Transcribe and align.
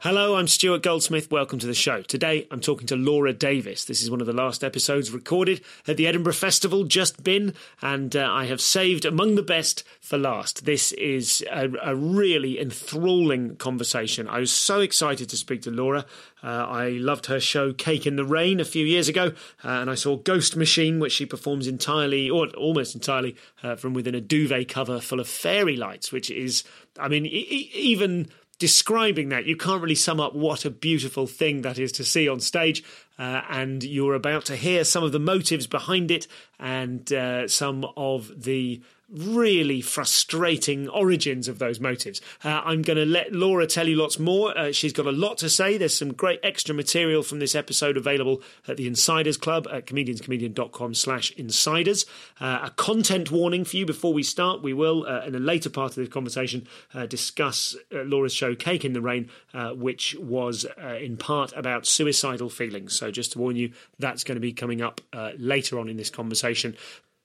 Hello, 0.00 0.36
I'm 0.36 0.46
Stuart 0.46 0.84
Goldsmith. 0.84 1.28
Welcome 1.28 1.58
to 1.58 1.66
the 1.66 1.74
show. 1.74 2.02
Today 2.02 2.46
I'm 2.52 2.60
talking 2.60 2.86
to 2.86 2.94
Laura 2.94 3.32
Davis. 3.32 3.84
This 3.84 4.00
is 4.00 4.08
one 4.08 4.20
of 4.20 4.28
the 4.28 4.32
last 4.32 4.62
episodes 4.62 5.10
recorded 5.10 5.60
at 5.88 5.96
the 5.96 6.06
Edinburgh 6.06 6.34
Festival, 6.34 6.84
just 6.84 7.24
been, 7.24 7.52
and 7.82 8.14
uh, 8.14 8.30
I 8.30 8.44
have 8.44 8.60
saved 8.60 9.04
among 9.04 9.34
the 9.34 9.42
best 9.42 9.82
for 10.00 10.16
last. 10.16 10.64
This 10.66 10.92
is 10.92 11.44
a, 11.50 11.68
a, 11.82 11.96
really 11.96 12.60
enthralling 12.60 13.56
conversation. 13.56 14.28
I 14.28 14.38
was 14.38 14.52
so 14.52 14.78
excited 14.78 15.30
to 15.30 15.36
speak 15.36 15.62
to 15.62 15.72
Laura. 15.72 16.06
Uh, 16.44 16.46
I 16.46 16.90
loved 16.90 17.26
her 17.26 17.40
show 17.40 17.72
Cake 17.72 18.06
in 18.06 18.14
the 18.14 18.24
Rain 18.24 18.60
a 18.60 18.64
few 18.64 18.86
years 18.86 19.08
ago, 19.08 19.32
uh, 19.64 19.68
and 19.68 19.90
I 19.90 19.96
saw 19.96 20.14
Ghost 20.16 20.54
Machine, 20.54 21.00
which 21.00 21.12
she 21.12 21.26
performs 21.26 21.66
entirely, 21.66 22.30
or 22.30 22.46
almost 22.50 22.94
entirely, 22.94 23.34
uh, 23.64 23.74
from 23.74 23.94
within 23.94 24.14
a 24.14 24.20
duvet 24.20 24.68
cover 24.68 25.00
full 25.00 25.18
of 25.18 25.26
fairy 25.28 25.74
lights, 25.74 26.12
which 26.12 26.30
is, 26.30 26.62
I 27.00 27.08
mean, 27.08 27.26
e- 27.26 27.70
even 27.74 28.28
describing 28.58 29.28
that, 29.28 29.46
you 29.46 29.56
can't 29.56 29.82
really 29.82 29.94
sum 29.94 30.20
up 30.20 30.34
what 30.34 30.64
a 30.64 30.70
beautiful 30.70 31.26
thing 31.26 31.62
that 31.62 31.78
is 31.78 31.92
to 31.92 32.04
see 32.04 32.28
on 32.28 32.40
stage. 32.40 32.82
Uh, 33.18 33.42
and 33.50 33.82
you're 33.82 34.14
about 34.14 34.44
to 34.46 34.56
hear 34.56 34.84
some 34.84 35.02
of 35.02 35.12
the 35.12 35.18
motives 35.18 35.66
behind 35.66 36.10
it 36.10 36.26
and 36.58 37.12
uh, 37.12 37.48
some 37.48 37.86
of 37.96 38.44
the 38.44 38.80
really 39.10 39.80
frustrating 39.80 40.88
origins 40.88 41.48
of 41.48 41.58
those 41.58 41.80
motives. 41.80 42.20
Uh, 42.44 42.60
I'm 42.64 42.82
going 42.82 42.98
to 42.98 43.06
let 43.06 43.32
Laura 43.32 43.66
tell 43.66 43.88
you 43.88 43.96
lots 43.96 44.18
more. 44.18 44.56
Uh, 44.56 44.72
she's 44.72 44.92
got 44.92 45.06
a 45.06 45.12
lot 45.12 45.38
to 45.38 45.48
say. 45.48 45.78
There's 45.78 45.96
some 45.96 46.12
great 46.12 46.40
extra 46.42 46.74
material 46.74 47.22
from 47.22 47.38
this 47.38 47.54
episode 47.54 47.96
available 47.96 48.42
at 48.66 48.76
the 48.76 48.86
Insiders 48.86 49.36
Club 49.36 49.66
at 49.72 49.86
comedianscomedian.com 49.86 50.94
slash 50.94 51.32
insiders. 51.32 52.04
Uh, 52.40 52.60
a 52.64 52.70
content 52.70 53.30
warning 53.30 53.64
for 53.64 53.76
you 53.76 53.86
before 53.86 54.12
we 54.12 54.22
start. 54.22 54.62
We 54.62 54.74
will, 54.74 55.06
uh, 55.06 55.24
in 55.24 55.34
a 55.34 55.40
later 55.40 55.70
part 55.70 55.92
of 55.92 55.96
this 55.96 56.08
conversation, 56.08 56.66
uh, 56.92 57.06
discuss 57.06 57.76
uh, 57.94 58.02
Laura's 58.02 58.34
show 58.34 58.54
Cake 58.54 58.84
in 58.84 58.92
the 58.92 59.00
Rain, 59.00 59.30
which 59.74 60.14
was 60.16 60.66
in 61.00 61.16
part 61.16 61.52
about 61.56 61.86
suicidal 61.86 62.50
feelings. 62.50 62.98
So 62.98 63.10
just 63.10 63.32
to 63.32 63.38
warn 63.38 63.56
you, 63.56 63.72
that's 63.98 64.24
going 64.24 64.36
to 64.36 64.40
be 64.40 64.52
coming 64.52 64.82
up 64.82 65.00
later 65.36 65.78
on 65.78 65.88
in 65.88 65.96
this 65.96 66.10
conversation. 66.10 66.76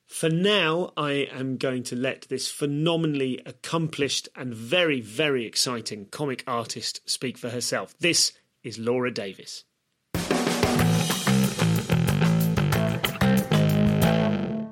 For 0.05 0.29
now, 0.29 0.91
I 0.95 1.27
am 1.31 1.57
going 1.57 1.83
to 1.83 1.95
let 1.95 2.27
this 2.29 2.49
phenomenally 2.49 3.41
accomplished 3.45 4.29
and 4.35 4.53
very, 4.53 5.01
very 5.01 5.45
exciting 5.45 6.05
comic 6.11 6.43
artist 6.45 7.01
speak 7.09 7.37
for 7.37 7.49
herself. 7.49 7.95
This 7.99 8.33
is 8.63 8.77
Laura 8.77 9.11
Davis. 9.11 9.63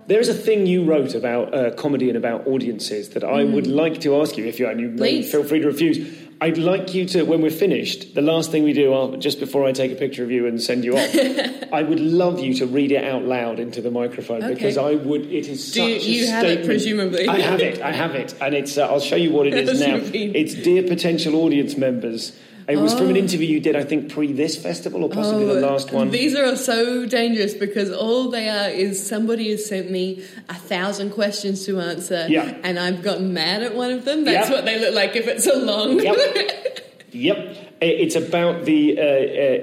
There 0.07 0.19
is 0.19 0.27
a 0.27 0.33
thing 0.33 0.65
you 0.67 0.83
wrote 0.83 1.15
about 1.15 1.53
uh, 1.53 1.71
comedy 1.75 2.09
and 2.09 2.17
about 2.17 2.45
audiences 2.45 3.11
that 3.11 3.23
I 3.23 3.43
mm. 3.43 3.53
would 3.53 3.67
like 3.67 4.01
to 4.01 4.19
ask 4.19 4.35
you 4.35 4.45
if 4.45 4.59
you 4.59 4.67
and 4.67 4.79
you 4.79 5.23
feel 5.23 5.45
free 5.45 5.61
to 5.61 5.67
refuse. 5.67 5.99
I'd 6.43 6.57
like 6.57 6.95
you 6.95 7.05
to, 7.05 7.21
when 7.21 7.43
we're 7.43 7.51
finished, 7.51 8.15
the 8.15 8.23
last 8.23 8.49
thing 8.49 8.63
we 8.63 8.73
do, 8.73 8.91
I'll, 8.91 9.15
just 9.15 9.39
before 9.39 9.67
I 9.67 9.73
take 9.73 9.91
a 9.91 9.95
picture 9.95 10.23
of 10.23 10.31
you 10.31 10.47
and 10.47 10.59
send 10.59 10.83
you 10.83 10.97
off, 10.97 11.15
I 11.71 11.83
would 11.83 11.99
love 11.99 12.39
you 12.39 12.55
to 12.55 12.65
read 12.65 12.91
it 12.91 13.03
out 13.03 13.23
loud 13.23 13.59
into 13.59 13.79
the 13.79 13.91
microphone 13.91 14.43
okay. 14.43 14.55
because 14.55 14.75
I 14.75 14.95
would. 14.95 15.27
It 15.27 15.47
is 15.47 15.71
do 15.71 15.81
such 15.81 16.03
you, 16.07 16.21
you 16.21 16.27
have 16.27 16.41
statement. 16.41 16.61
it 16.61 16.65
presumably? 16.65 17.27
I 17.27 17.39
have 17.41 17.59
it. 17.61 17.79
I 17.79 17.91
have 17.91 18.15
it, 18.15 18.33
and 18.41 18.55
it's. 18.55 18.75
Uh, 18.75 18.87
I'll 18.87 18.99
show 18.99 19.17
you 19.17 19.31
what 19.31 19.45
it 19.45 19.53
is 19.53 19.79
now. 19.87 19.99
It's 20.01 20.55
dear 20.55 20.81
potential 20.81 21.35
audience 21.35 21.77
members. 21.77 22.35
It 22.67 22.77
was 22.77 22.93
oh. 22.93 22.97
from 22.97 23.09
an 23.09 23.15
oh. 23.15 23.19
interview 23.19 23.47
you 23.47 23.59
did, 23.59 23.75
I 23.75 23.83
think, 23.83 24.11
pre 24.11 24.31
this 24.33 24.61
festival 24.61 25.03
or 25.03 25.09
possibly 25.09 25.45
oh, 25.45 25.55
the 25.55 25.61
last 25.61 25.91
one. 25.91 26.11
These 26.11 26.35
are 26.35 26.55
so 26.55 27.05
dangerous 27.05 27.53
because 27.53 27.91
all 27.91 28.29
they 28.29 28.49
are 28.49 28.69
is 28.69 29.05
somebody 29.05 29.51
has 29.51 29.65
sent 29.65 29.91
me 29.91 30.23
a 30.49 30.55
thousand 30.55 31.11
questions 31.11 31.65
to 31.65 31.79
answer, 31.79 32.27
yeah. 32.29 32.57
and 32.63 32.79
I've 32.79 33.01
gotten 33.01 33.33
mad 33.33 33.63
at 33.63 33.75
one 33.75 33.91
of 33.91 34.05
them. 34.05 34.25
That's 34.25 34.49
what 34.49 34.65
they 34.65 34.79
look 34.79 34.93
like 34.93 35.15
if 35.15 35.27
it's 35.27 35.47
a 35.47 35.55
long. 35.55 35.99
Yep. 35.99 36.77
Yep, 37.13 37.57
it's 37.81 38.15
about 38.15 38.63
the 38.63 38.97
uh, 38.97 39.01
uh, 39.01 39.05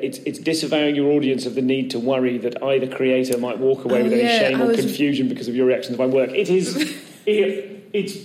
it's 0.03 0.19
it's 0.19 0.39
disavowing 0.39 0.95
your 0.95 1.13
audience 1.13 1.47
of 1.47 1.55
the 1.55 1.63
need 1.63 1.91
to 1.93 1.99
worry 1.99 2.37
that 2.37 2.63
either 2.63 2.87
creator 2.87 3.39
might 3.39 3.59
walk 3.59 3.87
away 3.87 4.01
oh, 4.01 4.05
with 4.05 4.13
any 4.13 4.23
yeah, 4.23 4.51
shame 4.51 4.61
or 4.61 4.75
confusion 4.75 5.29
because 5.29 5.49
of 5.49 5.57
your 5.57 5.67
reactions 5.67 5.95
of 5.95 5.99
my 5.99 6.07
work. 6.07 6.31
It 6.31 6.51
is 6.51 6.77
it, 7.27 7.89
it's 7.95 8.17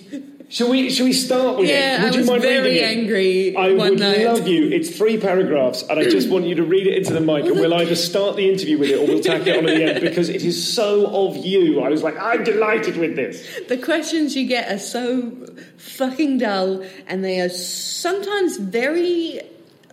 Shall 0.49 0.69
we? 0.69 0.89
Shall 0.91 1.05
we 1.05 1.13
start 1.13 1.57
with 1.57 1.69
yeah, 1.69 1.95
it? 1.95 2.03
Would 2.03 2.13
I 2.13 2.17
was 2.17 2.25
you 2.25 2.31
mind 2.31 2.41
very 2.43 2.69
reading 2.69 2.83
angry. 2.83 3.47
It? 3.49 3.57
I 3.57 3.73
would 3.73 3.99
night. 3.99 4.25
love 4.25 4.47
you. 4.47 4.69
It's 4.69 4.95
three 4.95 5.17
paragraphs, 5.17 5.81
and 5.83 5.99
I 5.99 6.03
just 6.03 6.29
want 6.29 6.45
you 6.45 6.55
to 6.55 6.63
read 6.63 6.87
it 6.87 6.97
into 6.97 7.13
the 7.13 7.21
mic, 7.21 7.45
and 7.45 7.55
we'll 7.55 7.73
either 7.73 7.95
start 7.95 8.35
the 8.35 8.49
interview 8.49 8.77
with 8.77 8.89
it 8.89 8.99
or 8.99 9.07
we'll 9.07 9.23
tack 9.23 9.47
it 9.47 9.57
on 9.57 9.67
at 9.67 9.75
the 9.75 9.83
end 9.83 10.01
because 10.01 10.29
it 10.29 10.43
is 10.43 10.73
so 10.73 11.27
of 11.27 11.37
you. 11.37 11.81
I 11.81 11.89
was 11.89 12.03
like, 12.03 12.17
I'm 12.17 12.43
delighted 12.43 12.97
with 12.97 13.15
this. 13.15 13.61
The 13.67 13.77
questions 13.77 14.35
you 14.35 14.47
get 14.47 14.71
are 14.71 14.79
so 14.79 15.31
fucking 15.77 16.37
dull, 16.37 16.85
and 17.07 17.23
they 17.23 17.39
are 17.41 17.49
sometimes 17.49 18.57
very 18.57 19.41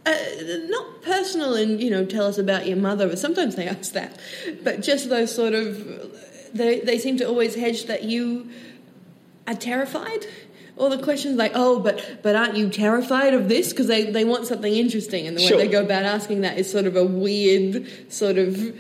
uh, 0.06 0.15
not 0.69 1.03
personal 1.03 1.55
and 1.55 1.81
you 1.81 1.91
know 1.91 2.05
tell 2.05 2.27
us 2.27 2.38
about 2.38 2.67
your 2.67 2.77
mother 2.77 3.06
but 3.06 3.19
sometimes 3.19 3.56
they 3.56 3.69
ask 3.69 3.93
that 3.93 4.19
but 4.65 4.81
just 4.81 5.11
those 5.11 5.34
sort 5.34 5.53
of 5.53 5.77
they, 6.55 6.81
they 6.81 6.99
seem 6.99 7.19
to 7.19 7.25
always 7.25 7.55
hedge 7.55 7.84
that 7.84 8.05
you 8.05 8.49
are 9.47 9.55
terrified 9.55 10.27
all 10.81 10.89
the 10.89 11.03
questions 11.03 11.37
like, 11.37 11.53
oh, 11.55 11.78
but 11.78 12.20
but 12.23 12.35
aren't 12.35 12.56
you 12.56 12.70
terrified 12.70 13.35
of 13.35 13.49
this? 13.49 13.69
Because 13.69 13.87
they, 13.87 14.11
they 14.11 14.25
want 14.25 14.47
something 14.47 14.73
interesting, 14.73 15.26
and 15.26 15.37
the 15.37 15.43
sure. 15.43 15.59
way 15.59 15.67
they 15.67 15.70
go 15.70 15.82
about 15.82 16.05
asking 16.05 16.41
that 16.41 16.59
is 16.59 16.70
sort 16.73 16.87
of 16.87 16.97
a 16.97 17.05
weird, 17.05 17.87
sort 18.11 18.38
of 18.38 18.75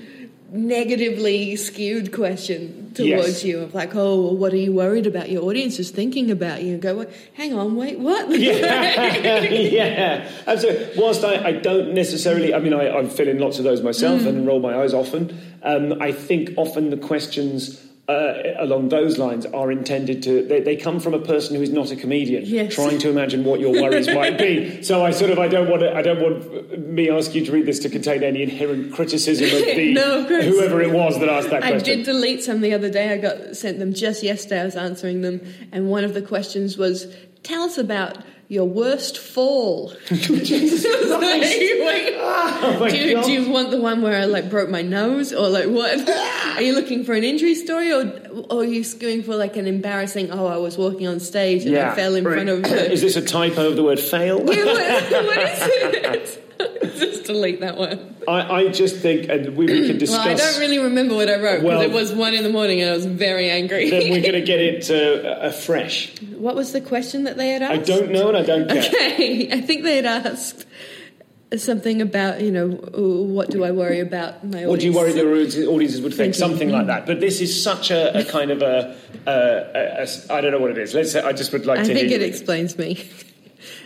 negatively 0.52 1.54
skewed 1.54 2.12
question 2.12 2.92
towards 2.94 3.28
yes. 3.28 3.44
you 3.44 3.60
of 3.60 3.74
like, 3.74 3.94
oh, 3.94 4.20
well, 4.20 4.36
what 4.36 4.52
are 4.52 4.56
you 4.56 4.72
worried 4.72 5.06
about? 5.06 5.28
Your 5.28 5.44
audience 5.44 5.78
is 5.78 5.90
thinking 5.90 6.30
about 6.30 6.62
you. 6.62 6.72
And 6.72 6.82
go, 6.82 6.96
well, 6.96 7.06
hang 7.34 7.54
on, 7.54 7.76
wait, 7.76 8.00
what? 8.00 8.28
yeah, 8.30 9.40
yeah, 9.44 10.28
absolutely. 10.48 11.00
Whilst 11.00 11.22
I, 11.22 11.44
I 11.44 11.52
don't 11.52 11.94
necessarily, 11.94 12.52
I 12.52 12.58
mean, 12.58 12.74
I, 12.74 12.98
I 12.98 13.06
fill 13.06 13.28
in 13.28 13.38
lots 13.38 13.58
of 13.58 13.64
those 13.64 13.80
myself 13.80 14.22
mm. 14.22 14.28
and 14.28 14.46
roll 14.46 14.58
my 14.58 14.76
eyes 14.76 14.92
often. 14.92 15.38
Um, 15.62 16.02
I 16.02 16.10
think 16.10 16.54
often 16.56 16.90
the 16.90 16.96
questions 16.96 17.80
uh, 18.10 18.54
along 18.58 18.88
those 18.88 19.18
lines 19.18 19.46
are 19.46 19.70
intended 19.70 20.22
to. 20.24 20.44
They, 20.44 20.60
they, 20.60 20.76
come 20.76 20.98
from 20.98 21.14
a 21.14 21.20
person 21.20 21.54
who 21.54 21.62
is 21.62 21.70
not 21.70 21.92
a 21.92 21.96
comedian, 21.96 22.44
yes. 22.44 22.74
trying 22.74 22.98
to 22.98 23.10
imagine 23.10 23.44
what 23.44 23.60
your 23.60 23.72
worries 23.72 24.08
might 24.20 24.36
be. 24.36 24.82
So 24.82 25.04
I 25.04 25.12
sort 25.12 25.30
of 25.30 25.38
I 25.38 25.46
don't 25.46 25.68
want 25.70 25.82
to, 25.82 25.94
I 25.94 26.02
don't 26.02 26.20
want 26.20 26.78
me 26.88 27.08
ask 27.08 27.34
you 27.34 27.44
to 27.44 27.52
read 27.52 27.66
this 27.66 27.78
to 27.80 27.88
contain 27.88 28.24
any 28.24 28.42
inherent 28.42 28.92
criticism 28.92 29.46
of 29.46 29.76
the 29.76 29.92
no, 29.94 30.20
of 30.20 30.26
whoever 30.26 30.80
it 30.80 30.90
was 30.90 31.20
that 31.20 31.28
asked 31.28 31.50
that 31.50 31.62
I 31.62 31.70
question. 31.70 31.92
I 31.92 31.96
did 31.96 32.04
delete 32.04 32.42
some 32.42 32.60
the 32.60 32.74
other 32.74 32.90
day. 32.90 33.12
I 33.12 33.18
got 33.18 33.56
sent 33.56 33.78
them 33.78 33.94
just 33.94 34.22
yesterday. 34.22 34.62
I 34.62 34.64
was 34.64 34.76
answering 34.76 35.20
them, 35.22 35.40
and 35.70 35.88
one 35.88 36.02
of 36.02 36.14
the 36.14 36.22
questions 36.22 36.76
was, 36.76 37.14
"Tell 37.42 37.62
us 37.62 37.78
about." 37.78 38.18
Your 38.50 38.64
worst 38.64 39.16
fall. 39.16 39.90
like, 40.10 40.20
oh 40.20 40.28
do, 42.90 42.96
you, 42.96 43.22
do, 43.22 43.30
you, 43.30 43.48
want 43.48 43.70
the 43.70 43.80
one 43.80 44.02
where 44.02 44.20
I 44.20 44.24
like 44.24 44.50
broke 44.50 44.68
my 44.68 44.82
nose 44.82 45.32
or 45.32 45.48
like 45.48 45.68
what? 45.68 46.08
are 46.56 46.60
you 46.60 46.74
looking 46.74 47.04
for 47.04 47.14
an 47.14 47.22
injury 47.22 47.54
story 47.54 47.92
or, 47.92 48.12
or 48.50 48.62
are 48.62 48.64
you 48.64 48.84
going 48.98 49.22
for 49.22 49.36
like 49.36 49.56
an 49.56 49.68
embarrassing? 49.68 50.32
Oh, 50.32 50.46
I 50.46 50.56
was 50.56 50.76
walking 50.76 51.06
on 51.06 51.20
stage 51.20 51.62
and 51.62 51.70
yeah, 51.74 51.92
I 51.92 51.94
fell 51.94 52.16
in 52.16 52.24
right. 52.24 52.34
front 52.34 52.48
of. 52.48 52.62
The... 52.70 52.90
Is 52.92 53.02
this 53.02 53.16
a 53.16 53.22
typo 53.22 53.68
of 53.68 53.76
the 53.76 53.84
word 53.84 54.00
fail? 54.00 54.38
Yeah, 54.40 54.64
what, 54.64 55.10
what 55.26 55.38
is 55.38 55.58
it? 55.62 56.49
just 56.82 57.24
delete 57.24 57.60
that 57.60 57.76
one. 57.76 58.16
I, 58.28 58.62
I 58.62 58.68
just 58.68 58.96
think, 58.96 59.28
and 59.28 59.56
we, 59.56 59.66
we 59.66 59.86
can 59.86 59.98
discuss. 59.98 60.24
Well, 60.24 60.28
I 60.28 60.34
don't 60.34 60.60
really 60.60 60.78
remember 60.78 61.14
what 61.14 61.28
I 61.28 61.40
wrote 61.40 61.62
because 61.62 61.64
well, 61.64 61.80
it 61.80 61.90
was 61.90 62.12
one 62.12 62.34
in 62.34 62.42
the 62.42 62.50
morning 62.50 62.80
and 62.80 62.90
I 62.90 62.94
was 62.94 63.06
very 63.06 63.50
angry. 63.50 63.90
then 63.90 64.10
we're 64.10 64.20
going 64.20 64.32
to 64.32 64.42
get 64.42 64.60
it 64.60 64.90
uh, 65.24 65.38
afresh. 65.40 66.20
What 66.22 66.54
was 66.54 66.72
the 66.72 66.80
question 66.80 67.24
that 67.24 67.36
they 67.36 67.50
had 67.50 67.62
asked? 67.62 67.72
I 67.72 67.76
don't 67.82 68.10
know 68.10 68.28
and 68.28 68.36
I 68.36 68.42
don't 68.42 68.68
care. 68.68 68.82
Okay, 68.82 69.50
I 69.52 69.60
think 69.60 69.84
they 69.84 69.96
had 69.96 70.06
asked 70.06 70.66
something 71.56 72.00
about 72.00 72.40
you 72.40 72.52
know 72.52 72.68
what 72.68 73.50
do 73.50 73.64
I 73.64 73.72
worry 73.72 73.98
about 73.98 74.44
my 74.44 74.58
audience? 74.58 74.70
what 74.70 74.78
do 74.78 74.86
you 74.86 74.92
worry 74.92 75.12
the 75.12 75.66
audiences 75.66 76.00
would 76.00 76.14
think 76.14 76.36
something 76.36 76.70
like 76.70 76.86
that 76.86 77.06
but 77.06 77.18
this 77.18 77.40
is 77.40 77.60
such 77.60 77.90
a, 77.90 78.20
a 78.20 78.24
kind 78.24 78.52
of 78.52 78.62
a, 78.62 78.96
a, 79.26 79.32
a, 79.32 80.04
a 80.04 80.32
I 80.32 80.40
don't 80.40 80.52
know 80.52 80.60
what 80.60 80.70
it 80.70 80.78
is 80.78 80.94
let's 80.94 81.10
say 81.10 81.20
I 81.20 81.32
just 81.32 81.52
would 81.52 81.66
like 81.66 81.80
I 81.80 81.84
to 81.86 81.90
I 81.90 81.94
think 81.94 82.12
it 82.12 82.22
explains 82.22 82.78
me 82.78 83.10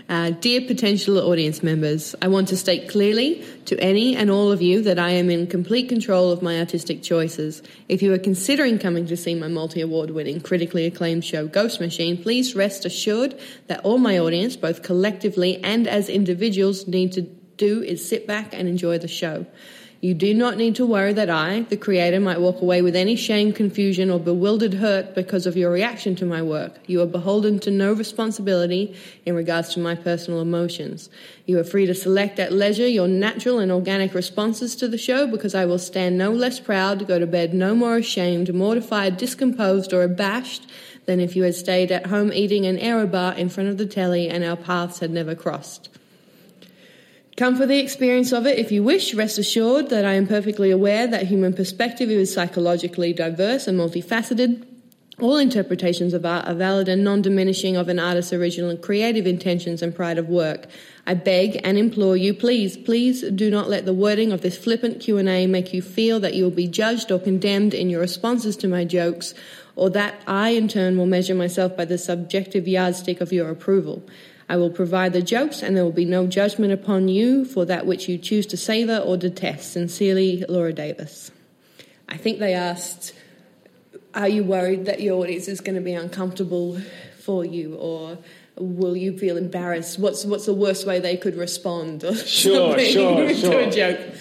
uh, 0.09 0.31
dear 0.31 0.61
potential 0.61 1.19
audience 1.19 1.63
members, 1.63 2.15
I 2.21 2.29
want 2.29 2.49
to 2.49 2.57
state 2.57 2.91
clearly 2.91 3.45
to 3.65 3.79
any 3.81 4.15
and 4.15 4.31
all 4.31 4.53
of 4.53 4.61
you 4.61 4.83
that 4.83 4.99
I 4.99 5.11
am 5.11 5.31
in 5.31 5.47
complete 5.47 5.89
control 5.89 6.31
of 6.31 6.43
my 6.43 6.59
artistic 6.59 7.03
choices. 7.03 7.63
If 7.89 8.03
you 8.03 8.13
are 8.13 8.19
considering 8.19 8.79
coming 8.79 9.07
to 9.07 9.17
see 9.17 9.35
my 9.35 9.49
multi 9.49 9.81
award 9.81 10.11
winning, 10.11 10.41
critically 10.41 10.85
acclaimed 10.85 11.25
show 11.25 11.47
Ghost 11.47 11.81
Machine, 11.81 12.23
please 12.23 12.55
rest 12.55 12.85
assured 12.85 13.39
that 13.69 13.81
all 13.81 13.97
my 13.97 14.19
audience, 14.19 14.57
both 14.57 14.83
collectively 14.83 15.63
and 15.65 15.89
as 15.89 16.11
individuals, 16.11 16.87
need 16.87 17.13
to 17.13 17.23
do 17.23 17.83
is 17.83 18.07
sit 18.07 18.27
back 18.27 18.53
and 18.53 18.69
enjoy 18.69 18.99
the 18.99 19.09
show. 19.09 19.47
You 20.05 20.13
do 20.13 20.35
not 20.35 20.59
need 20.59 20.75
to 20.75 20.85
worry 20.85 21.15
that 21.15 21.31
I, 21.31 21.61
the 21.63 21.79
creator, 21.79 22.21
might 22.21 22.39
walk 22.39 22.61
away 22.61 22.83
with 22.83 22.95
any 22.95 23.17
shame, 23.17 23.55
confusion, 23.55 24.11
or 24.11 24.21
bewildered 24.21 24.75
hurt 24.75 25.15
because 25.15 25.47
of 25.47 25.57
your 25.57 25.71
reaction 25.71 26.15
to 26.17 26.27
my 26.27 26.43
work. 26.43 26.75
You 26.87 27.01
are 27.01 27.07
beholden 27.07 27.59
to 27.61 27.71
no 27.71 27.95
responsibility 27.95 28.95
in 29.25 29.35
regards 29.35 29.73
to 29.73 29.81
my 29.81 29.95
personal 29.95 30.43
emotions. 30.43 31.09
You 31.47 31.59
are 31.59 31.65
free 31.65 31.87
to 31.87 31.95
select 31.95 32.39
at 32.39 32.53
leisure 32.53 32.87
your 32.87 33.09
natural 33.09 33.59
and 33.59 33.73
organic 33.73 34.13
responses 34.13 34.77
to 34.77 34.89
the 34.89 34.99
show 34.99 35.27
because 35.27 35.55
I 35.55 35.65
will 35.65 35.79
stand 35.79 36.19
no 36.19 36.33
less 36.33 36.61
proud, 36.61 37.09
go 37.09 37.19
to 37.19 37.27
bed 37.27 37.55
no 37.55 37.75
more 37.75 37.97
ashamed, 37.97 38.53
mortified, 38.53 39.17
discomposed, 39.17 39.95
or 39.95 40.03
abashed 40.03 40.71
than 41.07 41.19
if 41.19 41.35
you 41.35 41.45
had 41.45 41.55
stayed 41.55 41.91
at 41.91 42.09
home 42.09 42.31
eating 42.31 42.67
an 42.67 42.77
aerobar 42.77 43.39
in 43.39 43.49
front 43.49 43.71
of 43.71 43.79
the 43.79 43.87
telly 43.87 44.29
and 44.29 44.45
our 44.45 44.57
paths 44.59 44.99
had 44.99 45.11
never 45.11 45.35
crossed. 45.35 45.89
Come 47.37 47.57
for 47.57 47.67
the 47.67 47.81
experience 47.81 48.31
of 48.31 48.47
it 48.47 48.59
if 48.59 48.71
you 48.71 48.85
wish. 48.85 49.13
Rest 49.13 49.39
assured 49.39 49.91
that 49.91 50.05
I 50.05 50.13
am 50.13 50.29
perfectly 50.29 50.71
aware 50.71 51.09
that 51.09 51.27
human 51.27 51.53
perspective 51.53 52.09
is 52.09 52.33
psychologically 52.33 53.13
diverse 53.13 53.67
and 53.67 53.77
multifaceted. 53.77 54.65
All 55.21 55.37
interpretations 55.37 56.15
of 56.15 56.25
art 56.25 56.47
are 56.47 56.55
valid 56.55 56.89
and 56.89 57.03
non-diminishing 57.03 57.77
of 57.77 57.89
an 57.89 57.99
artist's 57.99 58.33
original 58.33 58.71
and 58.71 58.81
creative 58.81 59.27
intentions 59.27 59.83
and 59.83 59.95
pride 59.95 60.17
of 60.17 60.29
work. 60.29 60.67
I 61.07 61.15
beg 61.15 61.61
and 61.65 61.77
implore 61.77 62.17
you, 62.17 62.35
please, 62.35 62.77
please 62.77 63.23
do 63.23 63.51
not 63.51 63.69
let 63.69 63.85
the 63.85 63.93
wording 63.93 64.31
of 64.31 64.43
this 64.43 64.57
flippant 64.57 65.01
Q&A 65.01 65.49
make 65.49 65.73
you 65.73 65.83
feel 65.83 66.21
that 66.21 66.35
you 66.35 66.45
will 66.45 66.51
be 66.53 66.69
judged 66.69 67.11
or 67.11 67.19
condemned 67.19 67.75
in 67.75 67.91
your 67.91 68.01
responses 68.01 68.57
to 68.59 68.69
my 68.69 68.85
jokes, 68.85 69.35
or 69.75 69.91
that 69.91 70.21
I, 70.27 70.51
in 70.51 70.69
turn, 70.69 70.97
will 70.97 71.07
measure 71.07 71.35
myself 71.35 71.77
by 71.77 71.85
the 71.85 71.99
subjective 71.99 72.69
yardstick 72.69 73.21
of 73.21 73.33
your 73.33 73.51
approval. 73.51 74.05
I 74.49 74.57
will 74.57 74.71
provide 74.71 75.13
the 75.13 75.23
jokes, 75.23 75.63
and 75.63 75.77
there 75.77 75.85
will 75.85 75.93
be 75.93 76.05
no 76.05 76.27
judgment 76.27 76.73
upon 76.73 77.09
you 77.09 77.45
for 77.45 77.65
that 77.65 77.87
which 77.87 78.09
you 78.09 78.19
choose 78.19 78.47
to 78.47 78.57
savour 78.57 78.99
or 78.99 79.17
detest. 79.17 79.73
Sincerely, 79.73 80.45
Laura 80.49 80.73
Davis. 80.73 81.31
I 82.09 82.17
think 82.17 82.39
they 82.39 82.53
asked, 82.53 83.15
Are 84.15 84.29
you 84.29 84.45
worried 84.45 84.85
that 84.87 85.01
your 85.01 85.23
audience 85.23 85.49
is 85.49 85.61
going 85.61 85.77
to 85.77 85.81
be 85.81 85.95
uncomfortable 85.95 86.81
for 87.21 87.45
you, 87.45 87.77
or 87.77 88.19
will 88.57 88.97
you 88.97 89.17
feel 89.17 89.39
embarrassed? 89.39 89.99
What's, 89.99 90.25
what's 90.25 90.47
the 90.47 90.55
worst 90.55 90.87
way 90.87 91.01
they 91.01 91.17
could 91.17 91.37
respond? 91.37 92.05
Or 92.05 92.15
sure, 92.15 92.79
sure, 92.79 93.35
sure. 93.35 93.51
to 93.51 93.69
a 93.69 93.71
joke? 93.71 94.15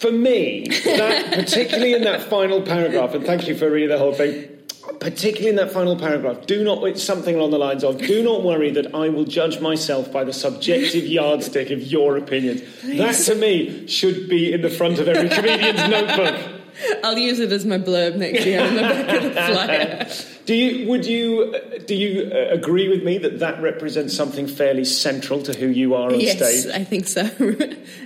For 0.00 0.10
me, 0.10 0.66
that, 0.84 1.32
particularly 1.34 1.92
in 1.92 2.04
that 2.04 2.22
final 2.22 2.62
paragraph, 2.62 3.14
and 3.14 3.24
thank 3.24 3.46
you 3.46 3.54
for 3.54 3.70
reading 3.70 3.90
the 3.90 3.98
whole 3.98 4.14
thing 4.14 4.49
particularly 4.98 5.48
in 5.50 5.56
that 5.56 5.70
final 5.72 5.96
paragraph, 5.96 6.46
do 6.46 6.64
not, 6.64 6.82
it's 6.84 7.02
something 7.02 7.36
along 7.36 7.50
the 7.50 7.58
lines 7.58 7.84
of, 7.84 7.98
do 7.98 8.22
not 8.22 8.42
worry 8.42 8.70
that 8.72 8.94
I 8.94 9.08
will 9.08 9.24
judge 9.24 9.60
myself 9.60 10.10
by 10.10 10.24
the 10.24 10.32
subjective 10.32 11.06
yardstick 11.06 11.70
of 11.70 11.80
your 11.82 12.16
opinions. 12.16 12.62
That 12.82 13.14
to 13.26 13.34
me 13.34 13.86
should 13.86 14.28
be 14.28 14.52
in 14.52 14.62
the 14.62 14.70
front 14.70 14.98
of 14.98 15.08
every 15.08 15.28
comedian's 15.36 15.88
notebook. 15.88 16.60
I'll 17.04 17.18
use 17.18 17.40
it 17.40 17.52
as 17.52 17.64
my 17.64 17.78
blurb 17.78 18.16
next 18.16 18.44
year 18.44 18.62
on 18.62 18.74
the 18.74 18.80
back 18.80 19.16
of 19.16 19.22
the 19.22 19.30
flyer. 19.32 20.08
Do 20.46 20.54
you, 20.56 20.88
would 20.88 21.06
you, 21.06 21.54
do 21.86 21.94
you 21.94 22.28
uh, 22.32 22.52
agree 22.52 22.88
with 22.88 23.04
me 23.04 23.18
that 23.18 23.38
that 23.38 23.62
represents 23.62 24.16
something 24.16 24.48
fairly 24.48 24.84
central 24.84 25.40
to 25.44 25.52
who 25.52 25.68
you 25.68 25.94
are 25.94 26.12
on 26.12 26.18
yes, 26.18 26.38
stage? 26.38 26.64
Yes, 26.64 26.74
I 26.74 26.82
think 26.82 27.06
so. 27.06 27.22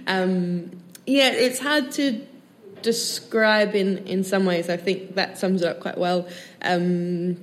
um, 0.07 0.71
yeah, 1.07 1.31
it's 1.31 1.59
hard 1.59 1.91
to 1.93 2.21
describe 2.85 3.75
in, 3.75 3.99
in 4.07 4.23
some 4.23 4.45
ways. 4.45 4.71
I 4.71 4.77
think 4.77 5.17
that 5.17 5.39
sums 5.39 5.63
it 5.63 5.69
up 5.69 5.81
quite 5.81 5.99
well. 5.99 6.29
Um, 6.63 7.39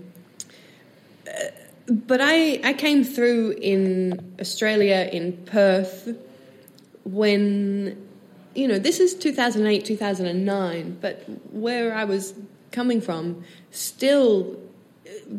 but 1.90 2.22
I, 2.22 2.62
I 2.64 2.74
came 2.74 3.04
through 3.04 3.56
in 3.62 4.36
Australia, 4.40 5.10
in 5.12 5.34
Perth, 5.46 6.16
when, 7.04 8.08
you 8.56 8.68
know, 8.68 8.80
this 8.80 9.00
is 9.00 9.16
2008, 9.16 9.84
2009, 9.84 10.98
but 11.02 11.26
where 11.52 11.94
I 11.94 12.06
was 12.06 12.34
coming 12.72 13.02
from, 13.02 13.44
still 13.72 14.58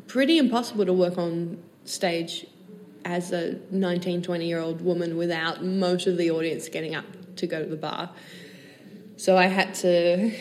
pretty 0.09 0.37
impossible 0.37 0.85
to 0.85 0.93
work 0.93 1.17
on 1.17 1.63
stage 1.85 2.47
as 3.05 3.33
a 3.33 3.59
19, 3.71 4.23
20 4.23 4.47
year 4.47 4.59
old 4.59 4.81
woman 4.83 5.17
without 5.17 5.65
most 5.65 6.07
of 6.07 6.17
the 6.19 6.31
audience 6.31 6.69
getting 6.69 6.95
up 6.95 7.05
to 7.37 7.47
go 7.47 7.63
to 7.63 7.69
the 7.69 7.77
bar. 7.77 8.11
So 9.23 9.37
I 9.37 9.47
had 9.47 9.75
to. 9.87 10.33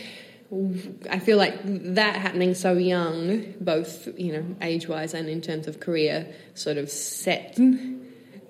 I 1.11 1.19
feel 1.19 1.37
like 1.37 1.53
that 1.93 2.15
happening 2.15 2.55
so 2.55 2.73
young, 2.73 3.53
both 3.61 4.07
you 4.17 4.33
know 4.33 4.55
age 4.59 4.87
wise 4.87 5.13
and 5.13 5.29
in 5.29 5.39
terms 5.39 5.67
of 5.67 5.79
career, 5.79 6.33
sort 6.55 6.77
of 6.77 6.89
set 6.89 7.59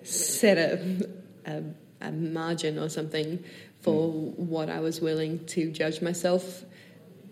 set 0.03 0.57
a, 0.57 1.09
a, 1.45 1.63
a 1.99 2.11
margin 2.13 2.79
or 2.79 2.87
something 2.87 3.43
for 3.81 4.09
what 4.09 4.69
I 4.69 4.79
was 4.79 5.01
willing 5.01 5.45
to 5.47 5.69
judge 5.69 6.01
myself 6.01 6.63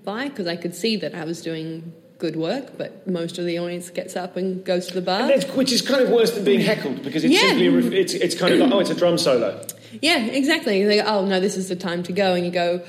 by, 0.04 0.28
because 0.28 0.48
I 0.48 0.58
could 0.58 0.76
see 0.76 0.98
that 0.98 1.16
I 1.16 1.24
was 1.24 1.42
doing 1.42 1.94
good 2.18 2.36
work, 2.36 2.78
but 2.78 3.08
most 3.08 3.38
of 3.38 3.46
the 3.46 3.60
audience 3.60 3.90
gets 3.90 4.18
up 4.18 4.36
and 4.36 4.66
goes 4.66 4.88
to 4.88 4.94
the 4.94 5.02
bar, 5.02 5.32
which 5.56 5.72
is 5.72 5.82
kind 5.82 6.02
of 6.02 6.10
worse 6.10 6.32
than 6.32 6.44
being 6.44 6.60
heckled 6.60 7.02
because 7.04 7.24
it's 7.24 7.34
yeah. 7.34 7.58
simply 7.58 7.98
it's 7.98 8.14
it's 8.14 8.36
kind 8.36 8.56
of 8.56 8.60
like 8.60 8.74
oh, 8.74 8.80
it's 8.80 8.90
a 8.90 8.96
drum 8.96 9.18
solo. 9.18 9.66
Yeah, 10.02 10.26
exactly. 10.26 11.02
Oh 11.02 11.26
no, 11.26 11.40
this 11.40 11.58
is 11.58 11.70
the 11.70 11.76
time 11.76 12.04
to 12.04 12.14
go, 12.14 12.36
and 12.36 12.46
you 12.46 12.52
go, 12.52 12.86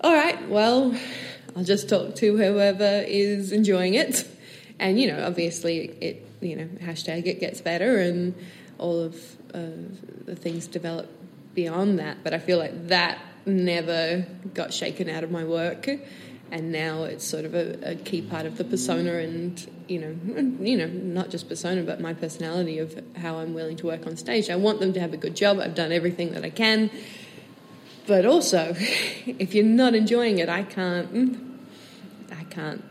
all 0.00 0.12
right, 0.12 0.48
well, 0.48 0.96
I'll 1.56 1.64
just 1.64 1.88
talk 1.88 2.14
to 2.16 2.36
whoever 2.36 3.04
is 3.06 3.52
enjoying 3.52 3.94
it, 3.94 4.26
and 4.78 4.98
you 5.00 5.08
know, 5.12 5.24
obviously, 5.24 5.86
it 6.00 6.26
you 6.40 6.56
know, 6.56 6.68
hashtag 6.82 7.26
it 7.26 7.40
gets 7.40 7.60
better, 7.60 7.98
and 7.98 8.34
all 8.78 9.00
of 9.00 9.14
uh, 9.54 9.60
the 10.24 10.36
things 10.36 10.66
develop 10.66 11.08
beyond 11.54 11.98
that. 11.98 12.18
But 12.22 12.34
I 12.34 12.38
feel 12.38 12.58
like 12.58 12.88
that 12.88 13.18
never 13.46 14.26
got 14.54 14.72
shaken 14.72 15.08
out 15.08 15.24
of 15.24 15.30
my 15.30 15.44
work 15.44 15.88
and 16.50 16.72
now 16.72 17.04
it's 17.04 17.24
sort 17.24 17.44
of 17.44 17.54
a, 17.54 17.78
a, 17.82 17.94
key 17.94 18.22
part 18.22 18.46
of 18.46 18.56
the 18.56 18.64
persona 18.64 19.14
and 19.14 19.70
you 19.86 19.98
know 19.98 20.16
you 20.64 20.76
know 20.76 20.86
not 20.86 21.30
just 21.30 21.48
persona 21.48 21.82
but 21.82 22.00
my 22.00 22.14
personality 22.14 22.78
of 22.78 22.98
how 23.16 23.36
I'm 23.36 23.54
willing 23.54 23.76
to 23.78 23.86
work 23.86 24.06
on 24.06 24.16
stage. 24.16 24.50
I 24.50 24.56
want 24.56 24.80
them 24.80 24.92
to 24.94 25.00
have 25.00 25.12
a 25.12 25.16
good 25.16 25.36
job. 25.36 25.58
I've 25.58 25.74
done 25.74 25.92
everything 25.92 26.32
that 26.32 26.44
I 26.44 26.50
can. 26.50 26.90
But 28.06 28.24
also, 28.24 28.74
if 28.78 29.54
you're 29.54 29.64
not 29.64 29.94
enjoying 29.94 30.38
it, 30.38 30.48
I 30.48 30.62
can't 30.62 31.12
mm, 31.12 31.58
I 32.32 32.44
can't 32.44 32.84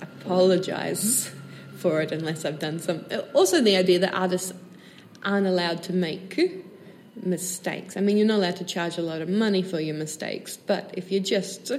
apologize 0.00 1.30
for 1.76 2.00
it 2.00 2.12
unless 2.12 2.44
I've 2.44 2.58
done 2.58 2.78
some 2.80 3.04
also 3.34 3.60
the 3.60 3.76
idea 3.76 3.98
that 4.00 4.14
artists 4.14 4.52
aren't 5.24 5.46
allowed 5.46 5.82
to 5.84 5.92
make 5.92 6.38
mistakes. 7.22 7.96
I 7.96 8.00
mean, 8.00 8.16
you're 8.16 8.26
not 8.26 8.38
allowed 8.38 8.56
to 8.56 8.64
charge 8.64 8.98
a 8.98 9.02
lot 9.02 9.20
of 9.20 9.28
money 9.28 9.62
for 9.62 9.80
your 9.80 9.96
mistakes, 9.96 10.56
but 10.56 10.94
if 10.96 11.10
you're 11.10 11.22
just 11.22 11.72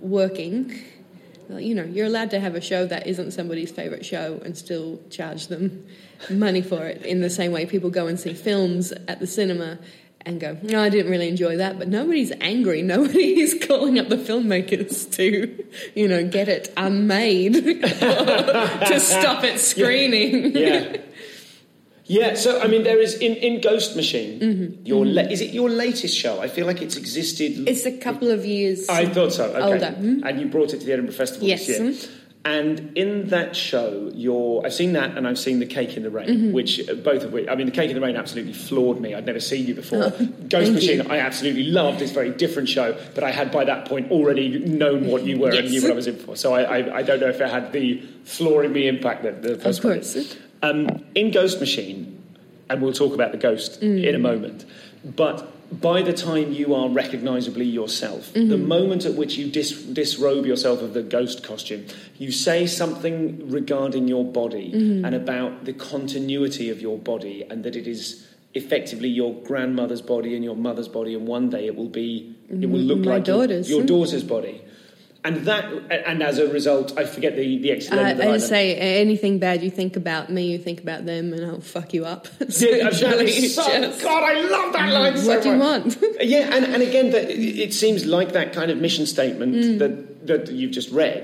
working 0.00 0.78
you 1.56 1.74
know, 1.74 1.84
you're 1.84 2.06
allowed 2.06 2.30
to 2.30 2.40
have 2.40 2.54
a 2.54 2.60
show 2.60 2.86
that 2.86 3.06
isn't 3.06 3.30
somebody's 3.30 3.70
favorite 3.70 4.04
show 4.04 4.40
and 4.44 4.56
still 4.56 5.00
charge 5.10 5.46
them 5.46 5.86
money 6.28 6.60
for 6.62 6.86
it. 6.86 7.06
In 7.06 7.20
the 7.20 7.30
same 7.30 7.52
way, 7.52 7.64
people 7.64 7.90
go 7.90 8.06
and 8.06 8.20
see 8.20 8.34
films 8.34 8.92
at 8.92 9.18
the 9.20 9.26
cinema 9.26 9.78
and 10.26 10.40
go, 10.40 10.58
no, 10.62 10.82
I 10.82 10.90
didn't 10.90 11.10
really 11.10 11.28
enjoy 11.28 11.56
that. 11.56 11.78
But 11.78 11.88
nobody's 11.88 12.32
angry. 12.40 12.82
Nobody's 12.88 13.64
calling 13.66 13.98
up 13.98 14.08
the 14.08 14.16
filmmakers 14.16 15.10
to, 15.14 15.64
you 15.94 16.08
know, 16.08 16.26
get 16.26 16.48
it 16.48 16.72
unmade 16.76 17.54
to 17.54 19.00
stop 19.00 19.44
it 19.44 19.58
screening. 19.58 20.54
yeah. 20.56 20.96
Yeah, 20.96 20.96
so 22.34 22.60
I 22.60 22.66
mean, 22.66 22.82
there 22.84 22.98
is 23.00 23.14
in, 23.14 23.34
in 23.36 23.60
Ghost 23.60 23.96
Machine. 23.96 24.40
Mm-hmm. 24.40 24.86
Your 24.86 25.04
la- 25.06 25.22
is 25.22 25.40
it 25.40 25.52
your 25.52 25.68
latest 25.68 26.16
show? 26.16 26.40
I 26.40 26.48
feel 26.48 26.66
like 26.66 26.80
it's 26.82 26.96
existed. 26.96 27.68
It's 27.68 27.84
a 27.86 27.96
couple 27.98 28.30
of 28.30 28.44
years. 28.46 28.88
I 28.88 29.06
thought 29.06 29.32
so. 29.32 29.44
Okay. 29.50 29.60
Older. 29.62 29.96
Mhm. 29.98 30.22
And 30.28 30.40
you 30.40 30.46
brought 30.46 30.72
it 30.74 30.80
to 30.80 30.86
the 30.86 30.92
Edinburgh 30.92 31.14
Festival 31.14 31.46
Yes. 31.48 31.66
this 31.66 31.78
year. 31.80 31.94
And 32.44 32.96
in 32.96 33.28
that 33.28 33.54
show, 33.56 34.10
you're, 34.14 34.64
I've 34.64 34.72
seen 34.72 34.92
that 34.94 35.18
and 35.18 35.26
I've 35.28 35.38
seen 35.40 35.58
The 35.58 35.66
Cake 35.66 35.96
in 35.98 36.02
the 36.04 36.08
Rain, 36.08 36.28
Mm-hmm. 36.28 36.52
which 36.52 36.88
uh, 36.88 36.94
both 36.94 37.24
of 37.24 37.32
which, 37.32 37.46
I 37.48 37.56
mean, 37.56 37.66
The 37.66 37.72
Cake 37.72 37.90
in 37.90 37.94
the 37.96 38.00
Rain 38.00 38.16
absolutely 38.16 38.54
floored 38.54 39.00
me. 39.00 39.12
I'd 39.14 39.26
never 39.26 39.40
seen 39.40 39.66
you 39.66 39.74
before. 39.74 40.04
Oh, 40.04 40.26
Ghost 40.48 40.72
Machine, 40.72 41.02
you. 41.02 41.10
I 41.10 41.18
absolutely 41.18 41.64
loved. 41.64 42.00
It's 42.00 42.12
a 42.12 42.14
very 42.14 42.30
different 42.30 42.68
show, 42.70 42.96
but 43.14 43.22
I 43.24 43.32
had 43.32 43.50
by 43.50 43.64
that 43.64 43.86
point 43.86 44.10
already 44.12 44.60
known 44.60 45.08
what 45.08 45.24
you 45.24 45.38
were 45.38 45.50
and 45.50 45.68
knew 45.68 45.82
what 45.82 45.90
I 45.90 45.94
was 45.94 46.06
in 46.06 46.16
for. 46.16 46.36
So 46.36 46.54
I, 46.54 46.62
I, 46.78 46.96
I 46.98 47.02
don't 47.02 47.20
know 47.20 47.28
if 47.28 47.40
it 47.40 47.50
had 47.50 47.72
the 47.72 48.00
flooring 48.24 48.72
me 48.72 48.86
impact 48.88 49.24
that 49.24 49.42
the 49.42 49.58
first 49.58 49.80
Of 49.80 49.84
one 49.84 49.94
course. 49.94 50.14
did. 50.14 50.36
Um, 50.62 51.04
in 51.14 51.30
Ghost 51.30 51.60
Machine, 51.60 52.20
and 52.68 52.82
we'll 52.82 52.92
talk 52.92 53.14
about 53.14 53.30
the 53.32 53.38
ghost 53.38 53.80
Mm. 53.80 54.04
in 54.04 54.14
a 54.14 54.18
moment, 54.18 54.64
but 55.16 55.46
by 55.80 56.02
the 56.02 56.12
time 56.12 56.52
you 56.52 56.74
are 56.74 56.88
recognisably 56.88 57.64
yourself, 57.64 58.32
Mm-hmm. 58.34 58.48
the 58.48 58.58
moment 58.58 59.04
at 59.04 59.14
which 59.14 59.36
you 59.38 59.46
dis- 59.48 59.82
disrobe 59.84 60.46
yourself 60.46 60.82
of 60.82 60.94
the 60.94 61.02
ghost 61.02 61.44
costume, 61.44 61.84
you 62.18 62.32
say 62.32 62.66
something 62.66 63.48
regarding 63.50 64.08
your 64.08 64.24
body 64.24 64.72
Mm-hmm. 64.74 65.04
and 65.04 65.14
about 65.14 65.64
the 65.64 65.72
continuity 65.74 66.70
of 66.70 66.80
your 66.80 66.98
body, 66.98 67.44
and 67.48 67.62
that 67.64 67.76
it 67.76 67.86
is 67.86 68.26
effectively 68.54 69.08
your 69.08 69.34
grandmother's 69.44 70.02
body 70.02 70.34
and 70.34 70.42
your 70.42 70.56
mother's 70.56 70.88
body, 70.88 71.14
and 71.14 71.26
one 71.28 71.50
day 71.50 71.66
it 71.66 71.76
will 71.76 71.88
be 72.02 72.34
it 72.50 72.68
will 72.68 72.80
look 72.80 73.00
My 73.00 73.16
like 73.18 73.26
your- 73.28 73.36
daughter's. 73.46 73.68
your 73.70 73.82
daughter's 73.84 74.24
body. 74.24 74.62
And 75.28 75.44
that, 75.46 75.64
and 75.90 76.22
as 76.22 76.38
a 76.38 76.48
result, 76.50 76.96
I 76.96 77.04
forget 77.04 77.36
the 77.36 77.58
the 77.58 77.70
I, 77.70 77.74
excellent. 77.76 78.20
I 78.20 78.38
say 78.38 78.76
anything 78.76 79.38
bad 79.38 79.62
you 79.62 79.70
think 79.70 79.94
about 79.96 80.30
me, 80.30 80.50
you 80.52 80.58
think 80.58 80.80
about 80.80 81.04
them, 81.04 81.34
and 81.34 81.44
I'll 81.44 81.60
fuck 81.60 81.92
you 81.92 82.06
up. 82.06 82.28
Yeah, 82.40 82.88
Essentially, 82.88 83.26
is 83.26 83.54
so, 83.54 83.62
just- 83.62 84.02
God, 84.02 84.22
I 84.22 84.40
love 84.40 84.72
that 84.72 84.90
line 84.92 85.18
so 85.18 85.28
what 85.28 85.42
do 85.42 85.50
you 85.50 85.56
much. 85.56 85.84
want? 86.00 86.16
Yeah, 86.22 86.54
and, 86.54 86.64
and 86.64 86.82
again, 86.82 87.10
that 87.10 87.28
it 87.30 87.74
seems 87.74 88.06
like 88.06 88.32
that 88.32 88.52
kind 88.54 88.70
of 88.70 88.78
mission 88.78 89.04
statement 89.06 89.54
Mm. 89.54 89.78
that, 89.80 90.26
that 90.28 90.50
you've 90.50 90.72
just 90.72 90.90
read. 90.90 91.22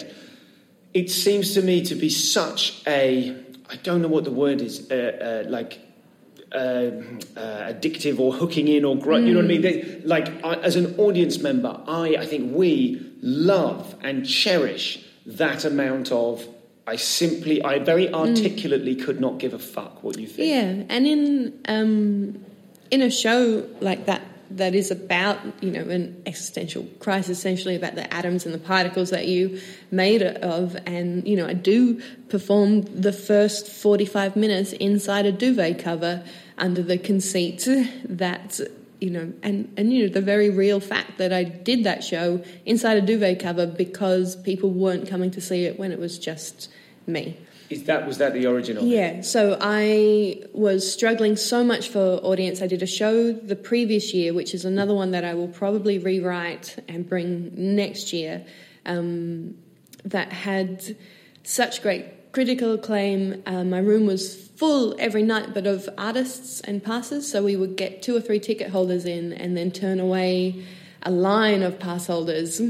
It 0.92 1.11
seems 1.11 1.54
to 1.54 1.62
me 1.62 1.82
to 1.87 1.94
be 1.94 2.11
such 2.11 2.82
a, 2.87 3.34
I 3.70 3.76
don't 3.82 4.02
know 4.02 4.08
what 4.08 4.25
the 4.25 4.30
word 4.44 4.61
is, 4.61 4.90
uh, 4.90 5.44
uh, 5.46 5.50
like 5.50 5.78
uh, 6.54 6.90
uh, 7.37 7.73
addictive 7.73 8.18
or 8.18 8.32
hooking 8.32 8.68
in 8.68 8.84
or, 8.84 8.96
gr- 8.96 9.14
you 9.14 9.34
know 9.34 9.40
what 9.40 9.46
I 9.46 9.49
mean? 9.49 9.62
They, 9.62 10.00
like, 10.04 10.28
I, 10.44 10.54
as 10.54 10.76
an 10.76 10.94
audience 10.99 11.38
member, 11.38 11.80
I, 11.87 12.16
I 12.16 12.26
think 12.26 12.54
we 12.56 13.04
love 13.20 13.96
and 14.02 14.26
cherish 14.26 15.04
that 15.26 15.64
amount 15.64 16.12
of. 16.12 16.46
I 16.87 16.96
simply, 16.96 17.62
I 17.62 17.78
very 17.78 18.12
articulately 18.12 18.94
could 18.94 19.18
not 19.18 19.38
give 19.38 19.54
a 19.54 19.58
fuck 19.58 20.02
what 20.02 20.18
you 20.18 20.26
think. 20.26 20.49
Yeah, 20.49 20.94
and 20.94 21.06
in 21.06 21.61
um, 21.66 22.44
in 22.90 23.00
a 23.00 23.11
show 23.11 23.66
like 23.80 24.04
that 24.04 24.20
that 24.50 24.75
is 24.75 24.90
about 24.90 25.38
you 25.62 25.70
know 25.70 25.88
an 25.88 26.23
existential 26.26 26.87
crisis, 27.00 27.38
essentially 27.38 27.75
about 27.75 27.94
the 27.94 28.12
atoms 28.12 28.44
and 28.44 28.54
the 28.54 28.58
particles 28.58 29.11
that 29.11 29.26
you 29.26 29.61
made 29.90 30.23
of, 30.23 30.76
and 30.87 31.26
you 31.26 31.37
know 31.37 31.46
I 31.46 31.54
do 31.54 32.00
perform 32.28 32.82
the 32.82 33.12
first 33.12 33.66
forty 33.66 34.04
five 34.04 34.37
minutes 34.37 34.73
inside 34.75 35.26
a 35.26 35.32
duvet 35.32 35.78
cover 35.78 36.23
under 36.58 36.82
the 36.82 36.99
conceit 36.99 37.68
that. 38.04 38.61
You 39.00 39.11
know, 39.11 39.32
and, 39.42 39.70
and 39.76 39.92
you 39.92 40.06
know 40.06 40.12
the 40.14 40.23
very 40.23 40.49
real 40.49 40.80
fact 40.80 41.18
that 41.18 41.30
I 41.30 41.44
did 41.44 41.84
that 41.84 42.02
show 42.02 42.42
inside 42.64 42.96
a 42.96 43.02
duvet 43.02 43.38
cover 43.38 43.66
because 43.66 44.34
people 44.34 44.70
weren't 44.70 45.06
coming 45.11 45.30
to 45.32 45.42
see 45.42 45.66
it 45.66 45.78
when 45.78 45.92
it 45.92 45.99
was 45.99 46.18
just 46.18 46.70
me. 47.06 47.37
Is 47.70 47.84
that 47.84 48.06
was 48.06 48.18
that 48.18 48.34
the 48.34 48.46
origin 48.46 48.76
of 48.76 48.82
it? 48.82 48.87
Yeah, 48.87 49.20
so 49.23 49.56
I 49.61 50.42
was 50.52 50.90
struggling 50.90 51.37
so 51.37 51.64
much 51.64 51.88
for 51.88 52.20
audience. 52.23 52.62
I 52.62 52.66
did 52.66 52.82
a 52.82 52.87
show 52.87 53.32
the 53.32 53.56
previous 53.56 54.14
year, 54.14 54.34
which 54.34 54.54
is 54.54 54.64
another 54.64 54.94
one 54.94 55.12
that 55.12 55.25
I 55.25 55.34
will 55.34 55.49
probably 55.49 55.99
rewrite 55.99 56.78
and 56.88 57.08
bring 57.08 57.52
next 57.54 58.12
year, 58.12 58.44
um, 58.87 59.56
that 60.04 60.32
had 60.32 60.96
such 61.42 61.82
great 61.82 62.04
critical 62.35 62.73
acclaim. 62.75 63.41
Uh, 63.47 63.62
my 63.62 63.79
room 63.79 64.07
was 64.07 64.49
full 64.57 64.97
every 64.99 65.23
night, 65.23 65.55
but 65.55 65.69
of 65.69 65.88
artists 65.97 66.61
and 66.62 66.83
passers. 66.83 67.31
So 67.31 67.45
we 67.45 67.57
would 67.57 67.76
get 67.76 68.03
two 68.03 68.17
or 68.17 68.21
three 68.21 68.41
ticket 68.41 68.71
holders 68.71 69.05
in 69.05 69.33
and 69.33 69.57
then 69.57 69.71
turn 69.71 70.00
away 70.00 70.64
a 71.05 71.12
line 71.12 71.62
of 71.62 71.79
pass 71.79 72.09
holders. 72.09 72.61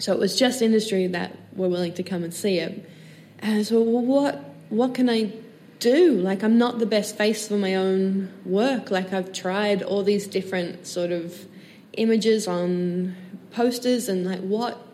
So 0.00 0.12
it 0.12 0.18
was 0.18 0.36
just 0.36 0.60
industry 0.62 1.06
that 1.06 1.36
were 1.54 1.68
willing 1.68 1.94
to 1.94 2.02
come 2.02 2.24
and 2.24 2.34
see 2.34 2.58
it. 2.58 2.90
And 3.38 3.64
so, 3.64 3.80
well, 3.80 4.02
what 4.02 4.44
what 4.68 4.94
can 4.94 5.08
I 5.08 5.32
do? 5.78 6.14
Like, 6.14 6.42
I'm 6.42 6.58
not 6.58 6.80
the 6.80 6.86
best 6.86 7.16
face 7.16 7.46
for 7.46 7.56
my 7.56 7.76
own 7.76 8.32
work. 8.44 8.90
Like, 8.90 9.12
I've 9.12 9.32
tried 9.32 9.82
all 9.82 10.02
these 10.02 10.26
different 10.26 10.88
sort 10.88 11.12
of 11.12 11.46
images 11.92 12.48
on 12.48 13.14
posters, 13.52 14.08
and 14.08 14.26
like, 14.26 14.40
what 14.40 14.87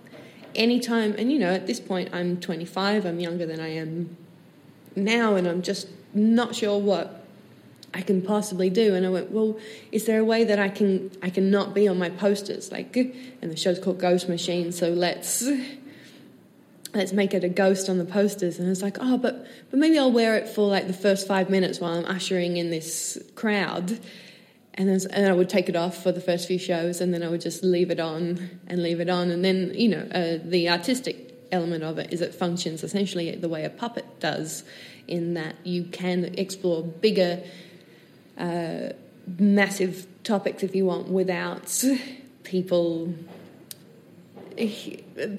anytime. 0.54 1.14
And 1.18 1.30
you 1.30 1.38
know, 1.38 1.52
at 1.52 1.66
this 1.66 1.80
point, 1.80 2.10
I'm 2.12 2.40
25. 2.40 3.04
I'm 3.04 3.20
younger 3.20 3.46
than 3.46 3.60
I 3.60 3.68
am 3.68 4.16
now, 4.96 5.34
and 5.34 5.46
I'm 5.46 5.62
just 5.62 5.88
not 6.12 6.54
sure 6.54 6.78
what 6.78 7.24
I 7.92 8.02
can 8.02 8.22
possibly 8.22 8.70
do. 8.70 8.94
And 8.94 9.06
I 9.06 9.08
went, 9.08 9.30
well, 9.30 9.58
is 9.92 10.06
there 10.06 10.18
a 10.18 10.24
way 10.24 10.44
that 10.44 10.58
I 10.58 10.68
can 10.68 11.10
I 11.22 11.30
can 11.30 11.50
not 11.50 11.74
be 11.74 11.86
on 11.88 11.98
my 11.98 12.10
posters? 12.10 12.72
Like, 12.72 12.96
and 12.96 13.52
the 13.52 13.56
show's 13.56 13.78
called 13.78 13.98
Ghost 13.98 14.28
Machine, 14.28 14.72
so 14.72 14.90
let's 14.90 15.48
let's 16.94 17.12
make 17.12 17.34
it 17.34 17.44
a 17.44 17.48
ghost 17.48 17.88
on 17.88 17.98
the 17.98 18.04
posters. 18.04 18.58
And 18.58 18.66
I 18.66 18.70
was 18.70 18.82
like, 18.82 18.96
oh, 19.00 19.18
but 19.18 19.46
but 19.70 19.78
maybe 19.78 19.98
I'll 19.98 20.12
wear 20.12 20.36
it 20.36 20.48
for 20.48 20.68
like 20.68 20.86
the 20.86 20.92
first 20.92 21.26
five 21.26 21.50
minutes 21.50 21.80
while 21.80 21.92
I'm 21.92 22.04
ushering 22.06 22.56
in 22.56 22.70
this 22.70 23.18
crowd. 23.34 23.98
And 24.76 24.88
and 24.88 25.28
I 25.28 25.32
would 25.32 25.48
take 25.48 25.68
it 25.68 25.76
off 25.76 26.02
for 26.02 26.10
the 26.10 26.20
first 26.20 26.48
few 26.48 26.58
shows, 26.58 27.00
and 27.00 27.14
then 27.14 27.22
I 27.22 27.28
would 27.28 27.40
just 27.40 27.62
leave 27.62 27.90
it 27.90 28.00
on 28.00 28.50
and 28.66 28.82
leave 28.82 29.00
it 29.00 29.08
on. 29.08 29.30
And 29.30 29.44
then 29.44 29.72
you 29.74 29.88
know 29.88 30.08
uh, 30.12 30.38
the 30.44 30.68
artistic 30.68 31.46
element 31.52 31.84
of 31.84 31.98
it 31.98 32.12
is 32.12 32.20
it 32.20 32.34
functions 32.34 32.82
essentially 32.82 33.34
the 33.36 33.48
way 33.48 33.64
a 33.64 33.70
puppet 33.70 34.04
does, 34.18 34.64
in 35.06 35.34
that 35.34 35.54
you 35.64 35.84
can 35.84 36.34
explore 36.36 36.82
bigger, 36.82 37.42
uh, 38.36 38.88
massive 39.38 40.06
topics 40.24 40.62
if 40.62 40.74
you 40.74 40.86
want 40.86 41.08
without 41.08 41.84
people 42.42 43.14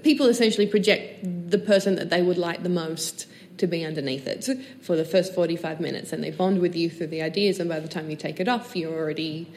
people 0.03 0.27
essentially 0.27 0.67
project 0.67 1.49
the 1.49 1.57
person 1.57 1.95
that 1.95 2.09
they 2.09 2.21
would 2.21 2.37
like 2.37 2.63
the 2.63 2.69
most 2.69 3.27
to 3.57 3.67
be 3.67 3.83
underneath 3.85 4.27
it 4.27 4.47
for 4.81 4.95
the 4.95 5.05
first 5.05 5.33
45 5.33 5.79
minutes 5.79 6.11
and 6.13 6.23
they 6.23 6.31
bond 6.31 6.59
with 6.59 6.75
you 6.75 6.89
through 6.89 7.07
the 7.07 7.21
ideas 7.21 7.59
and 7.59 7.69
by 7.69 7.79
the 7.79 7.87
time 7.87 8.09
you 8.09 8.15
take 8.15 8.39
it 8.39 8.47
off 8.47 8.75
you're 8.75 8.93
already 8.93 9.47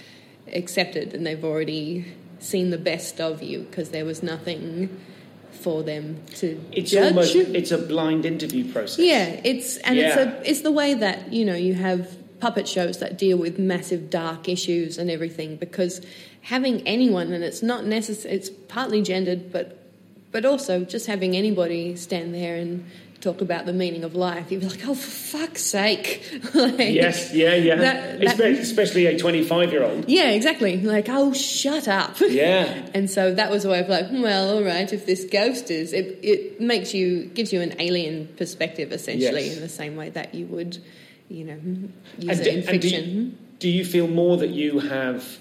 accepted 0.54 1.14
and 1.14 1.26
they've 1.26 1.44
already 1.44 2.04
seen 2.38 2.70
the 2.70 2.78
best 2.78 3.20
of 3.20 3.42
you 3.42 3.60
because 3.60 3.90
there 3.90 4.04
was 4.04 4.22
nothing 4.22 4.88
for 5.50 5.82
them 5.82 6.22
to 6.36 6.60
It's 6.72 6.90
judge 6.92 7.08
almost 7.12 7.34
it's 7.34 7.70
a 7.72 7.78
blind 7.78 8.24
interview 8.24 8.70
process. 8.72 8.98
yeah, 9.00 9.40
it's 9.42 9.76
and 9.78 9.98
it's 9.98 10.16
a 10.16 10.48
it's 10.50 10.60
the 10.60 10.70
way 10.70 10.94
that 10.94 11.32
you 11.32 11.44
know 11.44 11.56
you 11.56 11.74
have 11.74 12.16
puppet 12.38 12.68
shows 12.68 12.98
that 13.00 13.18
deal 13.18 13.36
with 13.36 13.58
massive 13.58 14.10
dark 14.10 14.48
issues 14.48 14.96
and 14.98 15.10
everything 15.10 15.56
because 15.56 16.00
having 16.42 16.86
anyone 16.86 17.32
and 17.32 17.42
it's 17.42 17.62
not 17.62 17.84
necessary 17.84 18.32
it's 18.36 18.48
partly 18.68 19.02
gendered 19.02 19.50
but 19.50 19.82
but 20.30 20.44
also 20.44 20.84
just 20.84 21.06
having 21.08 21.34
anybody 21.36 21.96
stand 21.96 22.32
there 22.32 22.54
and 22.54 22.88
talk 23.20 23.40
about 23.40 23.66
the 23.66 23.72
meaning 23.72 24.04
of 24.04 24.14
life 24.14 24.50
you'd 24.52 24.60
be 24.60 24.68
like 24.68 24.86
oh 24.86 24.94
for 24.94 25.10
fuck's 25.38 25.62
sake 25.62 26.22
like, 26.54 26.78
Yes, 26.78 27.34
yeah, 27.34 27.54
yeah. 27.56 27.74
That- 27.74 28.20
that- 28.20 28.40
Especially 28.40 29.06
a 29.06 29.18
25 29.18 29.72
year 29.72 29.82
old. 29.82 30.08
yeah 30.08 30.30
exactly 30.30 30.76
like 30.80 31.06
oh 31.08 31.32
shut 31.32 31.88
up 31.88 32.16
Yeah. 32.20 32.86
and 32.94 33.10
so 33.10 33.34
that 33.34 33.50
was 33.50 33.64
a 33.64 33.70
way 33.70 33.80
of 33.80 33.88
like, 33.88 34.06
well, 34.12 34.56
all 34.56 34.62
right, 34.62 34.92
if 34.92 35.04
this 35.04 35.24
ghost 35.24 35.70
is, 35.70 35.92
it, 35.92 36.20
it 36.22 36.60
makes 36.60 36.94
you, 36.94 37.24
gives 37.26 37.52
you 37.52 37.60
an 37.60 37.74
alien 37.80 38.28
perspective 38.36 38.92
essentially 38.92 39.46
Yes. 39.46 39.56
in 39.56 39.62
the 39.62 39.68
same 39.68 39.96
way 39.96 40.10
that 40.10 40.34
you 40.34 40.46
would, 40.46 40.78
you 41.28 41.44
know, 41.44 41.58
use 42.18 42.38
And 42.38 42.40
it 42.40 42.44
do- 42.44 42.50
in 42.50 42.56
and 42.56 42.66
do 42.66 42.88
fiction. 42.88 43.10
you, 43.16 43.32
do 43.58 43.68
you 43.68 43.84
feel 43.84 44.06
more 44.06 44.36
that 44.36 44.50
you 44.50 44.78
have 44.78 45.38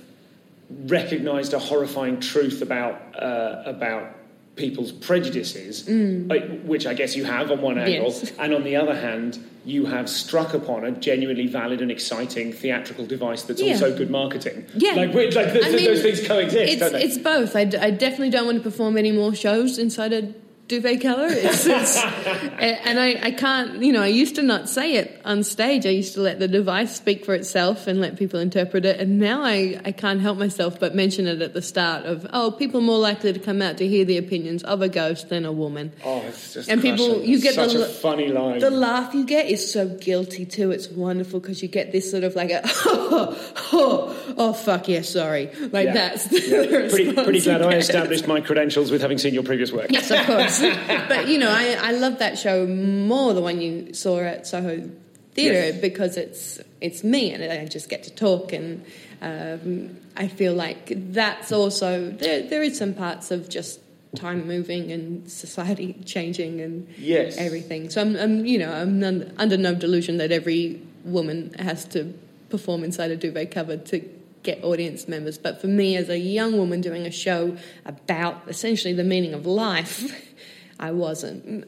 recognised 0.88 1.54
a 1.54 1.60
horrifying 1.60 2.20
truth 2.20 2.62
about 2.62 3.00
uh, 3.22 3.64
about 3.66 4.16
people's 4.58 4.92
prejudices, 4.92 5.88
uh, 5.88 6.34
which 6.66 6.86
I 6.86 6.94
guess 6.94 7.16
you 7.16 7.24
have 7.26 7.52
on 7.52 7.62
one 7.62 7.78
angle, 7.78 8.10
Mm. 8.12 8.24
Yes. 8.24 8.32
and 8.40 8.54
on 8.54 8.64
the 8.64 8.76
other 8.76 8.96
hand, 8.96 9.38
you 9.66 9.86
have 9.86 10.10
struck 10.10 10.54
upon 10.54 10.84
a 10.86 10.92
genuinely 10.92 11.46
valid 11.48 11.82
and 11.82 11.92
exciting 11.92 12.52
theatrical 12.54 13.06
device 13.06 13.44
that's 13.44 13.62
Yeah. 13.62 13.74
also 13.74 13.96
good 13.96 14.10
marketing. 14.10 14.66
Yeah. 14.76 14.94
like, 14.96 15.14
like 15.14 15.32
th- 15.32 15.38
I 15.38 15.52
th- 15.52 15.76
mean, 15.76 15.86
those 15.86 16.02
things 16.02 16.28
coexist, 16.28 16.72
It's, 16.74 16.80
don't 16.82 16.94
they? 16.94 17.04
it's 17.04 17.18
both. 17.18 17.56
I, 17.56 17.66
d- 17.66 17.78
I 17.78 17.92
definitely 17.92 18.30
don't 18.32 18.46
want 18.46 18.58
to 18.58 18.64
perform 18.64 18.98
any 18.98 19.12
more 19.12 19.34
shows 19.36 19.78
inside 19.78 20.14
a 20.14 20.34
duvet 20.68 21.02
cover. 21.02 21.28
It's, 21.30 21.66
it's 21.66 21.98
and 22.60 23.00
I, 23.00 23.20
I 23.22 23.32
can't, 23.32 23.82
you 23.82 23.92
know, 23.94 24.02
I 24.02 24.08
used 24.08 24.36
to 24.36 24.42
not 24.42 24.70
say 24.70 24.96
it 24.96 25.22
on 25.26 25.44
stage. 25.44 25.86
I 25.86 25.90
used 25.90 26.14
to 26.16 26.22
let 26.22 26.40
the 26.40 26.48
device 26.48 26.96
speak 26.96 27.26
for 27.26 27.34
itself 27.34 27.88
and 27.88 28.02
let 28.02 28.18
people 28.18 28.40
interpret 28.40 28.86
it. 28.86 29.00
And 29.00 29.20
now 29.20 29.44
I, 29.44 29.80
I 29.86 29.92
can't 29.92 30.22
help 30.22 30.38
myself 30.38 30.80
but 30.80 30.96
mention 30.96 31.28
it 31.28 31.42
at 31.42 31.54
the 31.54 31.62
start 31.62 32.06
of, 32.06 32.28
oh, 32.34 32.52
people 32.52 32.82
more 32.82 33.00
likely 33.00 33.34
to 33.34 33.40
come 33.40 33.62
out 33.62 33.78
to 33.78 33.88
hear 33.88 34.06
the 34.06 34.18
opinions 34.18 34.64
of 34.64 34.82
a 34.82 34.90
ghost 34.90 35.30
than 35.30 35.46
a 35.46 35.52
woman. 35.52 35.92
Oh, 36.04 36.22
it's 36.28 36.54
just 36.54 36.70
and 36.70 36.82
people, 36.82 37.22
you 37.24 37.40
get 37.40 37.56
Such 37.56 37.74
the 37.74 37.86
a 37.86 37.88
funny 37.88 38.28
line. 38.30 38.60
The 38.60 38.70
laugh 38.70 39.14
you 39.14 39.26
get 39.26 39.48
is 39.48 39.72
so 39.72 39.88
guilty 39.88 40.46
too. 40.46 40.72
It's 40.72 40.90
wonderful 40.90 41.40
because 41.40 41.62
you 41.62 41.68
get 41.68 41.92
this 41.92 42.10
sort 42.10 42.24
of 42.24 42.36
like 42.36 42.52
a, 42.52 42.62
oh, 42.66 43.54
oh, 43.74 44.34
oh 44.38 44.54
fuck 44.54 44.88
yeah, 44.88 45.02
sorry. 45.02 45.50
Like 45.72 45.86
Yeah. 45.88 45.94
that's 45.94 46.26
the 46.26 46.40
Yeah. 46.40 46.90
Pretty, 46.90 47.14
pretty 47.14 47.42
glad 47.42 47.62
I 47.62 47.76
established 47.76 48.28
my 48.28 48.42
credentials 48.42 48.92
with 48.92 49.02
having 49.02 49.18
seen 49.18 49.34
your 49.34 49.44
previous 49.44 49.72
work. 49.72 49.88
Yes, 49.92 50.12
of 50.12 50.26
course. 50.26 50.57
but 51.08 51.28
you 51.28 51.38
know, 51.38 51.50
I, 51.50 51.78
I 51.82 51.92
love 51.92 52.20
that 52.20 52.38
show 52.38 52.66
more 52.66 53.34
the 53.34 53.42
one 53.42 53.62
you 53.62 53.94
saw 53.94 54.20
at 54.20 54.48
Soho 54.48 54.90
Theatre 55.34 55.54
Yes. 55.68 55.82
because 55.82 56.18
it's 56.18 56.60
it's 56.82 57.04
me 57.04 57.32
and 57.32 57.44
I 57.44 57.66
just 57.66 57.90
get 57.90 58.04
to 58.04 58.12
talk 58.14 58.54
and 58.54 58.86
um, 59.22 59.98
I 60.16 60.28
feel 60.28 60.54
like 60.54 60.92
that's 61.14 61.52
also 61.52 62.10
there. 62.12 62.44
There 62.48 62.64
is 62.64 62.78
some 62.78 62.94
parts 62.94 63.32
of 63.32 63.50
just 63.50 63.80
time 64.16 64.48
moving 64.48 64.92
and 64.92 65.30
society 65.30 65.94
changing 66.06 66.62
and 66.62 66.88
Yes. 66.98 67.38
everything. 67.38 67.90
So 67.90 68.02
I'm, 68.02 68.16
I'm 68.16 68.46
you 68.46 68.58
know 68.60 68.72
I'm 68.74 69.00
none, 69.00 69.34
under 69.38 69.58
no 69.58 69.76
delusion 69.76 70.18
that 70.18 70.32
every 70.32 70.82
woman 71.04 71.54
has 71.60 71.86
to 71.86 72.14
perform 72.50 72.84
inside 72.84 73.12
a 73.12 73.16
duvet 73.16 73.52
cover 73.52 73.78
to 73.78 74.00
get 74.44 74.64
audience 74.64 75.08
members. 75.08 75.38
But 75.38 75.60
for 75.62 75.68
me, 75.68 75.98
as 75.98 76.10
a 76.10 76.18
young 76.18 76.58
woman 76.58 76.80
doing 76.82 77.06
a 77.06 77.12
show 77.12 77.58
about 77.86 78.42
essentially 78.48 78.94
the 78.94 79.04
meaning 79.04 79.34
of 79.34 79.46
life, 79.46 80.24
I 80.80 80.92
wasn't 80.92 81.68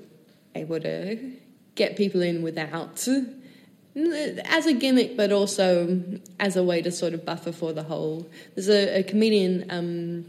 able 0.56 0.80
to 0.80 1.32
get 1.75 1.96
people 1.96 2.22
in 2.22 2.42
without 2.42 3.08
as 4.46 4.66
a 4.66 4.74
gimmick, 4.74 5.18
but 5.18 5.32
also 5.32 6.01
as 6.39 6.56
a 6.56 6.63
way 6.63 6.82
to 6.82 6.92
sort 6.92 7.13
of 7.13 7.25
buffer 7.25 7.51
for 7.51 7.74
the 7.74 7.84
whole. 7.84 8.30
There's 8.56 8.70
a, 8.70 9.00
a 9.00 9.04
comedian, 9.04 9.66
um, 9.70 10.25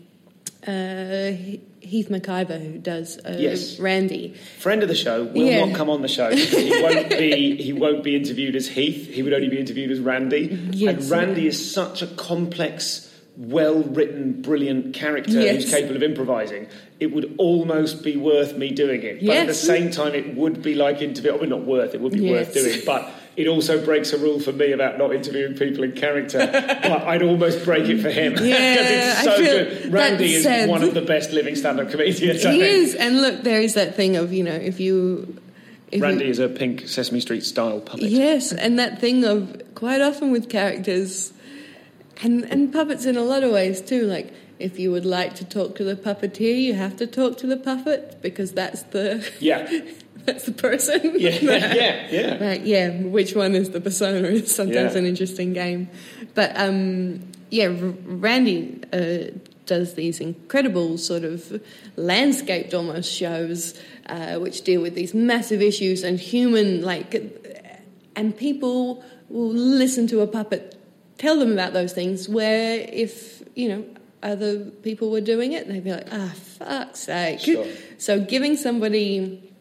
uh, 0.66 1.32
Heath 1.80 2.08
McIvor, 2.08 2.60
who 2.60 2.78
does 2.78 3.18
uh, 3.18 3.36
Yes. 3.38 3.78
Randy. 3.78 4.34
Friend 4.58 4.82
of 4.82 4.88
the 4.88 4.94
show 4.94 5.24
will 5.24 5.42
Yeah. 5.44 5.64
not 5.66 5.76
come 5.76 5.88
on 5.90 6.02
the 6.02 6.08
show 6.08 6.30
because 6.30 6.50
he 6.58 6.82
won't 6.82 7.08
be 7.10 7.56
he 7.56 7.72
won't 7.72 8.02
be 8.04 8.16
interviewed 8.16 8.54
as 8.56 8.68
Heath. 8.68 9.08
He 9.08 9.22
would 9.22 9.32
only 9.32 9.48
be 9.48 9.58
interviewed 9.58 9.90
as 9.90 10.00
Randy. 10.00 10.58
Yes. 10.72 10.94
And 11.02 11.10
Randy 11.10 11.46
is 11.46 11.72
such 11.72 12.02
a 12.02 12.06
complex, 12.06 13.09
well 13.36 13.82
written, 13.82 14.42
brilliant 14.42 14.92
character 14.94 15.40
Yes. 15.40 15.62
who's 15.64 15.70
capable 15.70 15.96
of 15.96 16.02
improvising. 16.02 16.66
It 16.98 17.12
would 17.12 17.34
almost 17.38 18.02
be 18.02 18.16
worth 18.16 18.56
me 18.56 18.70
doing 18.70 19.02
it. 19.02 19.24
But 19.24 19.36
at 19.36 19.46
the 19.46 19.54
same 19.54 19.90
time 19.90 20.14
it 20.14 20.34
would 20.36 20.62
be 20.62 20.74
like 20.74 21.00
interview 21.00 21.34
I 21.34 21.40
mean 21.40 21.50
not 21.50 21.64
worth, 21.64 21.94
it 21.94 22.00
would 22.00 22.12
be 22.12 22.30
worth 22.30 22.52
doing. 22.52 22.80
But 22.84 23.08
it 23.36 23.46
also 23.46 23.82
breaks 23.82 24.12
a 24.12 24.18
rule 24.18 24.40
for 24.40 24.52
me 24.52 24.72
about 24.72 24.98
not 24.98 25.14
interviewing 25.14 25.54
people 25.54 25.84
in 25.84 25.92
character. 25.92 26.38
but 26.82 27.02
I'd 27.06 27.22
almost 27.22 27.64
break 27.64 27.88
it 27.88 28.02
for 28.02 28.10
him. 28.10 28.34
'Cause 28.36 28.46
Yeah, 28.46 29.12
it's 29.12 29.22
so 29.24 29.38
good. 29.38 29.92
Randy 29.92 30.34
is 30.34 30.68
one 30.68 30.82
of 30.82 30.92
the 30.92 31.00
best 31.02 31.32
living 31.32 31.54
stand 31.56 31.80
up 31.80 31.90
comedians. 31.90 32.44
I 32.44 32.52
He 32.52 32.60
think. 32.60 32.72
is, 32.74 32.94
and 32.96 33.22
look, 33.22 33.42
there 33.42 33.60
is 33.62 33.74
that 33.74 33.94
thing 33.94 34.16
of 34.16 34.32
you 34.32 34.44
know 34.44 34.52
if 34.52 34.80
you. 34.80 35.36
If 35.90 36.02
Randy 36.02 36.26
you, 36.26 36.30
is 36.30 36.38
a 36.38 36.48
pink 36.48 36.86
Sesame 36.88 37.18
Street 37.20 37.42
style 37.44 37.80
puppet. 37.80 38.10
Yes, 38.10 38.52
and 38.52 38.78
that 38.78 39.00
thing 39.00 39.24
of 39.24 39.60
quite 39.74 40.00
often 40.00 40.30
with 40.30 40.48
characters, 40.48 41.32
and 42.22 42.44
and 42.44 42.72
puppets 42.72 43.04
in 43.06 43.16
a 43.16 43.22
lot 43.22 43.42
of 43.42 43.52
ways 43.52 43.80
too. 43.80 44.02
Like 44.06 44.32
if 44.58 44.78
you 44.78 44.90
would 44.92 45.06
like 45.06 45.34
to 45.36 45.44
talk 45.44 45.74
to 45.76 45.84
the 45.84 45.96
puppeteer, 45.96 46.60
you 46.60 46.74
have 46.74 46.96
to 46.96 47.06
talk 47.06 47.38
to 47.38 47.46
the 47.46 47.56
puppet 47.56 48.20
because 48.22 48.52
that's 48.52 48.82
the 48.84 49.26
Yeah. 49.40 49.68
that's 50.26 50.44
the 50.44 50.52
person. 50.52 51.14
Yeah, 51.18 51.30
yeah, 51.40 52.08
yeah. 52.10 52.44
Right, 52.44 52.60
yeah. 52.60 52.90
Which 53.02 53.34
one 53.34 53.54
is 53.54 53.70
the 53.70 53.80
persona 53.80 54.28
is 54.28 54.54
sometimes 54.54 54.92
Yeah. 54.92 54.98
an 54.98 55.06
interesting 55.06 55.52
game. 55.54 55.88
But 56.34 56.52
um, 56.56 57.20
yeah, 57.50 57.72
Randy 58.04 58.80
uh, 58.92 59.36
does 59.66 59.94
these 59.94 60.20
incredible 60.20 60.98
sort 60.98 61.24
of 61.24 61.62
landscaped 61.96 62.74
almost 62.74 63.10
shows 63.10 63.80
uh, 64.06 64.36
which 64.38 64.62
deal 64.62 64.82
with 64.82 64.94
these 64.94 65.14
massive 65.14 65.62
issues 65.62 66.02
and 66.04 66.18
human 66.20 66.82
like, 66.82 67.14
and 68.16 68.36
people 68.36 69.02
will 69.28 69.52
listen 69.52 70.06
to 70.08 70.20
a 70.20 70.26
puppet 70.26 70.76
tell 71.20 71.38
them 71.38 71.52
about 71.52 71.72
those 71.72 71.92
things. 71.92 72.28
Where 72.28 72.80
if 73.04 73.42
you 73.54 73.68
know 73.68 73.84
other 74.22 74.58
people 74.82 75.10
were 75.10 75.20
doing 75.20 75.52
it, 75.52 75.68
they'd 75.68 75.84
be 75.84 75.92
like, 75.92 76.08
ah, 76.10 76.32
fuck's 76.58 77.00
sake. 77.00 77.40
Sure. 77.40 77.66
So 77.98 78.20
giving 78.20 78.56
somebody 78.56 79.52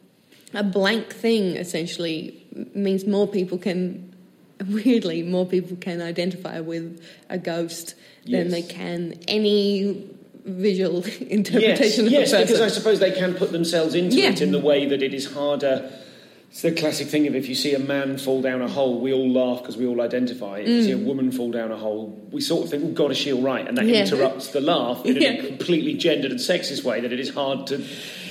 a 0.53 0.63
blank 0.63 1.13
thing 1.13 1.55
essentially 1.57 2.45
means 2.73 3.05
more 3.05 3.27
people 3.27 3.57
can 3.57 4.13
weirdly 4.67 5.23
more 5.23 5.45
people 5.45 5.77
can 5.77 6.01
identify 6.01 6.59
with 6.59 7.01
a 7.29 7.37
ghost 7.37 7.95
than 8.25 8.49
they 8.49 8.61
can 8.61 9.17
any 9.27 10.09
visual 10.45 11.03
interpretation 11.21 12.07
yes, 12.07 12.33
of 12.33 12.39
a 12.41 12.43
because 12.43 12.61
I 12.61 12.67
suppose 12.67 12.99
they 12.99 13.11
can 13.11 13.35
put 13.35 13.51
themselves 13.51 13.93
into 13.95 14.17
Yeah. 14.17 14.31
it 14.31 14.41
in 14.41 14.51
the 14.51 14.59
way 14.59 14.85
that 14.85 15.01
it 15.01 15.13
is 15.13 15.31
harder. 15.31 15.89
It's 16.49 16.63
the 16.63 16.71
classic 16.71 17.07
thing 17.07 17.27
of 17.27 17.35
if 17.35 17.47
you 17.47 17.53
see 17.53 17.75
a 17.75 17.79
man 17.79 18.17
fall 18.17 18.41
down 18.41 18.61
a 18.63 18.67
hole, 18.67 18.99
we 18.99 19.13
all 19.13 19.29
laugh 19.31 19.61
because 19.61 19.77
we 19.77 19.85
all 19.85 20.01
identify. 20.01 20.59
If 20.59 20.67
you 20.67 20.83
see 20.83 20.91
a 20.93 20.97
woman 20.97 21.31
fall 21.31 21.51
down 21.51 21.71
a 21.71 21.77
hole, 21.77 22.19
we 22.31 22.41
sort 22.41 22.63
of 22.65 22.71
think, 22.71 22.83
oh, 22.83 22.87
God, 22.91 23.11
is 23.11 23.17
she 23.17 23.31
all 23.31 23.41
right? 23.41 23.67
And 23.67 23.77
that 23.77 23.85
Mm. 23.85 23.89
Yeah. 23.93 24.01
interrupts 24.05 24.47
the 24.47 24.59
laugh 24.59 25.05
in 25.05 25.17
Yeah. 25.17 25.29
a 25.33 25.45
completely 25.45 25.93
gendered 25.93 26.31
and 26.31 26.39
sexist 26.39 26.83
way 26.83 27.01
that 27.01 27.13
it 27.13 27.19
is 27.19 27.29
hard 27.29 27.67
to 27.67 27.83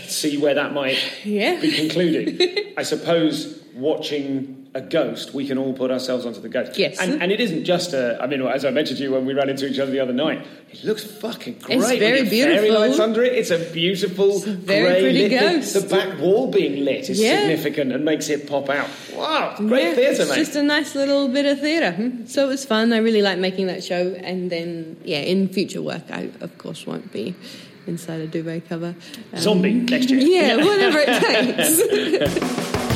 see 0.09 0.37
where 0.37 0.55
that 0.55 0.73
might 0.75 0.99
Yeah. 1.25 1.61
be 1.61 1.71
concluding. 1.71 2.41
I 2.77 2.83
suppose 2.83 3.61
watching 3.77 4.58
a 4.75 4.81
ghost, 4.83 5.33
we 5.33 5.47
can 5.47 5.57
all 5.57 5.73
put 5.73 5.91
ourselves 5.91 6.27
onto 6.27 6.41
the 6.41 6.49
ghost. 6.49 6.79
Yes. 6.79 7.01
And, 7.01 7.23
and 7.23 7.33
it 7.33 7.41
isn't 7.41 7.65
just 7.65 7.95
a, 7.95 8.19
I 8.23 8.27
mean, 8.27 8.43
as 8.43 8.65
I 8.67 8.71
mentioned 8.71 8.99
to 8.99 9.03
you 9.03 9.11
when 9.13 9.25
we 9.25 9.33
ran 9.33 9.49
into 9.49 9.67
each 9.67 9.79
other 9.79 9.91
the 9.91 10.01
other 10.01 10.13
night, 10.13 10.47
it 10.71 10.85
looks 10.85 11.03
fucking 11.05 11.61
great. 11.61 11.79
It's 11.79 11.89
very 11.89 12.23
the 12.23 12.43
Fairy 12.43 12.71
lights 12.71 12.99
under 12.99 13.23
it. 13.23 13.33
It's 13.33 13.51
a 13.51 13.59
beautiful, 13.73 14.39
very 14.41 14.83
grey 14.83 15.01
pretty 15.01 15.29
lit- 15.31 15.41
ghost. 15.41 15.73
The 15.75 15.81
back 15.89 16.19
wall 16.21 16.51
being 16.51 16.85
lit 16.85 17.09
is 17.09 17.19
Yeah. 17.19 17.39
significant 17.41 17.93
and 17.93 18.05
makes 18.05 18.29
it 18.29 18.47
pop 18.47 18.69
out. 18.69 18.89
Wow, 19.17 19.55
great 19.57 19.83
Yeah, 19.85 19.95
theatre, 19.95 20.23
it's 20.23 20.31
mate. 20.31 20.37
just 20.37 20.55
a 20.57 20.63
nice 20.63 20.95
little 20.95 21.29
bit 21.29 21.47
of 21.47 21.61
theatre. 21.61 21.93
hmm. 21.93 22.27
So 22.27 22.45
it 22.45 22.49
was 22.49 22.65
fun. 22.67 22.93
I 22.93 22.99
really 22.99 23.23
like 23.23 23.39
making 23.39 23.69
that 23.69 23.83
show. 23.83 24.15
And 24.23 24.51
then, 24.51 24.97
yeah, 25.03 25.21
in 25.21 25.49
future 25.49 25.81
work, 25.81 26.03
I 26.11 26.29
of 26.41 26.57
course 26.59 26.87
won't 26.87 27.11
be 27.11 27.35
inside 27.87 28.21
a 28.21 28.27
duvet 28.27 28.69
cover. 28.69 28.95
Um, 29.33 29.41
Zombie 29.41 29.73
next 29.73 30.11
year. 30.11 30.21
Yeah, 30.23 30.57
whatever 30.57 30.99
it 31.01 31.23
takes. 32.69 32.79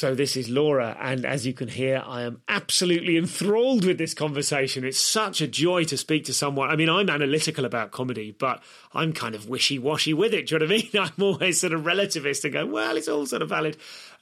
So 0.00 0.14
this 0.14 0.34
is 0.34 0.48
Laura, 0.48 0.96
and 0.98 1.26
as 1.26 1.46
you 1.46 1.52
can 1.52 1.68
hear, 1.68 2.02
I 2.06 2.22
am 2.22 2.40
absolutely 2.48 3.18
enthralled 3.18 3.84
with 3.84 3.98
this 3.98 4.14
conversation. 4.14 4.82
It's 4.82 4.98
such 4.98 5.42
a 5.42 5.46
joy 5.46 5.84
to 5.84 5.98
speak 5.98 6.24
to 6.24 6.32
someone. 6.32 6.70
I 6.70 6.76
mean, 6.76 6.88
I'm 6.88 7.10
analytical 7.10 7.66
about 7.66 7.90
comedy, 7.90 8.30
but 8.30 8.62
I'm 8.94 9.12
kind 9.12 9.34
of 9.34 9.50
wishy-washy 9.50 10.14
with 10.14 10.32
it. 10.32 10.46
Do 10.46 10.54
you 10.54 10.58
know 10.58 10.64
what 10.64 10.72
I 10.72 10.76
mean? 10.78 10.90
I'm 11.18 11.22
always 11.22 11.60
sort 11.60 11.74
of 11.74 11.82
relativist 11.82 12.44
and 12.44 12.54
go, 12.54 12.64
well, 12.64 12.96
it's 12.96 13.08
all 13.08 13.26
sort 13.26 13.42
of 13.42 13.50
valid. 13.50 13.76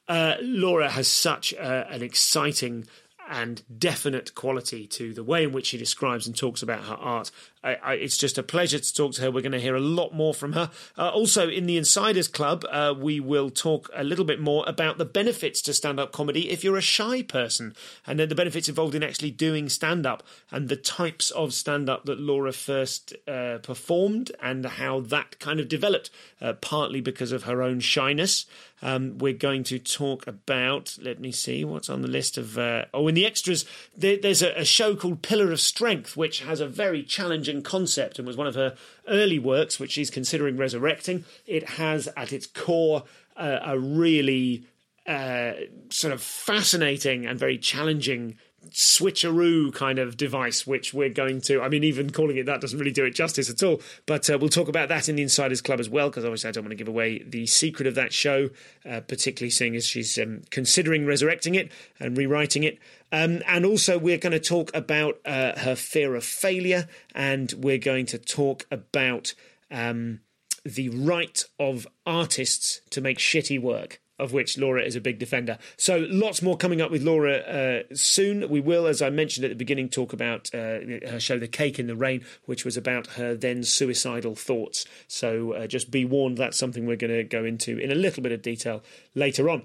Uh, 0.08 0.34
Laura 0.42 0.88
has 0.90 1.06
such 1.06 1.54
uh, 1.54 1.84
an 1.88 2.02
exciting 2.02 2.88
and 3.28 3.62
definite 3.78 4.34
quality 4.34 4.84
to 4.88 5.14
the 5.14 5.22
way 5.22 5.44
in 5.44 5.52
which 5.52 5.66
she 5.66 5.78
describes 5.78 6.26
and 6.26 6.36
talks 6.36 6.60
about 6.60 6.82
her 6.86 6.96
art. 6.96 7.30
I, 7.62 7.74
I, 7.74 7.94
it's 7.94 8.16
just 8.16 8.38
a 8.38 8.42
pleasure 8.42 8.78
to 8.78 8.94
talk 8.94 9.12
to 9.14 9.22
her. 9.22 9.30
We're 9.30 9.42
going 9.42 9.52
to 9.52 9.60
hear 9.60 9.74
a 9.74 9.80
lot 9.80 10.14
more 10.14 10.34
from 10.34 10.52
her. 10.52 10.70
Uh, 10.96 11.10
also, 11.10 11.48
in 11.48 11.66
the 11.66 11.76
Insiders 11.76 12.28
Club, 12.28 12.64
uh, 12.70 12.94
we 12.96 13.20
will 13.20 13.50
talk 13.50 13.90
a 13.94 14.04
little 14.04 14.24
bit 14.24 14.40
more 14.40 14.64
about 14.66 14.98
the 14.98 15.04
benefits 15.04 15.60
to 15.62 15.74
stand 15.74 15.98
up 15.98 16.12
comedy 16.12 16.50
if 16.50 16.62
you're 16.62 16.76
a 16.76 16.82
shy 16.82 17.22
person, 17.22 17.74
and 18.06 18.18
then 18.18 18.28
the 18.28 18.34
benefits 18.34 18.68
involved 18.68 18.94
in 18.94 19.02
actually 19.02 19.30
doing 19.30 19.68
stand 19.68 20.06
up 20.06 20.22
and 20.50 20.68
the 20.68 20.76
types 20.76 21.30
of 21.30 21.52
stand 21.52 21.88
up 21.88 22.04
that 22.04 22.20
Laura 22.20 22.52
first 22.52 23.14
uh, 23.26 23.58
performed 23.58 24.32
and 24.40 24.64
how 24.64 25.00
that 25.00 25.38
kind 25.38 25.60
of 25.60 25.68
developed, 25.68 26.10
uh, 26.40 26.52
partly 26.54 27.00
because 27.00 27.32
of 27.32 27.44
her 27.44 27.62
own 27.62 27.80
shyness. 27.80 28.46
Um, 28.80 29.18
we're 29.18 29.32
going 29.32 29.64
to 29.64 29.78
talk 29.78 30.26
about, 30.26 30.96
let 31.02 31.18
me 31.18 31.32
see 31.32 31.64
what's 31.64 31.90
on 31.90 32.02
the 32.02 32.08
list 32.08 32.38
of. 32.38 32.56
Uh, 32.56 32.84
oh, 32.94 33.08
in 33.08 33.14
the 33.14 33.26
extras, 33.26 33.64
there, 33.96 34.16
there's 34.16 34.42
a, 34.42 34.52
a 34.52 34.64
show 34.64 34.94
called 34.94 35.22
Pillar 35.22 35.50
of 35.50 35.60
Strength, 35.60 36.16
which 36.16 36.42
has 36.42 36.60
a 36.60 36.68
very 36.68 37.02
challenging 37.02 37.47
concept 37.62 38.18
and 38.18 38.26
was 38.26 38.36
one 38.36 38.46
of 38.46 38.54
her 38.54 38.76
early 39.06 39.38
works, 39.38 39.78
which 39.78 39.92
she's 39.92 40.10
considering 40.10 40.56
resurrecting. 40.56 41.24
It 41.46 41.68
has 41.70 42.08
at 42.16 42.32
its 42.32 42.46
core 42.46 43.04
uh, 43.36 43.58
a 43.64 43.78
really 43.78 44.64
uh, 45.06 45.52
sort 45.90 46.12
of 46.12 46.22
fascinating 46.22 47.26
and 47.26 47.38
very 47.38 47.58
challenging 47.58 48.36
switcheroo 48.70 49.72
kind 49.72 49.98
of 49.98 50.16
device, 50.16 50.66
which 50.66 50.92
we're 50.92 51.08
going 51.08 51.40
to. 51.42 51.62
I 51.62 51.68
mean, 51.68 51.84
even 51.84 52.10
calling 52.10 52.36
it 52.36 52.46
that 52.46 52.60
doesn't 52.60 52.78
really 52.78 52.92
do 52.92 53.04
it 53.04 53.14
justice 53.14 53.48
at 53.48 53.62
all. 53.62 53.80
But 54.06 54.28
uh, 54.28 54.38
we'll 54.38 54.48
talk 54.48 54.68
about 54.68 54.88
that 54.88 55.08
in 55.08 55.16
the 55.16 55.22
Insiders 55.22 55.60
Club 55.60 55.80
as 55.80 55.88
well, 55.88 56.10
because 56.10 56.24
obviously 56.24 56.48
I 56.48 56.52
don't 56.52 56.64
want 56.64 56.72
to 56.72 56.76
give 56.76 56.88
away 56.88 57.22
the 57.22 57.46
secret 57.46 57.86
of 57.86 57.94
that 57.94 58.12
show, 58.12 58.50
uh, 58.88 59.00
particularly 59.00 59.50
seeing 59.50 59.76
as 59.76 59.86
she's 59.86 60.18
um, 60.18 60.42
considering 60.50 61.06
resurrecting 61.06 61.54
it 61.54 61.70
and 61.98 62.16
rewriting 62.16 62.64
it. 62.64 62.78
Um, 63.10 63.42
and 63.46 63.64
also, 63.64 63.98
we're 63.98 64.18
going 64.18 64.32
to 64.32 64.40
talk 64.40 64.70
about 64.74 65.18
uh, 65.24 65.58
her 65.60 65.76
fear 65.76 66.14
of 66.14 66.24
failure, 66.24 66.88
and 67.14 67.52
we're 67.56 67.78
going 67.78 68.06
to 68.06 68.18
talk 68.18 68.66
about 68.70 69.34
um, 69.70 70.20
the 70.64 70.90
right 70.90 71.42
of 71.58 71.86
artists 72.04 72.82
to 72.90 73.00
make 73.00 73.18
shitty 73.18 73.60
work 73.60 74.00
of 74.18 74.32
which 74.32 74.58
Laura 74.58 74.82
is 74.82 74.96
a 74.96 75.00
big 75.00 75.18
defender. 75.18 75.58
So 75.76 76.06
lots 76.10 76.42
more 76.42 76.56
coming 76.56 76.80
up 76.80 76.90
with 76.90 77.02
Laura 77.02 77.36
uh, 77.38 77.94
soon. 77.94 78.48
We 78.48 78.60
will, 78.60 78.86
as 78.86 79.00
I 79.00 79.10
mentioned 79.10 79.44
at 79.44 79.50
the 79.50 79.54
beginning, 79.54 79.88
talk 79.88 80.12
about 80.12 80.50
uh, 80.54 80.80
her 81.08 81.20
show 81.20 81.38
The 81.38 81.48
Cake 81.48 81.78
in 81.78 81.86
the 81.86 81.96
Rain, 81.96 82.24
which 82.46 82.64
was 82.64 82.76
about 82.76 83.06
her 83.08 83.34
then 83.34 83.62
suicidal 83.62 84.34
thoughts. 84.34 84.86
So 85.06 85.52
uh, 85.52 85.66
just 85.66 85.90
be 85.90 86.04
warned, 86.04 86.38
that's 86.38 86.58
something 86.58 86.86
we're 86.86 86.96
going 86.96 87.12
to 87.12 87.24
go 87.24 87.44
into 87.44 87.78
in 87.78 87.90
a 87.90 87.94
little 87.94 88.22
bit 88.22 88.32
of 88.32 88.42
detail 88.42 88.82
later 89.14 89.48
on. 89.48 89.62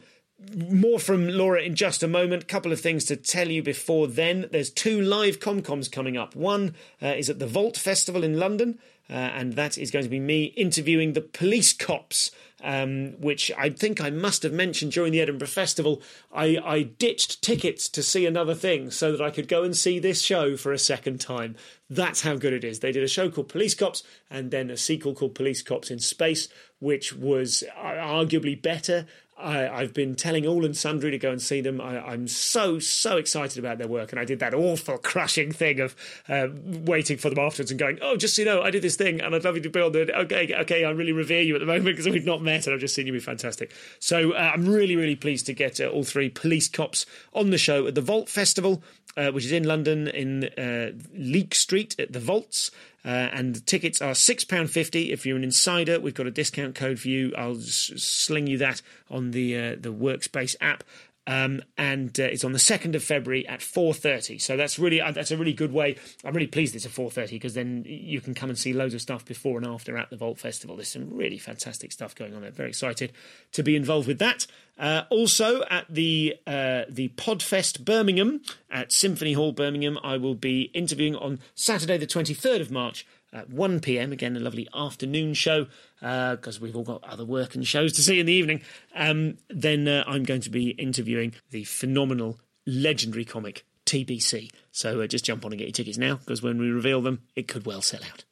More 0.56 1.00
from 1.00 1.30
Laura 1.30 1.62
in 1.62 1.76
just 1.76 2.04
a 2.04 2.08
moment. 2.08 2.48
Couple 2.48 2.72
of 2.72 2.82
things 2.82 3.06
to 3.06 3.16
tell 3.16 3.50
you 3.50 3.64
before 3.64 4.08
then. 4.08 4.50
There's 4.52 4.70
two 4.70 5.00
live 5.02 5.40
comcoms 5.40 5.90
coming 5.90 6.18
up. 6.18 6.36
One 6.36 6.76
uh, 7.02 7.08
is 7.08 7.30
at 7.30 7.40
the 7.40 7.48
Vault 7.48 7.78
Festival 7.78 8.24
in 8.24 8.38
London, 8.38 8.80
uh, 9.10 9.14
and 9.14 9.54
that 9.54 9.78
is 9.78 9.90
going 9.90 10.04
to 10.04 10.10
be 10.10 10.20
me 10.20 10.46
interviewing 10.46 11.14
the 11.14 11.22
police 11.22 11.72
cops 11.72 12.32
um, 12.64 13.20
which 13.20 13.52
I 13.58 13.70
think 13.70 14.02
I 14.02 14.10
must 14.10 14.44
have 14.44 14.54
mentioned 14.54 14.94
during 14.94 15.12
the 15.12 15.22
Edinburgh 15.22 15.50
Festival. 15.50 16.02
I, 16.34 16.58
I 16.64 16.84
ditched 16.84 17.42
tickets 17.42 17.90
to 17.90 18.02
see 18.02 18.26
another 18.26 18.56
thing 18.56 18.90
so 18.90 19.12
that 19.12 19.22
I 19.22 19.30
could 19.30 19.48
go 19.48 19.64
and 19.64 19.76
see 19.76 20.00
this 20.00 20.22
show 20.22 20.56
for 20.56 20.72
a 20.72 20.80
second 20.80 21.20
time. 21.20 21.56
That's 21.90 22.22
how 22.22 22.36
good 22.36 22.54
it 22.54 22.64
is. 22.64 22.80
They 22.80 22.94
did 22.94 23.04
a 23.04 23.08
show 23.08 23.30
called 23.30 23.50
Police 23.50 23.76
Cops 23.76 24.02
and 24.30 24.50
then 24.50 24.72
a 24.72 24.78
sequel 24.78 25.14
called 25.14 25.36
Police 25.36 25.62
Cops 25.62 25.92
in 25.92 26.00
Space, 26.00 26.48
which 26.80 27.14
was 27.14 27.64
uh, 27.78 27.84
arguably 27.84 28.60
better 28.60 29.06
I, 29.44 29.82
have 29.82 29.94
been 29.94 30.16
telling 30.16 30.48
all 30.48 30.66
and 30.66 30.76
sundry 30.76 31.12
to 31.12 31.18
go 31.18 31.32
and 31.32 31.42
see 31.42 31.62
them. 31.62 31.82
I, 31.82 32.14
am 32.14 32.28
so, 32.28 32.80
so 32.80 33.18
excited 33.18 33.60
about 33.60 33.78
their 33.78 33.88
work. 33.88 34.12
And 34.12 34.20
I 34.20 34.26
did 34.26 34.40
that 34.40 34.54
awful, 34.54 34.98
crushing 35.04 35.52
thing 35.52 35.80
of 35.80 35.96
uh, 36.30 36.48
waiting 36.66 37.18
for 37.18 37.30
them 37.30 37.40
afterwards 37.40 37.72
and 37.72 37.80
going, 37.80 38.00
oh, 38.02 38.16
just 38.16 38.36
so 38.36 38.42
you 38.42 38.46
know, 38.46 38.62
I 38.62 38.72
did 38.72 38.82
this 38.82 38.96
thing 38.96 39.22
and 39.22 39.36
I'd 39.36 39.44
love 39.44 39.56
you 39.56 39.62
to 39.62 39.70
be 39.70 39.82
on 39.82 39.92
the. 39.92 40.16
Okay, 40.22 40.54
okay, 40.62 40.86
I 40.86 40.92
really 40.92 41.12
revere 41.12 41.42
you 41.42 41.56
at 41.56 41.60
the 41.60 41.66
moment 41.66 41.86
because 41.86 42.08
we've 42.08 42.26
not 42.26 42.42
met 42.42 42.66
and 42.66 42.74
I've 42.74 42.80
just 42.80 42.96
seen 42.96 43.08
you 43.08 43.14
be 43.14 43.20
fantastic. 43.20 43.72
So 44.00 44.32
uh, 44.32 44.52
I'm 44.54 44.68
really, 44.68 44.96
really 44.96 45.16
pleased 45.16 45.46
to 45.48 45.54
get 45.54 45.82
uh, 45.82 45.88
all 45.88 46.04
three 46.04 46.30
police 46.30 46.68
cops 46.68 47.06
on 47.34 47.50
the 47.50 47.58
show 47.58 47.88
at 47.88 47.96
the 47.96 48.02
Vault 48.02 48.30
Festival, 48.30 48.82
uh, 49.18 49.32
which 49.32 49.46
is 49.46 49.52
in 49.52 49.64
London 49.64 50.08
in 50.08 50.46
uh, 50.58 50.92
Leake 51.14 51.56
Street 51.56 51.96
at 52.00 52.14
the 52.14 52.20
Vaults. 52.20 52.72
Uh, 53.06 53.30
and 53.34 53.56
the 53.56 53.60
tickets 53.60 54.02
are 54.02 54.14
£6.50 54.14 55.10
if 55.12 55.26
you're 55.26 55.36
an 55.36 55.44
insider. 55.44 56.00
We've 56.00 56.14
got 56.14 56.28
a 56.28 56.32
discount 56.32 56.76
code 56.76 57.00
for 57.00 57.10
you. 57.10 57.34
I'll 57.38 57.56
sling 57.56 58.48
you 58.48 58.58
that 58.60 58.82
on 59.10 59.32
the 59.32 59.58
uh, 59.58 59.76
the 59.80 59.92
Workspace 59.94 60.56
app. 60.62 60.84
Um, 61.26 61.62
and 61.78 62.20
uh, 62.20 62.24
it's 62.24 62.44
on 62.44 62.52
the 62.52 62.60
second 62.60 62.96
of 62.96 63.04
February 63.04 63.48
at 63.48 63.62
four 63.62 63.94
thirty. 63.94 64.38
So 64.38 64.58
that's 64.58 64.78
really 64.78 65.00
uh, 65.00 65.12
that's 65.12 65.32
a 65.32 65.38
really 65.38 65.54
good 65.54 65.72
way. 65.72 65.96
I'm 66.26 66.34
really 66.34 66.48
pleased 66.48 66.76
it's 66.76 66.86
at 66.86 66.92
four 66.92 67.10
thirty 67.10 67.36
because 67.38 67.54
then 67.54 67.86
you 67.88 68.20
can 68.20 68.34
come 68.34 68.50
and 68.50 68.60
see 68.60 68.74
loads 68.74 68.94
of 68.94 69.02
stuff 69.02 69.24
before 69.24 69.58
and 69.58 69.66
after 69.66 69.98
at 69.98 70.10
the 70.10 70.18
Vault 70.18 70.38
Festival. 70.38 70.76
There's 70.76 70.90
some 70.90 71.10
really 71.14 71.38
fantastic 71.38 71.94
stuff 71.94 72.14
going 72.14 72.36
on 72.36 72.42
there. 72.42 72.52
Very 72.52 72.70
excited 72.70 73.14
to 73.54 73.64
be 73.64 73.76
involved 73.76 74.08
with 74.08 74.20
that. 74.20 74.48
Uh, 74.78 75.04
also 75.10 75.64
at 75.70 75.86
the 75.90 76.36
uh, 76.46 76.84
the 76.90 77.10
Podfest 77.16 77.86
Birmingham 77.86 78.42
at 78.70 78.92
Symphony 78.92 79.34
Hall 79.34 79.54
Birmingham, 79.54 79.98
I 80.04 80.18
will 80.18 80.36
be 80.36 80.64
interviewing 80.74 81.16
on 81.16 81.40
Saturday 81.56 81.98
the 81.98 82.08
23rd 82.08 82.60
of 82.60 82.72
March 82.72 83.06
at 83.34 83.50
1 83.50 83.80
pm. 83.80 84.12
Again, 84.12 84.38
a 84.38 84.40
lovely 84.40 84.68
afternoon 84.74 85.34
show 85.34 85.68
because 86.00 86.58
uh, 86.58 86.60
we've 86.62 86.76
all 86.76 86.84
got 86.84 87.04
other 87.04 87.26
work 87.26 87.56
and 87.56 87.68
shows 87.68 87.94
to 87.94 88.02
see 88.02 88.20
in 88.20 88.26
the 88.26 88.34
evening. 88.34 88.62
Um, 88.96 89.38
then 89.50 89.88
uh, 89.88 90.04
I'm 90.08 90.24
going 90.24 90.42
to 90.42 90.50
be 90.50 90.70
interviewing 90.72 91.34
the 91.52 91.64
phenomenal, 91.64 92.40
legendary 92.66 93.26
comic 93.26 93.66
TBC. 93.86 94.52
So 94.72 95.02
uh, 95.02 95.08
just 95.08 95.26
jump 95.26 95.46
on 95.46 95.52
and 95.52 95.60
get 95.60 95.68
your 95.68 95.74
tickets 95.74 95.98
now 95.98 96.16
because 96.16 96.42
when 96.42 96.60
we 96.60 96.70
reveal 96.70 97.02
them, 97.02 97.22
it 97.36 97.48
could 97.48 97.66
well 97.66 97.82
sell 97.82 98.02
out. 98.04 98.24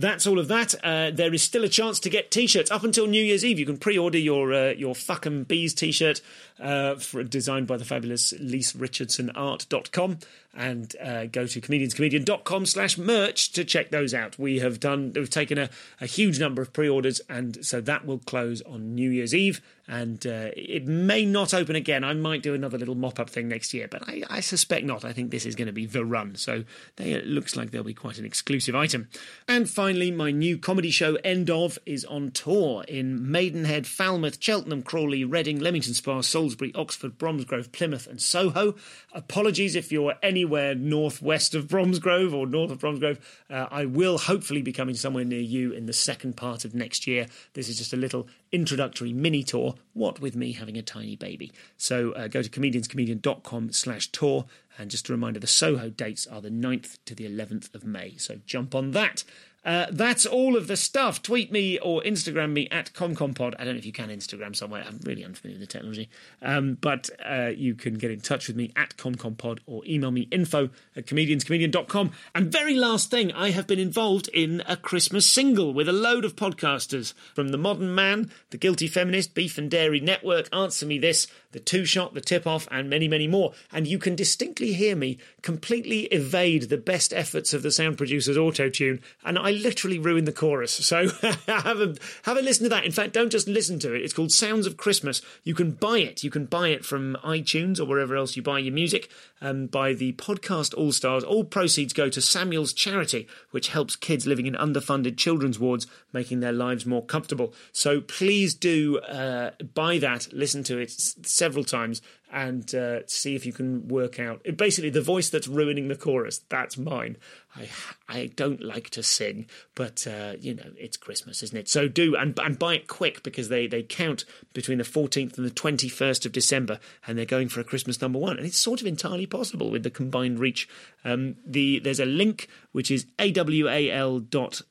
That's 0.00 0.26
all 0.26 0.38
of 0.38 0.48
that. 0.48 0.74
Uh, 0.82 1.10
there 1.10 1.34
is 1.34 1.42
still 1.42 1.62
a 1.62 1.68
chance 1.68 2.00
to 2.00 2.08
get 2.08 2.30
T-shirts 2.30 2.70
up 2.70 2.84
until 2.84 3.06
New 3.06 3.22
Year's 3.22 3.44
Eve. 3.44 3.58
You 3.58 3.66
can 3.66 3.76
pre-order 3.76 4.16
your 4.16 4.52
uh, 4.52 4.70
your 4.70 4.94
fucking 4.94 5.44
bees 5.44 5.74
T-shirt 5.74 6.22
uh, 6.58 6.94
for, 6.94 7.22
designed 7.22 7.66
by 7.66 7.76
the 7.76 7.84
fabulous 7.84 8.32
LiseRichardsonArt.com 8.32 10.18
and 10.54 10.94
uh, 11.02 11.26
go 11.26 11.46
to 11.46 11.60
comedianscomedian.com 11.60 12.66
slash 12.66 12.98
merch 12.98 13.52
to 13.52 13.64
check 13.64 13.90
those 13.90 14.12
out. 14.12 14.38
We 14.38 14.58
have 14.58 14.80
done, 14.80 15.12
we've 15.14 15.30
taken 15.30 15.58
a, 15.58 15.70
a 16.00 16.06
huge 16.06 16.40
number 16.40 16.60
of 16.60 16.72
pre-orders 16.72 17.20
and 17.28 17.64
so 17.64 17.80
that 17.80 18.04
will 18.04 18.18
close 18.18 18.62
on 18.62 18.94
New 18.94 19.10
Year's 19.10 19.34
Eve 19.34 19.60
and 19.90 20.24
uh, 20.24 20.50
it 20.56 20.86
may 20.86 21.24
not 21.26 21.52
open 21.52 21.74
again. 21.74 22.04
I 22.04 22.14
might 22.14 22.44
do 22.44 22.54
another 22.54 22.78
little 22.78 22.94
mop-up 22.94 23.28
thing 23.28 23.48
next 23.48 23.74
year, 23.74 23.88
but 23.90 24.08
I, 24.08 24.22
I 24.30 24.38
suspect 24.38 24.86
not. 24.86 25.04
I 25.04 25.12
think 25.12 25.32
this 25.32 25.44
is 25.44 25.56
going 25.56 25.66
to 25.66 25.72
be 25.72 25.84
the 25.84 26.04
run, 26.04 26.36
so 26.36 26.62
they, 26.94 27.10
it 27.10 27.26
looks 27.26 27.56
like 27.56 27.72
they'll 27.72 27.82
be 27.82 27.92
quite 27.92 28.16
an 28.16 28.24
exclusive 28.24 28.76
item. 28.76 29.08
And 29.48 29.68
finally, 29.68 30.12
my 30.12 30.30
new 30.30 30.58
comedy 30.58 30.92
show, 30.92 31.16
End 31.24 31.50
Of, 31.50 31.76
is 31.86 32.04
on 32.04 32.30
tour 32.30 32.84
in 32.84 33.32
Maidenhead, 33.32 33.84
Falmouth, 33.84 34.40
Cheltenham, 34.40 34.84
Crawley, 34.84 35.24
Reading, 35.24 35.58
Leamington 35.58 35.94
Spa, 35.94 36.20
Salisbury, 36.20 36.70
Oxford, 36.76 37.18
Bromsgrove, 37.18 37.72
Plymouth 37.72 38.06
and 38.06 38.22
Soho. 38.22 38.76
Apologies 39.12 39.74
if 39.74 39.90
you're 39.90 40.14
anywhere 40.40 40.74
northwest 40.74 41.54
of 41.54 41.68
Bromsgrove 41.68 42.32
or 42.32 42.46
north 42.46 42.70
of 42.70 42.78
Bromsgrove. 42.78 43.18
Uh, 43.50 43.66
I 43.70 43.84
will 43.84 44.16
hopefully 44.16 44.62
be 44.62 44.72
coming 44.72 44.94
somewhere 44.94 45.22
near 45.22 45.40
you 45.40 45.70
in 45.70 45.84
the 45.84 45.92
second 45.92 46.34
part 46.34 46.64
of 46.64 46.74
next 46.74 47.06
year. 47.06 47.26
This 47.52 47.68
is 47.68 47.76
just 47.76 47.92
a 47.92 47.96
little 47.98 48.26
introductory 48.50 49.12
mini 49.12 49.42
tour, 49.42 49.74
what 49.92 50.18
with 50.18 50.34
me 50.34 50.52
having 50.52 50.78
a 50.78 50.82
tiny 50.82 51.14
baby. 51.14 51.52
So 51.76 52.12
uh, 52.12 52.28
go 52.28 52.40
to 52.40 52.48
comedianscomedian.com 52.48 53.72
slash 53.72 54.06
tour. 54.08 54.46
And 54.78 54.90
just 54.90 55.10
a 55.10 55.12
reminder, 55.12 55.40
the 55.40 55.46
Soho 55.46 55.90
dates 55.90 56.26
are 56.26 56.40
the 56.40 56.48
9th 56.48 56.96
to 57.04 57.14
the 57.14 57.26
11th 57.26 57.74
of 57.74 57.84
May. 57.84 58.16
So 58.16 58.38
jump 58.46 58.74
on 58.74 58.92
that. 58.92 59.24
Uh, 59.64 59.86
that's 59.90 60.24
all 60.24 60.56
of 60.56 60.66
the 60.66 60.76
stuff. 60.76 61.22
Tweet 61.22 61.52
me 61.52 61.78
or 61.78 62.02
Instagram 62.02 62.52
me 62.52 62.66
at 62.70 62.92
ComComPod. 62.94 63.54
I 63.58 63.64
don't 63.64 63.74
know 63.74 63.78
if 63.78 63.84
you 63.84 63.92
can 63.92 64.08
Instagram 64.08 64.56
somewhere. 64.56 64.84
I'm 64.86 65.00
really 65.04 65.24
unfamiliar 65.24 65.58
with 65.58 65.68
the 65.68 65.72
technology. 65.72 66.08
Um, 66.40 66.78
but 66.80 67.10
uh, 67.24 67.50
you 67.54 67.74
can 67.74 67.94
get 67.94 68.10
in 68.10 68.20
touch 68.20 68.46
with 68.46 68.56
me 68.56 68.72
at 68.74 68.96
ComComPod 68.96 69.58
or 69.66 69.82
email 69.86 70.10
me 70.10 70.28
info 70.30 70.70
at 70.96 71.06
comedianscomedian.com. 71.06 72.12
And 72.34 72.50
very 72.50 72.74
last 72.74 73.10
thing, 73.10 73.32
I 73.32 73.50
have 73.50 73.66
been 73.66 73.78
involved 73.78 74.28
in 74.32 74.62
a 74.66 74.76
Christmas 74.76 75.30
single 75.30 75.74
with 75.74 75.88
a 75.88 75.92
load 75.92 76.24
of 76.24 76.36
podcasters 76.36 77.12
from 77.34 77.48
The 77.48 77.58
Modern 77.58 77.94
Man, 77.94 78.30
The 78.50 78.58
Guilty 78.58 78.88
Feminist, 78.88 79.34
Beef 79.34 79.58
and 79.58 79.70
Dairy 79.70 80.00
Network, 80.00 80.48
Answer 80.54 80.86
Me 80.86 80.98
This, 80.98 81.26
The 81.52 81.60
Two 81.60 81.84
Shot, 81.84 82.14
The 82.14 82.22
Tip 82.22 82.46
Off, 82.46 82.66
and 82.70 82.88
many, 82.88 83.08
many 83.08 83.26
more. 83.26 83.52
And 83.70 83.86
you 83.86 83.98
can 83.98 84.16
distinctly 84.16 84.72
hear 84.72 84.96
me 84.96 85.18
completely 85.42 86.04
evade 86.04 86.64
the 86.64 86.78
best 86.78 87.12
efforts 87.12 87.52
of 87.52 87.62
the 87.62 87.70
sound 87.70 87.98
producer's 87.98 88.38
auto 88.38 88.70
tune. 88.70 89.00
And 89.24 89.38
I 89.38 89.49
I 89.50 89.52
literally 89.52 89.98
ruined 89.98 90.28
the 90.28 90.32
chorus. 90.32 90.70
So 90.70 91.08
have 91.48 91.80
a 91.80 91.96
have 92.22 92.36
a 92.36 92.40
listen 92.40 92.62
to 92.64 92.68
that. 92.68 92.84
In 92.84 92.92
fact, 92.92 93.12
don't 93.12 93.30
just 93.30 93.48
listen 93.48 93.80
to 93.80 93.92
it. 93.92 94.02
It's 94.02 94.12
called 94.12 94.30
Sounds 94.30 94.64
of 94.64 94.76
Christmas. 94.76 95.22
You 95.42 95.56
can 95.56 95.72
buy 95.72 95.98
it. 95.98 96.22
You 96.22 96.30
can 96.30 96.44
buy 96.44 96.68
it 96.68 96.84
from 96.84 97.16
iTunes 97.24 97.80
or 97.80 97.84
wherever 97.84 98.14
else 98.14 98.36
you 98.36 98.42
buy 98.42 98.60
your 98.60 98.72
music. 98.72 99.10
Um, 99.42 99.66
by 99.66 99.94
the 99.94 100.12
podcast 100.12 100.72
All 100.74 100.92
Stars. 100.92 101.24
All 101.24 101.42
proceeds 101.42 101.92
go 101.92 102.08
to 102.10 102.20
Samuel's 102.20 102.72
charity, 102.72 103.26
which 103.50 103.68
helps 103.68 103.96
kids 103.96 104.24
living 104.24 104.46
in 104.46 104.54
underfunded 104.54 105.16
children's 105.16 105.58
wards, 105.58 105.86
making 106.12 106.40
their 106.40 106.52
lives 106.52 106.86
more 106.86 107.04
comfortable. 107.04 107.52
So 107.72 108.00
please 108.02 108.54
do 108.54 108.98
uh, 108.98 109.52
buy 109.74 109.98
that. 109.98 110.32
Listen 110.32 110.62
to 110.64 110.78
it 110.78 110.90
several 110.90 111.64
times 111.64 112.02
and 112.32 112.74
uh, 112.74 113.00
see 113.06 113.34
if 113.34 113.44
you 113.44 113.52
can 113.52 113.88
work 113.88 114.20
out. 114.20 114.40
It 114.44 114.56
basically, 114.56 114.90
the 114.90 115.00
voice 115.00 115.30
that's 115.30 115.48
ruining 115.48 115.88
the 115.88 115.96
chorus, 115.96 116.40
that's 116.48 116.78
mine. 116.78 117.16
I 117.56 117.68
I 118.08 118.30
don't 118.34 118.62
like 118.62 118.90
to 118.90 119.02
sing, 119.02 119.46
but 119.74 120.06
uh, 120.06 120.34
you 120.40 120.54
know 120.54 120.70
it's 120.76 120.96
Christmas, 120.96 121.42
isn't 121.42 121.56
it? 121.56 121.68
So 121.68 121.88
do 121.88 122.16
and 122.16 122.38
and 122.38 122.58
buy 122.58 122.74
it 122.74 122.86
quick 122.86 123.22
because 123.22 123.48
they 123.48 123.66
they 123.66 123.82
count 123.82 124.24
between 124.52 124.78
the 124.78 124.84
14th 124.84 125.36
and 125.36 125.46
the 125.46 125.50
21st 125.50 126.26
of 126.26 126.32
December, 126.32 126.78
and 127.06 127.18
they're 127.18 127.24
going 127.24 127.48
for 127.48 127.60
a 127.60 127.64
Christmas 127.64 128.00
number 128.00 128.18
one, 128.18 128.36
and 128.36 128.46
it's 128.46 128.58
sort 128.58 128.80
of 128.80 128.86
entirely 128.86 129.26
possible 129.26 129.70
with 129.70 129.82
the 129.82 129.90
combined 129.90 130.38
reach. 130.38 130.68
Um, 131.04 131.36
the 131.44 131.80
there's 131.80 132.00
a 132.00 132.06
link 132.06 132.48
which 132.72 132.90
is 132.90 133.06
awal 133.18 134.20
dot 134.20 134.62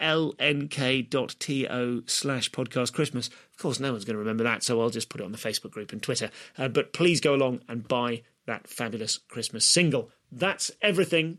lnk.to 0.00 2.02
slash 2.06 2.50
podcast 2.50 2.92
Christmas. 2.92 3.28
Of 3.28 3.58
course, 3.58 3.80
no 3.80 3.92
one's 3.92 4.04
going 4.04 4.14
to 4.14 4.20
remember 4.20 4.44
that, 4.44 4.62
so 4.62 4.80
I'll 4.80 4.90
just 4.90 5.08
put 5.08 5.20
it 5.20 5.24
on 5.24 5.32
the 5.32 5.38
Facebook 5.38 5.70
group 5.70 5.92
and 5.92 6.02
Twitter. 6.02 6.30
Uh, 6.58 6.68
but 6.68 6.92
please 6.92 7.20
go 7.20 7.34
along 7.34 7.60
and 7.68 7.86
buy 7.86 8.22
that 8.46 8.66
fabulous 8.66 9.18
Christmas 9.18 9.64
single. 9.64 10.10
That's 10.30 10.70
everything. 10.82 11.38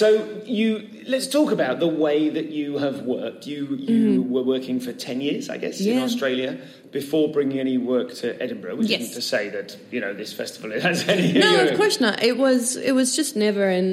So 0.00 0.08
you 0.46 0.88
let's 1.06 1.26
talk 1.26 1.52
about 1.52 1.78
the 1.78 1.86
way 1.86 2.30
that 2.30 2.48
you 2.48 2.78
have 2.78 3.02
worked. 3.02 3.46
You 3.46 3.66
you 3.76 3.98
mm-hmm. 4.22 4.30
were 4.30 4.42
working 4.42 4.80
for 4.80 4.94
ten 4.94 5.20
years, 5.20 5.50
I 5.50 5.58
guess, 5.58 5.78
in 5.78 5.98
Australia 5.98 6.56
before 6.90 7.30
bringing 7.30 7.60
any 7.60 7.76
work 7.76 8.14
to 8.22 8.26
Edinburgh. 8.42 8.76
Which 8.76 8.88
Yes. 8.88 9.02
isn't 9.02 9.14
to 9.16 9.20
say 9.20 9.50
that 9.50 9.76
you 9.90 10.00
know 10.00 10.14
this 10.14 10.32
festival 10.32 10.70
has 10.88 11.06
any. 11.06 11.34
No, 11.34 11.50
you 11.50 11.56
know- 11.56 11.68
of 11.68 11.76
course 11.76 12.00
not. 12.00 12.22
It 12.22 12.38
was 12.38 12.76
it 12.76 12.92
was 12.92 13.14
just 13.14 13.36
never 13.36 13.64
an 13.68 13.92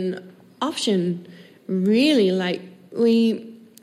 option, 0.62 1.28
really. 1.68 2.32
Like 2.32 2.62
we 2.94 3.18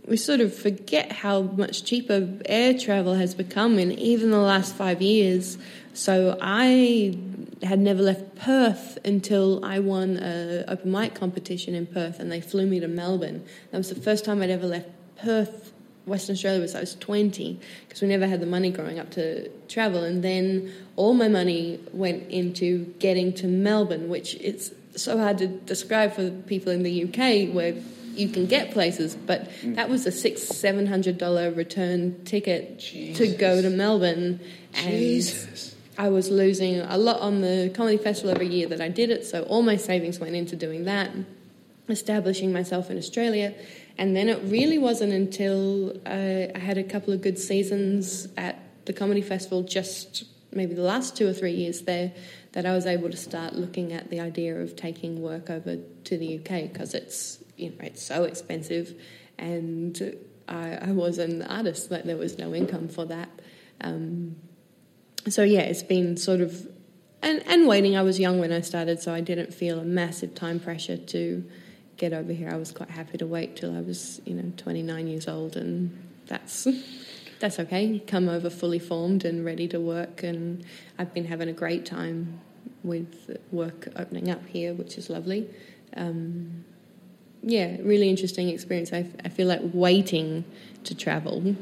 we 0.09 0.17
sort 0.17 0.41
of 0.41 0.55
forget 0.55 1.13
how 1.13 1.43
much 1.43 1.85
cheaper 1.85 2.27
air 2.47 2.73
travel 2.73 3.17
has 3.17 3.35
become 3.35 3.79
in 3.79 3.93
even 3.93 4.31
the 4.31 4.45
last 4.53 4.75
five 4.75 5.03
years. 5.03 5.59
So 5.93 6.39
I 6.41 7.19
had 7.63 7.79
never 7.79 8.03
left 8.03 8.37
Perth 8.37 8.99
until 9.05 9.65
I 9.65 9.79
won 9.79 10.19
a 10.19 10.65
open 10.69 10.91
mic 10.91 11.15
competition 11.15 11.75
in 11.75 11.87
Perth, 11.87 12.21
and 12.21 12.31
they 12.31 12.41
flew 12.41 12.67
me 12.67 12.81
to 12.81 12.89
Melbourne. 12.89 13.45
That 13.71 13.79
was 13.79 13.89
the 13.89 14.01
first 14.01 14.25
time 14.25 14.43
I'd 14.43 14.51
ever 14.51 14.67
left 14.67 14.89
Perth 15.17 15.73
Western 16.07 16.35
Australia 16.35 16.61
was 16.61 16.75
I 16.75 16.81
was 16.81 16.95
20 16.97 17.59
because 17.87 18.03
we 18.03 18.09
never 18.09 18.27
had 18.27 18.41
the 18.41 18.47
money 18.47 18.71
growing 18.71 18.99
up 18.99 19.11
to 19.13 19.49
travel. 19.69 20.05
And 20.05 20.23
then 20.23 20.73
all 20.97 21.15
my 21.15 21.29
money 21.29 21.81
went 21.93 22.31
into 22.31 22.85
getting 22.99 23.33
to 23.35 23.47
Melbourne, 23.47 24.09
which 24.09 24.35
it's 24.35 24.71
so 24.97 25.19
hard 25.19 25.39
to 25.39 25.47
describe 25.47 26.13
for 26.13 26.31
people 26.31 26.73
in 26.73 26.83
the 26.83 27.05
UK 27.05 27.55
where 27.55 27.75
you 28.15 28.29
can 28.29 28.47
get 28.47 28.73
places. 28.73 29.15
But 29.15 29.51
mm. 29.63 29.77
that 29.77 29.89
was 29.89 30.07
a 30.07 30.13
six, 30.13 30.43
seven 30.43 30.87
hundred 30.87 31.19
dollar 31.19 31.51
return 31.51 32.23
ticket 32.25 32.81
to 32.81 33.35
go 33.39 33.63
to 33.63 33.71
Melbourne. 33.71 34.41
And 34.75 34.91
Jesus. 34.91 35.74
I 35.97 36.09
was 36.09 36.31
losing 36.31 36.81
a 36.81 36.99
lot 36.99 37.21
on 37.21 37.41
the 37.41 37.71
comedy 37.75 37.99
festival 37.99 38.31
every 38.31 38.49
year 38.49 38.69
that 38.69 38.81
I 38.81 38.89
did 38.89 39.11
it, 39.11 39.25
so 39.25 39.43
all 39.45 39.63
my 39.63 39.77
savings 39.77 40.19
went 40.19 40.35
into 40.35 40.57
doing 40.57 40.85
that, 40.85 41.11
establishing 41.89 42.53
myself 42.53 42.91
in 42.91 42.99
Australia. 42.99 43.55
And 43.97 44.17
then 44.17 44.29
it 44.29 44.41
really 44.45 44.79
wasn't 44.79 45.13
until 45.13 45.97
uh, 46.05 46.53
I 46.55 46.59
had 46.59 46.79
a 46.79 46.85
couple 46.85 47.13
of 47.13 47.23
good 47.23 47.39
seasons 47.39 48.27
at 48.37 48.59
the 48.87 48.93
comedy 48.93 49.23
festival, 49.23 49.63
just 49.63 50.25
maybe 50.53 50.75
the 50.75 50.83
last 50.83 51.17
two 51.17 51.29
or 51.29 51.33
three 51.33 51.53
years 51.53 51.83
there, 51.83 52.13
that 52.53 52.67
I 52.67 52.73
was 52.73 52.87
able 52.87 53.11
to 53.11 53.17
start 53.17 53.55
looking 53.55 53.93
at 53.93 54.11
the 54.11 54.21
idea 54.21 54.57
of 54.57 54.77
taking 54.77 55.23
work 55.23 55.49
over 55.49 55.77
to 55.77 56.19
the 56.19 56.39
UK 56.39 56.73
because 56.73 56.95
it's 56.95 57.39
you 57.57 57.71
know 57.71 57.77
it's 57.81 58.03
so 58.03 58.25
expensive, 58.25 58.95
and 59.39 60.17
I, 60.49 60.75
I 60.75 60.91
was 60.91 61.19
an 61.19 61.43
artist, 61.43 61.91
like 61.91 62.05
there 62.05 62.17
was 62.17 62.39
no 62.39 62.55
income 62.55 62.89
for 62.89 63.05
that. 63.07 63.29
Um, 63.81 64.37
so 65.29 65.43
yeah, 65.43 65.61
it's 65.61 65.83
been 65.83 66.17
sort 66.17 66.41
of 66.41 66.69
and 67.23 67.43
and 67.47 67.67
waiting. 67.67 67.97
I 67.97 68.03
was 68.03 68.19
young 68.19 68.39
when 68.39 68.53
I 68.53 68.61
started, 68.61 69.01
so 69.01 69.15
I 69.15 69.21
didn't 69.21 69.55
feel 69.55 69.79
a 69.79 69.85
massive 69.85 70.35
time 70.35 70.61
pressure 70.61 70.97
to 70.97 71.45
get 71.97 72.13
over 72.13 72.33
here. 72.33 72.51
I 72.51 72.57
was 72.57 72.73
quite 72.73 72.91
happy 72.91 73.19
to 73.19 73.27
wait 73.27 73.57
till 73.57 73.77
I 73.77 73.81
was 73.81 74.21
you 74.25 74.35
know 74.35 74.53
29 74.57 75.07
years 75.07 75.29
old, 75.29 75.57
and 75.57 75.97
that's 76.27 76.67
that's 77.41 77.59
okay. 77.61 77.99
Come 78.07 78.29
over 78.29 78.51
fully 78.51 78.79
formed 78.79 79.25
and 79.25 79.45
ready 79.45 79.69
to 79.69 79.81
work, 79.81 80.23
and 80.23 80.65
I've 80.99 81.15
been 81.15 81.27
having 81.27 81.49
a 81.49 81.53
great 81.53 81.87
time 81.87 82.41
with 82.83 83.37
work 83.51 83.89
opening 83.97 84.31
up 84.31 84.47
here, 84.47 84.75
which 84.75 84.99
is 84.99 85.09
lovely. 85.09 85.49
Um, 85.97 86.65
yeah, 87.43 87.77
really 87.83 88.09
interesting 88.09 88.49
experience. 88.49 88.93
I, 88.93 89.07
I 89.25 89.29
feel 89.29 89.47
like 89.47 89.61
waiting 89.63 90.45
to 90.85 90.95
travel 90.95 91.55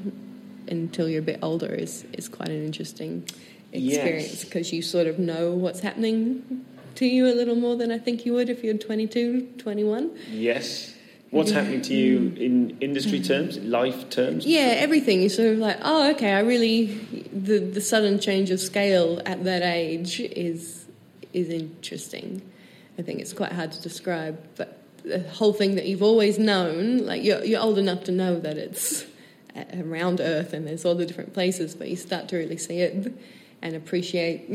until 0.69 1.09
you're 1.09 1.21
a 1.21 1.25
bit 1.25 1.41
older 1.43 1.67
is, 1.67 2.05
is 2.13 2.29
quite 2.29 2.49
an 2.49 2.65
interesting 2.65 3.27
experience 3.73 4.29
Yes. 4.29 4.45
because 4.45 4.73
you 4.73 4.83
sort 4.83 5.07
of 5.07 5.19
know 5.19 5.53
what's 5.53 5.81
happening 5.81 6.65
to 6.97 7.07
you 7.07 7.27
a 7.27 7.35
little 7.35 7.55
more 7.57 7.77
than 7.77 7.91
I 7.91 7.99
think 7.99 8.27
you 8.27 8.35
would 8.35 8.49
if 8.49 8.63
you're 8.63 8.77
22, 8.77 9.55
21. 9.59 10.11
Yes. 10.31 10.95
What's 11.31 11.51
happening 11.51 11.81
to 11.83 11.95
you 11.95 12.35
in 12.37 12.77
industry 12.83 13.19
mm. 13.19 13.27
terms, 13.27 13.57
life 13.59 14.11
terms? 14.11 14.45
Yeah, 14.45 14.75
everything. 14.77 15.21
You're 15.21 15.31
sort 15.31 15.49
of 15.55 15.59
like, 15.59 15.79
oh, 15.81 16.11
okay, 16.11 16.33
I 16.33 16.41
really, 16.41 16.87
the, 17.33 17.59
the 17.59 17.81
sudden 17.81 18.21
change 18.21 18.51
of 18.51 18.61
scale 18.61 19.23
at 19.25 19.43
that 19.45 19.63
age 19.63 20.21
is, 20.21 20.85
is 21.33 21.49
interesting. 21.49 22.43
I 22.99 23.03
think 23.03 23.21
it's 23.21 23.33
quite 23.33 23.53
hard 23.53 23.73
to 23.73 23.81
describe, 23.81 24.39
but 24.57 24.79
the 25.05 25.21
whole 25.21 25.55
thing 25.55 25.77
that 25.77 25.87
you've 25.87 26.03
always 26.03 26.39
known, 26.39 26.99
like 26.99 27.25
you're, 27.25 27.43
you're 27.43 27.63
old 27.63 27.79
enough 27.79 28.05
to 28.05 28.13
know 28.13 28.39
that 28.39 28.59
it's 28.59 29.07
around 29.75 30.21
Earth 30.21 30.53
and 30.53 30.67
there's 30.67 30.85
all 30.85 30.95
the 30.95 31.07
different 31.07 31.33
places, 31.33 31.75
but 31.75 31.89
you 31.89 31.97
start 31.97 32.29
to 32.29 32.37
really 32.37 32.59
see 32.59 32.81
it 32.81 33.11
and 33.63 33.75
appreciate, 33.75 34.49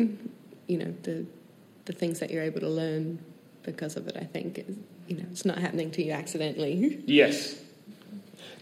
you 0.68 0.78
know, 0.78 0.94
the 1.04 1.26
the 1.86 1.94
things 1.94 2.20
that 2.20 2.30
you're 2.30 2.44
able 2.44 2.60
to 2.60 2.70
learn 2.70 3.18
because 3.64 3.96
of 3.96 4.08
it. 4.08 4.18
I 4.20 4.26
think, 4.26 4.64
you 5.08 5.18
know, 5.18 5.26
it's 5.32 5.46
not 5.46 5.58
happening 5.58 5.90
to 5.92 6.04
you 6.04 6.12
accidentally. 6.12 7.02
Yes. 7.08 7.56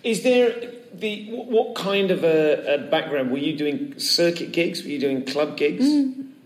Is 0.04 0.22
there 0.22 0.72
the 0.94 1.32
what, 1.32 1.74
kind 1.76 2.12
of 2.12 2.24
a, 2.24 2.76
a 2.76 2.78
background 2.78 3.32
were 3.32 3.40
you 3.40 3.58
doing? 3.58 3.98
Circuit 3.98 4.52
gigs? 4.52 4.84
Were 4.84 4.90
you 4.90 5.00
doing 5.00 5.26
club 5.26 5.58
gigs? 5.58 5.84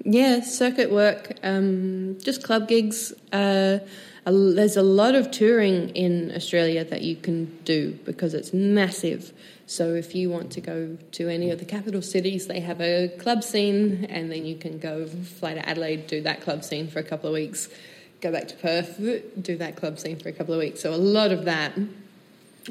Yeah, 0.06 0.40
circuit 0.42 0.92
work, 0.92 1.34
um, 1.44 2.18
just 2.24 2.42
club 2.42 2.70
gigs. 2.70 3.12
Uh, 3.34 3.80
a, 4.26 4.32
there's 4.32 4.78
a 4.78 4.82
lot 4.82 5.14
of 5.14 5.30
touring 5.30 5.90
in 5.90 6.32
Australia 6.34 6.86
that 6.86 7.02
you 7.02 7.18
can 7.18 7.58
do 7.66 8.00
because 8.06 8.34
it's 8.34 8.54
massive. 8.54 9.34
So 9.70 9.94
if 9.94 10.16
you 10.16 10.32
want 10.32 10.52
to 10.54 10.62
go 10.62 10.98
to 11.12 11.30
any 11.30 11.52
of 11.52 11.60
the 11.60 11.66
capital 11.66 12.02
cities, 12.02 12.48
they 12.48 12.60
have 12.60 12.82
a 12.82 13.08
club 13.20 13.44
scene, 13.44 14.08
and 14.10 14.32
then 14.32 14.44
you 14.44 14.56
can 14.56 14.80
go 14.80 15.06
fly 15.06 15.54
to 15.54 15.70
Adelaide, 15.70 16.08
do 16.08 16.22
that 16.22 16.42
club 16.42 16.64
scene 16.64 16.88
for 16.88 16.98
a 16.98 17.04
couple 17.04 17.28
of 17.28 17.36
weeks, 17.36 17.70
go 18.20 18.32
back 18.32 18.48
to 18.48 18.56
Perth, 18.56 18.98
do 19.40 19.58
that 19.58 19.76
club 19.76 20.00
scene 20.00 20.18
for 20.18 20.28
a 20.28 20.32
couple 20.32 20.56
of 20.56 20.60
weeks. 20.60 20.80
So 20.80 20.92
a 20.92 20.98
lot 20.98 21.32
of 21.32 21.46
that. 21.46 21.74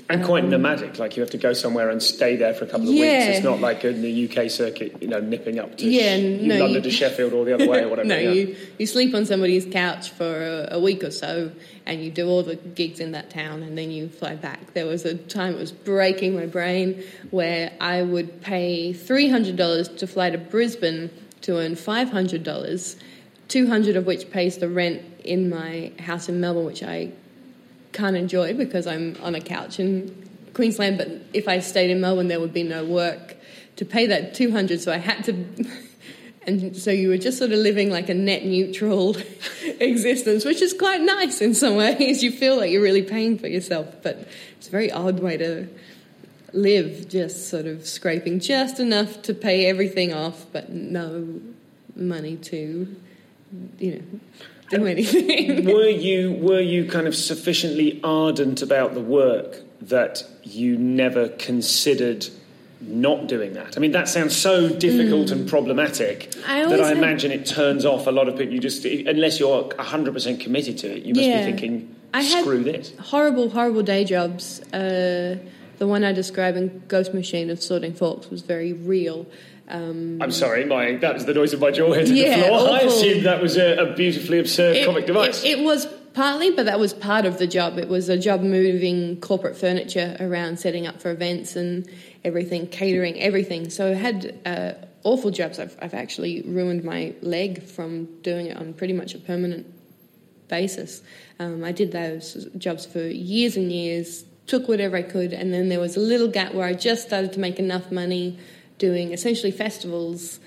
And 0.08 0.24
quite 0.24 0.44
um, 0.44 0.50
nomadic, 0.50 0.98
like 0.98 1.16
you 1.16 1.22
have 1.22 1.30
to 1.30 1.38
go 1.38 1.52
somewhere 1.52 1.90
and 1.90 2.02
stay 2.02 2.36
there 2.36 2.54
for 2.54 2.64
a 2.64 2.68
couple 2.68 2.88
of 2.88 2.94
Yeah. 2.94 3.26
weeks. 3.26 3.36
It's 3.38 3.44
not 3.44 3.60
like 3.60 3.84
in 3.84 4.00
the 4.02 4.28
UK 4.28 4.50
circuit, 4.50 4.96
you 5.02 5.08
know, 5.08 5.20
nipping 5.20 5.58
up 5.58 5.76
to 5.78 5.88
Yeah, 5.88 6.16
Sh- 6.16 6.40
no, 6.42 6.58
London 6.58 6.74
you- 6.74 6.80
to 6.82 6.90
Sheffield 6.90 7.32
or 7.32 7.44
the 7.44 7.54
other 7.54 7.68
way 7.72 7.82
or 7.82 7.88
whatever. 7.88 8.08
no, 8.08 8.16
yeah. 8.18 8.30
you, 8.30 8.56
you 8.78 8.86
sleep 8.86 9.14
on 9.14 9.26
somebody's 9.26 9.66
couch 9.66 10.10
for 10.10 10.66
a, 10.70 10.76
a 10.76 10.80
week 10.80 11.02
or 11.04 11.10
so 11.10 11.50
and 11.86 12.02
you 12.04 12.10
do 12.10 12.28
all 12.28 12.42
the 12.42 12.56
gigs 12.56 13.00
in 13.00 13.12
that 13.12 13.30
town 13.30 13.62
and 13.62 13.76
then 13.78 13.90
you 13.90 14.08
fly 14.08 14.34
back. 14.36 14.74
There 14.74 14.86
was 14.86 15.04
a 15.04 15.14
time 15.14 15.54
it 15.54 15.58
was 15.58 15.72
breaking 15.72 16.34
my 16.34 16.46
brain 16.46 17.02
where 17.30 17.72
I 17.80 18.02
would 18.02 18.40
pay 18.42 18.92
$300 18.92 19.98
to 19.98 20.06
fly 20.06 20.30
to 20.30 20.38
Brisbane 20.38 21.10
to 21.42 21.56
earn 21.58 21.74
$500, 21.76 22.96
200 23.48 23.96
of 23.96 24.06
which 24.06 24.30
pays 24.30 24.58
the 24.58 24.68
rent 24.68 25.02
in 25.24 25.48
my 25.48 25.92
house 25.98 26.28
in 26.28 26.40
Melbourne, 26.40 26.64
which 26.66 26.82
I 26.82 27.12
can't 27.92 28.16
enjoy 28.16 28.54
because 28.54 28.86
I'm 28.86 29.16
on 29.22 29.34
a 29.34 29.40
couch 29.40 29.80
in 29.80 30.28
Queensland. 30.54 30.98
But 30.98 31.08
if 31.32 31.48
I 31.48 31.60
stayed 31.60 31.90
in 31.90 32.00
Melbourne, 32.00 32.28
there 32.28 32.40
would 32.40 32.52
be 32.52 32.62
no 32.62 32.84
work 32.84 33.36
to 33.76 33.84
pay 33.84 34.06
that 34.06 34.34
200. 34.34 34.80
So 34.80 34.92
I 34.92 34.98
had 34.98 35.24
to. 35.24 35.66
And 36.46 36.74
so 36.74 36.90
you 36.90 37.10
were 37.10 37.18
just 37.18 37.36
sort 37.36 37.52
of 37.52 37.58
living 37.58 37.90
like 37.90 38.08
a 38.08 38.14
net 38.14 38.42
neutral 38.42 39.18
existence, 39.80 40.46
which 40.46 40.62
is 40.62 40.72
quite 40.72 41.02
nice 41.02 41.42
in 41.42 41.52
some 41.52 41.76
ways. 41.76 42.22
You 42.28 42.32
feel 42.32 42.56
like 42.56 42.70
you're 42.70 42.80
really 42.80 43.02
paying 43.02 43.38
for 43.38 43.48
yourself, 43.48 43.86
but 44.02 44.26
it's 44.56 44.66
a 44.66 44.70
very 44.70 44.90
odd 44.90 45.20
way 45.20 45.36
to 45.36 45.68
live, 46.54 47.08
just 47.08 47.48
sort 47.48 47.66
of 47.66 47.86
scraping 47.86 48.40
just 48.40 48.80
enough 48.80 49.20
to 49.22 49.34
pay 49.34 49.66
everything 49.66 50.14
off, 50.14 50.46
but 50.50 50.70
no 50.70 51.40
money 51.94 52.36
to, 52.36 52.96
you 53.78 53.92
know, 53.92 54.20
do 54.70 54.86
anything. 54.86 55.64
were 55.74 55.88
you 55.88 56.32
were 56.32 56.60
you 56.60 56.86
kind 56.86 57.06
of 57.06 57.14
sufficiently 57.14 58.00
ardent 58.04 58.62
about 58.62 58.94
the 58.94 59.00
work 59.00 59.62
that 59.82 60.24
you 60.42 60.76
never 60.76 61.28
considered 61.28 62.26
not 62.80 63.26
doing 63.26 63.54
that? 63.54 63.76
I 63.76 63.80
mean, 63.80 63.92
that 63.92 64.08
sounds 64.08 64.36
so 64.36 64.68
difficult 64.68 65.30
and 65.30 65.48
problematic 65.48 66.30
Mm. 66.30 66.48
I 66.48 66.66
that 66.68 66.80
I 66.80 66.88
had- 66.88 66.96
imagine 66.96 67.30
it 67.32 67.46
turns 67.46 67.84
off 67.84 68.06
a 68.06 68.10
lot 68.10 68.28
of 68.28 68.36
people. 68.36 68.52
You 68.54 68.60
just 68.60 68.84
unless 68.84 69.40
you're 69.40 69.72
hundred 69.78 70.14
percent 70.14 70.40
committed 70.40 70.78
to 70.78 70.96
it, 70.96 71.04
you 71.04 71.14
must 71.14 71.26
Yeah. 71.26 71.38
be 71.38 71.44
thinking, 71.52 71.94
I 72.14 72.22
had 72.22 72.42
"Screw 72.42 72.62
this." 72.62 72.92
horrible, 73.00 73.50
horrible 73.50 73.82
day 73.82 74.04
jobs. 74.04 74.60
Uh, 74.72 75.36
the 75.78 75.86
one 75.86 76.02
I 76.04 76.12
describe 76.12 76.56
in 76.56 76.82
Ghost 76.88 77.14
Machine 77.14 77.50
of 77.50 77.62
sorting 77.62 77.92
forks 77.94 78.30
was 78.30 78.42
very 78.42 78.72
real. 78.72 79.26
Um, 79.68 80.22
I'm 80.22 80.30
sorry, 80.30 80.64
my 80.64 80.96
that 80.96 81.14
was 81.14 81.26
the 81.26 81.34
noise 81.34 81.52
of 81.52 81.60
my 81.60 81.70
jaw 81.70 81.92
hitting 81.92 82.16
Yeah, 82.16 82.38
the 82.38 82.46
floor. 82.46 82.70
I 82.70 82.80
assumed 82.80 83.26
that 83.26 83.42
was 83.42 83.56
a, 83.56 83.76
a 83.76 83.94
beautifully 83.94 84.38
absurd 84.38 84.84
comic 84.86 85.06
device. 85.06 85.44
It, 85.44 85.58
it 85.58 85.64
was 85.64 85.86
partly, 86.14 86.50
but 86.50 86.66
that 86.66 86.80
was 86.80 86.94
part 86.94 87.26
of 87.26 87.38
the 87.38 87.46
job. 87.46 87.78
It 87.78 87.88
was 87.88 88.08
a 88.08 88.18
job 88.18 88.40
moving 88.40 89.20
corporate 89.20 89.56
furniture 89.56 90.16
around, 90.20 90.58
setting 90.58 90.86
up 90.86 91.02
for 91.02 91.10
events 91.10 91.54
and 91.54 91.88
everything, 92.24 92.66
catering, 92.66 93.20
everything. 93.20 93.68
So 93.68 93.90
I 93.90 93.94
had 93.94 94.40
uh, 94.46 94.72
awful 95.04 95.30
jobs. 95.30 95.58
I've, 95.58 95.76
I've 95.80 95.94
actually 95.94 96.42
ruined 96.42 96.82
my 96.82 97.14
leg 97.20 97.62
from 97.62 98.06
doing 98.22 98.46
it 98.46 98.56
on 98.56 98.72
pretty 98.72 98.94
much 98.94 99.14
a 99.14 99.18
permanent 99.18 99.66
basis. 100.48 101.02
Um, 101.38 101.62
I 101.62 101.72
did 101.72 101.92
those 101.92 102.48
jobs 102.56 102.86
for 102.86 103.00
years 103.00 103.56
and 103.56 103.70
years, 103.70 104.24
took 104.46 104.66
whatever 104.66 104.96
I 104.96 105.02
could, 105.02 105.32
and 105.32 105.52
then 105.52 105.68
there 105.68 105.78
was 105.80 105.96
a 105.96 106.00
little 106.00 106.28
gap 106.28 106.54
where 106.54 106.66
I 106.66 106.74
just 106.74 107.06
started 107.06 107.32
to 107.34 107.40
make 107.40 107.58
enough 107.58 107.92
money 107.92 108.38
doing 108.78 109.12
essentially 109.12 109.50
festivals 109.50 110.40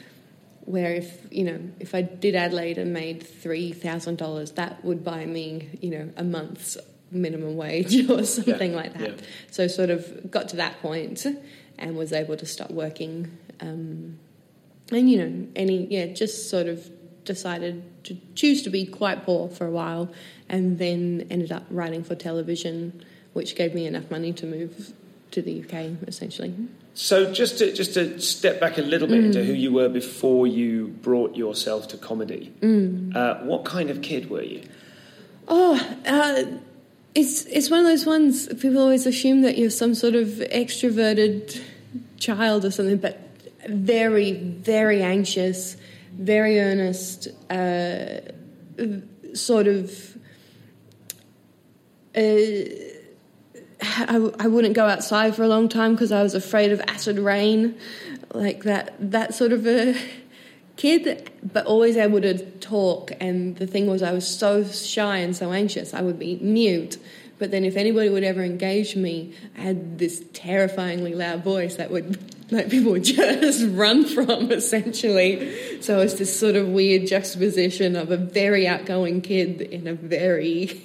where 0.66 0.94
if 0.94 1.28
you 1.32 1.44
know 1.44 1.60
if 1.80 1.94
I 1.96 2.02
did 2.02 2.36
Adelaide 2.36 2.78
and 2.78 2.94
made 2.94 3.24
three 3.24 3.72
thousand 3.72 4.18
dollars, 4.18 4.52
that 4.54 4.84
would 4.84 5.04
buy 5.04 5.26
me 5.26 5.70
you 5.82 5.92
know 5.92 6.10
a 6.16 6.24
month's 6.24 6.78
minimum 7.12 7.56
wage 7.58 8.10
or 8.10 8.24
something 8.24 8.74
like 8.74 8.94
that. 8.98 9.20
yeah. 9.20 9.26
So 9.52 9.68
sort 9.68 9.90
of 9.90 10.32
got 10.32 10.50
to 10.50 10.56
that 10.58 10.82
point 10.82 11.26
and 11.78 11.98
was 11.98 12.14
able 12.14 12.38
to 12.38 12.46
start 12.46 12.72
working. 12.72 13.38
Um, 13.60 14.20
and 14.92 15.10
you 15.10 15.18
know 15.18 15.48
any 15.56 15.88
yeah 15.88 16.08
just 16.08 16.50
sort 16.50 16.68
of 16.68 16.90
decided 17.24 17.84
to 18.04 18.18
choose 18.34 18.64
to 18.64 18.70
be 18.70 18.86
quite 18.86 19.24
poor 19.26 19.48
for 19.50 19.66
a 19.66 19.72
while, 19.72 20.12
and 20.50 20.80
then 20.80 21.28
ended 21.30 21.52
up 21.52 21.64
writing 21.70 22.04
for 22.04 22.16
television, 22.16 23.04
which 23.34 23.56
gave 23.56 23.74
me 23.74 23.86
enough 23.86 24.10
money 24.10 24.34
to 24.34 24.46
move 24.46 24.94
to 25.32 25.42
the 25.42 25.64
UK 25.64 26.08
essentially. 26.08 26.54
So 26.94 27.32
just 27.34 27.58
to 27.60 27.72
just 27.74 27.94
to 27.94 28.20
step 28.20 28.60
back 28.60 28.78
a 28.78 28.82
little 28.82 29.08
bit 29.08 29.22
Mm. 29.22 29.26
into 29.28 29.44
who 29.44 29.54
you 29.54 29.72
were 29.72 29.90
before 29.90 30.46
you 30.46 30.88
brought 31.02 31.36
yourself 31.38 31.88
to 31.90 31.98
comedy. 31.98 32.52
Mm. 32.62 33.16
Uh, 33.16 33.38
what 33.46 33.64
kind 33.66 33.90
of 33.90 34.02
kid 34.02 34.30
were 34.30 34.44
you? 34.44 34.62
Oh, 35.48 35.76
uh, 36.06 36.44
it's 37.16 37.46
it's 37.46 37.70
one 37.70 37.80
of 37.80 37.86
those 37.86 38.06
ones. 38.06 38.48
People 38.60 38.80
always 38.80 39.06
assume 39.06 39.42
that 39.42 39.58
you're 39.58 39.70
some 39.70 39.96
sort 39.96 40.16
of 40.16 40.28
extroverted 40.28 41.62
child 42.20 42.66
or 42.66 42.72
something, 42.72 42.98
but 42.98 43.18
very, 43.70 44.34
very 44.34 45.02
anxious, 45.02 45.78
very 46.18 46.60
earnest, 46.60 47.28
uh, 47.50 48.20
sort 49.34 49.68
of. 49.68 50.18
Uh, 52.16 52.91
I, 53.82 54.32
I 54.40 54.48
wouldn't 54.48 54.76
go 54.76 54.88
outside 54.88 55.36
for 55.36 55.44
a 55.44 55.48
long 55.48 55.68
time 55.68 55.94
because 55.94 56.12
I 56.12 56.22
was 56.22 56.36
afraid 56.36 56.72
of 56.72 56.82
acid 56.82 57.18
rain, 57.18 57.78
like 58.34 58.64
that. 58.64 58.94
That 59.00 59.34
sort 59.34 59.54
of 59.54 59.66
a 59.66 59.96
kid, 60.76 61.32
but 61.44 61.66
always 61.66 61.98
able 61.98 62.22
to 62.22 62.38
talk. 62.60 63.12
And 63.20 63.56
the 63.58 63.68
thing 63.68 63.88
was, 63.88 64.04
I 64.04 64.12
was 64.12 64.28
so 64.28 64.64
shy 64.64 65.18
and 65.18 65.36
so 65.36 65.52
anxious, 65.52 65.94
I 65.94 66.02
would 66.02 66.20
be 66.20 66.38
mute. 66.38 66.98
But 67.40 67.50
then, 67.50 67.66
if 67.66 67.76
anybody 67.76 68.10
would 68.10 68.24
ever 68.24 68.44
engage 68.44 68.96
me, 68.96 69.34
I 69.58 69.62
had 69.62 69.98
this 69.98 70.24
terrifyingly 70.34 71.16
loud 71.16 71.44
voice 71.44 71.78
that 71.78 71.90
would, 71.90 72.20
like, 72.52 72.70
people 72.70 72.92
would 72.92 73.04
just 73.06 73.66
run 73.70 74.06
from, 74.06 74.52
essentially. 74.52 75.82
So 75.82 76.02
it's 76.02 76.16
this 76.16 76.38
sort 76.40 76.56
of 76.56 76.68
weird 76.68 77.08
juxtaposition 77.08 77.96
of 77.96 78.12
a 78.12 78.18
very 78.18 78.68
outgoing 78.68 79.22
kid 79.22 79.62
in 79.62 79.88
a 79.88 79.94
very, 79.94 80.84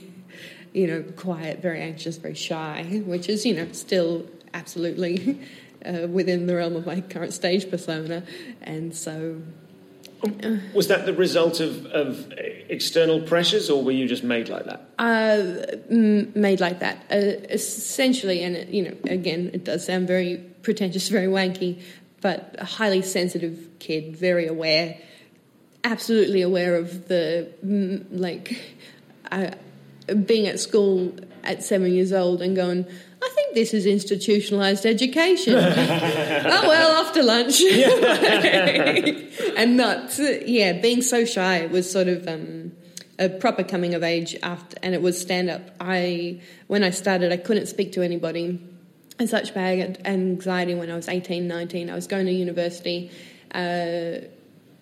you 0.76 0.86
know, 0.86 1.02
quiet, 1.16 1.62
very 1.62 1.80
anxious, 1.80 2.18
very 2.18 2.34
shy, 2.34 3.02
which 3.06 3.30
is, 3.30 3.46
you 3.46 3.54
know, 3.56 3.66
still 3.72 4.26
absolutely 4.52 5.40
uh, 5.86 6.06
within 6.08 6.46
the 6.46 6.54
realm 6.54 6.76
of 6.76 6.84
my 6.84 7.00
current 7.00 7.32
stage 7.32 7.70
persona. 7.70 8.22
And 8.60 8.94
so 8.94 9.40
Was 10.74 10.88
that 10.88 11.06
the 11.06 11.14
result 11.14 11.60
of, 11.60 11.86
of 11.86 12.30
external 12.68 13.22
pressures, 13.22 13.70
or 13.70 13.82
were 13.82 13.92
you 13.92 14.06
just 14.06 14.22
made 14.22 14.50
like 14.50 14.66
that? 14.66 14.80
uh, 14.98 15.76
m- 15.90 16.32
made 16.34 16.60
like 16.60 16.80
that. 16.80 16.96
Uh, 17.10 17.16
essentially, 17.48 18.42
and 18.42 18.54
it, 18.56 18.68
you 18.68 18.82
know, 18.82 18.96
again, 19.04 19.50
it 19.54 19.64
does 19.64 19.86
sound 19.86 20.06
very 20.06 20.36
pretentious, 20.62 21.08
very 21.18 21.26
wanky, 21.28 21.80
but 22.20 22.54
a 22.58 22.66
highly 22.66 23.00
sensitive 23.00 23.66
kid, 23.78 24.14
very 24.14 24.46
aware, 24.46 24.98
absolutely 25.84 26.42
aware 26.42 26.74
of 26.76 27.08
the 27.08 27.48
like 28.10 28.60
uh, 29.30 29.52
being 30.25 30.47
at 30.47 30.61
school 30.61 31.12
at 31.45 31.62
seven 31.62 31.92
years 31.92 32.12
old 32.12 32.42
and 32.42 32.57
going. 32.57 32.87
I 33.23 33.29
think 33.35 33.55
this 33.55 33.73
is 33.73 33.87
institutionalized 33.87 34.85
education. 34.87 35.55
oh 35.59 36.69
well, 36.69 37.05
after 37.05 37.23
lunch, 37.23 37.61
and 39.57 39.77
not 39.77 40.19
yeah, 40.47 40.75
being 40.75 41.03
so 41.03 41.25
shy 41.25 41.66
was 41.66 41.90
sort 41.90 42.09
of 42.09 42.29
um, 42.29 42.73
a 43.19 43.29
proper 43.29 43.64
coming 43.64 43.95
of 43.95 44.03
age 44.03 44.37
after, 44.42 44.77
and 44.83 44.95
it 44.95 45.03
was 45.03 45.21
stand 45.21 45.51
up. 45.51 45.62
I 45.81 46.40
when 46.66 46.85
I 46.85 46.90
started, 46.90 47.33
I 47.33 47.37
couldn't 47.37 47.66
speak 47.66 47.92
to 47.92 48.03
anybody. 48.03 48.61
I 49.19 49.23
had 49.23 49.31
such 49.31 49.55
bad 49.55 50.03
anxiety 50.05 50.75
when 50.75 50.90
I 50.90 50.95
was 50.95 51.09
18, 51.09 51.49
19. 51.49 51.88
I 51.88 51.95
was 51.95 52.07
going 52.07 52.27
to 52.27 52.33
university, 52.33 53.11
uh, 53.55 54.27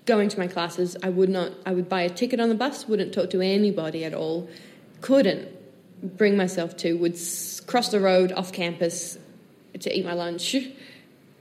going 0.07 0.29
to 0.29 0.39
my 0.41 0.49
classes. 0.49 0.97
I 1.05 1.09
would 1.11 1.29
not. 1.29 1.53
I 1.65 1.73
would 1.73 1.89
buy 1.89 2.03
a 2.03 2.11
ticket 2.11 2.41
on 2.41 2.49
the 2.49 2.57
bus. 2.57 2.89
Wouldn't 2.89 3.15
talk 3.15 3.31
to 3.31 3.41
anybody 3.41 4.05
at 4.05 4.13
all. 4.13 4.49
Couldn't 5.05 5.49
bring 6.17 6.35
myself 6.35 6.79
to. 6.79 6.95
Would 6.95 7.19
cross 7.67 7.91
the 7.91 8.01
road 8.01 8.33
off 8.33 8.55
campus 8.55 9.19
to 9.79 9.95
eat 9.95 10.03
my 10.03 10.15
lunch, 10.15 10.57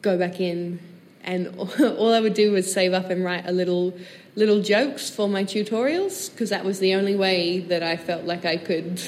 go 0.02 0.18
back 0.18 0.42
in, 0.42 0.82
and 1.24 1.48
all 1.80 2.14
I 2.14 2.20
would 2.20 2.34
do 2.34 2.52
was 2.52 2.70
save 2.70 2.92
up 2.92 3.10
and 3.10 3.24
write 3.24 3.48
a 3.48 3.54
little 3.54 3.98
little 4.36 4.62
jokes 4.62 5.10
for 5.10 5.30
my 5.30 5.46
tutorials 5.46 6.30
because 6.30 6.50
that 6.50 6.66
was 6.66 6.80
the 6.80 6.94
only 6.96 7.16
way 7.16 7.60
that 7.60 7.82
I 7.82 7.96
felt 7.96 8.26
like 8.26 8.44
I 8.44 8.58
could 8.58 9.02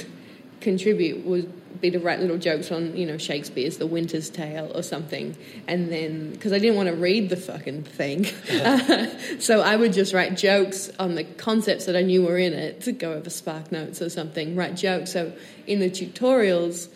contribute 0.62 1.26
would 1.26 1.52
be 1.82 1.92
to 1.92 2.00
write 2.00 2.20
little 2.20 2.38
jokes 2.38 2.72
on 2.72 2.96
you 2.96 3.06
know 3.06 3.18
Shakespeare's 3.18 3.78
The 3.78 3.88
Winter's 3.88 4.30
Tale 4.30 4.72
or 4.74 4.84
something, 4.84 5.36
and 5.68 5.92
then 5.92 6.32
because 6.32 6.54
I 6.54 6.60
didn't 6.60 6.76
want 6.76 6.90
to 6.90 6.96
read 6.96 7.30
the 7.30 7.38
fucking 7.38 7.84
thing, 7.84 8.26
so 9.40 9.62
I 9.62 9.76
would 9.76 9.94
just 9.94 10.14
write 10.14 10.38
jokes 10.38 10.90
on 11.00 11.16
the 11.16 11.24
concepts 11.24 11.86
that 11.86 11.96
I 11.96 12.02
knew 12.02 12.24
were 12.24 12.38
in 12.38 12.54
it 12.54 12.82
to 12.82 12.92
go 12.92 13.14
over 13.14 13.30
Spark 13.30 13.72
Notes 13.72 14.02
or 14.02 14.10
something. 14.10 14.56
Write 14.56 14.76
jokes. 14.76 15.12
So 15.12 15.34
in 15.68 15.80
the 15.80 15.90
tutorials, 15.90 16.90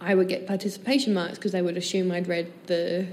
I 0.00 0.14
would 0.14 0.28
get 0.28 0.46
participation 0.46 1.14
marks 1.14 1.38
because 1.38 1.52
they 1.52 1.62
would 1.62 1.76
assume 1.76 2.12
I'd 2.12 2.28
read 2.28 2.52
the 2.66 3.06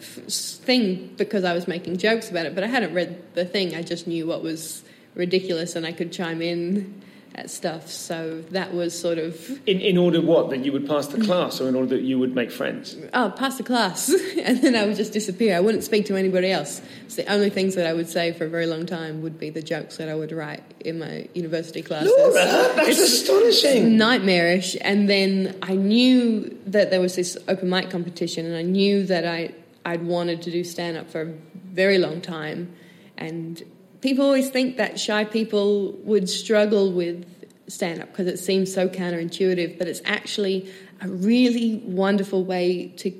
f- 0.00 0.06
thing 0.06 1.14
because 1.16 1.44
I 1.44 1.54
was 1.54 1.66
making 1.66 1.98
jokes 1.98 2.30
about 2.30 2.46
it, 2.46 2.54
but 2.54 2.64
I 2.64 2.66
hadn't 2.66 2.94
read 2.94 3.34
the 3.34 3.44
thing. 3.44 3.74
I 3.74 3.82
just 3.82 4.06
knew 4.06 4.26
what 4.26 4.42
was 4.42 4.82
ridiculous 5.14 5.76
and 5.76 5.86
I 5.86 5.92
could 5.92 6.12
chime 6.12 6.42
in 6.42 7.02
at 7.34 7.50
stuff. 7.50 7.88
So 7.88 8.42
that 8.50 8.74
was 8.74 8.98
sort 8.98 9.18
of 9.18 9.50
In, 9.66 9.80
in 9.80 9.96
order 9.96 10.20
what? 10.20 10.50
That 10.50 10.64
you 10.64 10.72
would 10.72 10.86
pass 10.86 11.06
the 11.06 11.24
class, 11.24 11.60
or 11.60 11.68
in 11.68 11.74
order 11.74 11.88
that 11.96 12.02
you 12.02 12.18
would 12.18 12.34
make 12.34 12.50
friends? 12.50 12.96
oh, 13.14 13.32
pass 13.36 13.56
the 13.56 13.62
class, 13.62 14.08
and 14.38 14.60
then 14.62 14.76
I 14.76 14.84
would 14.86 14.96
just 14.96 15.12
disappear. 15.12 15.56
I 15.56 15.60
wouldn't 15.60 15.84
speak 15.84 16.06
to 16.06 16.16
anybody 16.16 16.50
else. 16.50 16.82
It's 17.06 17.16
the 17.16 17.26
only 17.32 17.50
things 17.50 17.74
that 17.74 17.86
I 17.86 17.92
would 17.92 18.08
say 18.08 18.32
for 18.32 18.44
a 18.44 18.48
very 18.48 18.66
long 18.66 18.86
time 18.86 19.22
would 19.22 19.38
be 19.38 19.50
the 19.50 19.62
jokes 19.62 19.96
that 19.96 20.08
I 20.08 20.14
would 20.14 20.32
write 20.32 20.62
in 20.80 20.98
my 20.98 21.28
university 21.34 21.82
classes. 21.82 22.12
Laura, 22.16 22.32
that's 22.34 22.98
astonishing. 22.98 23.96
nightmarish. 23.96 24.76
And 24.80 25.08
then 25.08 25.56
I 25.62 25.74
knew 25.74 26.58
that 26.66 26.90
there 26.90 27.00
was 27.00 27.16
this 27.16 27.36
open 27.48 27.70
mic 27.70 27.90
competition, 27.90 28.46
and 28.46 28.56
I 28.56 28.62
knew 28.62 29.04
that 29.06 29.26
I 29.26 29.54
I'd 29.84 30.04
wanted 30.04 30.42
to 30.42 30.50
do 30.50 30.62
stand 30.64 30.96
up 30.96 31.10
for 31.10 31.22
a 31.22 31.34
very 31.54 31.98
long 31.98 32.20
time. 32.20 32.72
And 33.18 33.62
people 34.02 34.26
always 34.26 34.50
think 34.50 34.76
that 34.76 35.00
shy 35.00 35.24
people 35.24 35.92
would 36.04 36.28
struggle 36.28 36.92
with 36.92 37.24
stand 37.68 38.02
up 38.02 38.08
because 38.08 38.26
it 38.26 38.38
seems 38.38 38.72
so 38.72 38.88
counterintuitive, 38.88 39.78
but 39.78 39.88
it's 39.88 40.02
actually 40.04 40.70
a 41.00 41.08
really 41.08 41.76
wonderful 41.86 42.44
way 42.44 42.88
to 42.98 43.12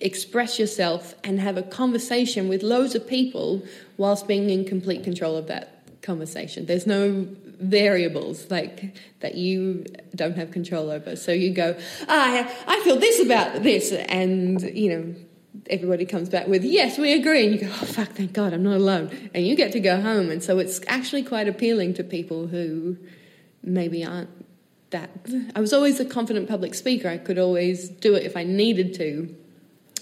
express 0.00 0.58
yourself 0.58 1.14
and 1.24 1.40
have 1.40 1.56
a 1.56 1.62
conversation 1.62 2.48
with 2.48 2.62
loads 2.62 2.94
of 2.94 3.06
people 3.06 3.62
whilst 3.96 4.26
being 4.26 4.50
in 4.50 4.64
complete 4.64 5.04
control 5.04 5.36
of 5.36 5.46
that 5.48 5.82
conversation. 6.02 6.66
There's 6.66 6.86
no 6.86 7.26
variables 7.58 8.50
like 8.50 8.94
that 9.20 9.34
you 9.34 9.84
don't 10.14 10.36
have 10.36 10.50
control 10.50 10.90
over. 10.90 11.16
So 11.16 11.32
you 11.32 11.50
go, 11.50 11.76
ah, 12.08 12.50
I 12.66 12.80
feel 12.80 12.96
this 12.98 13.20
about 13.24 13.62
this, 13.62 13.92
and 13.92 14.60
you 14.62 14.90
know 14.90 15.14
everybody 15.68 16.04
comes 16.04 16.28
back 16.28 16.46
with 16.46 16.64
yes 16.64 16.98
we 16.98 17.12
agree. 17.12 17.44
And 17.46 17.54
you 17.54 17.60
go 17.60 17.68
oh 17.68 17.84
fuck 17.86 18.08
thank 18.08 18.32
god 18.32 18.52
i'm 18.52 18.62
not 18.62 18.76
alone. 18.76 19.10
And 19.34 19.46
you 19.46 19.56
get 19.56 19.72
to 19.72 19.80
go 19.80 20.00
home. 20.00 20.30
And 20.30 20.42
so 20.42 20.58
it's 20.58 20.80
actually 20.86 21.22
quite 21.22 21.48
appealing 21.48 21.94
to 21.94 22.04
people 22.04 22.46
who 22.46 22.96
maybe 23.62 24.04
aren't 24.04 24.30
that. 24.90 25.10
I 25.54 25.60
was 25.60 25.72
always 25.72 25.98
a 25.98 26.04
confident 26.04 26.48
public 26.48 26.74
speaker. 26.74 27.08
I 27.08 27.18
could 27.18 27.38
always 27.38 27.88
do 27.88 28.14
it 28.14 28.24
if 28.24 28.36
i 28.36 28.44
needed 28.44 28.94
to. 28.94 29.34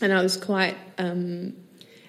And 0.00 0.12
i 0.12 0.22
was 0.22 0.36
quite 0.36 0.76
um, 0.98 1.54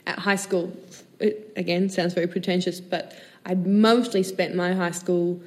at 0.06 0.20
high 0.20 0.36
school. 0.36 0.76
It 1.20 1.54
again 1.56 1.90
sounds 1.90 2.14
very 2.14 2.28
pretentious 2.28 2.82
but 2.82 3.16
i 3.46 3.56
mostly 3.56 4.22
spent 4.22 4.54
my 4.54 4.74
high 4.74 4.92
school 4.92 5.42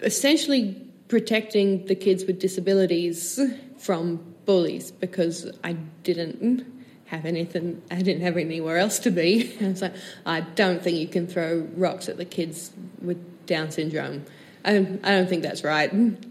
essentially 0.00 0.74
protecting 1.08 1.84
the 1.86 1.94
kids 1.94 2.24
with 2.24 2.38
disabilities 2.38 3.40
from 3.78 4.29
bullies 4.46 4.90
because 4.90 5.50
I 5.62 5.74
didn't 6.02 6.64
have 7.06 7.24
anything, 7.24 7.82
I 7.90 7.96
didn't 7.96 8.22
have 8.22 8.36
anywhere 8.36 8.78
else 8.78 9.00
to 9.00 9.10
be. 9.10 9.56
I 9.60 9.68
was 9.68 9.82
like, 9.82 9.94
I 10.24 10.40
don't 10.40 10.82
think 10.82 10.98
you 10.98 11.08
can 11.08 11.26
throw 11.26 11.66
rocks 11.74 12.08
at 12.08 12.16
the 12.16 12.24
kids 12.24 12.70
with 13.02 13.46
Down 13.46 13.70
syndrome. 13.70 14.24
I 14.64 14.72
don't, 14.74 15.04
I 15.04 15.10
don't 15.10 15.28
think 15.28 15.42
that's 15.42 15.64
right. 15.64 15.90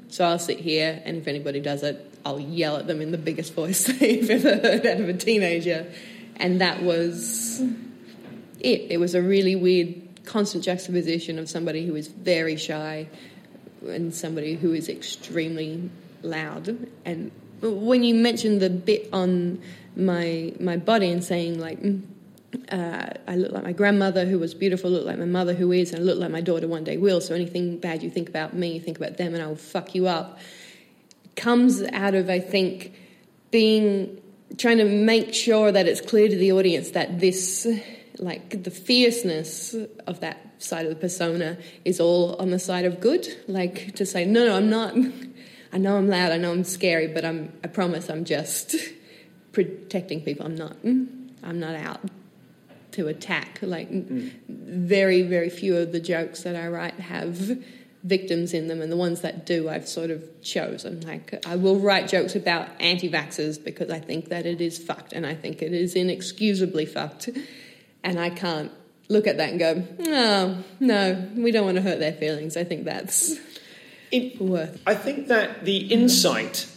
So 0.09 0.25
I'll 0.25 0.39
sit 0.39 0.59
here, 0.59 1.01
and 1.03 1.17
if 1.17 1.27
anybody 1.27 1.59
does 1.59 1.83
it, 1.83 2.05
I'll 2.25 2.39
yell 2.39 2.77
at 2.77 2.87
them 2.87 3.01
in 3.01 3.11
the 3.11 3.17
biggest 3.17 3.53
voice 3.55 3.85
they've 3.85 4.29
ever 4.29 4.55
heard 4.55 4.85
out 4.85 4.99
of 4.99 5.09
a 5.09 5.13
teenager. 5.13 5.91
And 6.37 6.61
that 6.61 6.81
was 6.81 7.59
it. 8.59 8.91
It 8.91 8.99
was 8.99 9.15
a 9.15 9.21
really 9.21 9.55
weird, 9.55 10.25
constant 10.25 10.63
juxtaposition 10.63 11.39
of 11.39 11.49
somebody 11.49 11.85
who 11.85 11.95
is 11.95 12.07
very 12.07 12.55
shy 12.55 13.07
and 13.85 14.13
somebody 14.13 14.55
who 14.55 14.73
is 14.73 14.87
extremely 14.89 15.89
loud 16.21 16.87
and 17.05 17.31
when 17.61 18.03
you 18.03 18.15
mentioned 18.15 18.61
the 18.61 18.69
bit 18.69 19.09
on 19.13 19.61
my 19.95 20.53
my 20.59 20.77
body 20.77 21.09
and 21.09 21.23
saying 21.23 21.59
like 21.59 21.81
mm, 21.81 22.01
uh, 22.71 23.09
I 23.27 23.35
look 23.35 23.51
like 23.51 23.63
my 23.63 23.73
grandmother 23.73 24.25
who 24.25 24.39
was 24.39 24.53
beautiful, 24.53 24.89
look 24.89 25.05
like 25.05 25.17
my 25.17 25.25
mother 25.25 25.53
who 25.53 25.71
is, 25.71 25.91
and 25.91 26.01
I 26.01 26.03
look 26.03 26.19
like 26.19 26.31
my 26.31 26.41
daughter 26.41 26.67
one 26.67 26.83
day 26.83 26.97
will. 26.97 27.21
So 27.21 27.35
anything 27.35 27.77
bad 27.77 28.01
you 28.03 28.09
think 28.09 28.29
about 28.29 28.53
me, 28.53 28.73
you 28.73 28.79
think 28.79 28.97
about 28.97 29.17
them, 29.17 29.33
and 29.33 29.43
I 29.43 29.47
will 29.47 29.55
fuck 29.55 29.93
you 29.95 30.07
up. 30.07 30.39
Comes 31.35 31.83
out 31.83 32.15
of 32.15 32.29
I 32.29 32.39
think 32.39 32.93
being 33.51 34.21
trying 34.57 34.77
to 34.77 34.85
make 34.85 35.33
sure 35.33 35.71
that 35.71 35.87
it's 35.87 36.01
clear 36.01 36.27
to 36.27 36.35
the 36.35 36.51
audience 36.51 36.91
that 36.91 37.19
this 37.19 37.67
like 38.17 38.63
the 38.63 38.71
fierceness 38.71 39.75
of 40.05 40.19
that 40.19 40.37
side 40.61 40.85
of 40.85 40.89
the 40.89 40.95
persona 40.95 41.57
is 41.85 41.99
all 41.99 42.35
on 42.35 42.49
the 42.49 42.59
side 42.59 42.83
of 42.83 42.99
good 42.99 43.25
like 43.47 43.95
to 43.95 44.05
say 44.05 44.25
no 44.25 44.45
no 44.45 44.57
i'm 44.57 44.69
not 44.69 44.93
I 45.71 45.77
know 45.77 45.97
I'm 45.97 46.07
loud, 46.07 46.31
I 46.31 46.37
know 46.37 46.51
I'm 46.51 46.63
scary, 46.63 47.07
but 47.07 47.23
I'm, 47.25 47.53
I 47.63 47.67
promise 47.67 48.09
I'm 48.09 48.25
just 48.25 48.75
protecting 49.51 50.21
people. 50.21 50.45
I'm 50.45 50.55
not, 50.55 50.75
I'm 50.83 51.59
not 51.59 51.75
out 51.75 52.01
to 52.93 53.07
attack. 53.07 53.59
Like, 53.61 53.89
mm. 53.89 54.31
very, 54.47 55.21
very 55.21 55.49
few 55.49 55.77
of 55.77 55.91
the 55.91 55.99
jokes 55.99 56.43
that 56.43 56.55
I 56.55 56.67
write 56.67 56.95
have 56.95 57.57
victims 58.03 58.53
in 58.53 58.67
them, 58.67 58.81
and 58.81 58.91
the 58.91 58.97
ones 58.97 59.21
that 59.21 59.45
do, 59.45 59.69
I've 59.69 59.87
sort 59.87 60.09
of 60.09 60.41
chosen. 60.41 61.01
Like, 61.01 61.45
I 61.45 61.55
will 61.55 61.79
write 61.79 62.07
jokes 62.07 62.35
about 62.35 62.69
anti 62.79 63.09
vaxxers 63.09 63.63
because 63.63 63.89
I 63.89 63.99
think 63.99 64.29
that 64.29 64.45
it 64.45 64.61
is 64.61 64.77
fucked, 64.77 65.13
and 65.13 65.25
I 65.25 65.35
think 65.35 65.61
it 65.61 65.73
is 65.73 65.95
inexcusably 65.95 66.85
fucked, 66.85 67.29
and 68.03 68.19
I 68.19 68.29
can't 68.29 68.71
look 69.09 69.27
at 69.27 69.37
that 69.37 69.49
and 69.49 69.59
go, 69.59 69.83
no, 69.97 70.63
no, 70.79 71.29
we 71.35 71.51
don't 71.51 71.65
want 71.65 71.77
to 71.77 71.81
hurt 71.81 71.99
their 71.99 72.13
feelings. 72.13 72.55
I 72.55 72.63
think 72.63 72.85
that's 72.85 73.35
it, 74.11 74.41
worth. 74.41 74.81
I 74.85 74.95
think 74.95 75.27
that 75.27 75.65
the 75.65 75.77
insight 75.77 76.67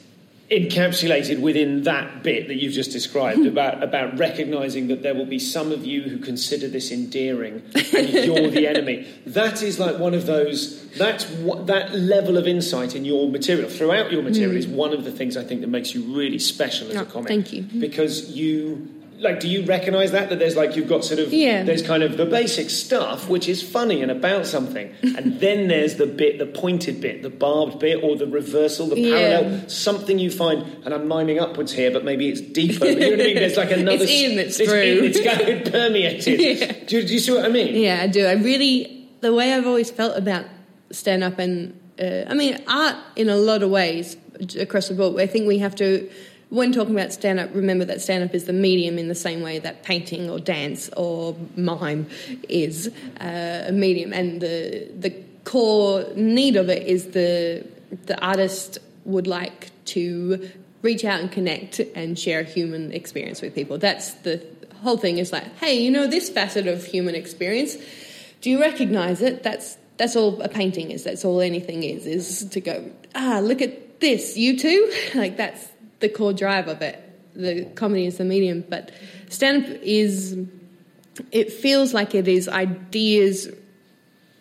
encapsulated 0.53 1.41
within 1.41 1.85
that 1.85 2.23
bit 2.23 2.49
that 2.49 2.57
you've 2.57 2.75
just 2.75 2.93
described 2.93 3.47
about 3.47 3.83
about 3.83 4.19
recognizing 4.19 4.89
that 4.89 5.03
there 5.03 5.15
will 5.15 5.27
be 5.27 5.39
some 5.39 5.73
of 5.73 5.87
you 5.87 6.03
who 6.03 6.19
consider 6.19 6.69
this 6.69 6.91
endearing 6.91 7.63
and 7.75 8.09
you're 8.11 8.51
the 8.51 8.67
enemy 8.67 9.07
that 9.25 9.63
is 9.63 9.79
like 9.79 9.99
one 9.99 10.13
of 10.13 10.27
those 10.27 10.91
that's 10.99 11.25
what 11.37 11.67
that 11.69 11.95
level 11.95 12.37
of 12.37 12.47
insight 12.47 12.95
in 12.95 13.05
your 13.05 13.31
material 13.31 13.71
throughout 13.71 14.13
your 14.13 14.23
material 14.23 14.53
mm. 14.53 14.59
is 14.59 14.67
one 14.67 14.93
of 14.93 15.05
the 15.05 15.13
things 15.13 15.39
i 15.39 15.45
think 15.45 15.63
that 15.63 15.69
makes 15.69 15.95
you 15.95 16.03
really 16.15 16.39
special 16.39 16.91
as 16.91 16.97
a 16.97 17.07
comic 17.07 17.29
thank 17.29 17.53
you 17.53 17.63
because 17.81 18.31
you 18.33 19.02
like 19.23 19.41
do 19.41 19.49
you 19.49 19.65
recognize 19.65 20.13
that? 20.13 20.29
That 20.31 20.39
there's 20.39 20.57
like 20.57 20.77
you've 20.77 20.89
got 20.89 21.05
sort 21.05 21.21
of 21.21 21.33
yeah. 21.33 21.63
there's 21.63 21.83
kind 21.83 22.03
of 22.03 22.17
the 22.17 22.27
basic 22.27 22.71
stuff 22.71 23.29
which 23.29 23.49
is 23.49 23.63
funny 23.63 24.03
and 24.03 24.11
about 24.11 24.47
something. 24.47 24.95
And 25.23 25.39
then 25.41 25.69
there's 25.69 25.97
the 25.97 26.07
bit 26.07 26.39
the 26.39 26.47
pointed 26.47 27.01
bit 27.01 27.23
the 27.23 27.31
barbed 27.31 27.79
bit 27.79 28.03
or 28.03 28.17
the 28.17 28.27
reversal 28.27 28.89
the 28.89 28.97
parallel 28.97 29.53
yeah. 29.53 29.67
something 29.69 30.19
you 30.19 30.31
find 30.31 30.63
and 30.85 30.95
i'm 30.95 31.07
miming 31.07 31.39
upwards 31.39 31.73
here 31.73 31.91
but 31.91 32.03
maybe 32.03 32.29
it's 32.29 32.41
deeper 32.41 32.87
you 32.87 32.99
know 32.99 33.11
what 33.11 33.21
i 33.21 33.25
mean? 33.25 33.35
There's 33.37 33.57
like 33.57 33.71
another 33.79 34.03
it's 34.03 34.11
in 34.11 34.39
it's, 34.39 34.59
it's 34.59 34.71
through. 34.71 34.81
In, 34.81 35.05
it's 35.05 35.23
kind 35.23 35.49
of 35.49 35.73
permeated. 35.73 36.41
Yeah. 36.41 36.73
do, 36.87 37.03
do, 37.07 37.13
you 37.13 37.21
see 37.21 37.33
what 37.33 37.45
i 37.45 37.49
mean? 37.49 37.77
Yeah 37.77 38.01
i 38.03 38.07
do. 38.07 38.27
I 38.27 38.33
really 38.33 39.09
the 39.21 39.33
way 39.33 39.53
i've 39.53 39.67
always 39.67 39.91
felt 39.91 40.17
about 40.17 40.47
stand 40.91 41.23
up 41.23 41.39
and 41.39 41.79
uh, 42.01 42.25
i 42.29 42.35
mean 42.35 42.61
art 42.67 42.97
in 43.17 43.29
a 43.29 43.37
lot 43.37 43.63
of 43.63 43.71
ways 43.71 44.17
across 44.59 44.89
the 44.89 44.95
board. 44.95 45.21
I 45.21 45.27
think 45.27 45.47
we 45.47 45.59
have 45.59 45.75
to 45.77 46.09
when 46.53 46.71
talking 46.71 46.95
about 46.95 47.15
stand 47.15 47.41
up, 47.41 47.49
remember 47.55 47.87
that 47.87 48.03
stand 48.03 48.23
up 48.23 48.35
is 48.35 48.45
the 48.45 48.53
medium 48.53 48.99
in 48.99 49.09
the 49.09 49.15
same 49.15 49.41
way 49.41 49.59
that 49.59 49.83
painting 49.85 50.29
or 50.29 50.39
dance 50.39 50.91
or 50.99 51.35
mime 51.57 52.07
is 52.47 52.93
uh, 53.23 53.65
a 53.69 53.73
medium. 53.73 54.13
And 54.13 54.39
the, 54.43 54.87
the 54.95 55.15
core 55.45 56.05
need 56.15 56.57
of 56.57 56.69
it 56.69 56.87
is 56.87 57.13
the, 57.13 57.67
the 58.05 58.23
artist 58.23 58.79
would 59.07 59.27
like 59.27 59.71
to 59.87 60.51
reach 60.83 61.07
out 61.07 61.21
and 61.21 61.33
connect 61.33 61.81
and 61.95 62.19
share 62.19 62.41
a 62.41 62.45
human 62.45 62.93
experience 62.93 63.41
with 63.41 63.55
people. 63.55 63.79
That's 63.79 64.11
the 64.17 64.45
whole 64.83 64.99
thing 64.99 65.17
is 65.17 65.33
like, 65.33 65.57
hey, 65.57 65.81
you 65.81 65.91
know 65.91 66.07
this 66.07 66.29
facet 66.29 66.67
of 66.67 66.85
human 66.85 67.15
experience? 67.15 67.79
Do 68.43 68.51
you 68.51 68.61
recognize 68.61 69.23
it? 69.23 69.43
That's 69.43 69.79
that's 69.97 70.17
all 70.17 70.43
a 70.43 70.51
painting 70.51 70.91
is. 70.91 71.05
That's 71.05 71.25
all 71.25 71.41
anything 71.41 71.83
is. 71.83 72.07
Is 72.07 72.45
to 72.51 72.61
go, 72.61 72.91
ah, 73.15 73.41
look 73.43 73.63
at 73.63 74.01
this. 74.01 74.37
You 74.37 74.59
too. 74.59 74.93
Like 75.15 75.39
that's 75.39 75.73
the 76.03 76.11
core 76.11 76.35
drive 76.35 76.69
of 76.69 76.83
it. 76.83 76.99
The 77.35 77.65
comedy 77.75 78.05
is 78.05 78.19
the 78.19 78.25
medium, 78.25 78.63
but 78.69 78.91
stand 79.31 79.65
up 79.65 79.71
is, 79.83 80.37
it 81.31 81.51
feels 81.51 81.95
like 81.95 82.15
it 82.15 82.29
is 82.29 82.47
ideas 82.47 83.49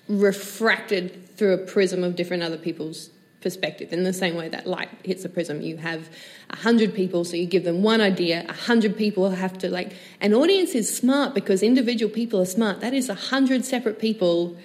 refracted 0.09 1.38
through 1.38 1.53
a 1.53 1.57
prism 1.57 2.03
of 2.03 2.18
different 2.18 2.43
other 2.43 2.57
people's 2.57 3.09
perspective. 3.39 3.91
In 3.93 4.03
the 4.03 4.14
same 4.14 4.36
way 4.36 4.49
that 4.49 4.68
light 4.68 4.89
hits 5.03 5.26
a 5.26 5.30
prism, 5.30 5.62
you 5.62 5.78
have 5.78 6.09
a 6.49 6.57
hundred 6.57 6.93
people, 6.93 7.24
so 7.24 7.36
you 7.38 7.45
give 7.45 7.64
them 7.64 7.82
one 7.82 8.01
idea. 8.01 8.45
A 8.47 8.53
hundred 8.53 8.97
people 8.97 9.30
have 9.30 9.57
to 9.59 9.70
like. 9.70 9.93
An 10.20 10.34
audience 10.34 10.76
is 10.76 10.93
smart 10.95 11.34
because 11.34 11.64
individual 11.64 12.14
people 12.14 12.41
are 12.41 12.45
smart. 12.45 12.82
That 12.82 12.93
is 12.93 13.09
a 13.09 13.16
hundred 13.16 13.66
separate 13.66 13.99
people, 13.99 14.57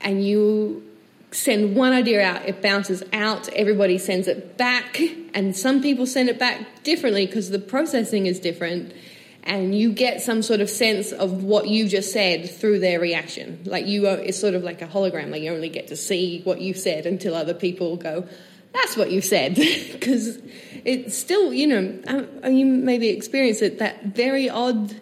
and 0.00 0.24
you 0.24 0.85
send 1.36 1.76
one 1.76 1.92
idea 1.92 2.22
out, 2.22 2.48
it 2.48 2.62
bounces 2.62 3.02
out, 3.12 3.48
everybody 3.50 3.98
sends 3.98 4.26
it 4.26 4.56
back, 4.56 5.00
and 5.34 5.54
some 5.54 5.82
people 5.82 6.06
send 6.06 6.28
it 6.28 6.38
back 6.38 6.82
differently 6.82 7.26
because 7.26 7.50
the 7.50 7.58
processing 7.58 8.26
is 8.26 8.40
different. 8.40 8.92
And 9.42 9.78
you 9.78 9.92
get 9.92 10.22
some 10.22 10.42
sort 10.42 10.60
of 10.60 10.68
sense 10.68 11.12
of 11.12 11.44
what 11.44 11.68
you 11.68 11.86
just 11.86 12.12
said 12.12 12.50
through 12.50 12.80
their 12.80 12.98
reaction. 12.98 13.60
Like 13.64 13.86
you, 13.86 14.06
it's 14.06 14.40
sort 14.40 14.54
of 14.54 14.64
like 14.64 14.82
a 14.82 14.88
hologram. 14.88 15.30
Like 15.30 15.42
you 15.42 15.52
only 15.52 15.68
get 15.68 15.86
to 15.88 15.96
see 15.96 16.40
what 16.42 16.60
you 16.60 16.74
said 16.74 17.06
until 17.06 17.36
other 17.36 17.54
people 17.54 17.96
go, 17.96 18.26
"That's 18.72 18.96
what 18.96 19.12
you 19.12 19.20
said," 19.20 19.54
because 19.92 20.40
it's 20.84 21.16
still, 21.16 21.52
you 21.52 21.68
know, 21.68 22.02
um, 22.08 22.28
uh, 22.42 22.48
you 22.48 22.66
maybe 22.66 23.08
experience 23.08 23.62
it 23.62 23.78
that 23.78 24.06
very 24.06 24.50
odd 24.50 25.00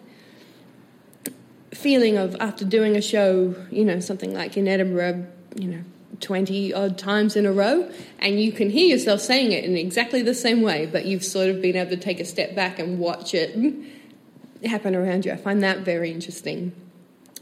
feeling 1.73 2.17
of 2.17 2.35
after 2.39 2.65
doing 2.65 2.95
a 2.95 3.01
show, 3.01 3.55
you 3.71 3.83
know, 3.83 3.99
something 3.99 4.31
like 4.31 4.57
in 4.57 4.67
Edinburgh, 4.67 5.25
you 5.55 5.69
know, 5.69 5.83
20 6.21 6.73
odd 6.73 6.97
times 6.97 7.35
in 7.35 7.45
a 7.45 7.51
row, 7.51 7.89
and 8.19 8.39
you 8.39 8.51
can 8.51 8.69
hear 8.69 8.87
yourself 8.87 9.21
saying 9.21 9.51
it 9.51 9.63
in 9.63 9.77
exactly 9.77 10.21
the 10.21 10.33
same 10.33 10.61
way, 10.61 10.85
but 10.85 11.05
you've 11.05 11.23
sort 11.23 11.49
of 11.49 11.61
been 11.61 11.75
able 11.75 11.91
to 11.91 11.97
take 11.97 12.19
a 12.19 12.25
step 12.25 12.55
back 12.55 12.79
and 12.79 12.99
watch 12.99 13.33
it 13.33 13.55
happen 14.63 14.95
around 14.95 15.25
you. 15.25 15.31
I 15.31 15.37
find 15.37 15.63
that 15.63 15.79
very 15.79 16.11
interesting. 16.11 16.73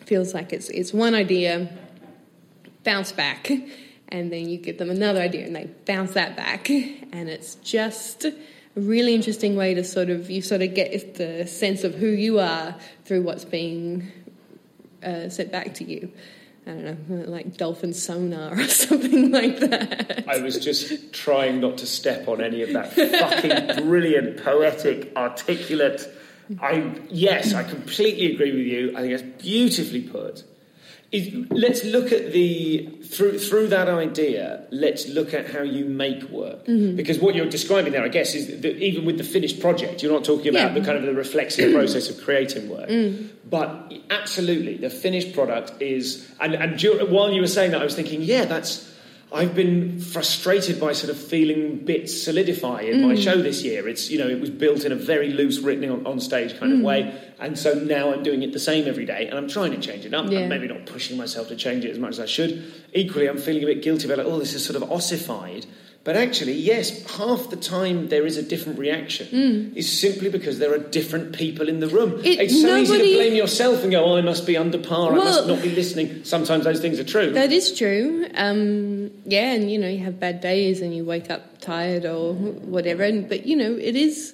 Feels 0.05 0.33
like 0.33 0.51
it's, 0.51 0.69
it's 0.69 0.93
one 0.93 1.15
idea, 1.15 1.69
bounce 2.83 3.11
back, 3.11 3.49
and 4.09 4.31
then 4.31 4.49
you 4.49 4.57
give 4.57 4.77
them 4.77 4.89
another 4.89 5.21
idea 5.21 5.45
and 5.45 5.55
they 5.55 5.69
bounce 5.85 6.13
that 6.13 6.35
back, 6.35 6.69
and 6.69 7.29
it's 7.29 7.55
just 7.55 8.25
a 8.25 8.33
really 8.75 9.13
interesting 9.13 9.55
way 9.55 9.73
to 9.73 9.83
sort 9.83 10.09
of, 10.09 10.29
you 10.29 10.41
sort 10.41 10.61
of 10.61 10.73
get 10.73 11.15
the 11.15 11.45
sense 11.47 11.83
of 11.83 11.95
who 11.95 12.07
you 12.07 12.39
are 12.39 12.75
through 13.05 13.21
what's 13.21 13.45
being 13.45 14.11
uh, 15.03 15.29
sent 15.29 15.51
back 15.51 15.75
to 15.75 15.83
you. 15.83 16.11
I 16.65 16.71
don't 16.71 17.09
know, 17.09 17.29
like 17.29 17.57
dolphin 17.57 17.93
sonar 17.93 18.53
or 18.53 18.63
something 18.67 19.31
like 19.31 19.59
that. 19.59 20.25
I 20.27 20.41
was 20.41 20.59
just 20.59 21.13
trying 21.13 21.59
not 21.59 21.79
to 21.79 21.85
step 21.85 22.27
on 22.27 22.41
any 22.41 22.61
of 22.61 22.73
that 22.73 22.93
fucking 22.93 23.85
brilliant, 23.85 24.43
poetic, 24.43 25.11
articulate. 25.15 26.07
I 26.61 26.99
yes, 27.09 27.53
I 27.53 27.63
completely 27.63 28.33
agree 28.33 28.51
with 28.51 28.65
you. 28.65 28.97
I 28.97 29.01
think 29.01 29.13
it's 29.13 29.43
beautifully 29.43 30.01
put. 30.01 30.43
Is, 31.13 31.29
let's 31.51 31.83
look 31.85 32.11
at 32.11 32.33
the 32.33 32.87
through 33.13 33.37
through 33.37 33.67
that 33.67 33.87
idea. 33.87 34.65
Let's 34.71 35.07
look 35.07 35.33
at 35.33 35.45
how 35.53 35.61
you 35.61 35.85
make 35.85 36.23
work 36.29 36.65
Mm-hmm. 36.65 36.95
because 36.95 37.19
what 37.19 37.35
you're 37.35 37.45
describing 37.59 37.93
there, 37.93 38.03
I 38.03 38.07
guess, 38.07 38.33
is 38.33 38.47
that 38.47 38.65
even 38.89 39.05
with 39.05 39.17
the 39.19 39.23
finished 39.23 39.59
project, 39.59 40.01
you're 40.01 40.11
not 40.11 40.23
talking 40.25 40.47
about 40.47 40.69
Yeah. 40.73 40.79
the 40.79 40.85
kind 40.85 40.97
of 40.97 41.03
the 41.03 41.13
reflexive 41.13 41.71
process 41.79 42.09
of 42.09 42.15
creating 42.23 42.67
work. 42.67 42.89
Mm. 42.89 43.29
But 43.47 43.93
absolutely, 44.09 44.77
the 44.77 44.89
finished 44.89 45.33
product 45.33 45.79
is. 45.81 46.27
And, 46.41 46.55
and 46.55 46.81
while 47.11 47.31
you 47.31 47.41
were 47.41 47.47
saying 47.47 47.71
that, 47.71 47.81
I 47.81 47.83
was 47.83 47.95
thinking, 47.95 48.21
yeah, 48.23 48.45
that's. 48.45 48.91
I've 49.33 49.55
been 49.55 49.99
frustrated 49.99 50.79
by 50.79 50.93
sort 50.93 51.09
of 51.09 51.17
feeling 51.17 51.77
bits 51.77 52.13
solidify 52.23 52.81
in 52.81 52.99
Mm. 52.99 53.07
my 53.07 53.15
show 53.15 53.41
this 53.41 53.63
year. 53.63 53.87
It's 53.87 54.11
you 54.11 54.19
know 54.19 54.27
it 54.29 54.39
was 54.39 54.51
built 54.51 54.85
in 54.85 54.91
a 54.91 54.95
very 54.95 55.29
loose, 55.31 55.59
written 55.59 55.89
on, 55.89 56.05
on 56.05 56.19
stage 56.19 56.57
kind 56.59 56.71
of 56.71 56.79
Mm. 56.79 56.83
way, 56.83 57.13
and 57.39 57.57
so 57.57 57.73
now 57.73 58.13
I'm 58.13 58.21
doing 58.21 58.43
it 58.43 58.53
the 58.53 58.59
same 58.59 58.87
every 58.87 59.05
day, 59.05 59.25
and 59.27 59.37
I'm 59.37 59.47
trying 59.49 59.71
to 59.71 59.79
change 59.79 60.05
it 60.05 60.13
up. 60.13 60.29
Yeah. 60.31 60.41
I'm 60.41 60.49
maybe 60.49 60.67
not 60.67 60.85
pushing 60.85 61.17
myself 61.17 61.47
to 61.49 61.55
change 61.55 61.83
it 61.83 61.89
as 61.91 61.97
much 61.97 62.11
as 62.11 62.19
I 62.19 62.25
should. 62.27 62.63
Equally, 62.93 63.27
I'm 63.27 63.39
feeling 63.39 63.63
a 63.63 63.65
bit 63.65 63.81
guilty 63.81 64.05
about 64.05 64.19
like, 64.19 64.27
oh, 64.27 64.37
this 64.37 64.53
is 64.53 64.63
sort 64.63 64.75
of 64.81 64.91
ossified. 64.91 65.65
But 66.05 66.17
actually, 66.17 66.51
yes, 66.53 67.01
half 67.15 67.49
the 67.49 67.55
time 67.55 68.09
there 68.09 68.25
is 68.25 68.35
a 68.35 68.41
different 68.43 68.77
reaction. 68.77 69.71
Is 69.73 69.89
simply 69.89 70.29
because 70.29 70.59
there 70.59 70.73
are 70.73 70.77
different 70.77 71.33
people 71.33 71.69
in 71.69 71.79
the 71.79 71.87
room. 71.87 72.11
Mm. 72.13 72.25
It- 72.25 72.39
it's 72.41 72.61
so 72.61 72.75
easy 72.75 72.97
to 72.97 73.03
blame 73.15 73.35
yourself 73.35 73.83
and 73.83 73.91
go, 73.91 74.03
"Oh, 74.03 74.17
I 74.17 74.21
must 74.21 74.45
be 74.45 74.57
under 74.57 74.77
par. 74.77 75.13
I 75.13 75.15
must 75.15 75.47
not 75.47 75.63
be 75.63 75.69
listening." 75.69 76.21
Sometimes 76.23 76.65
those 76.65 76.81
things 76.81 76.99
are 76.99 77.05
true. 77.05 77.31
That 77.31 77.53
is 77.53 77.71
true. 77.71 78.25
Um, 78.35 79.11
yeah, 79.25 79.53
and 79.53 79.71
you 79.71 79.77
know, 79.79 79.87
you 79.87 79.99
have 79.99 80.19
bad 80.19 80.41
days 80.41 80.81
and 80.81 80.93
you 80.93 81.05
wake 81.05 81.31
up 81.31 81.61
tired 81.61 82.05
or 82.05 82.33
whatever. 82.33 83.03
And, 83.03 83.29
but 83.29 83.45
you 83.47 83.55
know, 83.55 83.73
it 83.89 83.95
is 83.95 84.33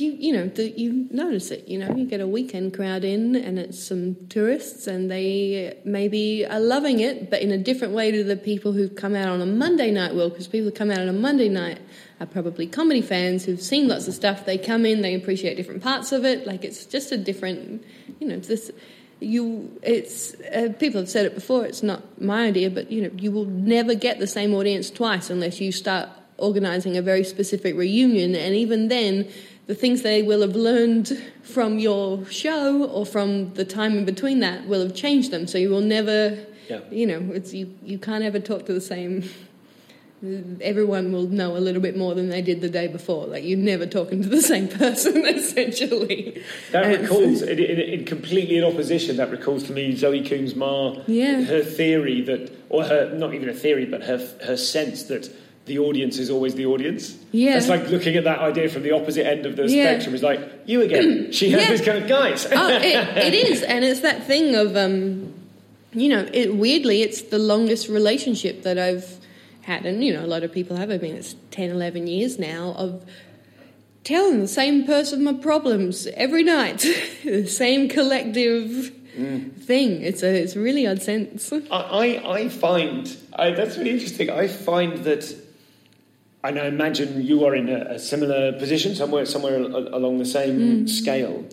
you. 0.00 0.12
You 0.12 0.32
know, 0.32 0.50
you 0.56 1.08
notice 1.10 1.50
it. 1.50 1.68
You 1.68 1.78
know, 1.78 1.94
you 1.94 2.04
get 2.04 2.20
a 2.20 2.26
weekend 2.26 2.74
crowd 2.74 3.04
in, 3.04 3.36
and 3.36 3.58
it's 3.58 3.82
some 3.82 4.16
tourists, 4.28 4.86
and 4.86 5.10
they 5.10 5.78
maybe 5.84 6.46
are 6.46 6.60
loving 6.60 7.00
it, 7.00 7.30
but 7.30 7.42
in 7.42 7.50
a 7.50 7.58
different 7.58 7.94
way 7.94 8.10
to 8.10 8.24
the 8.24 8.36
people 8.36 8.72
who've 8.72 8.94
come 8.94 9.14
out 9.14 9.28
on 9.28 9.40
a 9.40 9.46
Monday 9.46 9.90
night. 9.90 10.14
Will 10.14 10.28
because 10.30 10.48
people 10.48 10.66
who 10.66 10.76
come 10.76 10.90
out 10.90 10.98
on 10.98 11.08
a 11.08 11.12
Monday 11.12 11.48
night 11.48 11.80
are 12.20 12.26
probably 12.26 12.66
comedy 12.66 13.02
fans 13.02 13.44
who've 13.44 13.60
seen 13.60 13.88
lots 13.88 14.08
of 14.08 14.14
stuff. 14.14 14.44
They 14.44 14.58
come 14.58 14.86
in, 14.86 15.02
they 15.02 15.14
appreciate 15.14 15.56
different 15.56 15.82
parts 15.82 16.12
of 16.12 16.24
it. 16.24 16.46
Like 16.46 16.64
it's 16.64 16.86
just 16.86 17.12
a 17.12 17.16
different. 17.16 17.84
You 18.20 18.28
know, 18.28 18.38
this 18.38 18.70
you 19.20 19.78
it's 19.82 20.34
uh, 20.40 20.72
people 20.78 21.00
have 21.00 21.08
said 21.08 21.26
it 21.26 21.34
before 21.34 21.64
it's 21.64 21.82
not 21.82 22.02
my 22.20 22.46
idea 22.46 22.70
but 22.70 22.90
you 22.90 23.02
know 23.02 23.10
you 23.16 23.30
will 23.30 23.44
never 23.44 23.94
get 23.94 24.18
the 24.18 24.26
same 24.26 24.54
audience 24.54 24.90
twice 24.90 25.30
unless 25.30 25.60
you 25.60 25.72
start 25.72 26.08
organizing 26.36 26.96
a 26.96 27.02
very 27.02 27.24
specific 27.24 27.76
reunion 27.76 28.34
and 28.34 28.54
even 28.54 28.88
then 28.88 29.28
the 29.66 29.74
things 29.74 30.02
they 30.02 30.22
will 30.22 30.42
have 30.42 30.54
learned 30.56 31.08
from 31.42 31.78
your 31.78 32.24
show 32.26 32.84
or 32.84 33.06
from 33.06 33.54
the 33.54 33.64
time 33.64 33.96
in 33.98 34.04
between 34.04 34.40
that 34.40 34.66
will 34.66 34.82
have 34.82 34.94
changed 34.94 35.30
them 35.30 35.46
so 35.46 35.56
you 35.58 35.70
will 35.70 35.80
never 35.80 36.38
Yeah. 36.68 36.80
you 36.90 37.06
know 37.06 37.20
it's 37.32 37.52
you 37.54 37.66
you 37.82 37.98
can't 37.98 38.24
ever 38.24 38.40
talk 38.40 38.66
to 38.66 38.72
the 38.74 38.80
same 38.80 39.24
everyone 40.62 41.12
will 41.12 41.26
know 41.26 41.54
a 41.54 41.58
little 41.60 41.82
bit 41.82 41.98
more 41.98 42.14
than 42.14 42.30
they 42.30 42.40
did 42.40 42.62
the 42.62 42.68
day 42.70 42.86
before 42.88 43.26
like 43.26 43.44
you're 43.44 43.58
never 43.58 43.84
talking 43.84 44.22
to 44.22 44.28
the 44.28 44.40
same 44.40 44.68
person 44.82 45.24
essentially 45.26 46.42
That 46.72 46.84
And- 46.86 47.02
recalls, 47.02 47.42
in, 47.42 47.58
in, 47.58 47.78
in 47.80 48.04
completely 48.06 48.56
in 48.56 48.64
opposition, 48.64 49.16
that 49.18 49.30
recalls 49.30 49.64
to 49.64 49.72
me 49.72 49.94
Zoe 49.96 50.22
Coombs 50.26 50.54
Marr, 50.54 51.02
Yeah. 51.06 51.42
her 51.42 51.62
theory 51.62 52.22
that, 52.22 52.50
or 52.70 52.84
her, 52.84 53.14
not 53.14 53.34
even 53.34 53.48
a 53.50 53.54
theory, 53.54 53.84
but 53.84 54.02
her, 54.04 54.18
her 54.44 54.56
sense 54.56 55.02
that 55.04 55.28
the 55.66 55.78
audience 55.78 56.18
is 56.18 56.28
always 56.30 56.54
the 56.54 56.66
audience. 56.66 57.16
Yeah. 57.32 57.56
It's 57.56 57.68
like 57.68 57.88
looking 57.88 58.16
at 58.16 58.24
that 58.24 58.38
idea 58.40 58.68
from 58.68 58.82
the 58.82 58.92
opposite 58.92 59.26
end 59.26 59.46
of 59.46 59.56
the 59.56 59.66
Yeah. 59.66 59.92
spectrum. 59.94 60.14
It's 60.14 60.22
like, 60.22 60.40
you 60.66 60.82
again. 60.82 61.28
She 61.32 61.50
has 61.50 61.62
Yeah. 61.62 61.70
this 61.70 61.80
kind 61.84 61.98
of, 62.02 62.06
guys. 62.08 62.46
oh, 62.52 62.68
it, 62.68 62.84
it 62.84 63.34
is, 63.34 63.62
and 63.62 63.84
it's 63.84 64.00
that 64.00 64.26
thing 64.26 64.54
of, 64.54 64.76
um, 64.76 65.32
you 65.94 66.08
know, 66.10 66.28
it, 66.32 66.54
weirdly, 66.54 67.02
it's 67.02 67.22
the 67.22 67.38
longest 67.38 67.88
relationship 67.88 68.62
that 68.64 68.78
I've 68.78 69.18
had, 69.62 69.86
and 69.86 70.04
you 70.04 70.12
know, 70.12 70.24
a 70.24 70.28
lot 70.28 70.42
of 70.42 70.52
people 70.52 70.76
have. 70.76 70.90
I 70.90 70.98
mean, 70.98 71.16
it's 71.16 71.34
10, 71.52 71.70
11 71.70 72.06
years 72.08 72.38
now 72.38 72.74
of 72.76 73.02
telling 74.02 74.40
the 74.40 74.48
same 74.48 74.84
person 74.84 75.24
my 75.24 75.32
problems 75.32 76.06
every 76.08 76.42
night, 76.42 76.84
the 77.24 77.46
same 77.46 77.88
collective 77.88 78.92
thing. 79.14 80.02
It's 80.02 80.22
a, 80.22 80.42
it's 80.42 80.56
a 80.56 80.60
really 80.60 80.86
odd 80.86 81.00
sense. 81.00 81.50
I, 81.52 81.58
I 81.70 82.32
I 82.40 82.48
find 82.48 83.16
I, 83.32 83.52
that's 83.52 83.78
really 83.78 83.92
interesting. 83.92 84.28
I 84.28 84.48
find 84.48 84.98
that, 85.04 85.34
and 86.44 86.58
I 86.58 86.66
imagine 86.66 87.22
you 87.22 87.44
are 87.46 87.54
in 87.54 87.68
a, 87.70 87.94
a 87.94 87.98
similar 87.98 88.52
position, 88.52 88.94
somewhere 88.94 89.24
somewhere 89.24 89.56
a- 89.56 89.96
along 89.96 90.18
the 90.18 90.26
same 90.26 90.80
hmm. 90.80 90.86
scale. 90.86 91.44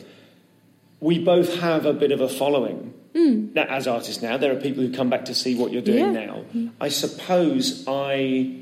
We 1.00 1.24
both 1.24 1.60
have 1.62 1.86
a 1.86 1.94
bit 1.94 2.12
of 2.12 2.22
a 2.22 2.30
following 2.30 2.94
hmm. 3.16 3.54
now, 3.54 3.64
as 3.64 3.88
artists. 3.88 4.22
Now 4.22 4.38
there 4.38 4.56
are 4.56 4.60
people 4.60 4.84
who 4.84 4.94
come 4.94 5.10
back 5.10 5.26
to 5.26 5.34
see 5.34 5.56
what 5.56 5.72
you're 5.72 5.82
doing 5.82 6.14
Yeah. 6.14 6.26
now. 6.26 6.46
I 6.80 6.90
suppose 6.90 7.86
I 7.88 8.58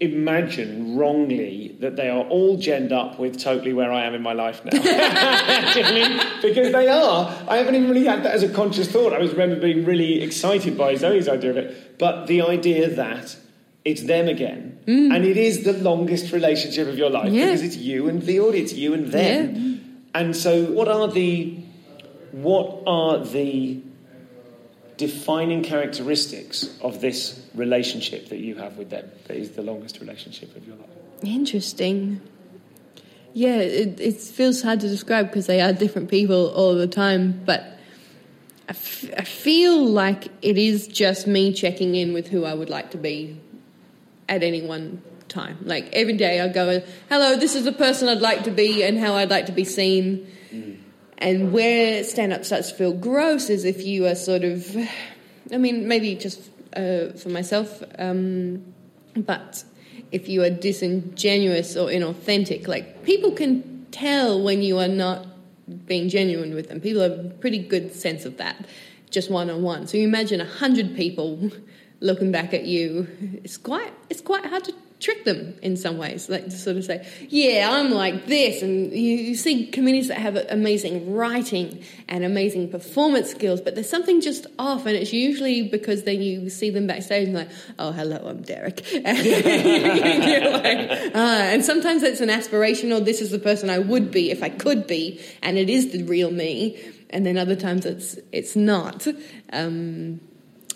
imagine 0.00 0.96
wrongly 0.96 1.76
that 1.78 1.94
they 1.94 2.08
are 2.10 2.24
all 2.24 2.58
genned 2.58 2.92
up 2.92 3.18
with 3.18 3.38
totally 3.38 3.72
where 3.72 3.92
I 3.92 4.04
am 4.04 4.14
in 4.14 4.22
my 4.22 4.32
life 4.32 4.64
now. 4.64 4.72
Do 4.72 4.78
you 4.78 4.84
know 4.84 4.98
what 4.98 5.76
I 5.76 5.92
mean? 5.92 6.20
Because 6.42 6.72
they 6.72 6.88
are. 6.88 7.32
I 7.48 7.58
haven't 7.58 7.76
even 7.76 7.88
really 7.88 8.04
had 8.04 8.24
that 8.24 8.34
as 8.34 8.42
a 8.42 8.48
conscious 8.48 8.90
thought. 8.90 9.12
I 9.12 9.18
was 9.18 9.30
remember 9.30 9.60
being 9.60 9.84
really 9.84 10.20
excited 10.20 10.76
by 10.76 10.96
Zoe's 10.96 11.28
idea 11.28 11.50
of 11.50 11.56
it. 11.58 11.98
But 11.98 12.26
the 12.26 12.42
idea 12.42 12.90
that 12.90 13.36
it's 13.84 14.02
them 14.02 14.28
again, 14.28 14.78
mm. 14.86 15.14
and 15.14 15.24
it 15.24 15.36
is 15.36 15.64
the 15.64 15.74
longest 15.74 16.32
relationship 16.32 16.88
of 16.88 16.96
your 16.96 17.10
life 17.10 17.32
Yeah. 17.32 17.46
because 17.46 17.62
it's 17.62 17.76
you 17.76 18.08
and 18.08 18.22
the 18.22 18.40
audience, 18.40 18.72
you 18.72 18.94
and 18.94 19.08
them. 19.08 20.06
And 20.14 20.34
so, 20.36 20.64
what 20.64 20.88
are 20.88 21.08
the 21.08 21.58
what 22.32 22.82
are 22.86 23.18
the 23.24 23.80
defining 24.96 25.62
characteristics 25.62 26.78
of 26.80 27.00
this 27.00 27.40
relationship 27.54 28.28
that 28.28 28.38
you 28.38 28.54
have 28.56 28.76
with 28.76 28.90
them 28.90 29.10
that 29.26 29.36
is 29.36 29.50
the 29.50 29.62
longest 29.62 30.00
relationship 30.00 30.54
of 30.56 30.66
your 30.66 30.76
life? 30.76 30.88
Interesting. 31.22 32.20
Yeah, 33.32 33.56
it, 33.56 34.00
it 34.00 34.16
feels 34.20 34.62
hard 34.62 34.80
to 34.80 34.88
describe 34.88 35.28
because 35.28 35.46
they 35.46 35.60
are 35.60 35.72
different 35.72 36.08
people 36.08 36.48
all 36.50 36.74
the 36.76 36.86
time, 36.86 37.42
but 37.44 37.60
I, 38.68 38.70
f- 38.70 39.10
I 39.18 39.24
feel 39.24 39.84
like 39.84 40.28
it 40.40 40.56
is 40.56 40.86
just 40.86 41.26
me 41.26 41.52
checking 41.52 41.96
in 41.96 42.12
with 42.14 42.28
who 42.28 42.44
I 42.44 42.54
would 42.54 42.70
like 42.70 42.92
to 42.92 42.98
be 42.98 43.40
at 44.28 44.42
any 44.42 44.62
one 44.62 45.02
time. 45.28 45.58
Like 45.62 45.90
every 45.92 46.16
day 46.16 46.40
I 46.40 46.48
go, 46.48 46.82
hello, 47.08 47.36
this 47.36 47.54
is 47.54 47.64
the 47.64 47.72
person 47.72 48.08
I'd 48.08 48.20
like 48.20 48.44
to 48.44 48.50
be 48.50 48.82
and 48.82 48.98
how 48.98 49.14
I'd 49.14 49.30
like 49.30 49.46
to 49.46 49.52
be 49.52 49.64
seen. 49.64 50.26
And 51.18 51.52
where 51.52 52.04
stand 52.04 52.32
up 52.32 52.44
starts 52.44 52.70
to 52.70 52.74
feel 52.76 52.92
gross 52.92 53.48
is 53.48 53.64
if 53.64 53.84
you 53.84 54.06
are 54.06 54.14
sort 54.14 54.44
of, 54.44 54.76
I 55.52 55.58
mean, 55.58 55.88
maybe 55.88 56.14
just 56.16 56.40
uh, 56.76 57.10
for 57.10 57.28
myself, 57.28 57.82
um, 57.98 58.74
but 59.16 59.64
if 60.10 60.28
you 60.28 60.42
are 60.42 60.50
disingenuous 60.50 61.76
or 61.76 61.88
inauthentic, 61.88 62.66
like 62.68 63.04
people 63.04 63.32
can 63.32 63.86
tell 63.90 64.42
when 64.42 64.62
you 64.62 64.78
are 64.78 64.88
not 64.88 65.26
being 65.86 66.08
genuine 66.08 66.54
with 66.54 66.68
them. 66.68 66.80
People 66.80 67.02
have 67.02 67.12
a 67.12 67.30
pretty 67.40 67.58
good 67.58 67.94
sense 67.94 68.24
of 68.24 68.36
that, 68.36 68.66
just 69.10 69.30
one 69.30 69.48
on 69.48 69.62
one. 69.62 69.86
So 69.86 69.96
you 69.96 70.06
imagine 70.06 70.40
a 70.40 70.44
hundred 70.46 70.96
people 70.96 71.50
looking 72.04 72.30
back 72.30 72.52
at 72.54 72.64
you. 72.66 73.08
It's 73.42 73.56
quite 73.56 73.92
it's 74.10 74.20
quite 74.20 74.44
hard 74.44 74.64
to 74.64 74.74
trick 75.00 75.24
them 75.24 75.54
in 75.60 75.76
some 75.76 75.98
ways, 75.98 76.28
like 76.28 76.44
to 76.44 76.50
sort 76.50 76.76
of 76.76 76.84
say, 76.84 77.06
"Yeah, 77.28 77.68
I'm 77.72 77.90
like 77.90 78.26
this." 78.26 78.62
And 78.62 78.92
you, 78.92 79.16
you 79.16 79.34
see 79.34 79.66
comedians 79.66 80.08
that 80.08 80.18
have 80.18 80.36
amazing 80.36 81.14
writing 81.14 81.82
and 82.08 82.22
amazing 82.22 82.70
performance 82.70 83.30
skills, 83.30 83.60
but 83.62 83.74
there's 83.74 83.88
something 83.88 84.20
just 84.20 84.46
off, 84.58 84.86
and 84.86 84.94
it's 84.96 85.12
usually 85.12 85.62
because 85.62 86.04
then 86.04 86.20
you 86.20 86.50
see 86.50 86.70
them 86.70 86.86
backstage 86.86 87.26
and 87.26 87.34
like, 87.34 87.48
"Oh, 87.78 87.90
hello, 87.90 88.18
I'm 88.28 88.42
Derek," 88.42 88.84
and, 88.94 89.18
like, 90.62 91.12
ah, 91.14 91.42
and 91.52 91.64
sometimes 91.64 92.02
it's 92.02 92.20
an 92.20 92.28
aspirational. 92.28 93.02
This 93.02 93.22
is 93.22 93.30
the 93.30 93.38
person 93.38 93.70
I 93.70 93.78
would 93.78 94.10
be 94.10 94.30
if 94.30 94.42
I 94.42 94.50
could 94.50 94.86
be, 94.86 95.20
and 95.42 95.56
it 95.56 95.70
is 95.70 95.90
the 95.90 96.02
real 96.04 96.30
me. 96.30 96.78
And 97.10 97.24
then 97.24 97.38
other 97.38 97.56
times 97.56 97.86
it's 97.86 98.18
it's 98.30 98.56
not. 98.56 99.06
Um, 99.52 100.20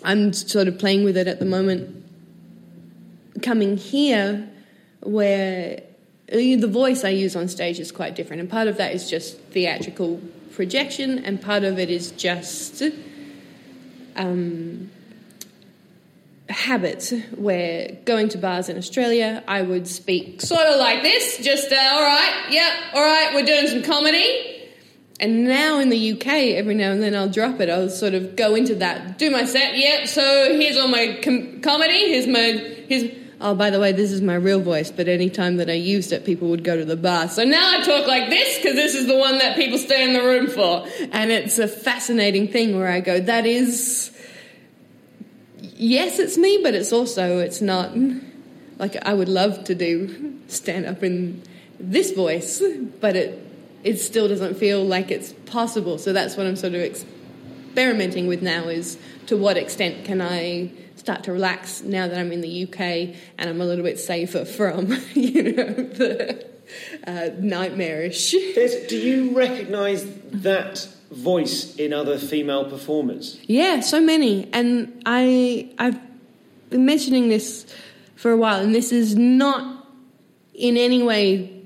I'm 0.03 0.33
sort 0.33 0.67
of 0.67 0.79
playing 0.79 1.03
with 1.03 1.17
it 1.17 1.27
at 1.27 1.39
the 1.39 1.45
moment 1.45 1.99
coming 3.41 3.77
here 3.77 4.49
where 5.01 5.81
uh, 6.31 6.35
the 6.35 6.67
voice 6.67 7.03
I 7.03 7.09
use 7.09 7.35
on 7.35 7.47
stage 7.47 7.79
is 7.79 7.91
quite 7.91 8.15
different, 8.15 8.41
and 8.41 8.49
part 8.49 8.67
of 8.67 8.77
that 8.77 8.93
is 8.93 9.09
just 9.09 9.37
theatrical 9.37 10.21
projection, 10.51 11.19
and 11.19 11.41
part 11.41 11.63
of 11.63 11.79
it 11.79 11.89
is 11.89 12.11
just 12.11 12.83
um, 14.15 14.91
habit. 16.49 17.13
Where 17.35 17.97
going 18.05 18.29
to 18.29 18.37
bars 18.37 18.69
in 18.69 18.77
Australia, 18.77 19.43
I 19.47 19.61
would 19.61 19.87
speak 19.87 20.41
sort 20.41 20.67
of 20.67 20.79
like 20.79 21.01
this, 21.01 21.37
just 21.37 21.71
uh, 21.71 21.91
all 21.93 22.01
right, 22.01 22.45
yep, 22.51 22.73
all 22.93 23.01
right, 23.01 23.33
we're 23.33 23.45
doing 23.45 23.67
some 23.67 23.83
comedy. 23.83 24.58
And 25.19 25.43
now 25.43 25.79
in 25.79 25.89
the 25.89 26.13
UK, 26.13 26.27
every 26.55 26.75
now 26.75 26.91
and 26.91 27.03
then 27.03 27.13
I'll 27.13 27.29
drop 27.29 27.59
it. 27.59 27.69
I'll 27.69 27.89
sort 27.89 28.13
of 28.13 28.37
go 28.37 28.55
into 28.55 28.75
that, 28.75 29.17
do 29.17 29.29
my 29.29 29.43
set. 29.43 29.77
Yep. 29.77 30.07
So 30.07 30.57
here's 30.57 30.77
all 30.77 30.87
my 30.87 31.19
com- 31.21 31.59
comedy. 31.61 32.09
Here's 32.09 32.27
my 32.27 32.75
here's. 32.87 33.15
Oh, 33.41 33.55
by 33.55 33.69
the 33.69 33.79
way, 33.79 33.93
this 33.93 34.11
is 34.11 34.21
my 34.21 34.35
real 34.35 34.59
voice. 34.59 34.91
But 34.91 35.07
any 35.07 35.29
time 35.29 35.57
that 35.57 35.69
I 35.69 35.73
used 35.73 36.11
it, 36.11 36.25
people 36.25 36.49
would 36.49 36.63
go 36.63 36.75
to 36.75 36.83
the 36.83 36.97
bar. 36.97 37.29
So 37.29 37.43
now 37.43 37.71
I 37.71 37.83
talk 37.83 38.05
like 38.07 38.29
this 38.29 38.57
because 38.57 38.75
this 38.75 38.95
is 38.95 39.07
the 39.07 39.17
one 39.17 39.37
that 39.37 39.55
people 39.55 39.77
stay 39.77 40.03
in 40.03 40.13
the 40.13 40.21
room 40.21 40.47
for, 40.47 40.85
and 41.11 41.31
it's 41.31 41.59
a 41.59 41.67
fascinating 41.67 42.49
thing 42.49 42.77
where 42.77 42.89
I 42.89 43.01
go, 43.01 43.19
that 43.19 43.45
is. 43.45 44.15
Yes, 45.61 46.19
it's 46.19 46.37
me, 46.37 46.59
but 46.63 46.73
it's 46.73 46.93
also 46.93 47.39
it's 47.39 47.61
not. 47.61 47.91
Like 48.77 48.95
I 49.05 49.13
would 49.13 49.27
love 49.27 49.65
to 49.65 49.75
do 49.75 50.39
stand 50.47 50.85
up 50.85 51.03
in 51.03 51.43
this 51.79 52.11
voice, 52.11 52.63
but 53.01 53.17
it 53.17 53.48
it 53.83 53.97
still 53.97 54.27
doesn't 54.27 54.55
feel 54.55 54.83
like 54.83 55.11
it's 55.11 55.33
possible. 55.45 55.97
So 55.97 56.13
that's 56.13 56.35
what 56.35 56.45
I'm 56.45 56.55
sort 56.55 56.73
of 56.73 56.81
experimenting 56.81 58.27
with 58.27 58.41
now 58.41 58.67
is 58.67 58.97
to 59.27 59.37
what 59.37 59.57
extent 59.57 60.05
can 60.05 60.21
I 60.21 60.71
start 60.95 61.23
to 61.23 61.31
relax 61.31 61.81
now 61.81 62.07
that 62.07 62.17
I'm 62.17 62.31
in 62.31 62.41
the 62.41 62.63
UK 62.63 62.81
and 63.37 63.49
I'm 63.49 63.61
a 63.61 63.65
little 63.65 63.83
bit 63.83 63.99
safer 63.99 64.43
from, 64.45 64.91
you 65.13 65.43
know, 65.43 65.73
the 65.73 66.45
uh, 67.07 67.29
nightmarish. 67.39 68.31
do 68.31 68.97
you 68.97 69.35
recognise 69.35 70.05
that 70.31 70.87
voice 71.11 71.75
in 71.75 71.93
other 71.93 72.17
female 72.17 72.69
performers? 72.69 73.39
Yeah, 73.47 73.79
so 73.79 74.01
many. 74.01 74.49
And 74.53 75.01
I, 75.05 75.71
I've 75.79 75.99
been 76.69 76.85
mentioning 76.85 77.29
this 77.29 77.65
for 78.15 78.31
a 78.31 78.37
while, 78.37 78.61
and 78.61 78.75
this 78.75 78.91
is 78.91 79.15
not 79.15 79.87
in 80.53 80.75
any 80.75 81.01
way 81.01 81.58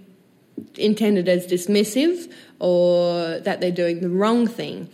intended 0.75 1.27
as 1.27 1.47
dismissive 1.47 2.31
or 2.59 3.39
that 3.39 3.59
they're 3.59 3.71
doing 3.71 3.99
the 3.99 4.09
wrong 4.09 4.47
thing 4.47 4.89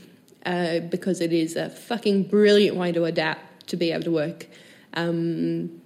uh, 0.46 0.80
because 0.80 1.22
it 1.22 1.34
is 1.34 1.56
a 1.56 1.70
fucking 1.70 2.24
brilliant 2.24 2.76
way 2.78 2.92
to 2.92 3.06
adapt 3.06 3.68
to 3.68 3.78
be 3.78 3.92
able 3.92 4.04
to 4.04 4.12
work. 4.12 4.48
Um, 4.94 5.82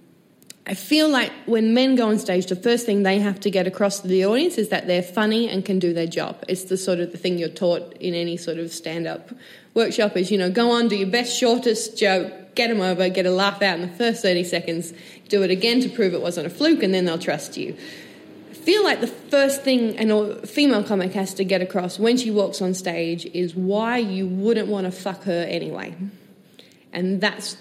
I 0.66 0.72
feel 0.72 1.10
like 1.10 1.30
when 1.44 1.74
men 1.74 1.94
go 1.94 2.08
on 2.08 2.18
stage, 2.18 2.46
the 2.46 2.56
first 2.56 2.86
thing 2.86 3.02
they 3.02 3.18
have 3.18 3.38
to 3.40 3.50
get 3.50 3.66
across 3.66 4.00
to 4.00 4.08
the 4.08 4.24
audience 4.24 4.56
is 4.56 4.70
that 4.70 4.86
they're 4.86 5.02
funny 5.02 5.46
and 5.48 5.62
can 5.62 5.78
do 5.78 5.92
their 5.92 6.06
job. 6.06 6.42
It's 6.48 6.64
the 6.64 6.78
sort 6.78 7.00
of 7.00 7.12
the 7.12 7.18
thing 7.18 7.36
you're 7.36 7.50
taught 7.50 7.94
in 7.98 8.14
any 8.14 8.38
sort 8.38 8.56
of 8.56 8.72
stand-up 8.72 9.30
workshop 9.74 10.16
is, 10.16 10.30
you 10.30 10.38
know, 10.38 10.50
go 10.50 10.70
on, 10.70 10.88
do 10.88 10.96
your 10.96 11.10
best, 11.10 11.38
shortest 11.38 11.98
joke, 11.98 12.54
get 12.54 12.68
them 12.68 12.80
over, 12.80 13.10
get 13.10 13.26
a 13.26 13.30
laugh 13.30 13.60
out 13.60 13.78
in 13.78 13.82
the 13.82 13.94
first 13.94 14.22
30 14.22 14.44
seconds, 14.44 14.94
do 15.28 15.42
it 15.42 15.50
again 15.50 15.80
to 15.82 15.88
prove 15.90 16.14
it 16.14 16.22
wasn't 16.22 16.46
a 16.46 16.50
fluke, 16.50 16.82
and 16.82 16.94
then 16.94 17.04
they'll 17.04 17.18
trust 17.18 17.58
you 17.58 17.76
feel 18.64 18.82
like 18.82 19.00
the 19.00 19.06
first 19.06 19.62
thing 19.62 20.10
a 20.10 20.46
female 20.46 20.82
comic 20.82 21.12
has 21.12 21.34
to 21.34 21.44
get 21.44 21.60
across 21.60 21.98
when 21.98 22.16
she 22.16 22.30
walks 22.30 22.62
on 22.62 22.72
stage 22.74 23.26
is 23.26 23.54
why 23.54 23.98
you 23.98 24.26
wouldn't 24.26 24.68
want 24.68 24.86
to 24.86 24.90
fuck 24.90 25.24
her 25.24 25.46
anyway. 25.48 25.94
And 26.92 27.20
that's 27.20 27.56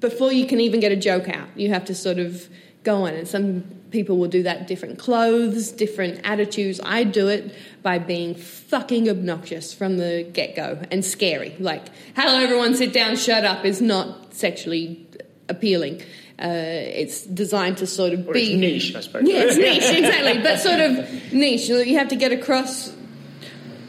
before 0.00 0.32
you 0.32 0.46
can 0.46 0.60
even 0.60 0.80
get 0.80 0.92
a 0.92 0.96
joke 0.96 1.28
out. 1.28 1.48
You 1.56 1.70
have 1.70 1.86
to 1.86 1.94
sort 1.94 2.18
of 2.18 2.48
go 2.84 3.06
on. 3.06 3.14
And 3.14 3.26
some 3.28 3.62
people 3.90 4.18
will 4.18 4.28
do 4.28 4.42
that 4.42 4.66
different 4.66 4.98
clothes, 4.98 5.70
different 5.70 6.20
attitudes. 6.24 6.80
I 6.84 7.04
do 7.04 7.28
it 7.28 7.54
by 7.82 7.98
being 7.98 8.34
fucking 8.34 9.08
obnoxious 9.08 9.72
from 9.72 9.98
the 9.98 10.28
get 10.32 10.56
go 10.56 10.82
and 10.90 11.04
scary. 11.04 11.56
Like, 11.58 11.86
hello, 12.16 12.42
everyone, 12.42 12.74
sit 12.74 12.92
down, 12.92 13.16
shut 13.16 13.44
up 13.44 13.64
is 13.64 13.80
not 13.80 14.34
sexually 14.34 15.06
appealing. 15.48 16.02
Uh, 16.42 16.48
it's 16.48 17.22
designed 17.22 17.78
to 17.78 17.86
sort 17.86 18.12
of 18.12 18.28
or 18.28 18.32
be 18.32 18.56
niche, 18.56 18.96
I 18.96 19.00
suppose. 19.00 19.22
Yeah, 19.28 19.44
it's 19.44 19.56
niche, 19.56 19.96
exactly. 19.98 20.42
But 20.42 20.58
sort 20.58 20.80
of 20.80 21.32
niche. 21.32 21.68
You 21.68 21.98
have 21.98 22.08
to 22.08 22.16
get 22.16 22.32
across 22.32 22.92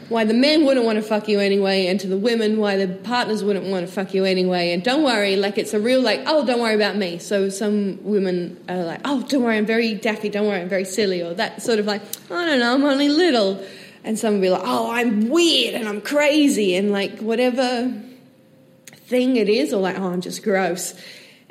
why 0.08 0.22
the 0.24 0.34
men 0.34 0.64
wouldn't 0.64 0.86
want 0.86 0.94
to 0.94 1.02
fuck 1.02 1.26
you 1.26 1.40
anyway, 1.40 1.88
and 1.88 1.98
to 1.98 2.06
the 2.06 2.16
women 2.16 2.58
why 2.58 2.76
the 2.76 2.86
partners 2.86 3.42
wouldn't 3.42 3.66
want 3.66 3.84
to 3.84 3.92
fuck 3.92 4.14
you 4.14 4.24
anyway. 4.24 4.70
And 4.72 4.84
don't 4.84 5.02
worry, 5.02 5.34
like 5.34 5.58
it's 5.58 5.74
a 5.74 5.80
real 5.80 6.00
like, 6.00 6.22
oh, 6.26 6.46
don't 6.46 6.60
worry 6.60 6.76
about 6.76 6.94
me. 6.94 7.18
So 7.18 7.48
some 7.48 7.98
women 8.04 8.62
are 8.68 8.84
like, 8.84 9.00
oh, 9.04 9.22
don't 9.28 9.42
worry, 9.42 9.56
I'm 9.56 9.66
very 9.66 9.94
daffy. 9.94 10.28
Don't 10.28 10.46
worry, 10.46 10.60
I'm 10.60 10.68
very 10.68 10.84
silly, 10.84 11.22
or 11.22 11.34
that 11.34 11.60
sort 11.60 11.80
of 11.80 11.86
like, 11.86 12.02
I 12.30 12.46
don't 12.46 12.60
know, 12.60 12.74
I'm 12.74 12.84
only 12.84 13.08
little. 13.08 13.64
And 14.04 14.16
some 14.16 14.34
will 14.34 14.40
be 14.42 14.50
like, 14.50 14.62
oh, 14.64 14.92
I'm 14.92 15.28
weird 15.28 15.74
and 15.74 15.88
I'm 15.88 16.02
crazy, 16.02 16.76
and 16.76 16.92
like 16.92 17.18
whatever 17.18 17.92
thing 18.92 19.34
it 19.34 19.48
is, 19.48 19.72
or 19.72 19.80
like, 19.80 19.98
oh, 19.98 20.06
I'm 20.06 20.20
just 20.20 20.44
gross 20.44 20.94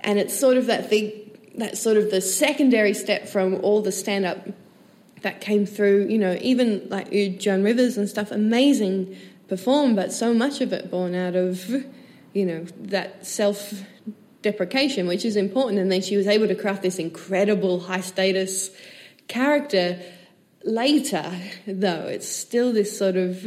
and 0.04 0.20
it's 0.20 0.38
sort 0.38 0.58
of 0.58 0.68
that 0.68 0.90
thing, 0.90 1.12
that 1.56 1.78
sort 1.78 1.98
of 1.98 2.12
the 2.12 2.22
secondary 2.22 2.94
step 2.94 3.28
from 3.28 3.56
all 3.56 3.82
the 3.82 3.92
stand 3.92 4.26
up 4.26 4.48
that 5.22 5.42
came 5.42 5.66
through, 5.66 6.08
you 6.10 6.18
know, 6.18 6.38
even 6.42 6.88
like 6.90 7.10
Joan 7.40 7.64
Rivers 7.64 7.98
and 7.98 8.10
stuff, 8.10 8.32
amazing 8.32 9.16
perform, 9.48 9.96
but 9.96 10.12
so 10.12 10.34
much 10.34 10.62
of 10.62 10.74
it 10.74 10.92
born 10.92 11.16
out 11.16 11.36
of, 11.36 11.70
you 12.34 12.46
know, 12.46 12.66
that 12.80 13.26
self 13.26 13.84
deprecation, 14.42 15.08
which 15.08 15.26
is 15.26 15.36
important. 15.36 15.80
And 15.80 15.92
then 15.92 16.02
she 16.02 16.18
was 16.18 16.28
able 16.28 16.48
to 16.48 16.56
craft 16.56 16.82
this 16.84 17.00
incredible 17.00 17.80
high 17.80 18.02
status 18.02 18.70
character. 19.28 20.00
Later, 20.66 21.32
though, 21.68 22.08
it's 22.08 22.28
still 22.28 22.72
this 22.72 22.98
sort 22.98 23.18
of 23.18 23.46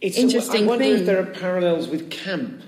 it's 0.00 0.18
interesting 0.18 0.62
a, 0.62 0.64
I 0.64 0.68
wonder 0.68 0.84
thing. 0.84 0.94
if 0.94 1.06
there 1.06 1.20
are 1.20 1.26
parallels 1.26 1.88
with 1.88 2.10
camp 2.10 2.62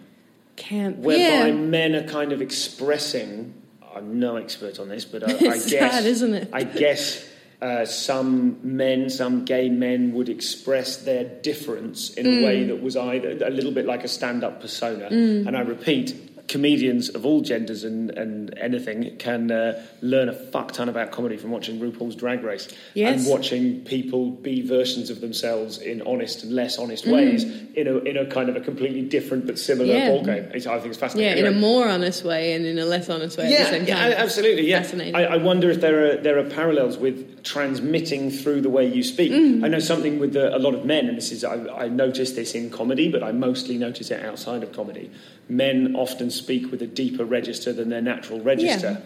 camp 0.56 0.98
whereby 0.98 1.48
yeah. 1.48 1.52
men 1.52 1.94
are 1.94 2.04
kind 2.04 2.32
of 2.32 2.40
expressing. 2.40 3.54
I'm 3.94 4.18
no 4.18 4.36
expert 4.36 4.78
on 4.78 4.88
this, 4.88 5.04
but 5.04 5.22
I, 5.28 5.32
I 5.32 5.38
guess 5.38 5.70
sad, 5.70 6.04
isn't 6.04 6.34
it? 6.34 6.50
I 6.52 6.64
guess 6.64 7.28
uh, 7.62 7.84
some 7.84 8.58
men, 8.62 9.08
some 9.08 9.44
gay 9.44 9.68
men, 9.68 10.12
would 10.14 10.28
express 10.28 10.98
their 10.98 11.24
difference 11.24 12.10
in 12.10 12.26
mm. 12.26 12.42
a 12.42 12.44
way 12.44 12.64
that 12.64 12.82
was 12.82 12.96
either 12.96 13.30
a 13.44 13.50
little 13.50 13.72
bit 13.72 13.86
like 13.86 14.04
a 14.04 14.08
stand-up 14.08 14.60
persona. 14.60 15.08
Mm. 15.10 15.46
And 15.46 15.56
I 15.56 15.60
repeat, 15.60 16.23
comedians 16.48 17.08
of 17.08 17.24
all 17.24 17.40
genders 17.40 17.84
and, 17.84 18.10
and 18.10 18.56
anything 18.58 19.16
can 19.18 19.50
uh, 19.50 19.82
learn 20.02 20.28
a 20.28 20.32
fuck 20.32 20.72
ton 20.72 20.88
about 20.88 21.10
comedy 21.10 21.36
from 21.36 21.50
watching 21.50 21.80
RuPaul's 21.80 22.16
Drag 22.16 22.42
Race 22.42 22.68
yes. 22.92 23.18
and 23.18 23.30
watching 23.30 23.80
people 23.80 24.30
be 24.30 24.60
versions 24.66 25.10
of 25.10 25.20
themselves 25.20 25.78
in 25.78 26.02
honest 26.02 26.44
and 26.44 26.52
less 26.52 26.78
honest 26.78 27.06
ways 27.06 27.44
mm. 27.44 27.74
in 27.74 27.86
a 27.88 27.96
in 27.98 28.16
a 28.16 28.26
kind 28.26 28.48
of 28.48 28.56
a 28.56 28.60
completely 28.60 29.02
different 29.02 29.46
but 29.46 29.58
similar 29.58 29.94
yeah. 29.94 30.10
ballgame. 30.10 30.48
I 30.54 30.58
think 30.58 30.86
it's 30.86 30.98
fascinating. 30.98 31.42
Yeah, 31.42 31.48
in 31.50 31.56
a 31.56 31.58
more 31.58 31.88
honest 31.88 32.24
way 32.24 32.52
and 32.52 32.66
in 32.66 32.78
a 32.78 32.84
less 32.84 33.08
honest 33.08 33.38
way 33.38 33.50
yeah, 33.50 33.56
at 33.56 33.64
the 33.64 33.70
same 33.70 33.86
time. 33.86 34.10
Yeah, 34.10 34.16
absolutely. 34.18 34.68
Yeah, 34.68 34.82
Fascinating. 34.84 35.14
I, 35.14 35.24
I, 35.24 35.36
wonder 35.38 35.70
if 35.70 35.80
there 35.80 36.12
are 36.12 36.16
there 36.16 36.38
are 36.38 36.48
parallels 36.50 36.98
with 36.98 37.42
transmitting 37.42 38.30
through 38.30 38.60
the 38.60 38.70
way 38.70 38.86
you 38.86 39.02
speak. 39.02 39.32
Mm. 39.32 39.64
I 39.64 39.68
know 39.68 39.78
something 39.78 40.18
with 40.18 40.34
the, 40.34 40.54
a 40.54 40.58
lot 40.58 40.74
of 40.74 40.84
men, 40.84 41.08
and 41.08 41.16
this 41.16 41.32
is 41.32 41.42
I, 41.42 41.84
I 41.84 41.88
notice 41.88 42.32
this 42.32 42.54
in 42.54 42.70
comedy, 42.70 43.10
but 43.10 43.22
I 43.22 43.32
mostly 43.32 43.78
notice 43.78 44.10
it 44.10 44.22
outside 44.24 44.62
of 44.62 44.72
comedy. 44.72 45.10
Men 45.48 45.94
often 45.96 46.30
speak 46.30 46.70
with 46.70 46.80
a 46.82 46.86
deeper 46.86 47.24
register 47.24 47.72
than 47.72 47.88
their 47.90 48.02
natural 48.02 48.40
register. 48.40 49.02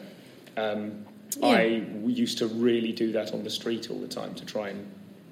Yeah. 0.57 0.63
Um, 0.63 0.93
Yeah. 1.41 1.47
I 1.49 1.83
used 2.07 2.39
to 2.39 2.47
really 2.47 2.93
do 2.93 3.13
that 3.13 3.33
on 3.35 3.45
the 3.45 3.51
street 3.51 3.91
all 3.91 3.99
the 3.99 4.09
time 4.09 4.35
to 4.35 4.45
try 4.47 4.71
and 4.71 4.87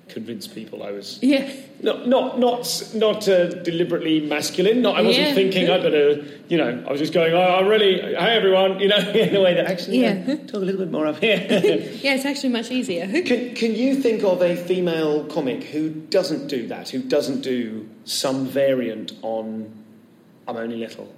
convince 0.09 0.47
people 0.47 0.83
I 0.85 0.93
was 0.93 1.19
Yeah. 1.23 1.49
not 1.83 2.07
not 2.07 2.39
not 2.39 2.63
not 2.95 3.29
uh, 3.29 3.47
deliberately 3.65 4.21
masculine. 4.21 4.83
Not 4.83 4.97
I 4.97 5.03
wasn't 5.03 5.29
Yeah. 5.29 5.35
thinking 5.35 5.69
I 5.71 5.79
better, 5.79 6.23
you 6.49 6.59
know. 6.59 6.85
I 6.87 6.91
was 6.93 7.01
just 7.01 7.13
going, 7.13 7.33
oh, 7.33 7.41
I 7.41 7.61
really, 7.67 7.99
hey 8.01 8.37
everyone, 8.37 8.79
you 8.79 8.89
know, 8.89 8.99
in 9.25 9.35
a 9.35 9.41
way 9.41 9.55
that 9.55 9.67
actually 9.67 10.01
Yeah. 10.03 10.37
talk 10.47 10.55
a 10.63 10.65
little 10.69 10.81
bit 10.85 10.91
more 10.93 11.07
up 11.07 11.19
here. 11.21 11.39
Yeah, 12.05 12.15
it's 12.15 12.25
actually 12.27 12.51
much 12.51 12.71
easier. 12.71 13.07
can 13.23 13.55
can 13.55 13.75
you 13.75 13.97
think 13.97 14.23
of 14.23 14.43
a 14.43 14.55
female 14.55 15.25
comic 15.25 15.65
who 15.73 15.89
doesn't 15.89 16.47
do 16.49 16.67
that? 16.69 16.91
Who 16.91 17.01
doesn't 17.01 17.41
do 17.41 17.87
some 18.05 18.47
variant 18.47 19.13
on 19.23 19.73
I'm 20.49 20.57
only 20.57 20.77
little? 20.77 21.13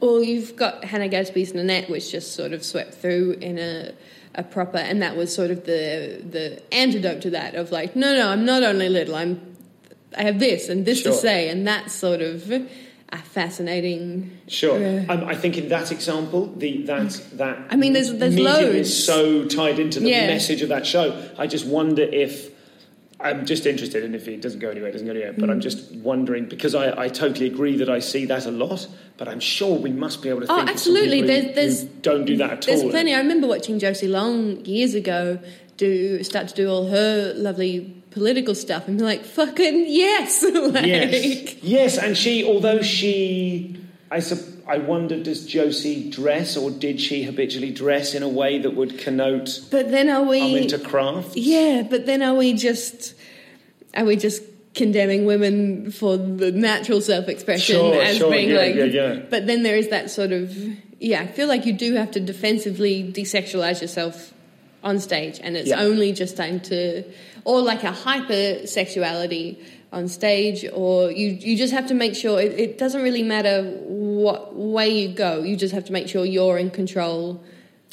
Well, 0.00 0.22
you've 0.22 0.54
got 0.56 0.84
Hannah 0.84 1.08
Gadsby's 1.08 1.54
Nanette, 1.54 1.90
which 1.90 2.10
just 2.12 2.34
sort 2.34 2.52
of 2.52 2.64
swept 2.64 2.94
through 2.94 3.32
in 3.40 3.58
a, 3.58 3.92
a 4.34 4.44
proper, 4.44 4.78
and 4.78 5.02
that 5.02 5.16
was 5.16 5.34
sort 5.34 5.50
of 5.50 5.64
the 5.66 6.22
the 6.30 6.62
antidote 6.72 7.22
to 7.22 7.30
that 7.30 7.54
of 7.56 7.72
like, 7.72 7.96
no, 7.96 8.14
no, 8.16 8.28
I'm 8.28 8.44
not 8.44 8.62
only 8.62 8.88
little, 8.88 9.16
I'm 9.16 9.56
I 10.16 10.22
have 10.22 10.38
this 10.38 10.68
and 10.68 10.86
this 10.86 11.02
Sure. 11.02 11.12
to 11.12 11.18
say, 11.18 11.48
and 11.48 11.66
that's 11.66 11.92
sort 11.92 12.22
of 12.22 12.50
a 12.50 13.18
fascinating. 13.18 14.30
Sure. 14.46 14.76
uh, 14.76 15.04
Um, 15.12 15.24
I 15.24 15.34
think 15.34 15.58
in 15.58 15.68
that 15.70 15.90
example, 15.90 16.46
the 16.56 16.82
that 16.84 17.20
that 17.34 17.58
I 17.70 17.76
mean, 17.76 17.92
there's- 17.92 18.12
there's 18.12 18.38
loads. 18.38 18.74
is 18.88 19.04
so 19.04 19.44
tied 19.46 19.78
into 19.80 19.98
the 20.00 20.10
Yeah. 20.10 20.28
message 20.28 20.62
of 20.62 20.68
that 20.68 20.86
show. 20.86 21.14
I 21.36 21.46
just 21.48 21.66
wonder 21.66 22.02
if 22.02 22.50
I'm 23.20 23.46
just 23.46 23.66
interested, 23.66 24.04
and 24.04 24.14
if 24.14 24.28
it 24.28 24.40
doesn't 24.40 24.60
go 24.60 24.70
anywhere, 24.70 24.90
it 24.90 24.92
doesn't 24.92 25.06
go 25.06 25.12
anywhere. 25.12 25.34
But 25.36 25.50
I'm 25.50 25.60
just 25.60 25.90
wondering 25.96 26.46
because 26.46 26.74
I, 26.76 26.96
I 27.04 27.08
totally 27.08 27.46
agree 27.48 27.76
that 27.78 27.88
I 27.90 27.98
see 27.98 28.26
that 28.26 28.46
a 28.46 28.50
lot, 28.52 28.86
but 29.16 29.26
I'm 29.26 29.40
sure 29.40 29.76
we 29.76 29.90
must 29.90 30.22
be 30.22 30.28
able 30.28 30.42
to. 30.42 30.46
Oh, 30.52 30.56
think 30.58 30.70
of 30.70 30.78
some 30.78 30.94
absolutely. 30.96 31.22
There's- 31.22 31.54
there's- 31.56 31.82
don't 31.82 32.24
do 32.26 32.36
that 32.36 32.50
at 32.52 32.62
There's 32.62 32.82
all. 32.82 32.90
plenty. 32.90 33.14
I 33.14 33.18
remember 33.18 33.48
watching 33.48 33.80
Josie 33.80 34.06
Long 34.06 34.64
years 34.64 34.94
ago 34.94 35.40
do 35.76 36.22
start 36.22 36.48
to 36.48 36.54
do 36.54 36.68
all 36.70 36.86
her 36.88 37.32
lovely 37.34 37.94
political 38.10 38.54
stuff 38.54 38.86
and 38.88 38.98
be 38.98 39.04
like, 39.04 39.24
fucking 39.24 39.86
yes. 39.88 40.42
like, 40.52 40.86
Yes, 40.86 41.54
yes, 41.62 41.98
and 41.98 42.16
she, 42.16 42.44
although 42.44 42.82
she, 42.82 43.76
I 44.10 44.20
sup- 44.20 44.47
I 44.68 44.78
wonder, 44.78 45.22
does 45.22 45.46
Josie 45.46 46.10
dress, 46.10 46.56
or 46.56 46.70
did 46.70 47.00
she 47.00 47.22
habitually 47.22 47.70
dress 47.72 48.14
in 48.14 48.22
a 48.22 48.28
way 48.28 48.58
that 48.58 48.74
would 48.74 48.98
connote 48.98 49.60
But 49.70 49.90
then 49.90 50.08
are 50.10 50.22
we 50.22 50.42
I'm 50.42 50.62
into 50.64 50.78
craft? 50.78 51.36
Yeah, 51.36 51.82
but 51.88 52.04
then 52.06 52.22
are 52.22 52.34
we 52.34 52.52
just 52.52 53.14
are 53.94 54.04
we 54.04 54.16
just 54.16 54.42
condemning 54.74 55.24
women 55.24 55.90
for 55.90 56.16
the 56.16 56.52
natural 56.52 57.00
self-expression 57.00 57.74
Sure, 57.76 58.00
as 58.00 58.18
sure, 58.18 58.30
being 58.30 58.50
yeah, 58.50 58.58
like 58.58 58.74
yeah, 58.76 58.84
yeah. 58.84 59.14
but 59.30 59.46
then 59.46 59.62
there 59.64 59.76
is 59.76 59.88
that 59.88 60.08
sort 60.10 60.30
of 60.30 60.54
yeah 61.00 61.20
i 61.22 61.26
feel 61.26 61.48
like 61.48 61.66
you 61.66 61.72
do 61.72 61.94
have 61.94 62.10
to 62.12 62.20
defensively 62.20 63.02
desexualize 63.02 63.80
yourself 63.80 64.32
on 64.84 65.00
stage 65.00 65.40
and 65.42 65.56
it's 65.56 65.70
Yeah. 65.70 65.80
only 65.80 66.12
just 66.12 66.36
time 66.36 66.60
to 66.70 67.02
or 67.44 67.60
like 67.62 67.82
a 67.82 67.90
hypersexuality 67.92 69.56
on 69.92 70.06
stage 70.08 70.66
or 70.72 71.10
you 71.10 71.28
you 71.28 71.56
just 71.56 71.72
have 71.72 71.86
to 71.86 71.94
make 71.94 72.14
sure 72.14 72.40
it, 72.40 72.52
it 72.60 72.76
doesn't 72.78 73.02
really 73.02 73.22
matter 73.22 73.62
what 73.86 74.54
way 74.54 74.88
you 74.88 75.08
go 75.14 75.42
you 75.42 75.56
just 75.56 75.72
have 75.74 75.84
to 75.86 75.92
make 75.92 76.08
sure 76.08 76.24
you're 76.26 76.58
in 76.58 76.70
control 76.70 77.42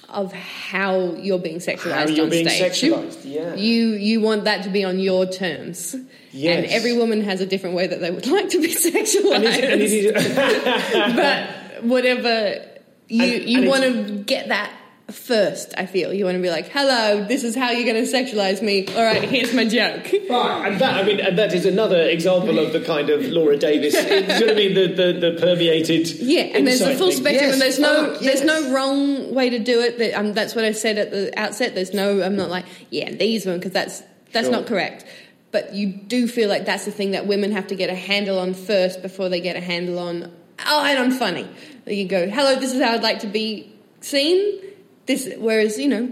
of 0.10 0.32
how 0.34 1.14
you're 1.16 1.40
being 1.40 1.58
sexualized 1.60 1.94
How 1.94 2.06
you're 2.08 2.26
on 2.26 2.30
being 2.30 2.48
stage 2.50 2.74
sexualized, 2.74 3.22
yeah. 3.24 3.56
you 3.56 3.94
you 3.94 4.20
want 4.20 4.44
that 4.44 4.64
to 4.66 4.70
be 4.70 4.84
on 4.84 5.00
your 5.00 5.26
terms 5.26 5.96
Yes. 6.32 6.58
and 6.58 6.66
every 6.66 6.98
woman 6.98 7.22
has 7.22 7.40
a 7.40 7.46
different 7.46 7.78
way 7.78 7.88
that 7.88 8.02
they 8.02 8.12
would 8.12 8.28
like 8.38 8.50
to 8.50 8.62
be 8.62 8.76
sexualized 8.76 9.36
And 9.36 9.44
it- 9.46 9.64
and 9.64 9.82
it 9.82 9.92
is- 9.92 11.16
but 11.16 11.84
whatever 11.86 12.66
you 13.08 13.24
And- 13.24 13.50
you 13.50 13.70
want 13.70 13.84
to 13.84 14.24
get 14.26 14.50
that 14.50 14.72
first 15.12 15.74
i 15.78 15.86
feel 15.86 16.12
you 16.12 16.26
want 16.26 16.36
to 16.36 16.42
be 16.42 16.50
like 16.50 16.68
hello 16.70 17.24
this 17.26 17.44
is 17.44 17.56
how 17.56 17.70
you're 17.70 17.86
going 17.92 18.04
to 18.04 18.12
sexualize 18.12 18.60
me 18.64 18.88
all 18.96 19.04
right 19.04 19.22
here's 19.24 19.54
my 19.54 19.64
joke 19.64 20.04
Right, 20.30 20.68
and 20.72 20.82
that 20.82 20.96
I 20.96 21.04
mean, 21.04 21.20
and 21.20 21.38
that 21.38 21.54
is 21.54 21.66
another 21.68 22.02
example 22.02 22.58
of 22.58 22.74
the 22.74 22.82
kind 22.82 23.10
of 23.12 23.24
Laura 23.26 23.56
Davis. 23.56 23.94
you 23.94 24.22
know 24.28 24.40
what 24.48 24.50
I 24.50 24.54
mean? 24.56 24.74
The 24.74 24.88
the, 24.88 25.14
the 25.32 25.38
permeated. 25.40 26.10
yeah 26.20 26.42
and 26.42 26.66
there's 26.66 26.82
a 26.82 26.96
full 26.98 27.10
thing. 27.12 27.18
spectrum 27.18 27.44
Yes, 27.52 27.54
and 27.54 27.62
there's 27.62 27.80
no 27.80 28.14
fuck, 28.14 28.22
there's 28.22 28.44
no 28.44 28.74
wrong 28.74 29.34
way 29.36 29.52
to 29.52 29.60
do 29.60 29.80
it 29.82 30.00
that, 30.00 30.16
um, 30.16 30.34
that's 30.34 30.56
what 30.56 30.66
i 30.66 30.72
said 30.72 30.98
at 30.98 31.12
the 31.12 31.32
outset 31.40 31.76
there's 31.76 31.94
no 31.94 32.24
i'm 32.24 32.36
not 32.36 32.50
like 32.50 32.66
yeah 32.90 33.12
these 33.12 33.46
women 33.46 33.60
because 33.60 33.74
that's 33.74 34.02
that's 34.32 34.48
Sure. 34.48 34.56
not 34.58 34.66
correct 34.66 35.06
but 35.52 35.74
you 35.76 35.88
do 35.88 36.28
feel 36.28 36.50
like 36.50 36.66
that's 36.66 36.86
the 36.86 36.92
thing 36.92 37.12
that 37.12 37.28
women 37.28 37.52
have 37.52 37.68
to 37.68 37.76
get 37.76 37.90
a 37.92 37.96
handle 37.96 38.40
on 38.40 38.54
first 38.56 39.02
before 39.04 39.30
they 39.30 39.40
get 39.40 39.56
a 39.56 39.62
handle 39.62 40.00
on 40.00 40.32
oh 40.66 40.84
and 40.84 40.98
i'm 40.98 41.12
funny 41.12 41.48
you 41.86 42.08
go 42.08 42.28
hello 42.28 42.56
this 42.60 42.74
is 42.74 42.82
how 42.82 42.94
i'd 42.94 43.04
like 43.04 43.20
to 43.20 43.28
be 43.28 43.72
seen 44.02 44.60
this 45.06 45.30
whereas 45.38 45.78
you 45.78 45.88
know 45.88 46.12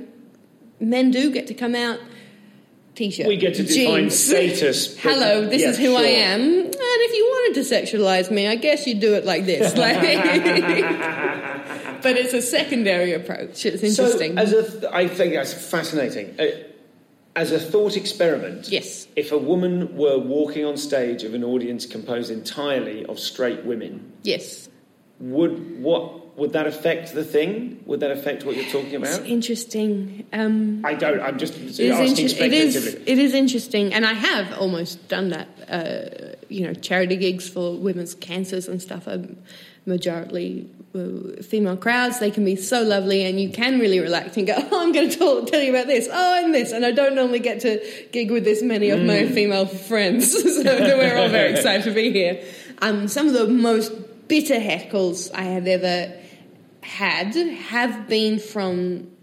men 0.80 1.12
do 1.12 1.32
get 1.32 1.48
to 1.48 1.54
come 1.54 1.76
out 1.76 2.00
t-shirt 2.96 3.28
We 3.28 3.38
get 3.38 3.56
to 3.56 3.64
define 3.64 4.04
jeans. 4.10 4.20
status, 4.20 4.98
hello 5.00 5.48
this 5.48 5.62
yeah, 5.62 5.70
is 5.70 5.78
who 5.80 5.96
i 5.96 6.04
am 6.04 6.42
and 6.42 6.76
if 6.76 7.16
you 7.16 7.24
wanted 7.26 7.64
to 7.64 7.76
sexualize 7.76 8.30
me 8.32 8.48
i 8.48 8.56
guess 8.56 8.86
you'd 8.86 9.00
do 9.00 9.14
it 9.16 9.26
like 9.26 9.46
this 9.46 9.76
like 9.86 10.00
but 12.04 12.18
it's 12.18 12.34
a 12.34 12.42
secondary 12.42 13.14
approach 13.14 13.66
it's 13.66 13.84
interesting 13.84 14.36
So, 14.36 14.42
as 14.42 14.54
a, 14.54 14.72
th- 14.80 14.84
I 14.94 15.08
think 15.08 15.34
that's 15.34 15.54
fascinating. 15.54 16.36
Uh, 16.40 16.46
as 17.36 17.52
a 17.52 17.60
thought 17.60 17.98
experiment, 17.98 18.70
Yes. 18.70 19.08
If 19.16 19.32
a 19.32 19.40
woman 19.40 19.98
were 19.98 20.20
walking 20.20 20.66
on 20.66 20.78
stage 20.78 21.24
of 21.24 21.34
an 21.34 21.44
audience 21.44 21.88
composed 21.88 22.30
entirely 22.30 23.04
of 23.08 23.18
straight 23.18 23.66
women, 23.66 24.12
yes 24.22 24.70
would 25.32 25.82
what 25.82 26.38
would 26.38 26.54
that 26.54 26.66
affect 26.68 27.14
the 27.14 27.24
thing? 27.24 27.80
Would 27.86 28.00
that 28.00 28.12
affect 28.12 28.44
what 28.44 28.56
you're 28.56 28.66
talking 28.66 29.02
it's 29.02 29.18
about? 29.18 29.28
interesting 29.28 30.26
um, 30.34 30.84
I 30.84 30.96
don't. 30.96 31.22
I'm 31.22 31.38
just 31.38 31.56
It 31.56 31.80
is, 31.80 31.92
asking 31.92 32.26
inter- 32.26 32.28
speculatively. 32.36 33.04
it 33.06 33.20
is 33.20 33.34
interesting, 33.34 33.94
and 33.94 34.06
I 34.06 34.14
have 34.14 34.54
almost 34.60 35.08
done 35.08 35.30
that. 35.30 35.48
Uh, 35.70 36.36
you 36.50 36.66
know, 36.68 36.74
charity 36.74 37.16
gigs 37.16 37.48
for 37.48 37.76
women's 37.78 38.14
cancers 38.16 38.68
and 38.68 38.82
stuff. 38.82 39.08
are 39.08 39.22
majority 39.86 40.70
uh, 40.96 41.42
female 41.42 41.76
crowds. 41.78 42.20
They 42.20 42.32
can 42.32 42.46
be 42.46 42.56
so 42.56 42.82
lovely, 42.84 43.26
and 43.26 43.40
you 43.40 43.50
can 43.50 43.80
really 43.80 44.00
relax 44.00 44.36
and 44.38 44.48
go. 44.48 44.56
Oh, 44.72 44.82
I'm 44.84 44.92
going 44.92 45.10
to 45.10 45.18
tell, 45.18 45.46
tell 45.46 45.62
you 45.62 45.70
about 45.70 45.88
this. 45.88 46.08
Oh, 46.12 46.44
and 46.44 46.54
this, 46.54 46.72
and 46.72 46.86
I 46.86 46.92
don't 46.92 47.16
normally 47.16 47.40
get 47.40 47.62
to 47.62 47.80
gig 48.12 48.32
with 48.32 48.44
this 48.44 48.62
many 48.64 48.90
of 48.90 49.02
my 49.02 49.28
female 49.28 49.66
friends, 49.68 50.32
so 50.56 50.64
we're 50.64 51.18
all 51.18 51.30
very 51.30 51.52
excited 51.56 51.84
to 51.86 51.92
be 51.94 52.12
here. 52.12 52.44
Um, 52.82 53.08
some 53.08 53.28
of 53.28 53.34
the 53.34 53.48
most 53.48 53.92
bitter 54.28 54.60
heckles 54.60 55.32
I 55.34 55.44
have 55.44 55.68
ever 55.68 56.14
had 56.82 57.36
have 57.36 58.08
been 58.08 58.40
from 58.40 59.14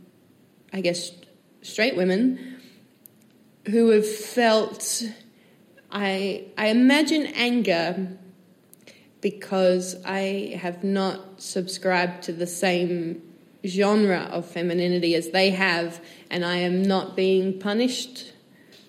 I 0.72 0.80
guess, 0.80 1.12
straight 1.62 1.96
women 1.96 2.58
who 3.66 3.90
have 3.90 4.08
felt, 4.08 5.02
I, 5.90 6.44
I 6.56 6.68
imagine, 6.68 7.26
anger 7.26 8.16
because 9.20 9.96
I 10.04 10.56
have 10.60 10.82
not 10.82 11.42
subscribed 11.42 12.22
to 12.24 12.32
the 12.32 12.46
same 12.46 13.22
genre 13.66 14.28
of 14.30 14.46
femininity 14.46 15.14
as 15.14 15.30
they 15.30 15.50
have, 15.50 16.02
and 16.30 16.44
I 16.44 16.56
am 16.56 16.82
not 16.82 17.16
being 17.16 17.58
punished 17.58 18.32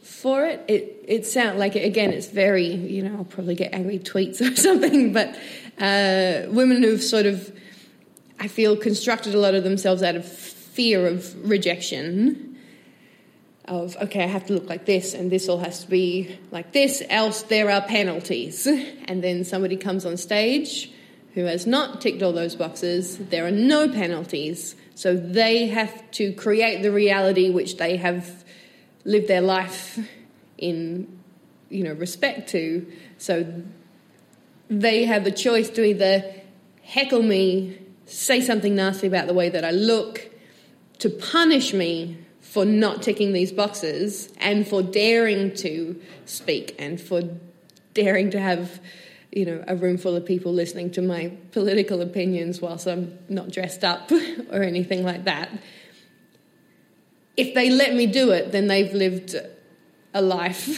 for 0.03 0.45
it. 0.45 0.63
It 0.69 1.03
it 1.07 1.25
sounds 1.25 1.59
like 1.59 1.75
again, 1.75 2.11
it's 2.13 2.27
very 2.27 2.67
you 2.67 3.01
know 3.01 3.17
I'll 3.17 3.25
probably 3.25 3.55
get 3.55 3.73
angry 3.73 3.99
tweets 3.99 4.39
or 4.49 4.55
something, 4.55 5.11
but 5.11 5.37
uh, 5.79 6.49
women 6.49 6.83
who've 6.83 7.01
sort 7.01 7.25
of 7.25 7.51
I 8.41 8.47
feel 8.47 8.75
constructed 8.75 9.35
a 9.35 9.39
lot 9.39 9.53
of 9.53 9.63
themselves 9.63 10.01
out 10.01 10.15
of 10.15 10.25
fear 10.25 11.05
of 11.05 11.47
rejection. 11.47 12.57
Of 13.65 13.95
okay, 13.97 14.23
I 14.23 14.25
have 14.25 14.47
to 14.47 14.53
look 14.53 14.67
like 14.67 14.85
this, 14.85 15.13
and 15.13 15.31
this 15.31 15.47
all 15.47 15.59
has 15.59 15.83
to 15.83 15.89
be 15.89 16.39
like 16.49 16.71
this, 16.71 17.03
else 17.07 17.43
there 17.43 17.69
are 17.69 17.81
penalties. 17.81 18.65
And 19.05 19.23
then 19.23 19.43
somebody 19.43 19.77
comes 19.77 20.07
on 20.07 20.17
stage 20.17 20.91
who 21.35 21.45
has 21.45 21.67
not 21.67 22.01
ticked 22.01 22.23
all 22.23 22.33
those 22.33 22.55
boxes. 22.55 23.17
There 23.17 23.45
are 23.45 23.51
no 23.51 23.87
penalties, 23.87 24.75
so 24.95 25.15
they 25.15 25.67
have 25.67 26.09
to 26.11 26.33
create 26.33 26.81
the 26.81 26.91
reality 26.91 27.51
which 27.51 27.77
they 27.77 27.97
have 27.97 28.43
lived 29.05 29.27
their 29.27 29.41
life 29.41 29.99
in, 30.57 31.19
you 31.69 31.83
know, 31.83 31.93
respect 31.93 32.49
to. 32.49 32.91
So 33.19 33.63
they 34.71 35.03
have 35.03 35.25
the 35.25 35.31
choice 35.31 35.69
to 35.71 35.83
either 35.83 36.23
heckle 36.81 37.21
me, 37.21 37.77
say 38.05 38.39
something 38.39 38.73
nasty 38.73 39.05
about 39.05 39.27
the 39.27 39.33
way 39.33 39.49
that 39.49 39.65
I 39.65 39.71
look, 39.71 40.29
to 40.99 41.09
punish 41.09 41.73
me 41.73 42.17
for 42.39 42.63
not 42.63 43.01
ticking 43.01 43.33
these 43.33 43.51
boxes 43.51 44.31
and 44.37 44.65
for 44.65 44.81
daring 44.81 45.53
to 45.55 46.01
speak 46.25 46.75
and 46.79 46.99
for 46.99 47.21
daring 47.93 48.31
to 48.31 48.39
have 48.39 48.79
you 49.31 49.45
know 49.45 49.63
a 49.67 49.75
room 49.75 49.97
full 49.97 50.15
of 50.15 50.25
people 50.25 50.53
listening 50.53 50.91
to 50.91 51.01
my 51.01 51.31
political 51.51 52.01
opinions 52.01 52.61
whilst 52.61 52.87
I'm 52.87 53.17
not 53.29 53.51
dressed 53.51 53.83
up 53.83 54.11
or 54.51 54.63
anything 54.63 55.03
like 55.03 55.25
that. 55.25 55.49
If 57.37 57.53
they 57.53 57.69
let 57.69 57.93
me 57.93 58.07
do 58.07 58.31
it 58.31 58.51
then 58.51 58.67
they've 58.67 58.93
lived 58.93 59.35
a 60.13 60.21
life 60.21 60.69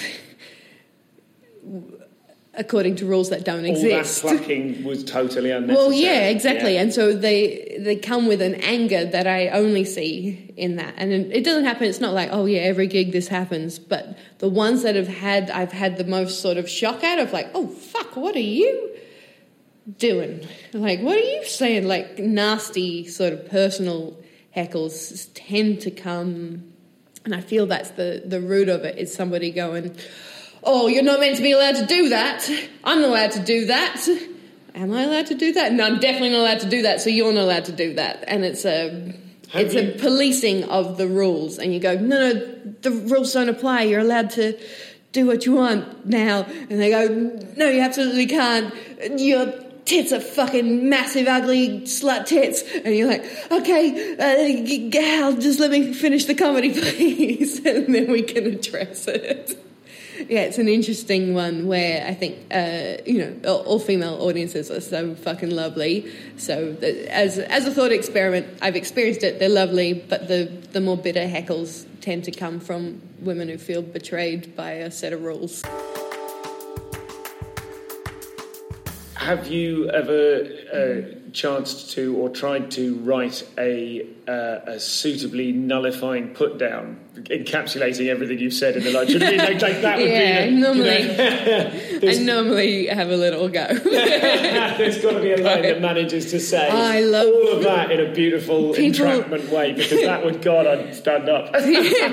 according 2.55 2.95
to 2.97 3.05
rules 3.05 3.29
that 3.31 3.43
don't 3.43 3.65
All 3.65 3.71
exist 3.71 4.23
All 4.23 4.29
that 4.29 4.37
plucking 4.37 4.83
was 4.83 5.03
totally 5.03 5.51
unnecessary. 5.57 5.87
well, 5.87 5.93
yeah, 5.93 6.29
exactly. 6.29 6.75
Yeah. 6.75 6.81
And 6.81 6.93
so 6.93 7.13
they 7.13 7.77
they 7.79 7.95
come 7.95 8.27
with 8.27 8.41
an 8.41 8.55
anger 8.55 9.05
that 9.05 9.27
I 9.27 9.49
only 9.49 9.85
see 9.85 10.53
in 10.55 10.75
that, 10.75 10.93
and 10.97 11.11
it 11.11 11.31
it 11.31 11.43
doesn't 11.43 11.65
happen. 11.65 11.87
It's 11.87 12.01
not 12.01 12.13
like 12.13 12.29
oh 12.31 12.45
yeah, 12.45 12.59
every 12.61 12.87
gig 12.87 13.11
this 13.11 13.27
happens, 13.27 13.79
but 13.79 14.17
the 14.39 14.49
ones 14.49 14.83
that 14.83 14.95
have 14.95 15.07
had 15.07 15.49
I've 15.49 15.71
had 15.71 15.97
the 15.97 16.05
most 16.05 16.41
sort 16.41 16.57
of 16.57 16.69
shock 16.69 17.03
out 17.03 17.19
of 17.19 17.33
like 17.33 17.49
oh 17.53 17.67
fuck, 17.67 18.15
what 18.15 18.35
are 18.35 18.39
you 18.39 18.91
doing? 19.97 20.47
Like 20.73 21.01
what 21.01 21.17
are 21.17 21.21
you 21.21 21.45
saying? 21.45 21.87
Like 21.87 22.19
nasty 22.19 23.07
sort 23.07 23.33
of 23.33 23.49
personal 23.49 24.17
heckles 24.55 25.27
tend 25.33 25.81
to 25.81 25.91
come, 25.91 26.71
and 27.25 27.33
I 27.33 27.41
feel 27.41 27.65
that's 27.65 27.91
the 27.91 28.21
the 28.23 28.39
root 28.39 28.69
of 28.69 28.83
it 28.83 28.97
is 28.99 29.13
somebody 29.13 29.51
going. 29.51 29.95
Oh, 30.65 30.87
you're 30.87 31.03
not 31.03 31.19
meant 31.19 31.37
to 31.37 31.43
be 31.43 31.51
allowed 31.51 31.75
to 31.75 31.85
do 31.85 32.09
that. 32.09 32.49
I'm 32.83 33.01
not 33.01 33.09
allowed 33.09 33.31
to 33.31 33.39
do 33.43 33.65
that. 33.65 34.07
Am 34.75 34.91
I 34.91 35.03
allowed 35.03 35.27
to 35.27 35.35
do 35.35 35.51
that? 35.53 35.73
No, 35.73 35.85
I'm 35.85 35.99
definitely 35.99 36.29
not 36.29 36.39
allowed 36.39 36.59
to 36.61 36.69
do 36.69 36.81
that. 36.83 37.01
So 37.01 37.09
you're 37.09 37.31
not 37.33 37.43
allowed 37.43 37.65
to 37.65 37.71
do 37.71 37.93
that. 37.95 38.23
And 38.27 38.43
it's 38.43 38.65
a 38.65 39.13
Have 39.51 39.65
it's 39.65 39.73
you- 39.75 39.81
a 39.81 39.91
policing 39.99 40.63
of 40.65 40.97
the 40.97 41.07
rules. 41.07 41.59
And 41.59 41.73
you 41.73 41.79
go, 41.79 41.95
no, 41.95 42.31
no, 42.33 42.73
the 42.81 42.91
rules 42.91 43.33
don't 43.33 43.49
apply. 43.49 43.83
You're 43.83 43.99
allowed 43.99 44.31
to 44.31 44.57
do 45.11 45.27
what 45.27 45.45
you 45.45 45.53
want 45.53 46.05
now. 46.07 46.43
And 46.69 46.79
they 46.79 46.89
go, 46.89 47.07
no, 47.55 47.69
you 47.69 47.81
absolutely 47.81 48.25
can't. 48.25 48.73
Your 49.19 49.53
tits 49.85 50.11
are 50.13 50.19
fucking 50.21 50.89
massive, 50.89 51.27
ugly 51.27 51.81
slut 51.81 52.25
tits. 52.25 52.63
And 52.83 52.95
you're 52.95 53.07
like, 53.09 53.23
okay, 53.51 54.15
uh, 54.15 54.89
Gal, 54.89 55.33
just 55.33 55.59
let 55.59 55.69
me 55.71 55.93
finish 55.93 56.25
the 56.25 56.33
comedy, 56.35 56.71
please, 56.79 57.63
and 57.65 57.93
then 57.93 58.09
we 58.09 58.23
can 58.23 58.47
address 58.47 59.07
it. 59.07 59.59
Yeah, 60.29 60.41
it's 60.41 60.57
an 60.57 60.67
interesting 60.67 61.33
one 61.33 61.67
where 61.67 62.05
I 62.05 62.13
think 62.13 62.37
uh, 62.51 63.01
you 63.05 63.19
know 63.19 63.63
all, 63.63 63.79
female 63.79 64.21
audiences 64.21 64.69
are 64.69 64.81
so 64.81 65.15
fucking 65.15 65.49
lovely. 65.49 66.11
So 66.37 66.77
as 67.09 67.39
as 67.39 67.65
a 67.65 67.71
thought 67.71 67.91
experiment, 67.91 68.47
I've 68.61 68.75
experienced 68.75 69.23
it. 69.23 69.39
They're 69.39 69.49
lovely, 69.49 69.93
but 69.93 70.27
the 70.27 70.45
the 70.71 70.81
more 70.81 70.97
bitter 70.97 71.27
heckles 71.27 71.85
tend 72.01 72.25
to 72.25 72.31
come 72.31 72.59
from 72.59 73.01
women 73.19 73.49
who 73.49 73.57
feel 73.57 73.81
betrayed 73.81 74.55
by 74.55 74.71
a 74.71 74.91
set 74.91 75.13
of 75.13 75.23
rules. 75.23 75.63
Have 79.23 79.47
you 79.47 79.89
ever 79.89 80.43
uh, 80.73 81.31
chanced 81.31 81.91
to 81.93 82.13
or 82.17 82.27
tried 82.27 82.71
to 82.71 82.95
write 82.97 83.47
a, 83.57 84.05
uh, 84.27 84.73
a 84.73 84.79
suitably 84.81 85.53
nullifying 85.53 86.33
put 86.33 86.57
down? 86.57 86.99
encapsulating 87.15 88.07
everything 88.07 88.39
you've 88.39 88.53
said 88.53 88.75
in 88.75 88.83
the 88.83 88.91
lunch. 88.91 89.13
like, 89.13 89.61
like 89.61 89.81
that 89.81 89.97
would 89.99 90.09
yeah, 90.09 90.45
be 90.45 90.55
the, 90.55 90.61
normally 90.61 91.01
you 91.01 91.07
know, 91.07 92.09
I 92.09 92.23
normally 92.23 92.87
have 92.87 93.09
a 93.09 93.15
little 93.15 93.47
go. 93.49 93.67
there's 93.83 95.01
got 95.01 95.11
to 95.11 95.21
be 95.21 95.31
a 95.31 95.37
line 95.37 95.61
that 95.61 95.79
manages 95.89 96.31
to 96.31 96.39
say 96.39 96.67
I 96.67 97.01
love- 97.01 97.27
all 97.27 97.57
of 97.57 97.63
that 97.63 97.91
in 97.91 97.99
a 97.99 98.11
beautiful 98.13 98.73
People- 98.73 99.05
entrapment 99.05 99.49
way 99.49 99.73
because 99.73 100.01
that 100.01 100.25
would 100.25 100.41
God 100.41 100.65
I'd 100.65 100.95
stand 100.95 101.29
up. 101.29 101.53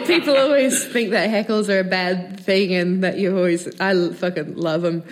People 0.06 0.36
always 0.36 0.84
think 0.86 1.10
that 1.10 1.30
heckles 1.30 1.68
are 1.68 1.80
a 1.80 1.84
bad 1.84 2.38
thing, 2.40 2.74
and 2.74 3.02
that 3.02 3.16
you 3.18 3.36
always 3.36 3.68
I 3.80 4.10
fucking 4.10 4.56
love 4.56 4.82
them 4.82 5.02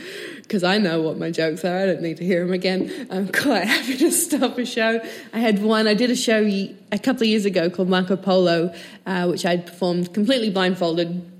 because 0.48 0.64
I 0.64 0.78
know 0.78 1.02
what 1.02 1.18
my 1.18 1.30
jokes 1.30 1.62
are. 1.62 1.76
I 1.76 1.84
don't 1.84 2.00
need 2.00 2.16
to 2.16 2.24
hear 2.24 2.42
them 2.42 2.54
again. 2.54 3.06
I'm 3.10 3.28
quite 3.32 3.64
happy 3.66 3.98
to 3.98 4.10
stop 4.10 4.56
a 4.56 4.64
show. 4.64 4.98
I 5.34 5.38
had 5.40 5.62
one. 5.62 5.86
I 5.86 5.92
did 5.92 6.10
a 6.10 6.16
show 6.16 6.40
a 6.40 6.98
couple 6.98 7.24
of 7.24 7.28
years 7.28 7.44
ago 7.44 7.68
called 7.68 7.90
Marco 7.90 8.16
Polo, 8.16 8.72
uh, 9.04 9.26
which 9.26 9.44
I'd 9.44 9.66
performed 9.66 10.14
completely 10.14 10.48
blindfolded 10.48 11.30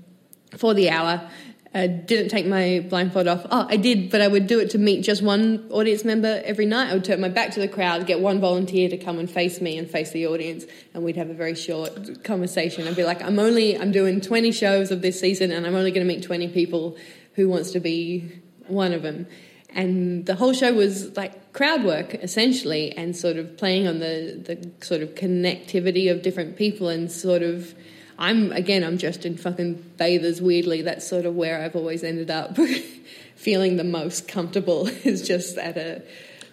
for 0.57 0.75
the 0.75 0.91
hour. 0.91 1.27
I 1.73 1.87
didn't 1.87 2.29
take 2.29 2.45
my 2.45 2.85
blindfold 2.87 3.27
off. 3.27 3.47
Oh, 3.49 3.65
I 3.67 3.77
did, 3.77 4.11
but 4.11 4.21
I 4.21 4.27
would 4.27 4.45
do 4.45 4.59
it 4.59 4.71
to 4.71 4.77
meet 4.77 5.01
just 5.01 5.23
one 5.23 5.67
audience 5.71 6.03
member 6.05 6.41
every 6.45 6.67
night. 6.67 6.91
I 6.91 6.93
would 6.93 7.05
turn 7.05 7.19
my 7.19 7.29
back 7.29 7.51
to 7.51 7.59
the 7.59 7.67
crowd, 7.67 8.05
get 8.05 8.19
one 8.19 8.39
volunteer 8.39 8.89
to 8.89 8.97
come 8.97 9.17
and 9.17 9.29
face 9.29 9.59
me 9.59 9.77
and 9.79 9.89
face 9.89 10.11
the 10.11 10.27
audience, 10.27 10.65
and 10.93 11.03
we'd 11.03 11.15
have 11.15 11.29
a 11.31 11.35
very 11.35 11.55
short 11.55 12.23
conversation. 12.23 12.87
I'd 12.87 12.95
be 12.95 13.03
like, 13.03 13.23
I'm 13.23 13.39
only, 13.39 13.77
I'm 13.77 13.91
doing 13.91 14.21
20 14.21 14.51
shows 14.51 14.91
of 14.91 15.01
this 15.01 15.19
season, 15.19 15.51
and 15.51 15.65
I'm 15.65 15.75
only 15.75 15.91
going 15.91 16.07
to 16.07 16.11
meet 16.11 16.23
20 16.23 16.49
people. 16.49 16.95
Who 17.35 17.47
wants 17.47 17.71
to 17.71 17.79
be 17.79 18.41
one 18.69 18.93
of 18.93 19.01
them? 19.03 19.27
And 19.71 20.25
the 20.25 20.35
whole 20.35 20.53
show 20.53 20.73
was 20.73 21.15
like 21.15 21.53
crowd 21.53 21.83
work, 21.83 22.15
essentially, 22.15 22.91
and 22.93 23.15
sort 23.15 23.37
of 23.37 23.57
playing 23.57 23.87
on 23.87 23.99
the, 23.99 24.41
the 24.43 24.85
sort 24.85 25.01
of 25.01 25.15
connectivity 25.15 26.11
of 26.11 26.21
different 26.21 26.57
people 26.57 26.89
and 26.89 27.11
sort 27.11 27.43
of 27.43 27.75
I'm 28.19 28.51
again, 28.51 28.83
I'm 28.83 28.97
dressed 28.97 29.25
in 29.25 29.37
fucking 29.37 29.93
bathers. 29.95 30.41
Weirdly, 30.41 30.81
that's 30.81 31.07
sort 31.07 31.25
of 31.25 31.35
where 31.35 31.61
I've 31.63 31.75
always 31.75 32.03
ended 32.03 32.29
up 32.29 32.57
feeling 33.35 33.77
the 33.77 33.85
most 33.85 34.27
comfortable. 34.27 34.87
Is 35.05 35.25
just 35.25 35.57
at 35.57 35.77
a. 35.77 36.03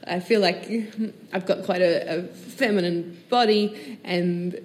I 0.06 0.20
feel 0.20 0.40
like 0.40 0.70
I've 1.32 1.44
got 1.44 1.64
quite 1.64 1.82
a, 1.82 2.20
a 2.20 2.22
feminine 2.22 3.20
body, 3.28 3.98
and 4.04 4.60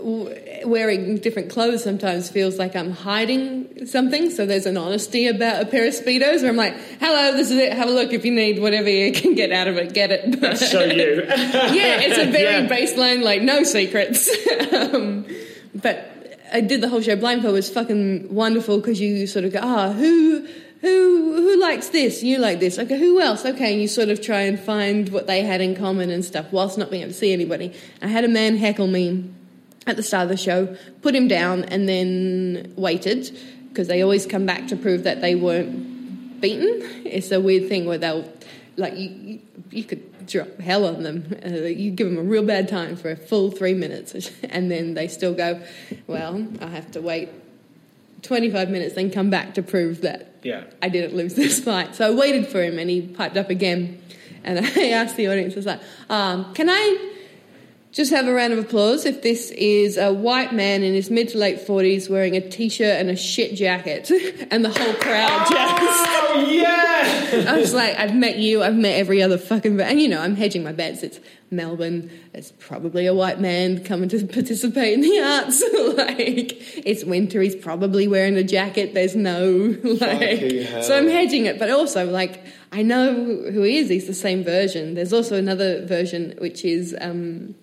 wearing 0.00 1.16
different 1.18 1.50
clothes 1.50 1.82
sometimes 1.84 2.28
feels 2.30 2.58
like 2.58 2.74
I'm 2.76 2.90
hiding 2.92 3.86
something. 3.86 4.30
So 4.30 4.46
there's 4.46 4.66
an 4.66 4.76
honesty 4.76 5.26
about 5.26 5.62
a 5.62 5.66
pair 5.66 5.86
of 5.86 5.94
speedos, 5.94 6.42
where 6.42 6.50
I'm 6.50 6.56
like, 6.56 6.76
"Hello, 7.00 7.36
this 7.36 7.50
is 7.50 7.58
it. 7.58 7.72
Have 7.72 7.88
a 7.88 7.92
look. 7.92 8.12
If 8.12 8.24
you 8.24 8.32
need 8.32 8.60
whatever 8.60 8.88
you 8.88 9.12
can 9.12 9.34
get 9.34 9.52
out 9.52 9.68
of 9.68 9.76
it, 9.76 9.92
get 9.94 10.10
it." 10.12 10.58
so 10.58 10.80
you. 10.84 11.24
yeah, 11.28 12.00
it's 12.00 12.18
a 12.18 12.30
very 12.30 12.64
Yeah. 12.64 12.68
baseline, 12.68 13.22
like 13.22 13.42
no 13.42 13.62
secrets. 13.64 14.30
um, 14.72 15.26
but 15.74 16.14
I 16.52 16.60
did 16.60 16.80
the 16.80 16.88
whole 16.88 17.00
show 17.02 17.16
blindfold. 17.16 17.54
Was 17.54 17.68
fucking 17.70 18.32
wonderful 18.34 18.78
because 18.78 19.00
you 19.00 19.26
sort 19.26 19.44
of 19.44 19.52
go, 19.52 19.60
ah, 19.62 19.92
who, 19.92 20.46
who, 20.80 21.34
who 21.36 21.60
likes 21.60 21.88
this? 21.90 22.22
You 22.22 22.38
like 22.38 22.60
this? 22.60 22.78
Okay, 22.78 22.98
who 22.98 23.20
else? 23.20 23.44
Okay, 23.44 23.72
and 23.72 23.82
you 23.82 23.88
sort 23.88 24.08
of 24.08 24.20
try 24.22 24.42
and 24.42 24.58
find 24.58 25.08
what 25.10 25.26
they 25.26 25.42
had 25.42 25.60
in 25.60 25.76
common 25.76 26.10
and 26.10 26.24
stuff, 26.24 26.46
whilst 26.52 26.78
not 26.78 26.90
being 26.90 27.02
able 27.02 27.12
to 27.12 27.18
see 27.18 27.32
anybody. 27.32 27.74
I 28.00 28.06
had 28.06 28.24
a 28.24 28.28
man 28.28 28.56
heckle 28.56 28.86
me 28.86 29.30
at 29.88 29.96
the 29.96 30.02
start 30.02 30.24
of 30.24 30.28
the 30.28 30.36
show, 30.36 30.76
put 31.02 31.14
him 31.14 31.28
down, 31.28 31.64
and 31.64 31.88
then 31.88 32.72
waited 32.76 33.36
because 33.68 33.88
they 33.88 34.02
always 34.02 34.26
come 34.26 34.44
back 34.46 34.68
to 34.68 34.76
prove 34.76 35.04
that 35.04 35.20
they 35.20 35.34
weren't 35.34 36.40
beaten. 36.40 36.82
It's 37.04 37.30
a 37.30 37.40
weird 37.40 37.68
thing 37.68 37.86
where 37.86 37.98
they'll 37.98 38.30
like 38.76 38.96
you. 38.96 39.40
you 39.70 39.84
could 39.84 40.26
drop 40.26 40.58
hell 40.60 40.84
on 40.84 41.02
them. 41.02 41.34
Uh, 41.44 41.48
you 41.48 41.90
give 41.90 42.08
them 42.08 42.18
a 42.18 42.22
real 42.22 42.44
bad 42.44 42.68
time 42.68 42.96
for 42.96 43.10
a 43.10 43.16
full 43.16 43.50
three 43.50 43.74
minutes, 43.74 44.14
and 44.44 44.70
then 44.70 44.94
they 44.94 45.08
still 45.08 45.34
go, 45.34 45.60
"Well, 46.06 46.46
I 46.60 46.66
have 46.66 46.90
to 46.92 47.00
wait 47.00 47.30
25 48.22 48.68
minutes, 48.70 48.94
then 48.94 49.10
come 49.10 49.30
back 49.30 49.54
to 49.54 49.62
prove 49.62 50.02
that 50.02 50.34
Yeah. 50.42 50.64
I 50.82 50.88
didn't 50.88 51.16
lose 51.16 51.34
this 51.34 51.58
fight." 51.60 51.94
So 51.94 52.12
I 52.12 52.14
waited 52.14 52.46
for 52.46 52.62
him, 52.62 52.78
and 52.78 52.90
he 52.90 53.00
piped 53.02 53.36
up 53.36 53.48
again, 53.50 54.00
and 54.44 54.58
I 54.76 54.90
asked 54.90 55.16
the 55.16 55.28
audience, 55.28 55.54
"I 55.54 55.56
was 55.56 55.66
like, 55.66 55.80
um, 56.10 56.52
can 56.54 56.68
I?" 56.68 57.14
Just 57.90 58.10
have 58.10 58.26
a 58.26 58.34
round 58.34 58.52
of 58.52 58.58
applause 58.58 59.06
if 59.06 59.22
this 59.22 59.50
is 59.50 59.96
a 59.96 60.12
white 60.12 60.52
man 60.52 60.82
in 60.82 60.92
his 60.92 61.10
mid 61.10 61.30
to 61.30 61.38
late 61.38 61.66
40s 61.66 62.10
wearing 62.10 62.36
a 62.36 62.40
t 62.40 62.68
shirt 62.68 63.00
and 63.00 63.08
a 63.08 63.16
shit 63.16 63.54
jacket, 63.54 64.10
and 64.50 64.64
the 64.64 64.68
whole 64.68 64.94
crowd 64.94 65.46
just. 65.48 66.06
Oh 66.30 66.46
yeah! 66.50 67.44
I 67.48 67.58
was 67.58 67.72
like, 67.72 67.98
I've 67.98 68.14
met 68.14 68.36
you, 68.38 68.62
I've 68.62 68.76
met 68.76 68.96
every 68.96 69.22
other 69.22 69.38
fucking. 69.38 69.80
And 69.80 70.00
you 70.00 70.08
know, 70.08 70.20
I'm 70.20 70.36
hedging 70.36 70.62
my 70.62 70.72
bets. 70.72 71.02
It's 71.02 71.18
Melbourne, 71.50 72.10
it's 72.34 72.52
probably 72.58 73.06
a 73.06 73.14
white 73.14 73.40
man 73.40 73.82
coming 73.82 74.08
to 74.10 74.26
participate 74.32 74.92
in 74.92 75.00
the 75.00 75.20
arts. 75.20 75.62
like, 75.96 76.86
it's 76.86 77.04
winter, 77.04 77.40
he's 77.40 77.56
probably 77.56 78.06
wearing 78.06 78.36
a 78.36 78.44
jacket, 78.44 78.92
there's 78.92 79.16
no. 79.16 79.76
Like. 79.82 80.84
So 80.84 80.96
I'm 80.96 81.08
hedging 81.08 81.46
it, 81.46 81.58
but 81.58 81.70
also, 81.70 82.08
like, 82.08 82.44
I 82.70 82.82
know 82.82 83.14
who 83.14 83.62
he 83.62 83.78
is, 83.78 83.88
he's 83.88 84.06
the 84.06 84.14
same 84.14 84.44
version. 84.44 84.94
There's 84.94 85.12
also 85.12 85.36
another 85.36 85.86
version 85.86 86.34
which 86.38 86.64
is. 86.64 86.94
Um, 87.00 87.54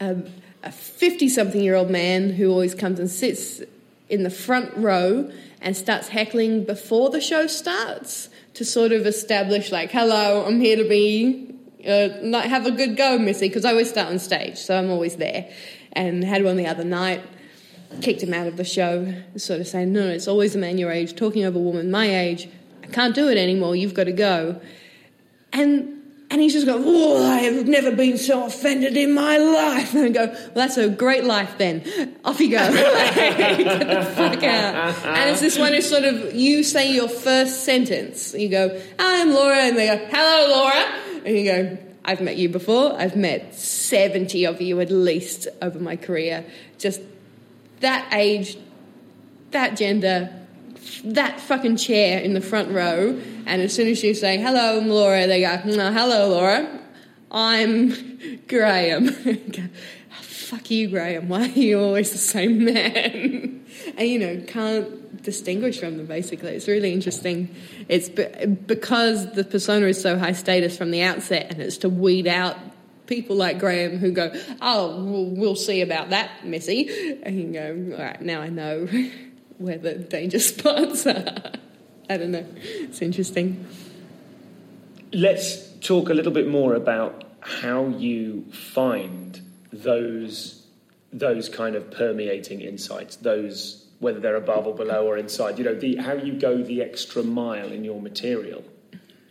a 0.00 0.72
50 0.72 1.28
something 1.28 1.60
year 1.60 1.74
old 1.74 1.90
man 1.90 2.30
who 2.30 2.50
always 2.50 2.74
comes 2.74 2.98
and 2.98 3.10
sits 3.10 3.62
in 4.08 4.22
the 4.22 4.30
front 4.30 4.74
row 4.76 5.30
and 5.60 5.76
starts 5.76 6.08
heckling 6.08 6.64
before 6.64 7.10
the 7.10 7.20
show 7.20 7.46
starts 7.46 8.28
to 8.54 8.64
sort 8.64 8.92
of 8.92 9.06
establish, 9.06 9.72
like, 9.72 9.90
hello, 9.90 10.44
I'm 10.46 10.60
here 10.60 10.76
to 10.76 10.88
be, 10.88 11.54
uh, 11.86 12.40
have 12.42 12.66
a 12.66 12.70
good 12.70 12.96
go, 12.96 13.18
Missy, 13.18 13.48
because 13.48 13.64
I 13.64 13.70
always 13.70 13.90
start 13.90 14.08
on 14.08 14.18
stage, 14.18 14.58
so 14.58 14.76
I'm 14.78 14.90
always 14.90 15.16
there. 15.16 15.50
And 15.92 16.22
had 16.22 16.44
one 16.44 16.56
the 16.56 16.66
other 16.66 16.84
night, 16.84 17.22
kicked 18.00 18.22
him 18.22 18.34
out 18.34 18.46
of 18.46 18.56
the 18.56 18.64
show, 18.64 19.12
sort 19.36 19.60
of 19.60 19.66
saying, 19.66 19.92
no, 19.92 20.06
no, 20.06 20.12
it's 20.12 20.28
always 20.28 20.54
a 20.54 20.58
man 20.58 20.78
your 20.78 20.92
age, 20.92 21.16
talking 21.16 21.44
over 21.44 21.58
a 21.58 21.62
woman 21.62 21.90
my 21.90 22.14
age. 22.14 22.48
I 22.82 22.86
can't 22.88 23.14
do 23.14 23.28
it 23.28 23.38
anymore, 23.38 23.74
you've 23.74 23.94
got 23.94 24.04
to 24.04 24.12
go. 24.12 24.60
And 25.52 25.93
and 26.30 26.40
he's 26.40 26.52
just 26.52 26.66
going, 26.66 26.82
oh, 26.84 27.24
I 27.24 27.38
have 27.38 27.68
never 27.68 27.92
been 27.92 28.18
so 28.18 28.46
offended 28.46 28.96
in 28.96 29.12
my 29.12 29.36
life. 29.36 29.94
And 29.94 30.06
I 30.06 30.08
go, 30.08 30.26
well, 30.26 30.50
that's 30.54 30.76
a 30.76 30.88
great 30.88 31.24
life 31.24 31.58
then. 31.58 32.16
Off 32.24 32.40
you 32.40 32.50
go. 32.50 32.72
Get 32.72 33.86
the 33.86 34.04
fuck 34.16 34.42
out. 34.42 35.04
And 35.04 35.30
it's 35.30 35.40
this 35.40 35.58
one 35.58 35.72
who 35.72 35.80
sort 35.80 36.04
of, 36.04 36.34
you 36.34 36.64
say 36.64 36.92
your 36.92 37.08
first 37.08 37.64
sentence. 37.64 38.34
You 38.34 38.48
go, 38.48 38.82
I'm 38.98 39.32
Laura. 39.32 39.58
And 39.58 39.76
they 39.76 39.86
go, 39.86 40.04
hello, 40.10 40.56
Laura. 40.56 41.22
And 41.24 41.36
you 41.36 41.44
go, 41.44 41.78
I've 42.04 42.20
met 42.20 42.36
you 42.36 42.48
before. 42.48 42.98
I've 42.98 43.16
met 43.16 43.54
70 43.54 44.44
of 44.46 44.60
you 44.60 44.80
at 44.80 44.90
least 44.90 45.46
over 45.62 45.78
my 45.78 45.96
career. 45.96 46.44
Just 46.78 47.00
that 47.80 48.12
age, 48.12 48.56
that 49.52 49.76
gender, 49.76 50.30
that 51.04 51.40
fucking 51.40 51.76
chair 51.76 52.20
in 52.20 52.34
the 52.34 52.40
front 52.40 52.72
row, 52.72 53.20
and 53.46 53.62
as 53.62 53.74
soon 53.74 53.88
as 53.88 54.02
you 54.02 54.14
say, 54.14 54.38
hello, 54.38 54.78
I'm 54.78 54.88
Laura, 54.88 55.26
they 55.26 55.40
go, 55.40 55.60
no, 55.64 55.92
hello, 55.92 56.28
Laura, 56.28 56.80
I'm 57.30 58.14
Graham. 58.48 59.06
Go, 59.24 59.62
oh, 59.62 60.22
Fuck 60.22 60.70
you, 60.70 60.88
Graham. 60.88 61.28
Why 61.28 61.42
are 61.42 61.58
you 61.58 61.80
always 61.80 62.12
the 62.12 62.18
same 62.18 62.64
man? 62.64 63.66
and 63.96 64.08
you 64.08 64.18
know, 64.18 64.42
can't 64.46 65.22
distinguish 65.22 65.80
from 65.80 65.96
them. 65.96 66.06
Basically, 66.06 66.52
it's 66.52 66.68
really 66.68 66.92
interesting. 66.92 67.54
It's 67.88 68.08
be- 68.08 68.46
because 68.46 69.32
the 69.32 69.44
persona 69.44 69.86
is 69.86 70.00
so 70.00 70.18
high 70.18 70.32
status 70.32 70.76
from 70.76 70.90
the 70.90 71.02
outset, 71.02 71.50
and 71.50 71.60
it's 71.60 71.78
to 71.78 71.88
weed 71.88 72.26
out 72.26 72.56
people 73.06 73.36
like 73.36 73.58
Graham 73.58 73.98
who 73.98 74.12
go, 74.12 74.32
"Oh, 74.62 75.02
we'll, 75.02 75.26
we'll 75.26 75.56
see 75.56 75.80
about 75.80 76.10
that, 76.10 76.46
Missy," 76.46 77.18
and 77.22 77.38
you 77.38 77.52
go, 77.52 77.96
"All 77.96 78.04
right, 78.04 78.20
now 78.20 78.40
I 78.40 78.48
know 78.48 78.86
where 79.58 79.78
the 79.78 79.94
danger 79.94 80.38
spots 80.38 81.06
are." 81.06 81.52
I 82.08 82.16
don't 82.16 82.32
know. 82.32 82.46
It's 82.56 83.00
interesting. 83.00 83.66
Let's 85.12 85.68
talk 85.80 86.10
a 86.10 86.14
little 86.14 86.32
bit 86.32 86.48
more 86.48 86.74
about 86.74 87.24
how 87.40 87.88
you 87.88 88.44
find 88.52 89.40
those 89.72 90.60
those 91.12 91.48
kind 91.48 91.76
of 91.76 91.92
permeating 91.92 92.60
insights, 92.60 93.16
those 93.16 93.86
whether 94.00 94.18
they're 94.18 94.36
above 94.36 94.66
or 94.66 94.74
below 94.74 95.06
or 95.06 95.16
inside. 95.16 95.58
You 95.58 95.64
know, 95.64 95.74
the 95.74 95.96
how 95.96 96.14
you 96.14 96.34
go 96.34 96.62
the 96.62 96.82
extra 96.82 97.22
mile 97.22 97.70
in 97.72 97.84
your 97.84 98.00
material. 98.00 98.64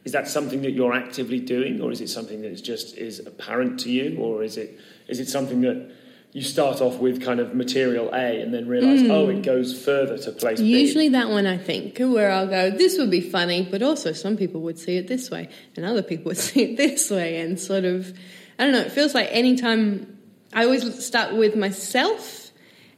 Is 0.06 0.12
that 0.12 0.28
something 0.28 0.62
that 0.64 0.72
you're 0.72 0.94
actively 0.94 1.40
doing, 1.40 1.82
or 1.82 1.92
is 1.92 2.02
it 2.02 2.10
something 2.10 2.42
that 2.42 2.52
is 2.52 2.62
just 2.62 2.98
is 2.98 3.20
apparent 3.20 3.80
to 3.82 3.92
you, 3.92 4.18
or 4.18 4.44
is 4.44 4.58
it 4.58 4.80
is 5.08 5.20
it 5.20 5.28
something 5.28 5.62
that 5.62 5.92
you 6.34 6.42
start 6.42 6.82
off 6.82 6.98
with 6.98 7.24
kind 7.24 7.40
of 7.40 7.54
material 7.54 8.10
A 8.12 8.42
and 8.42 8.52
then 8.52 8.68
realise, 8.68 9.02
hmm. 9.02 9.12
oh, 9.12 9.30
it 9.30 9.44
goes 9.44 9.84
further 9.84 10.18
to 10.18 10.32
place 10.32 10.60
B? 10.60 10.66
Usually 10.66 11.10
that 11.10 11.30
one, 11.30 11.46
I 11.46 11.58
think, 11.58 12.00
where 12.00 12.32
I'll 12.32 12.48
go, 12.48 12.72
this 12.72 12.98
would 12.98 13.12
be 13.12 13.22
funny, 13.22 13.68
but 13.70 13.84
also 13.84 14.14
some 14.14 14.36
people 14.36 14.62
would 14.62 14.80
see 14.80 14.98
it 14.98 15.08
this 15.08 15.30
way, 15.30 15.48
and 15.76 15.86
other 15.86 16.02
people 16.02 16.26
would 16.30 16.38
see 16.38 16.64
it 16.64 16.78
this 16.78 17.10
way, 17.12 17.40
and 17.40 17.60
sort 17.60 17.86
of, 17.86 18.18
I 18.58 18.64
don't 18.64 18.74
know, 18.74 18.82
it 18.82 18.92
feels 18.92 19.14
like 19.14 19.30
anytime 19.32 20.18
I 20.54 20.66
always 20.66 21.06
start 21.06 21.36
with 21.36 21.56
myself 21.56 22.52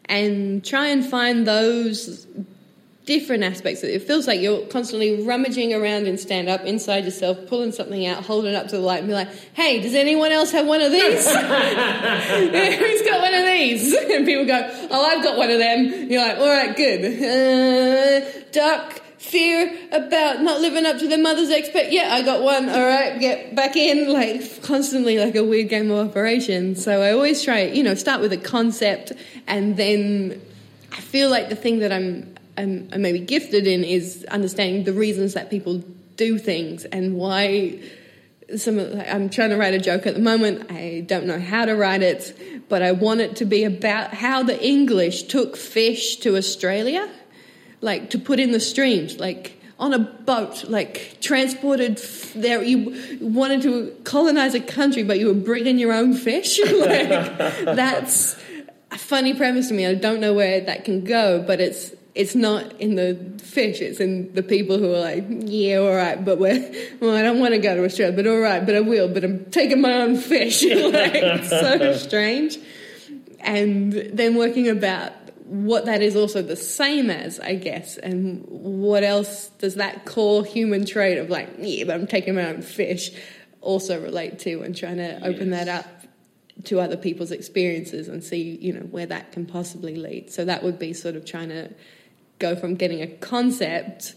and 0.05 0.63
try 0.63 0.88
and 0.88 1.05
find 1.05 1.45
those 1.45 2.27
different 3.06 3.43
aspects. 3.43 3.84
It 3.84 4.01
feels 4.03 4.28
like 4.28 4.41
you're 4.41 4.66
constantly 4.68 5.24
rummaging 5.24 5.74
around 5.74 6.08
in 6.08 6.18
stand 6.18 6.49
up 6.49 6.62
inside 6.62 7.06
yourself, 7.06 7.47
pulling 7.47 7.72
something 7.72 8.06
out, 8.06 8.24
holding 8.24 8.53
it 8.53 8.56
up 8.56 8.68
to 8.70 8.78
the 8.78 8.82
light, 8.82 8.99
and 8.99 9.08
be 9.08 9.14
like, 9.14 9.30
"Hey, 9.53 9.82
does 9.82 9.95
anyone 9.95 10.32
else 10.32 10.51
have 10.51 10.68
one 10.68 10.82
of 10.82 10.91
these? 10.91 11.26
Who's 11.26 13.01
got 13.01 13.22
one 13.22 13.34
of 13.34 13.45
these?" 13.45 13.93
And 14.16 14.26
people 14.26 14.45
go, 14.45 14.88
"Oh, 14.91 15.06
I've 15.06 15.24
got 15.24 15.38
one 15.38 15.49
of 15.49 15.60
them." 15.60 16.10
You're 16.10 16.22
like, 16.22 16.38
"All 16.38 16.47
right, 16.47 16.76
good." 16.76 17.06
Uh, 17.24 18.26
dark 18.51 19.01
fear 19.18 19.76
about 19.91 20.41
not 20.41 20.62
living 20.62 20.86
up 20.86 20.99
to 20.99 21.08
their 21.08 21.22
mother's 21.22 21.49
expect. 21.49 21.91
Yeah, 21.91 22.14
I 22.14 22.22
got 22.22 22.41
one. 22.41 22.70
All 22.70 22.86
right, 22.86 23.20
get 23.20 23.56
back 23.56 23.76
in. 23.76 24.12
Like 24.12 24.62
constantly, 24.64 25.18
like 25.18 25.36
a 25.36 25.43
weird 25.43 25.70
game 25.70 25.91
of 25.91 26.10
operation. 26.10 26.76
So 26.76 27.01
I 27.01 27.12
always 27.12 27.43
try, 27.43 27.64
you 27.64 27.84
know, 27.84 27.95
start 27.95 28.22
with 28.22 28.32
a 28.34 28.38
concept, 28.38 29.12
and 29.47 29.76
then 29.78 30.41
I 30.91 31.01
feel 31.01 31.30
like 31.30 31.49
the 31.49 31.56
thing 31.56 31.80
that 31.80 31.91
I'm, 31.91 32.34
Um, 32.58 32.64
I'm, 32.64 32.89
I'm 32.93 33.01
maybe 33.01 33.20
gifted 33.20 33.68
in 33.68 33.84
is 33.84 34.26
understanding 34.30 34.84
the 34.84 34.93
reasons 34.93 35.34
that 35.34 35.49
people 35.49 35.84
do 36.16 36.38
things 36.38 36.86
and 36.86 37.16
why. 37.16 37.80
Some 38.56 38.78
of, 38.78 38.93
I'm 38.99 39.32
trying 39.32 39.49
to 39.49 39.58
write 39.58 39.74
a 39.74 39.80
joke 39.80 40.06
at 40.06 40.14
the 40.14 40.22
moment. 40.22 40.72
I 40.72 41.03
don't 41.08 41.26
know 41.26 41.39
how 41.39 41.66
to 41.66 41.74
write 41.74 42.03
it, 42.03 42.70
but 42.70 42.84
I 42.84 42.91
want 42.91 43.22
it 43.22 43.38
to 43.38 43.45
be 43.45 43.64
about 43.64 44.14
how 44.14 44.43
the 44.43 44.64
English 44.64 45.24
took 45.24 45.58
fish 45.58 46.18
to 46.18 46.38
Australia 46.38 47.10
like 47.86 48.10
to 48.10 48.20
put 48.20 48.39
in 48.39 48.51
the 48.51 48.60
streams, 48.60 49.20
like 49.20 49.62
on 49.78 49.93
a 49.93 49.99
boat, 49.99 50.66
like 50.68 51.18
transported 51.22 51.99
f- 51.99 52.34
there. 52.34 52.62
You 52.62 53.20
wanted 53.22 53.62
to 53.62 53.95
colonize 54.03 54.56
a 54.56 54.60
country, 54.60 55.03
but 55.03 55.20
you 55.20 55.28
were 55.28 55.34
bringing 55.34 55.78
your 55.78 55.93
own 55.93 56.14
fish. 56.14 56.60
like 56.66 57.10
that's 57.64 58.36
a 58.91 58.97
funny 58.97 59.34
premise 59.34 59.70
to 59.70 59.74
me. 59.74 59.86
I 59.86 59.93
don't 59.93 60.20
know 60.20 60.34
where 60.34 60.62
that 60.62 60.84
can 60.84 61.03
go, 61.03 61.43
but 61.45 61.62
it's 61.62 61.91
it's 62.16 62.34
not 62.34 62.80
in 62.80 62.95
the 62.95 63.39
fish. 63.43 63.82
It's 63.82 63.99
in 63.99 64.34
the 64.34 64.41
people 64.41 64.78
who 64.78 64.93
are 64.93 64.99
like, 64.99 65.26
yeah, 65.30 65.78
all 65.78 65.93
right, 65.93 66.24
but 66.24 66.39
we're 66.39 66.59
well, 67.01 67.16
I 67.16 67.22
don't 67.22 67.39
want 67.39 67.53
to 67.53 67.59
go 67.59 67.76
to 67.76 67.84
Australia, 67.84 68.16
but 68.16 68.26
all 68.26 68.39
right, 68.39 68.66
but 68.66 68.76
I 68.76 68.80
will. 68.80 69.09
But 69.09 69.24
I'm 69.26 69.45
taking 69.51 69.82
my 69.82 69.93
own 69.93 70.16
fish. 70.18 70.63
like 70.63 71.43
so 71.43 71.93
strange. 71.97 72.57
And 73.41 73.91
then 73.93 74.36
working 74.36 74.70
about 74.70 75.11
what 75.43 75.86
that 75.86 76.01
is 76.01 76.16
also 76.16 76.41
the 76.41 76.55
same 76.55 77.11
as, 77.11 77.39
I 77.39 77.53
guess, 77.55 77.97
and 77.97 78.43
what 78.47 79.03
else 79.03 79.49
does 79.59 79.76
that 79.76 80.05
core 80.05 80.43
human 80.43 80.86
trait 80.86 81.20
of 81.20 81.30
like, 81.30 81.49
yeah, 81.59 81.84
but 81.84 81.95
I'm 81.95 82.07
taking 82.07 82.34
my 82.36 82.47
own 82.47 82.61
fish 82.63 83.11
also 83.61 84.01
relate 84.01 84.39
to 84.39 84.61
and 84.61 84.76
trying 84.76 84.97
to 84.97 85.18
open 85.18 85.51
Yes. 85.51 85.66
that 85.66 85.86
up 85.86 85.86
to 86.66 86.80
other 86.80 86.97
people's 86.97 87.32
experiences 87.32 88.07
and 88.07 88.24
see, 88.24 88.57
you 88.61 88.74
know, 88.74 88.82
where 88.82 89.05
that 89.05 89.34
can 89.34 89.45
possibly 89.45 89.95
lead. 89.95 90.32
So 90.32 90.45
that 90.45 90.63
would 90.63 90.80
be 90.80 90.93
sort 90.93 91.16
of 91.16 91.26
trying 91.26 91.49
to 91.49 91.74
go 92.39 92.55
from 92.55 92.75
getting 92.75 93.01
a 93.01 93.07
concept 93.07 94.15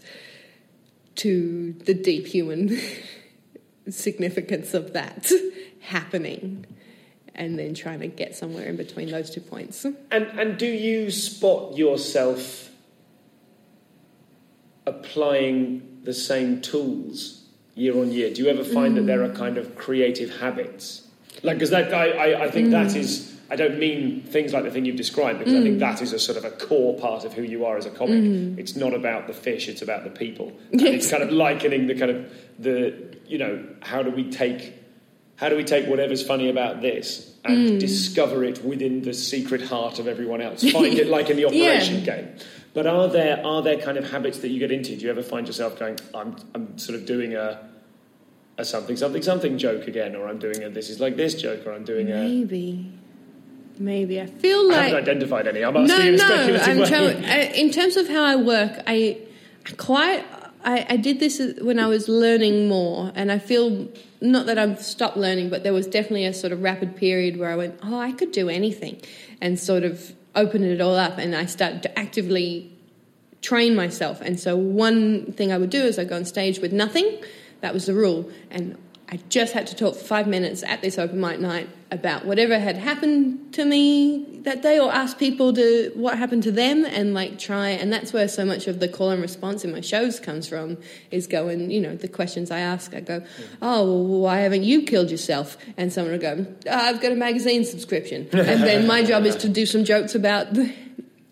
to 1.15 1.73
the 1.85 1.93
deep 1.93 2.27
human 2.27 2.79
significance 3.89 4.73
of 4.73 4.93
that 4.93 5.31
happening 5.81 6.65
and 7.35 7.57
then 7.57 7.73
trying 7.73 8.01
to 8.01 8.07
get 8.07 8.35
somewhere 8.35 8.65
in 8.67 8.75
between 8.75 9.09
those 9.09 9.29
two 9.29 9.41
points. 9.41 9.85
And 9.85 10.25
and 10.39 10.57
do 10.57 10.67
you 10.67 11.09
spot 11.09 11.77
yourself 11.77 12.69
applying 14.85 15.99
the 16.03 16.13
same 16.13 16.61
tools 16.61 17.45
year 17.75 17.97
on 17.97 18.11
year? 18.11 18.33
Do 18.33 18.43
you 18.43 18.49
ever 18.49 18.63
find 18.63 18.97
that 18.97 19.03
mm. 19.03 19.07
there 19.07 19.23
are 19.23 19.29
kind 19.29 19.57
of 19.57 19.75
creative 19.75 20.39
habits? 20.39 21.07
Like, 21.43 21.57
because 21.57 21.69
that 21.69 21.93
I, 21.93 22.09
I, 22.09 22.45
I 22.45 22.51
think 22.51 22.71
that 22.71 22.87
mm. 22.87 22.95
is. 22.97 23.28
I 23.51 23.55
don't 23.55 23.79
mean 23.79 24.21
things 24.21 24.53
like 24.53 24.63
the 24.63 24.71
thing 24.71 24.85
you've 24.85 24.95
described 24.95 25.39
because 25.39 25.55
I 25.55 25.61
think 25.61 25.77
mm. 25.77 25.79
that 25.79 26.01
is 26.01 26.13
a 26.13 26.19
sort 26.19 26.37
of 26.37 26.45
a 26.45 26.51
core 26.51 26.97
part 26.99 27.25
of 27.25 27.33
who 27.33 27.41
you 27.41 27.65
are 27.65 27.77
as 27.77 27.85
a 27.85 27.89
comic. 27.89 28.23
Mm. 28.23 28.59
It's 28.59 28.75
not 28.75 28.93
about 28.93 29.27
the 29.27 29.33
fish; 29.33 29.67
it's 29.67 29.81
about 29.81 30.03
the 30.03 30.11
people. 30.11 30.53
And 30.71 30.81
it's 30.81 31.09
kind 31.09 31.23
of 31.23 31.31
likening 31.31 31.87
the 31.87 31.95
kind 31.95 32.11
of 32.11 32.31
the 32.59 33.17
you 33.27 33.37
know 33.37 33.65
how 33.81 34.03
do 34.03 34.11
we 34.11 34.29
take 34.29 34.73
how 35.37 35.49
do 35.49 35.55
we 35.55 35.63
take 35.63 35.87
whatever's 35.87 36.25
funny 36.25 36.49
about 36.49 36.81
this 36.81 37.33
and 37.45 37.57
mm. 37.57 37.79
discover 37.79 38.43
it 38.43 38.63
within 38.63 39.01
the 39.01 39.13
secret 39.13 39.61
heart 39.61 39.97
of 39.97 40.07
everyone 40.07 40.41
else? 40.41 40.69
Find 40.69 40.93
it 40.93 41.07
like 41.07 41.29
in 41.29 41.37
the 41.37 41.45
operation 41.47 42.03
game. 42.03 42.35
But 42.73 42.85
are 42.85 43.07
there 43.07 43.45
are 43.45 43.61
there 43.63 43.77
kind 43.77 43.97
of 43.97 44.11
habits 44.11 44.39
that 44.39 44.49
you 44.49 44.59
get 44.59 44.71
into? 44.71 44.95
Do 44.95 45.05
you 45.05 45.09
ever 45.09 45.23
find 45.23 45.47
yourself 45.47 45.79
going, 45.79 45.97
I'm 46.13 46.35
I'm 46.53 46.77
sort 46.77 46.99
of 46.99 47.05
doing 47.05 47.35
a 47.35 47.67
a 48.59 48.65
something 48.65 48.97
something 48.97 49.23
something 49.23 49.57
joke 49.57 49.87
again, 49.87 50.15
or 50.15 50.27
I'm 50.27 50.37
doing 50.37 50.63
a 50.63 50.69
this 50.69 50.89
is 50.89 50.99
like 50.99 51.15
this 51.15 51.33
joke, 51.33 51.65
or 51.65 51.73
I'm 51.73 51.85
doing 51.85 52.11
a 52.11 52.15
Maybe. 52.15 52.98
Maybe. 53.79 54.19
I 54.19 54.25
feel 54.25 54.67
like 54.67 54.77
I 54.77 54.83
haven't 54.83 55.03
identified 55.03 55.47
any. 55.47 55.63
I'm 55.63 55.75
asking 55.75 55.97
No, 55.97 56.03
you 56.03 56.17
no. 56.17 56.59
I'm 56.61 56.85
trying, 56.85 57.25
I, 57.25 57.43
in 57.53 57.71
terms 57.71 57.95
of 57.95 58.09
how 58.09 58.23
I 58.23 58.35
work, 58.35 58.83
I, 58.85 59.17
I 59.65 59.71
quite. 59.77 60.25
I, 60.61 60.85
I 60.89 60.97
did 60.97 61.21
this 61.21 61.41
when 61.61 61.79
I 61.79 61.87
was 61.87 62.09
learning 62.09 62.67
more, 62.67 63.13
and 63.15 63.31
I 63.31 63.39
feel 63.39 63.87
not 64.19 64.45
that 64.47 64.59
I've 64.59 64.81
stopped 64.81 65.15
learning, 65.15 65.49
but 65.49 65.63
there 65.63 65.71
was 65.71 65.87
definitely 65.87 66.25
a 66.25 66.33
sort 66.33 66.51
of 66.51 66.61
rapid 66.61 66.97
period 66.97 67.39
where 67.39 67.49
I 67.49 67.55
went, 67.55 67.79
"Oh, 67.81 67.97
I 67.97 68.11
could 68.11 68.33
do 68.33 68.49
anything," 68.49 69.01
and 69.39 69.57
sort 69.57 69.83
of 69.83 70.13
opened 70.35 70.65
it 70.65 70.81
all 70.81 70.95
up, 70.95 71.17
and 71.17 71.33
I 71.33 71.45
started 71.45 71.81
to 71.83 71.97
actively 71.97 72.71
train 73.41 73.75
myself. 73.75 74.19
And 74.21 74.37
so 74.39 74.57
one 74.57 75.31
thing 75.31 75.53
I 75.53 75.57
would 75.57 75.69
do 75.69 75.81
is 75.81 75.97
I 75.97 76.03
go 76.03 76.17
on 76.17 76.25
stage 76.25 76.59
with 76.59 76.73
nothing. 76.73 77.23
That 77.61 77.73
was 77.73 77.85
the 77.85 77.93
rule. 77.93 78.29
And 78.51 78.77
I 79.11 79.19
just 79.29 79.53
had 79.53 79.65
to 79.67 79.75
talk 79.75 79.95
for 79.95 80.03
five 80.03 80.27
minutes 80.27 80.61
at 80.61 80.81
this 80.81 80.99
open 80.99 81.19
mic 81.19 81.39
night 81.39 81.67
about 81.89 82.25
whatever 82.25 82.59
had 82.59 82.77
happened 82.77 83.51
to 83.53 83.65
me 83.65 84.41
that 84.43 84.61
day 84.61 84.77
or 84.77 84.91
ask 84.93 85.17
people 85.17 85.51
to 85.53 85.91
what 85.95 86.15
happened 86.15 86.43
to 86.43 86.51
them 86.51 86.85
and 86.85 87.15
like 87.15 87.39
try 87.39 87.69
and 87.69 87.91
that's 87.91 88.13
where 88.13 88.27
so 88.27 88.45
much 88.45 88.67
of 88.67 88.79
the 88.79 88.87
call 88.87 89.09
and 89.09 89.19
response 89.19 89.65
in 89.65 89.71
my 89.71 89.81
shows 89.81 90.19
comes 90.19 90.47
from 90.47 90.77
is 91.09 91.25
going 91.25 91.71
you 91.71 91.81
know 91.81 91.95
the 91.95 92.07
questions 92.07 92.51
i 92.51 92.59
ask. 92.59 92.93
I 92.93 92.99
go 92.99 93.23
oh 93.63 93.85
well, 93.85 94.19
why 94.21 94.37
haven't 94.41 94.63
you 94.63 94.83
killed 94.83 95.09
yourself? 95.09 95.57
And 95.77 95.91
someone 95.91 96.11
will 96.11 96.19
go 96.19 96.45
oh, 96.67 96.71
i've 96.71 97.01
got 97.01 97.11
a 97.11 97.15
magazine 97.15 97.65
subscription. 97.65 98.29
And 98.31 98.63
then 98.63 98.85
my 98.85 99.03
job 99.03 99.25
is 99.25 99.35
to 99.37 99.49
do 99.49 99.65
some 99.65 99.83
jokes 99.83 100.13
about 100.13 100.53
the 100.53 100.71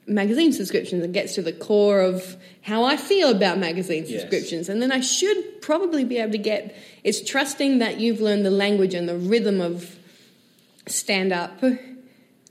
magazine 0.07 0.53
subscriptions 0.53 1.03
and 1.03 1.13
gets 1.13 1.35
to 1.35 1.41
the 1.41 1.51
core 1.51 1.99
of 1.99 2.37
how 2.61 2.83
I 2.83 2.95
feel 2.97 3.29
about 3.29 3.57
magazine 3.59 4.05
Yes. 4.07 4.21
subscriptions. 4.21 4.69
And 4.69 4.81
then 4.81 4.91
I 4.91 5.01
should 5.01 5.61
probably 5.61 6.05
be 6.05 6.17
able 6.17 6.31
to 6.31 6.37
get 6.37 6.75
it's 7.03 7.21
trusting 7.21 7.79
that 7.79 7.99
you've 7.99 8.21
learned 8.21 8.45
the 8.45 8.51
language 8.51 8.93
and 8.93 9.07
the 9.07 9.17
rhythm 9.17 9.59
of 9.61 9.97
stand 10.87 11.33
up 11.33 11.61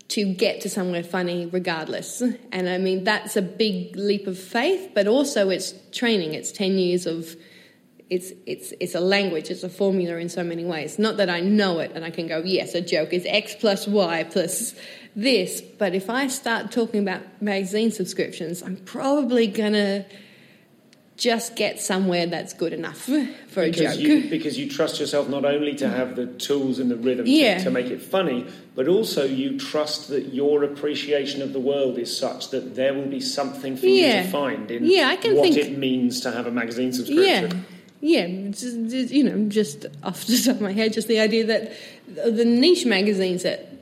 to 0.08 0.24
get 0.34 0.60
to 0.60 0.68
somewhere 0.70 1.02
funny 1.02 1.46
regardless. 1.46 2.22
And 2.52 2.68
I 2.68 2.78
mean 2.78 3.04
that's 3.04 3.36
a 3.36 3.42
big 3.42 3.96
leap 3.96 4.26
of 4.26 4.38
faith, 4.38 4.90
but 4.94 5.06
also 5.06 5.48
it's 5.48 5.74
training. 5.92 6.34
It's 6.34 6.52
10 6.52 6.78
years 6.78 7.06
of 7.06 7.34
it's 8.08 8.30
it's 8.46 8.72
it's 8.78 8.94
a 8.94 9.00
language, 9.00 9.50
it's 9.50 9.64
a 9.64 9.68
formula 9.68 10.16
in 10.18 10.28
so 10.28 10.44
many 10.44 10.64
ways. 10.64 10.98
Not 10.98 11.16
that 11.16 11.28
I 11.28 11.40
know 11.40 11.80
it 11.80 11.90
and 11.94 12.04
I 12.04 12.10
can 12.10 12.28
go, 12.28 12.38
yes, 12.44 12.74
a 12.74 12.80
joke 12.80 13.12
is 13.12 13.24
X 13.26 13.56
plus 13.58 13.88
Y 13.88 14.24
plus 14.24 14.74
this, 15.16 15.60
but 15.62 15.94
if 15.94 16.08
I 16.10 16.26
start 16.28 16.70
talking 16.70 17.00
about 17.00 17.22
magazine 17.40 17.90
subscriptions, 17.90 18.62
I'm 18.62 18.76
probably 18.76 19.46
gonna 19.46 20.04
just 21.16 21.56
get 21.56 21.80
somewhere 21.80 22.26
that's 22.26 22.52
good 22.52 22.74
enough 22.74 22.98
for 23.48 23.62
a 23.62 23.70
because 23.70 23.96
joke. 23.96 24.00
you, 24.00 24.28
because 24.28 24.58
you 24.58 24.68
trust 24.70 25.00
yourself 25.00 25.30
not 25.30 25.46
only 25.46 25.74
to 25.74 25.88
have 25.88 26.14
the 26.14 26.26
tools 26.26 26.78
and 26.78 26.90
the 26.90 26.96
rhythm 26.96 27.24
to- 27.24 27.30
Yeah. 27.30 27.56
to, 27.64 27.70
make 27.70 27.86
it 27.86 28.02
funny, 28.02 28.44
but 28.74 28.86
also 28.86 29.24
you 29.24 29.58
trust 29.58 30.08
that 30.08 30.34
your 30.34 30.62
appreciation 30.62 31.40
of 31.40 31.54
the 31.54 31.60
world 31.60 31.96
is 31.96 32.14
such 32.14 32.50
that 32.50 32.74
there 32.74 32.92
will 32.92 33.06
be 33.06 33.20
something 33.20 33.78
for 33.78 33.86
you 33.86 34.02
to 34.12 34.24
find 34.24 34.70
in 34.70 34.84
Yeah, 34.84 35.08
I 35.08 35.16
can 35.16 35.34
what 35.36 35.44
think- 35.44 35.56
it 35.56 35.78
means 35.78 36.20
to 36.20 36.30
have 36.32 36.46
a 36.46 36.50
magazine 36.50 36.88
Yeah, 36.88 36.92
subscription. 36.92 37.64
yeah. 38.02 38.26
Just, 38.50 38.90
just, 38.90 39.10
you 39.14 39.24
know, 39.24 39.48
just 39.48 39.86
off 40.02 40.26
the 40.26 40.36
top 40.36 40.56
of 40.56 40.60
my 40.60 40.72
head, 40.72 40.92
just 40.92 41.08
the 41.08 41.20
idea 41.20 41.46
that 41.46 41.72
the 42.14 42.44
niche 42.44 42.84
magazines 42.84 43.42
that 43.44 43.72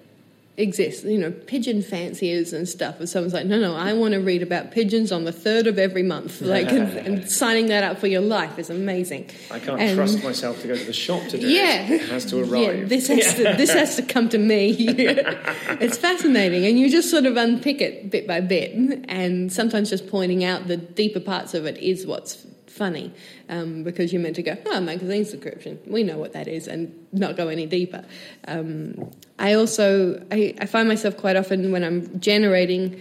exist, 0.56 1.04
you 1.04 1.18
know, 1.18 1.32
pigeon 1.32 1.82
fanciers 1.82 2.52
and 2.52 2.68
stuff, 2.68 3.00
and 3.00 3.08
someone's 3.08 3.34
like, 3.34 3.46
no, 3.46 3.58
no, 3.58 3.74
I 3.74 3.92
want 3.92 4.14
to 4.14 4.20
read 4.20 4.42
about 4.42 4.70
pigeons 4.70 5.10
on 5.10 5.24
the 5.24 5.32
third 5.32 5.66
of 5.66 5.78
every 5.78 6.02
month, 6.02 6.40
like, 6.40 6.70
and, 6.70 6.88
and 6.96 7.30
signing 7.30 7.66
that 7.66 7.82
up 7.82 7.98
for 7.98 8.06
your 8.06 8.20
life 8.20 8.58
is 8.58 8.70
amazing. 8.70 9.30
I 9.50 9.58
can't 9.58 9.80
And- 9.80 9.96
trust 9.96 10.22
myself 10.22 10.60
to 10.62 10.68
go 10.68 10.76
to 10.76 10.84
the 10.84 10.92
shop 10.92 11.22
to 11.28 11.38
do 11.38 11.48
yeah, 11.48 11.86
it. 11.86 12.02
It 12.02 12.08
has 12.08 12.24
to 12.26 12.38
arrive. 12.40 12.78
Yeah, 12.78 12.84
this 12.84 13.08
has 13.08 13.34
to 13.34 13.42
this 13.42 13.72
has 13.72 13.96
to 13.96 14.02
come 14.02 14.28
to 14.28 14.38
me. 14.38 14.76
it's 14.78 15.98
fascinating, 15.98 16.66
and 16.66 16.78
you 16.78 16.88
just 16.90 17.10
sort 17.10 17.26
of 17.26 17.36
unpick 17.36 17.80
it 17.80 18.10
bit 18.10 18.26
by 18.26 18.40
bit, 18.40 18.72
and 19.08 19.52
sometimes 19.52 19.90
just 19.90 20.08
pointing 20.08 20.44
out 20.44 20.68
the 20.68 20.76
deeper 20.76 21.20
parts 21.20 21.54
of 21.54 21.66
it 21.66 21.78
is 21.78 22.06
what's 22.06 22.46
funny, 22.74 23.12
um, 23.48 23.84
because 23.84 24.12
you're 24.12 24.22
meant 24.22 24.36
to 24.36 24.42
go, 24.42 24.56
oh, 24.66 24.80
magazine 24.80 25.24
subscription. 25.24 25.78
We 25.86 26.02
know 26.02 26.18
what 26.18 26.32
that 26.32 26.48
is, 26.48 26.66
and 26.66 27.06
not 27.12 27.36
go 27.36 27.48
any 27.48 27.66
deeper. 27.66 28.04
Um, 28.48 29.10
I 29.38 29.54
also 29.54 30.24
I, 30.30 30.54
I 30.60 30.66
find 30.66 30.88
myself 30.88 31.16
quite 31.16 31.36
often 31.36 31.72
when 31.72 31.84
I'm 31.84 32.20
generating 32.20 33.00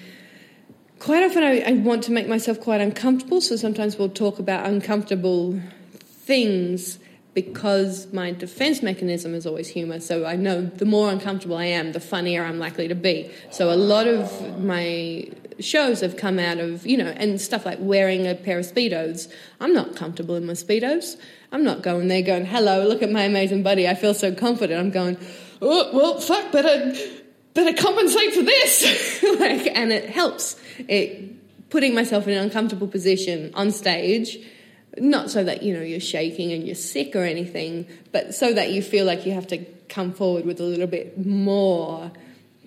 quite 1.04 1.22
often 1.22 1.44
I, 1.44 1.60
I 1.68 1.74
want 1.74 2.04
to 2.06 2.12
make 2.12 2.28
myself 2.28 2.62
quite 2.62 2.80
uncomfortable, 2.80 3.42
so 3.42 3.58
sometimes 3.58 3.98
we'll 3.98 4.10
talk 4.10 4.40
about 4.40 4.66
uncomfortable 4.66 5.60
things 6.00 6.98
because 7.34 8.12
my 8.14 8.32
defense 8.32 8.82
mechanism 8.82 9.34
is 9.34 9.46
always 9.46 9.68
humor. 9.68 10.00
So 10.00 10.26
I 10.26 10.36
know 10.36 10.62
the 10.62 10.86
more 10.86 11.10
uncomfortable 11.10 11.58
I 11.58 11.66
am, 11.66 11.92
the 11.92 12.00
funnier 12.00 12.44
I'm 12.44 12.60
likely 12.60 12.88
to 12.88 12.96
be. 12.96 13.32
So 13.52 13.72
a 13.72 13.76
lot 13.76 14.08
of 14.08 14.64
my 14.64 15.28
shows 15.60 16.02
have 16.02 16.18
come 16.18 16.40
out 16.40 16.60
of 16.60 16.86
you 16.86 16.98
know 16.98 17.08
and 17.08 17.40
stuff 17.40 17.66
like 17.66 17.78
wearing 17.80 18.28
a 18.28 18.36
pair 18.36 18.60
of 18.60 18.66
speedos. 18.66 19.32
I'm 19.60 19.74
not 19.74 19.96
comfortable 19.96 20.36
in 20.36 20.46
my 20.46 20.54
speedos. 20.54 21.18
I'm 21.52 21.64
not 21.64 21.82
going 21.82 22.08
there 22.08 22.22
going, 22.22 22.46
"Hello, 22.46 22.88
look 22.88 23.02
at 23.02 23.12
my 23.12 23.24
amazing 23.24 23.64
body. 23.64 23.88
I 23.88 23.96
feel 23.96 24.14
so 24.14 24.34
confident." 24.34 24.80
I'm 24.80 24.92
going, 24.92 25.18
"Oh, 25.62 25.90
well, 25.94 26.20
fuck, 26.20 26.52
better 26.52 26.94
better 27.54 27.74
compensate 27.82 28.34
for 28.34 28.44
this." 28.44 29.24
like, 29.40 29.68
and 29.76 29.92
it 29.92 30.10
helps. 30.10 30.60
It 30.88 31.70
putting 31.70 31.96
myself 31.96 32.28
in 32.28 32.38
an 32.38 32.44
uncomfortable 32.44 32.88
position 32.88 33.52
on 33.56 33.72
stage 33.72 34.38
not 34.98 35.32
so 35.32 35.44
that 35.44 35.64
you 35.64 35.74
know 35.74 35.82
you're 35.82 36.00
shaking 36.00 36.52
and 36.52 36.66
you're 36.66 36.76
sick 36.76 37.16
or 37.16 37.24
anything, 37.24 37.88
but 38.12 38.36
so 38.36 38.54
that 38.54 38.72
you 38.72 38.82
feel 38.82 39.06
like 39.06 39.26
you 39.26 39.32
have 39.32 39.48
to 39.48 39.66
come 39.90 40.14
forward 40.14 40.46
with 40.46 40.60
a 40.60 40.64
little 40.64 40.88
bit 40.88 41.24
more 41.26 42.12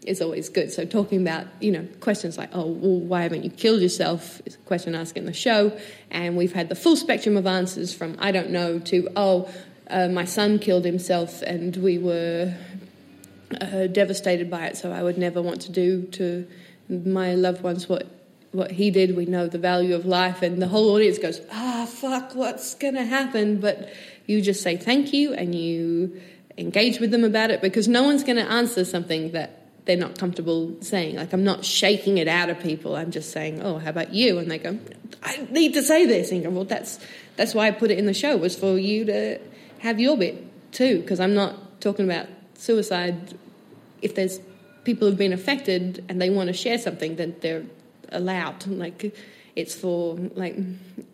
is 0.06 0.22
always 0.22 0.48
good. 0.48 0.72
So 0.72 0.84
talking 0.84 1.20
about 1.20 1.46
you 1.60 1.72
know 1.72 1.86
questions 2.00 2.38
like 2.38 2.50
oh 2.52 2.66
well 2.66 3.00
why 3.00 3.22
haven't 3.22 3.44
you 3.44 3.50
killed 3.50 3.80
yourself 3.80 4.40
is 4.46 4.54
a 4.54 4.58
question 4.58 4.94
asked 4.94 5.16
in 5.16 5.26
the 5.26 5.32
show, 5.32 5.76
and 6.10 6.36
we've 6.36 6.52
had 6.52 6.68
the 6.68 6.74
full 6.74 6.96
spectrum 6.96 7.36
of 7.36 7.46
answers 7.46 7.92
from 7.94 8.16
I 8.18 8.32
don't 8.32 8.50
know 8.50 8.78
to 8.78 9.08
oh 9.16 9.50
uh, 9.88 10.08
my 10.08 10.24
son 10.24 10.58
killed 10.58 10.84
himself 10.84 11.42
and 11.42 11.76
we 11.76 11.98
were 11.98 12.54
uh, 13.60 13.86
devastated 13.86 14.50
by 14.50 14.66
it, 14.66 14.76
so 14.76 14.92
I 14.92 15.02
would 15.02 15.18
never 15.18 15.40
want 15.40 15.60
to 15.62 15.72
do 15.72 16.02
to 16.12 16.46
my 16.88 17.34
loved 17.34 17.62
ones 17.62 17.88
what 17.88 18.06
what 18.52 18.70
he 18.70 18.90
did. 18.90 19.16
We 19.16 19.26
know 19.26 19.46
the 19.46 19.58
value 19.58 19.94
of 19.94 20.06
life, 20.06 20.42
and 20.42 20.62
the 20.62 20.68
whole 20.68 20.90
audience 20.94 21.18
goes, 21.18 21.40
"Ah, 21.52 21.86
fuck, 21.88 22.34
what's 22.34 22.74
gonna 22.74 23.04
happen?" 23.04 23.60
But 23.60 23.92
you 24.26 24.40
just 24.40 24.62
say 24.62 24.76
thank 24.76 25.12
you, 25.12 25.34
and 25.34 25.54
you 25.54 26.20
engage 26.58 27.00
with 27.00 27.10
them 27.10 27.24
about 27.24 27.50
it 27.50 27.60
because 27.60 27.88
no 27.88 28.02
one's 28.02 28.24
going 28.24 28.36
to 28.36 28.50
answer 28.50 28.84
something 28.84 29.32
that 29.32 29.65
they're 29.86 29.96
not 29.96 30.18
comfortable 30.18 30.76
saying. 30.80 31.16
Like 31.16 31.32
I'm 31.32 31.44
not 31.44 31.64
shaking 31.64 32.18
it 32.18 32.28
out 32.28 32.50
of 32.50 32.60
people. 32.60 32.96
I'm 32.96 33.10
just 33.10 33.30
saying, 33.30 33.62
"Oh, 33.62 33.78
how 33.78 33.90
about 33.90 34.12
you?" 34.12 34.38
And 34.38 34.50
they 34.50 34.58
go, 34.58 34.78
"I 35.22 35.46
need 35.50 35.74
to 35.74 35.82
say 35.82 36.06
this." 36.06 36.30
And 36.30 36.42
go, 36.42 36.50
"Well, 36.50 36.64
that's 36.64 36.98
that's 37.36 37.54
why 37.54 37.68
I 37.68 37.70
put 37.70 37.90
it 37.90 37.98
in 37.98 38.06
the 38.06 38.14
show 38.14 38.36
was 38.36 38.56
for 38.56 38.78
you 38.78 39.04
to 39.06 39.38
have 39.78 40.00
your 40.00 40.16
bit 40.16 40.72
too, 40.72 41.00
because 41.00 41.20
I'm 41.20 41.34
not 41.34 41.80
talking 41.80 42.04
about 42.04 42.26
suicide. 42.54 43.34
If 44.02 44.14
there's 44.14 44.40
people 44.84 45.08
who've 45.08 45.18
been 45.18 45.32
affected 45.32 46.04
and 46.08 46.20
they 46.20 46.30
want 46.30 46.48
to 46.48 46.52
share 46.52 46.78
something, 46.78 47.16
then 47.16 47.36
they're 47.40 47.64
allowed. 48.10 48.66
Like 48.66 49.16
it's 49.54 49.74
for 49.74 50.16
like 50.34 50.56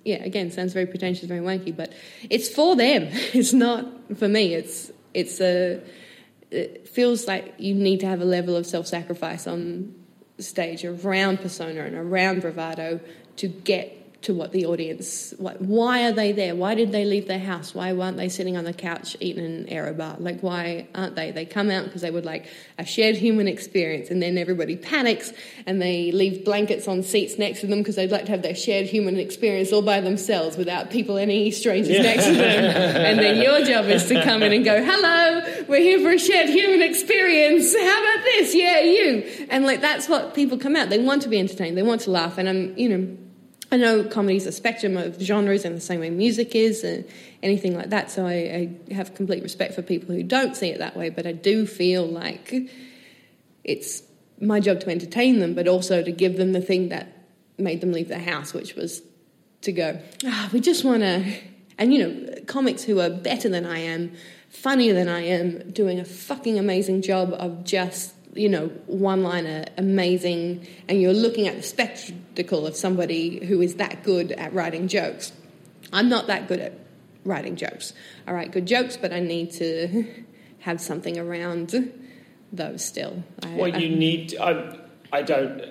yeah. 0.04 0.22
Again, 0.24 0.50
sounds 0.50 0.72
very 0.72 0.86
pretentious, 0.86 1.24
very 1.24 1.40
wanky, 1.40 1.76
but 1.76 1.92
it's 2.30 2.48
for 2.48 2.74
them. 2.74 3.08
It's 3.34 3.52
not 3.52 3.86
for 4.16 4.28
me. 4.28 4.54
It's 4.54 4.90
it's 5.12 5.42
a 5.42 5.82
it 6.52 6.88
feels 6.88 7.26
like 7.26 7.54
you 7.58 7.74
need 7.74 8.00
to 8.00 8.06
have 8.06 8.20
a 8.20 8.24
level 8.24 8.56
of 8.56 8.66
self-sacrifice 8.66 9.46
on 9.46 9.94
stage 10.38 10.84
around 10.84 11.40
persona 11.40 11.84
and 11.84 11.94
around 11.94 12.40
bravado 12.40 13.00
to 13.36 13.48
get 13.48 14.01
to 14.22 14.34
what 14.34 14.52
the 14.52 14.66
audience 14.66 15.34
like 15.38 15.56
why 15.58 16.04
are 16.04 16.12
they 16.12 16.32
there? 16.32 16.54
Why 16.54 16.74
did 16.74 16.92
they 16.92 17.04
leave 17.04 17.26
their 17.26 17.38
house? 17.38 17.74
Why 17.74 17.92
weren't 17.92 18.16
they 18.16 18.28
sitting 18.28 18.56
on 18.56 18.64
the 18.64 18.72
couch 18.72 19.16
eating 19.20 19.44
an 19.44 19.66
aerobar 19.66 20.20
like 20.20 20.40
why 20.40 20.86
aren't 20.94 21.16
they? 21.16 21.30
They 21.30 21.44
come 21.44 21.70
out 21.70 21.84
because 21.84 22.02
they 22.02 22.10
would 22.10 22.24
like 22.24 22.46
a 22.78 22.84
shared 22.84 23.16
human 23.16 23.48
experience 23.48 24.10
and 24.10 24.22
then 24.22 24.38
everybody 24.38 24.76
panics 24.76 25.32
and 25.66 25.82
they 25.82 26.12
leave 26.12 26.44
blankets 26.44 26.86
on 26.86 27.02
seats 27.02 27.38
next 27.38 27.60
to 27.60 27.66
them 27.66 27.80
because 27.80 27.96
they'd 27.96 28.10
like 28.10 28.26
to 28.26 28.32
have 28.32 28.42
their 28.42 28.54
shared 28.54 28.86
human 28.86 29.18
experience 29.18 29.72
all 29.72 29.82
by 29.82 30.00
themselves 30.00 30.56
without 30.56 30.90
people 30.90 31.16
any 31.16 31.50
strangers 31.50 31.96
yeah. 31.96 32.02
next 32.02 32.26
to 32.26 32.34
them. 32.34 33.02
And 33.12 33.18
then 33.18 33.42
your 33.42 33.64
job 33.64 33.86
is 33.86 34.06
to 34.06 34.22
come 34.22 34.42
in 34.42 34.52
and 34.52 34.64
go 34.64 34.82
hello 34.82 35.64
we're 35.68 35.80
here 35.80 36.00
for 36.00 36.10
a 36.10 36.18
shared 36.18 36.48
human 36.48 36.82
experience. 36.82 37.74
How 37.74 38.02
about 38.02 38.24
this? 38.24 38.54
Yeah 38.54 38.80
you. 38.80 39.46
And 39.50 39.64
like 39.64 39.80
that's 39.80 40.08
what 40.08 40.34
people 40.34 40.58
come 40.58 40.76
out 40.76 40.88
they 40.88 40.98
want 40.98 41.22
to 41.22 41.28
be 41.28 41.38
entertained 41.38 41.76
they 41.76 41.82
want 41.82 42.02
to 42.02 42.10
laugh 42.10 42.38
and 42.38 42.48
i'm 42.48 42.76
you 42.78 42.88
know 42.88 43.16
I 43.72 43.76
know 43.76 44.04
comedy 44.04 44.36
is 44.36 44.46
a 44.46 44.52
spectrum 44.52 44.98
of 44.98 45.18
genres 45.18 45.64
in 45.64 45.74
the 45.74 45.80
same 45.80 46.00
way 46.00 46.10
music 46.10 46.54
is 46.54 46.84
and 46.84 47.06
anything 47.42 47.74
like 47.74 47.88
that. 47.88 48.10
So 48.10 48.26
I, 48.26 48.32
I, 48.90 48.92
have 48.92 49.14
complete 49.14 49.42
respect 49.42 49.72
for 49.72 49.80
people 49.80 50.14
who 50.14 50.22
don't 50.22 50.54
see 50.54 50.68
it 50.68 50.78
that 50.78 50.94
way, 50.94 51.08
but 51.08 51.26
I 51.26 51.32
do 51.32 51.66
feel 51.66 52.06
like 52.06 52.54
it's 53.64 54.02
my 54.38 54.60
job 54.60 54.80
to 54.80 54.90
entertain 54.90 55.38
them, 55.38 55.54
but 55.54 55.68
also 55.68 56.02
to 56.02 56.12
give 56.12 56.36
them 56.36 56.52
the 56.52 56.60
thing 56.60 56.90
that 56.90 57.16
made 57.56 57.80
them 57.80 57.92
leave 57.92 58.08
their 58.08 58.20
house, 58.20 58.52
which 58.52 58.74
was 58.74 59.00
to 59.62 59.72
go, 59.72 59.98
ah, 60.26 60.50
we 60.52 60.60
just 60.60 60.84
want 60.84 61.00
to. 61.00 61.34
And 61.78 61.94
you 61.94 62.06
know, 62.06 62.34
comics 62.46 62.82
who 62.82 63.00
are 63.00 63.08
better 63.08 63.48
than 63.48 63.64
I 63.64 63.78
am, 63.78 64.12
funnier 64.50 64.92
than 64.92 65.08
I 65.08 65.20
am, 65.20 65.70
doing 65.70 65.98
a 65.98 66.04
fucking 66.04 66.58
amazing 66.58 67.00
job 67.00 67.32
of 67.32 67.64
just 67.64 68.14
you 68.34 68.48
know, 68.48 68.68
one 68.86 69.22
liner 69.22 69.64
amazing, 69.76 70.66
and 70.88 71.00
you're 71.00 71.12
looking 71.12 71.48
at 71.48 71.56
the 71.56 71.62
spectacle 71.62 72.66
of 72.66 72.76
somebody 72.76 73.44
who 73.44 73.60
is 73.60 73.76
that 73.76 74.02
good 74.02 74.32
at 74.32 74.52
writing 74.54 74.88
jokes. 74.88 75.32
I'm 75.92 76.08
not 76.08 76.28
that 76.28 76.48
good 76.48 76.60
at 76.60 76.78
writing 77.24 77.56
jokes. 77.56 77.92
I 78.26 78.32
write 78.32 78.52
good 78.52 78.66
jokes, 78.66 78.96
but 78.96 79.12
I 79.12 79.20
need 79.20 79.52
to 79.52 80.06
have 80.60 80.80
something 80.80 81.18
around 81.18 81.92
those 82.52 82.84
still. 82.84 83.22
I, 83.42 83.54
well, 83.54 83.68
you 83.68 83.94
I, 83.94 83.98
need. 83.98 84.36
I, 84.38 84.78
I 85.12 85.22
don't. 85.22 85.62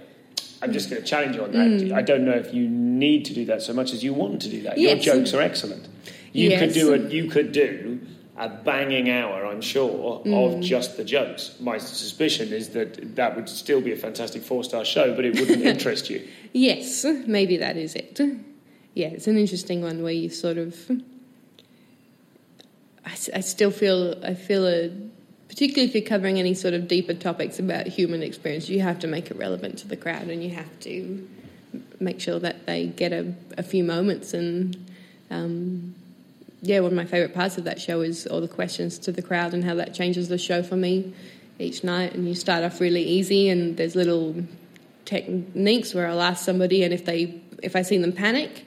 I'm 0.61 0.71
just 0.71 0.91
going 0.91 1.01
to 1.01 1.07
challenge 1.07 1.35
you 1.35 1.43
on 1.43 1.51
that. 1.53 1.67
Mm. 1.67 1.93
I 1.93 2.03
don't 2.03 2.23
know 2.23 2.33
if 2.33 2.53
you 2.53 2.69
need 2.69 3.25
to 3.25 3.33
do 3.33 3.45
that 3.45 3.63
so 3.63 3.73
much 3.73 3.93
as 3.93 4.03
you 4.03 4.13
want 4.13 4.43
to 4.43 4.49
do 4.49 4.61
that. 4.63 4.77
Yes. 4.77 5.03
Your 5.03 5.15
jokes 5.15 5.33
are 5.33 5.41
excellent. 5.41 5.87
You 6.33 6.49
yes. 6.51 6.59
could 6.59 6.73
do 6.73 6.93
a. 6.93 6.97
You 6.97 7.29
could 7.29 7.51
do 7.51 7.99
a 8.37 8.49
banging 8.49 9.09
hour, 9.09 9.45
I'm 9.45 9.61
sure, 9.61 10.21
mm. 10.23 10.33
of 10.33 10.61
just 10.61 10.97
the 10.97 11.03
jokes. 11.03 11.55
My 11.59 11.77
suspicion 11.77 12.53
is 12.53 12.69
that 12.69 13.15
that 13.15 13.35
would 13.35 13.49
still 13.49 13.81
be 13.81 13.91
a 13.91 13.97
fantastic 13.97 14.41
four 14.41 14.63
star 14.63 14.85
show, 14.85 15.15
but 15.15 15.25
it 15.25 15.39
wouldn't 15.39 15.61
interest 15.73 16.09
you. 16.09 16.27
Yes, 16.53 17.05
maybe 17.27 17.57
that 17.57 17.77
is 17.77 17.95
it. 17.95 18.19
Yeah, 18.93 19.07
it's 19.07 19.27
an 19.27 19.37
interesting 19.37 19.81
one 19.81 20.01
where 20.01 20.13
you 20.13 20.29
sort 20.29 20.57
of. 20.57 20.75
I, 23.05 23.11
I 23.11 23.39
still 23.41 23.71
feel 23.71 24.23
I 24.23 24.33
feel 24.33 24.67
a 24.67 24.91
particularly 25.47 25.89
if 25.89 25.95
you're 25.95 26.07
covering 26.07 26.39
any 26.39 26.53
sort 26.53 26.73
of 26.73 26.87
deeper 26.87 27.13
topics 27.13 27.59
about 27.59 27.85
human 27.85 28.23
experience, 28.23 28.69
you 28.69 28.79
have 28.79 28.99
to 28.99 29.07
make 29.07 29.29
it 29.29 29.37
relevant 29.37 29.79
to 29.79 29.87
the 29.87 29.97
crowd, 29.97 30.29
and 30.29 30.41
you 30.41 30.51
have 30.51 30.79
to 30.81 31.27
make 31.99 32.21
sure 32.21 32.39
that 32.39 32.65
they 32.65 32.87
get 32.87 33.11
a, 33.11 33.33
a 33.57 33.63
few 33.63 33.83
moments 33.83 34.33
and. 34.33 34.87
Um, 35.29 35.95
yeah, 36.61 36.79
one 36.79 36.91
of 36.91 36.97
my 36.97 37.05
favourite 37.05 37.33
parts 37.33 37.57
of 37.57 37.63
that 37.63 37.81
show 37.81 38.01
is 38.01 38.27
all 38.27 38.41
the 38.41 38.47
questions 38.47 38.99
to 38.99 39.11
the 39.11 39.21
crowd 39.21 39.53
and 39.53 39.63
how 39.63 39.75
that 39.75 39.93
changes 39.93 40.29
the 40.29 40.37
show 40.37 40.61
for 40.61 40.75
me 40.75 41.13
each 41.57 41.83
night. 41.83 42.13
And 42.13 42.27
you 42.27 42.35
start 42.35 42.63
off 42.63 42.79
really 42.79 43.03
easy, 43.03 43.49
and 43.49 43.77
there's 43.77 43.95
little 43.95 44.35
techniques 45.05 45.93
where 45.93 46.07
I'll 46.07 46.21
ask 46.21 46.45
somebody, 46.45 46.83
and 46.83 46.93
if 46.93 47.05
they 47.05 47.41
if 47.63 47.75
I 47.75 47.81
see 47.81 47.97
them 47.97 48.11
panic 48.11 48.65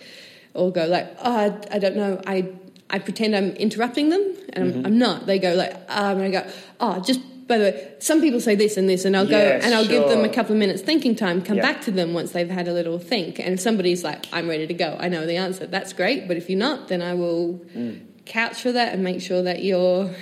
or 0.54 0.70
go 0.72 0.86
like, 0.86 1.16
oh, 1.22 1.36
I, 1.36 1.74
I 1.76 1.78
don't 1.78 1.96
know, 1.96 2.20
I 2.26 2.52
I 2.90 2.98
pretend 2.98 3.34
I'm 3.34 3.50
interrupting 3.50 4.10
them, 4.10 4.34
and 4.52 4.70
mm-hmm. 4.70 4.78
I'm, 4.80 4.86
I'm, 4.86 4.98
not. 4.98 5.26
They 5.26 5.38
go 5.38 5.54
like, 5.54 5.74
um, 5.88 6.18
and 6.18 6.22
I 6.22 6.30
go, 6.30 6.50
oh, 6.80 7.00
just 7.00 7.20
by 7.46 7.58
the 7.58 7.64
way, 7.64 7.92
some 7.98 8.20
people 8.20 8.40
say 8.40 8.54
this 8.54 8.76
and 8.76 8.88
this, 8.88 9.04
and 9.04 9.16
I'll 9.16 9.28
yes, 9.28 9.62
go 9.62 9.66
and 9.66 9.74
I'll 9.74 9.84
sure. 9.84 10.00
give 10.00 10.08
them 10.08 10.24
a 10.24 10.28
couple 10.28 10.52
of 10.52 10.58
minutes 10.58 10.82
thinking 10.82 11.14
time, 11.14 11.42
come 11.42 11.58
back 11.58 11.82
to 11.82 11.90
them 11.90 12.14
once 12.14 12.32
they've 12.32 12.48
had 12.48 12.68
a 12.68 12.72
little 12.72 12.98
think. 12.98 13.38
And 13.38 13.54
if 13.54 13.60
somebody's 13.60 14.02
like, 14.02 14.26
I'm 14.32 14.48
ready 14.48 14.66
to 14.66 14.74
go, 14.74 14.96
I 14.98 15.08
know 15.08 15.26
the 15.26 15.36
answer, 15.36 15.66
that's 15.66 15.92
great. 15.92 16.26
But 16.26 16.36
if 16.36 16.48
you're 16.48 16.58
not, 16.58 16.88
then 16.88 17.02
I 17.02 17.14
will 17.14 17.60
mm. 17.74 18.00
couch 18.24 18.62
for 18.62 18.72
that 18.72 18.94
and 18.94 19.04
make 19.04 19.20
sure 19.20 19.42
that 19.42 19.62
you're 19.62 20.14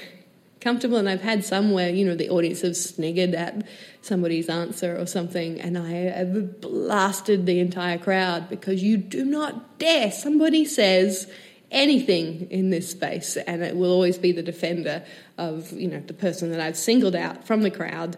comfortable. 0.60 0.96
And 0.96 1.08
I've 1.08 1.22
had 1.22 1.44
some 1.44 1.72
where, 1.72 1.90
you 1.90 2.04
know, 2.04 2.16
the 2.16 2.30
audience 2.30 2.62
have 2.62 2.76
sniggered 2.76 3.34
at 3.34 3.66
somebody's 4.00 4.48
answer 4.48 4.98
or 4.98 5.06
something, 5.06 5.60
and 5.60 5.78
I 5.78 5.90
have 5.90 6.60
blasted 6.60 7.46
the 7.46 7.60
entire 7.60 7.98
crowd 7.98 8.48
because 8.48 8.82
you 8.82 8.96
do 8.96 9.24
not 9.24 9.78
dare. 9.78 10.10
Somebody 10.10 10.64
says, 10.64 11.30
anything 11.72 12.48
in 12.50 12.70
this 12.70 12.90
space, 12.90 13.36
and 13.36 13.62
it 13.62 13.74
will 13.74 13.90
always 13.90 14.18
be 14.18 14.30
the 14.30 14.42
defender 14.42 15.02
of 15.42 15.72
you 15.72 15.88
know 15.88 16.00
the 16.00 16.14
person 16.14 16.50
that 16.52 16.60
I've 16.60 16.76
singled 16.76 17.16
out 17.16 17.46
from 17.46 17.62
the 17.62 17.70
crowd 17.70 18.16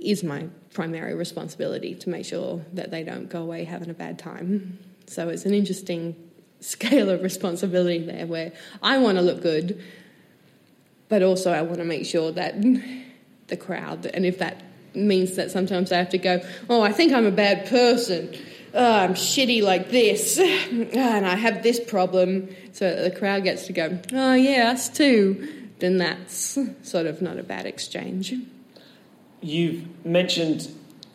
is 0.00 0.22
my 0.22 0.48
primary 0.74 1.14
responsibility 1.14 1.94
to 1.94 2.08
make 2.08 2.24
sure 2.24 2.64
that 2.72 2.90
they 2.90 3.02
don't 3.02 3.28
go 3.28 3.42
away 3.42 3.64
having 3.64 3.90
a 3.90 3.94
bad 3.94 4.18
time. 4.18 4.78
So 5.06 5.28
it's 5.28 5.44
an 5.44 5.54
interesting 5.54 6.14
scale 6.60 7.10
of 7.10 7.22
responsibility 7.22 8.04
there 8.04 8.26
where 8.26 8.52
I 8.82 8.98
want 8.98 9.16
to 9.18 9.22
look 9.22 9.42
good, 9.42 9.82
but 11.08 11.22
also 11.22 11.52
I 11.52 11.62
want 11.62 11.78
to 11.78 11.84
make 11.84 12.06
sure 12.06 12.32
that 12.32 12.54
the 13.48 13.56
crowd, 13.56 14.06
and 14.06 14.26
if 14.26 14.38
that 14.38 14.62
means 14.94 15.36
that 15.36 15.50
sometimes 15.50 15.92
I 15.92 15.98
have 15.98 16.10
to 16.10 16.18
go, 16.18 16.40
oh, 16.68 16.82
I 16.82 16.92
think 16.92 17.12
I'm 17.12 17.26
a 17.26 17.30
bad 17.30 17.66
person. 17.68 18.36
Oh, 18.74 18.92
I'm 18.92 19.14
shitty 19.14 19.62
like 19.62 19.90
this, 19.90 20.38
and 20.38 21.26
I 21.26 21.36
have 21.36 21.62
this 21.62 21.80
problem, 21.80 22.54
so 22.72 23.02
the 23.02 23.10
crowd 23.10 23.42
gets 23.44 23.66
to 23.66 23.72
go, 23.72 23.98
oh, 24.12 24.34
yeah, 24.34 24.70
us 24.72 24.90
too, 24.90 25.57
then 25.80 25.98
that's 25.98 26.58
sort 26.82 27.06
of 27.06 27.22
not 27.22 27.38
a 27.38 27.42
bad 27.42 27.66
exchange. 27.66 28.34
You've 29.40 30.04
mentioned, 30.04 30.68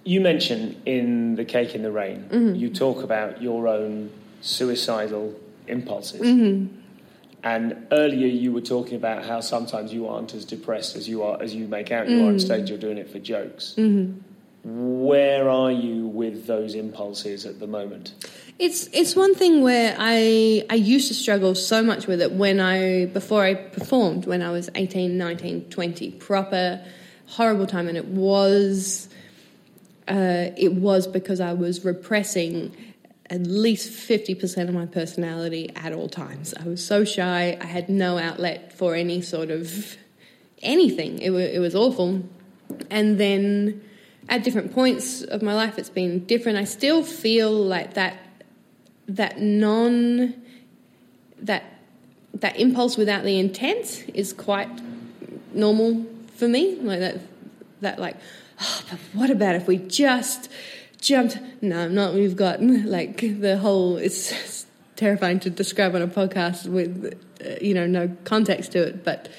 you 0.03 0.21
mentioned 0.21 0.81
in 0.85 1.35
The 1.35 1.45
Cake 1.45 1.75
in 1.75 1.83
the 1.83 1.91
Rain, 1.91 2.27
mm-hmm. 2.29 2.55
you 2.55 2.69
talk 2.69 3.03
about 3.03 3.41
your 3.41 3.67
own 3.67 4.11
suicidal 4.41 5.35
impulses. 5.67 6.21
Mm-hmm. 6.21 6.79
And 7.43 7.87
earlier 7.91 8.27
you 8.27 8.53
were 8.53 8.61
talking 8.61 8.95
about 8.95 9.25
how 9.25 9.41
sometimes 9.41 9.93
you 9.93 10.07
aren't 10.07 10.33
as 10.33 10.45
depressed 10.45 10.95
as 10.95 11.09
you 11.09 11.23
are 11.23 11.41
as 11.41 11.53
you 11.53 11.67
make 11.67 11.91
out 11.91 12.07
you 12.07 12.19
mm. 12.19 12.25
are 12.25 12.29
on 12.29 12.39
stage. 12.39 12.69
You're 12.69 12.79
doing 12.79 12.97
it 12.97 13.09
for 13.09 13.19
jokes. 13.19 13.75
Mm-hmm. 13.77 14.19
Where 14.63 15.49
are 15.49 15.71
you 15.71 16.07
with 16.07 16.47
those 16.47 16.73
impulses 16.73 17.45
at 17.45 17.59
the 17.59 17.67
moment? 17.67 18.13
It's 18.59 18.87
it's 18.93 19.15
one 19.15 19.33
thing 19.33 19.61
where 19.61 19.95
I 19.97 20.63
I 20.69 20.75
used 20.75 21.07
to 21.07 21.13
struggle 21.13 21.55
so 21.55 21.81
much 21.81 22.05
with 22.05 22.21
it 22.21 22.33
when 22.33 22.59
I 22.59 23.05
before 23.05 23.43
I 23.43 23.55
performed 23.55 24.25
when 24.25 24.41
I 24.41 24.51
was 24.51 24.69
18, 24.75 25.17
19, 25.17 25.69
20, 25.69 26.11
proper 26.11 26.83
horrible 27.25 27.65
time 27.65 27.87
and 27.87 27.97
it 27.97 28.05
was 28.05 29.09
uh, 30.07 30.51
it 30.55 30.73
was 30.73 31.07
because 31.07 31.39
I 31.39 31.53
was 31.53 31.83
repressing 31.83 32.75
at 33.29 33.47
least 33.47 33.89
50% 33.89 34.67
of 34.67 34.73
my 34.75 34.85
personality 34.85 35.71
at 35.75 35.93
all 35.93 36.09
times. 36.09 36.53
I 36.53 36.67
was 36.67 36.85
so 36.85 37.05
shy, 37.05 37.57
I 37.59 37.65
had 37.65 37.89
no 37.89 38.17
outlet 38.17 38.73
for 38.73 38.95
any 38.95 39.21
sort 39.21 39.49
of 39.49 39.95
anything. 40.61 41.19
It, 41.19 41.27
w- 41.27 41.47
it 41.47 41.59
was 41.59 41.73
awful. 41.73 42.21
And 42.91 43.17
then 43.17 43.81
at 44.29 44.43
different 44.43 44.73
points 44.73 45.21
of 45.23 45.41
my 45.41 45.53
life, 45.53 45.79
it's 45.79 45.89
been 45.89 46.25
different. 46.25 46.57
I 46.57 46.65
still 46.65 47.01
feel 47.01 47.51
like 47.51 47.93
that 47.93 48.17
that 49.07 49.39
non 49.39 50.33
that 51.39 51.63
that 52.33 52.59
impulse 52.59 52.97
without 52.97 53.23
the 53.23 53.37
intent 53.39 54.05
is 54.13 54.33
quite 54.33 54.69
normal 55.53 56.05
for 56.35 56.47
me. 56.47 56.75
Like 56.75 56.99
that 56.99 57.19
that 57.81 57.99
like, 57.99 58.17
oh, 58.59 58.81
but 58.89 58.99
what 59.13 59.29
about 59.29 59.55
if 59.55 59.67
we 59.67 59.77
just 59.77 60.49
jumped? 60.99 61.37
No, 61.61 61.87
not. 61.87 62.13
We've 62.13 62.35
got 62.35 62.61
like 62.63 63.21
the 63.39 63.57
whole. 63.57 63.97
It's 63.97 64.65
terrifying 64.95 65.39
to 65.39 65.49
describe 65.49 65.95
on 65.95 66.01
a 66.01 66.07
podcast 66.07 66.67
with 66.67 67.19
uh, 67.43 67.55
you 67.61 67.73
know 67.73 67.85
no 67.85 68.15
context 68.23 68.71
to 68.73 68.83
it, 68.83 69.03
but 69.03 69.29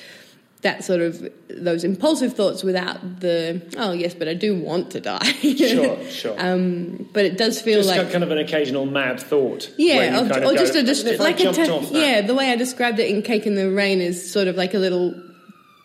that 0.64 0.82
sort 0.82 1.00
of 1.00 1.30
those 1.48 1.84
impulsive 1.84 2.34
thoughts 2.34 2.64
without 2.64 3.20
the 3.20 3.62
oh 3.78 3.92
yes, 3.92 4.14
but 4.14 4.26
I 4.28 4.34
do 4.34 4.58
want 4.58 4.90
to 4.92 5.00
die. 5.00 5.22
sure, 5.22 6.04
sure. 6.10 6.34
Um, 6.36 7.08
but 7.12 7.24
it 7.24 7.38
does 7.38 7.62
feel 7.62 7.82
just 7.82 7.88
like 7.96 8.10
kind 8.10 8.24
of 8.24 8.30
an 8.30 8.38
occasional 8.38 8.84
mad 8.84 9.20
thought. 9.20 9.70
yeah, 9.78 10.20
or, 10.20 10.28
kind 10.28 10.44
or 10.44 10.52
of 10.52 10.58
just 10.58 10.74
a 10.74 10.82
dist- 10.82 11.06
"If 11.06 11.20
I 11.20 11.24
like 11.24 11.40
a 11.40 11.52
ta- 11.52 11.72
off 11.72 11.90
that." 11.90 11.92
yeah. 11.92 12.20
The 12.22 12.34
way 12.34 12.50
I 12.50 12.56
described 12.56 12.98
it 12.98 13.08
in 13.08 13.22
Cake 13.22 13.46
in 13.46 13.54
the 13.54 13.70
Rain 13.70 14.00
is 14.00 14.32
sort 14.32 14.48
of 14.48 14.56
like 14.56 14.74
a 14.74 14.78
little 14.78 15.14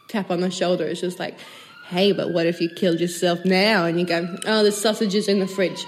tap 0.07 0.31
on 0.31 0.39
the 0.41 0.49
shoulder. 0.49 0.85
It's 0.85 1.01
just 1.01 1.19
like. 1.19 1.37
Hey, 1.89 2.11
but 2.11 2.31
what 2.31 2.45
if 2.45 2.61
you 2.61 2.69
killed 2.69 2.99
yourself 2.99 3.43
now? 3.45 3.85
And 3.85 3.99
you 3.99 4.05
go, 4.05 4.37
oh, 4.45 4.63
the 4.63 4.71
sausage 4.71 5.15
is 5.15 5.27
in 5.27 5.39
the 5.39 5.47
fridge. 5.47 5.83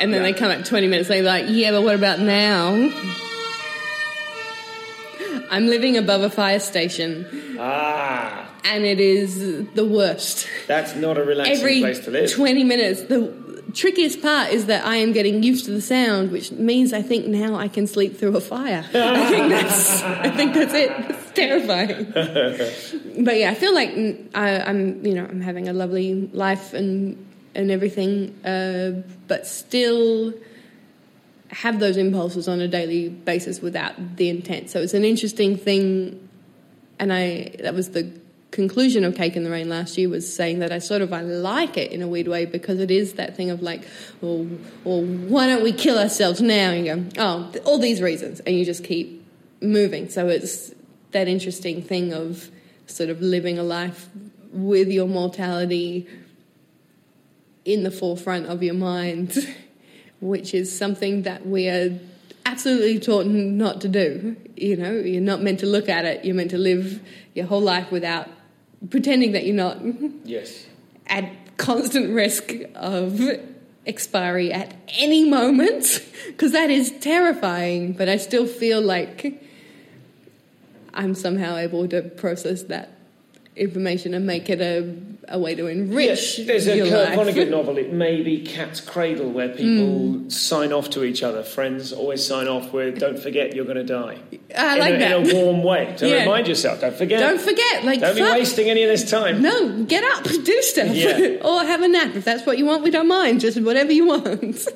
And 0.00 0.10
then 0.10 0.22
they 0.22 0.32
come 0.32 0.50
up 0.50 0.64
20 0.64 0.86
minutes 0.86 1.10
later, 1.10 1.26
like, 1.26 1.44
yeah, 1.48 1.70
but 1.70 1.82
what 1.82 1.94
about 1.94 2.18
now? 2.18 2.72
I'm 5.50 5.66
living 5.66 5.96
above 5.96 6.22
a 6.22 6.30
fire 6.30 6.60
station, 6.60 7.56
Ah, 7.58 8.48
and 8.64 8.84
it 8.84 9.00
is 9.00 9.66
the 9.74 9.84
worst. 9.84 10.46
that's 10.66 10.94
not 10.94 11.16
a 11.18 11.24
relaxing 11.24 11.56
Every 11.56 11.80
place 11.80 12.00
to 12.04 12.10
live. 12.10 12.30
20 12.32 12.64
minutes. 12.64 13.02
The 13.02 13.32
trickiest 13.74 14.22
part 14.22 14.50
is 14.52 14.66
that 14.66 14.84
I 14.86 14.96
am 14.96 15.12
getting 15.12 15.42
used 15.42 15.66
to 15.66 15.72
the 15.72 15.80
sound, 15.80 16.30
which 16.32 16.50
means 16.52 16.92
I 16.92 17.02
think 17.02 17.26
now 17.26 17.54
I 17.56 17.68
can 17.68 17.86
sleep 17.86 18.16
through 18.18 18.36
a 18.36 18.40
fire. 18.40 18.84
I 18.94 19.30
think 19.30 19.48
that's, 19.56 20.02
I 20.02 20.30
think 20.30 20.54
that's 20.54 20.74
it. 20.74 20.90
It's 21.10 21.30
terrifying. 21.32 22.04
but 23.24 23.36
yeah, 23.36 23.50
I 23.50 23.54
feel 23.54 23.74
like 23.74 23.90
I, 24.34 24.60
I'm, 24.60 25.04
you 25.04 25.14
know, 25.14 25.24
I'm 25.24 25.40
having 25.40 25.68
a 25.68 25.72
lovely 25.72 26.28
life 26.32 26.72
and 26.74 27.24
and 27.54 27.70
everything, 27.72 28.34
uh, 28.44 29.02
but 29.26 29.44
still 29.46 30.32
have 31.48 31.80
those 31.80 31.96
impulses 31.96 32.48
on 32.48 32.60
a 32.60 32.68
daily 32.68 33.08
basis 33.08 33.60
without 33.60 34.16
the 34.16 34.28
intent. 34.28 34.70
So 34.70 34.80
it's 34.80 34.94
an 34.94 35.04
interesting 35.04 35.56
thing, 35.56 36.28
and 36.98 37.12
I 37.12 37.56
that 37.60 37.74
was 37.74 37.90
the 37.90 38.12
conclusion 38.50 39.04
of 39.04 39.14
Cake 39.14 39.36
in 39.36 39.44
the 39.44 39.50
Rain 39.50 39.68
last 39.68 39.98
year 39.98 40.08
was 40.08 40.32
saying 40.32 40.60
that 40.60 40.72
I 40.72 40.78
sort 40.78 41.02
of 41.02 41.12
I 41.12 41.20
like 41.20 41.76
it 41.76 41.92
in 41.92 42.02
a 42.02 42.08
weird 42.08 42.28
way 42.28 42.44
because 42.46 42.80
it 42.80 42.90
is 42.90 43.14
that 43.14 43.36
thing 43.36 43.50
of 43.50 43.62
like, 43.62 43.86
well, 44.20 44.46
well 44.84 45.02
why 45.02 45.46
don't 45.46 45.62
we 45.62 45.72
kill 45.72 45.98
ourselves 45.98 46.40
now? 46.40 46.70
And 46.70 46.86
you 46.86 46.94
go, 46.94 47.04
oh, 47.18 47.52
all 47.64 47.78
these 47.78 48.00
reasons, 48.00 48.40
and 48.40 48.56
you 48.56 48.64
just 48.64 48.84
keep 48.84 49.24
moving. 49.60 50.08
So 50.08 50.28
it's 50.28 50.74
that 51.12 51.28
interesting 51.28 51.82
thing 51.82 52.12
of 52.12 52.50
sort 52.86 53.10
of 53.10 53.20
living 53.20 53.58
a 53.58 53.62
life 53.62 54.08
with 54.52 54.88
your 54.88 55.06
mortality 55.06 56.06
in 57.64 57.82
the 57.82 57.90
forefront 57.90 58.46
of 58.46 58.62
your 58.62 58.74
mind, 58.74 59.36
which 60.20 60.54
is 60.54 60.76
something 60.76 61.22
that 61.22 61.46
we 61.46 61.68
are 61.68 61.98
absolutely 62.46 62.98
taught 62.98 63.26
not 63.26 63.80
to 63.82 63.88
do. 63.88 64.36
You 64.56 64.76
know, 64.76 64.92
you're 64.92 65.20
not 65.20 65.42
meant 65.42 65.60
to 65.60 65.66
look 65.66 65.88
at 65.88 66.04
it, 66.04 66.24
you're 66.24 66.34
meant 66.34 66.50
to 66.50 66.58
live 66.58 67.00
your 67.34 67.46
whole 67.46 67.60
life 67.60 67.90
without 67.90 68.28
pretending 68.90 69.32
that 69.32 69.44
you're 69.44 69.54
not 69.54 69.78
yes. 70.24 70.66
at 71.06 71.30
constant 71.56 72.14
risk 72.14 72.52
of 72.74 73.20
expiry 73.86 74.52
at 74.52 74.74
any 74.96 75.28
moment, 75.28 76.04
because 76.26 76.52
that 76.52 76.70
is 76.70 76.92
terrifying, 77.00 77.92
but 77.92 78.08
I 78.08 78.16
still 78.16 78.46
feel 78.46 78.80
like 78.80 79.42
I'm 80.94 81.14
somehow 81.14 81.56
able 81.56 81.86
to 81.88 82.02
process 82.02 82.64
that 82.64 82.97
information 83.58 84.14
and 84.14 84.26
make 84.26 84.48
it 84.48 84.60
a, 84.60 84.94
a 85.28 85.38
way 85.38 85.54
to 85.54 85.66
enrich 85.66 86.06
Yes, 86.38 86.46
there's 86.46 86.66
a 86.68 86.78
Kurt 86.88 87.10
life. 87.10 87.18
Vonnegut 87.18 87.50
novel. 87.50 87.76
It 87.78 87.92
may 88.04 88.22
be 88.22 88.40
Cat's 88.44 88.80
Cradle, 88.80 89.30
where 89.30 89.48
people 89.48 90.30
sign 90.30 90.72
off 90.72 90.90
to 90.90 91.04
each 91.04 91.22
other. 91.22 91.42
Friends 91.42 91.92
always 91.92 92.24
sign 92.24 92.48
off 92.48 92.72
with 92.72 92.98
"Don't 92.98 93.18
forget, 93.18 93.54
you're 93.54 93.64
going 93.64 93.76
to 93.76 93.84
die." 93.84 94.18
I 94.56 94.74
in 94.74 94.78
like 94.80 94.94
a, 94.94 94.98
that. 94.98 95.20
in 95.20 95.30
a 95.30 95.34
warm 95.34 95.62
way 95.62 95.94
to 95.98 96.08
Yeah. 96.08 96.20
remind 96.20 96.48
yourself. 96.48 96.80
Don't 96.80 96.94
forget. 96.94 97.20
Don't 97.20 97.40
forget, 97.40 97.84
like 97.84 98.00
Don't 98.00 98.14
be 98.16 98.22
wasting 98.22 98.70
any 98.70 98.82
of 98.84 98.88
this 98.88 99.10
time. 99.10 99.42
No, 99.42 99.84
get 99.84 100.04
up, 100.04 100.24
do 100.44 100.62
stuff, 100.62 100.94
Yeah. 100.94 101.38
or 101.44 101.62
have 101.64 101.82
a 101.82 101.88
nap 101.88 102.14
if 102.16 102.24
that's 102.24 102.46
what 102.46 102.56
you 102.58 102.64
want. 102.66 102.82
We 102.82 102.90
don't 102.90 103.08
mind, 103.08 103.40
just 103.40 103.60
whatever 103.60 103.92
you 103.92 104.06
want. 104.06 104.66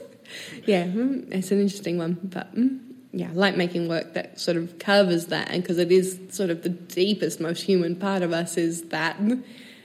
yeah, 0.66 0.84
mm, 0.84 1.30
it's 1.32 1.50
an 1.50 1.60
interesting 1.60 1.98
one, 1.98 2.18
but 2.22 2.54
mm, 2.54 2.78
yeah, 3.12 3.28
I 3.28 3.32
like 3.32 3.56
making 3.56 3.88
work 3.88 4.14
that 4.14 4.40
sort 4.40 4.56
of 4.56 4.78
covers 4.78 5.26
that, 5.26 5.50
and 5.50 5.62
because 5.62 5.78
it 5.78 5.92
is 5.92 6.18
sort 6.30 6.48
of 6.48 6.62
the 6.62 6.70
deepest, 6.70 7.40
most 7.40 7.62
human 7.62 7.94
part 7.94 8.22
of 8.22 8.32
us 8.32 8.56
is 8.56 8.84
that. 8.84 9.20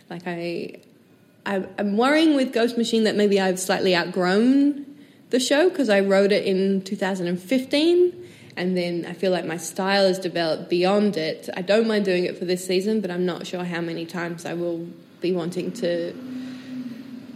Like 0.10 0.24
I, 0.26 0.76
I 1.46 1.66
I'm 1.78 1.98
worrying 1.98 2.36
with 2.36 2.54
Ghost 2.54 2.78
Machine 2.78 3.04
that 3.04 3.16
maybe 3.16 3.40
I've 3.40 3.60
slightly 3.60 3.94
outgrown 3.94 4.86
the 5.30 5.40
show 5.40 5.70
because 5.70 5.90
I 5.90 6.00
wrote 6.00 6.32
it 6.32 6.46
in 6.46 6.82
2015. 6.82 8.24
And 8.56 8.76
then 8.76 9.06
I 9.06 9.14
feel 9.14 9.32
like 9.32 9.46
my 9.46 9.58
style 9.58 10.08
has 10.08 10.18
developed 10.18 10.70
beyond 10.70 11.16
it. 11.16 11.48
I 11.56 11.62
don't 11.62 11.88
mind 11.88 12.06
doing 12.06 12.24
it 12.26 12.40
for 12.40 12.46
this 12.46 12.66
season, 12.66 13.02
but 13.02 13.12
I'm 13.12 13.26
not 13.26 13.46
sure 13.46 13.64
how 13.64 13.82
many 13.82 14.06
times 14.06 14.46
I 14.46 14.56
will 14.56 14.88
be 15.22 15.32
wanting 15.32 15.72
to 15.74 16.14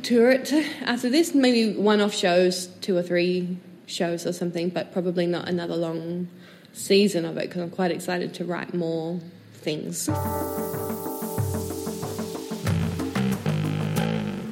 tour 0.02 0.32
it 0.32 0.52
after 0.82 1.10
this. 1.10 1.36
Maybe 1.36 1.78
one 1.78 2.02
off 2.02 2.16
shows, 2.16 2.68
two 2.82 2.98
or 2.98 3.04
three 3.04 3.58
shows 3.92 4.26
or 4.26 4.34
something, 4.34 4.70
but 4.70 4.92
probably 4.92 5.28
not 5.28 5.48
another 5.48 5.76
long 5.76 6.28
season 6.74 7.26
of 7.26 7.38
it 7.38 7.50
because 7.50 7.62
I'm 7.62 7.70
quite 7.70 7.92
excited 7.92 8.34
to 8.36 8.46
write 8.46 8.74
more 8.74 9.20
things. 9.54 10.10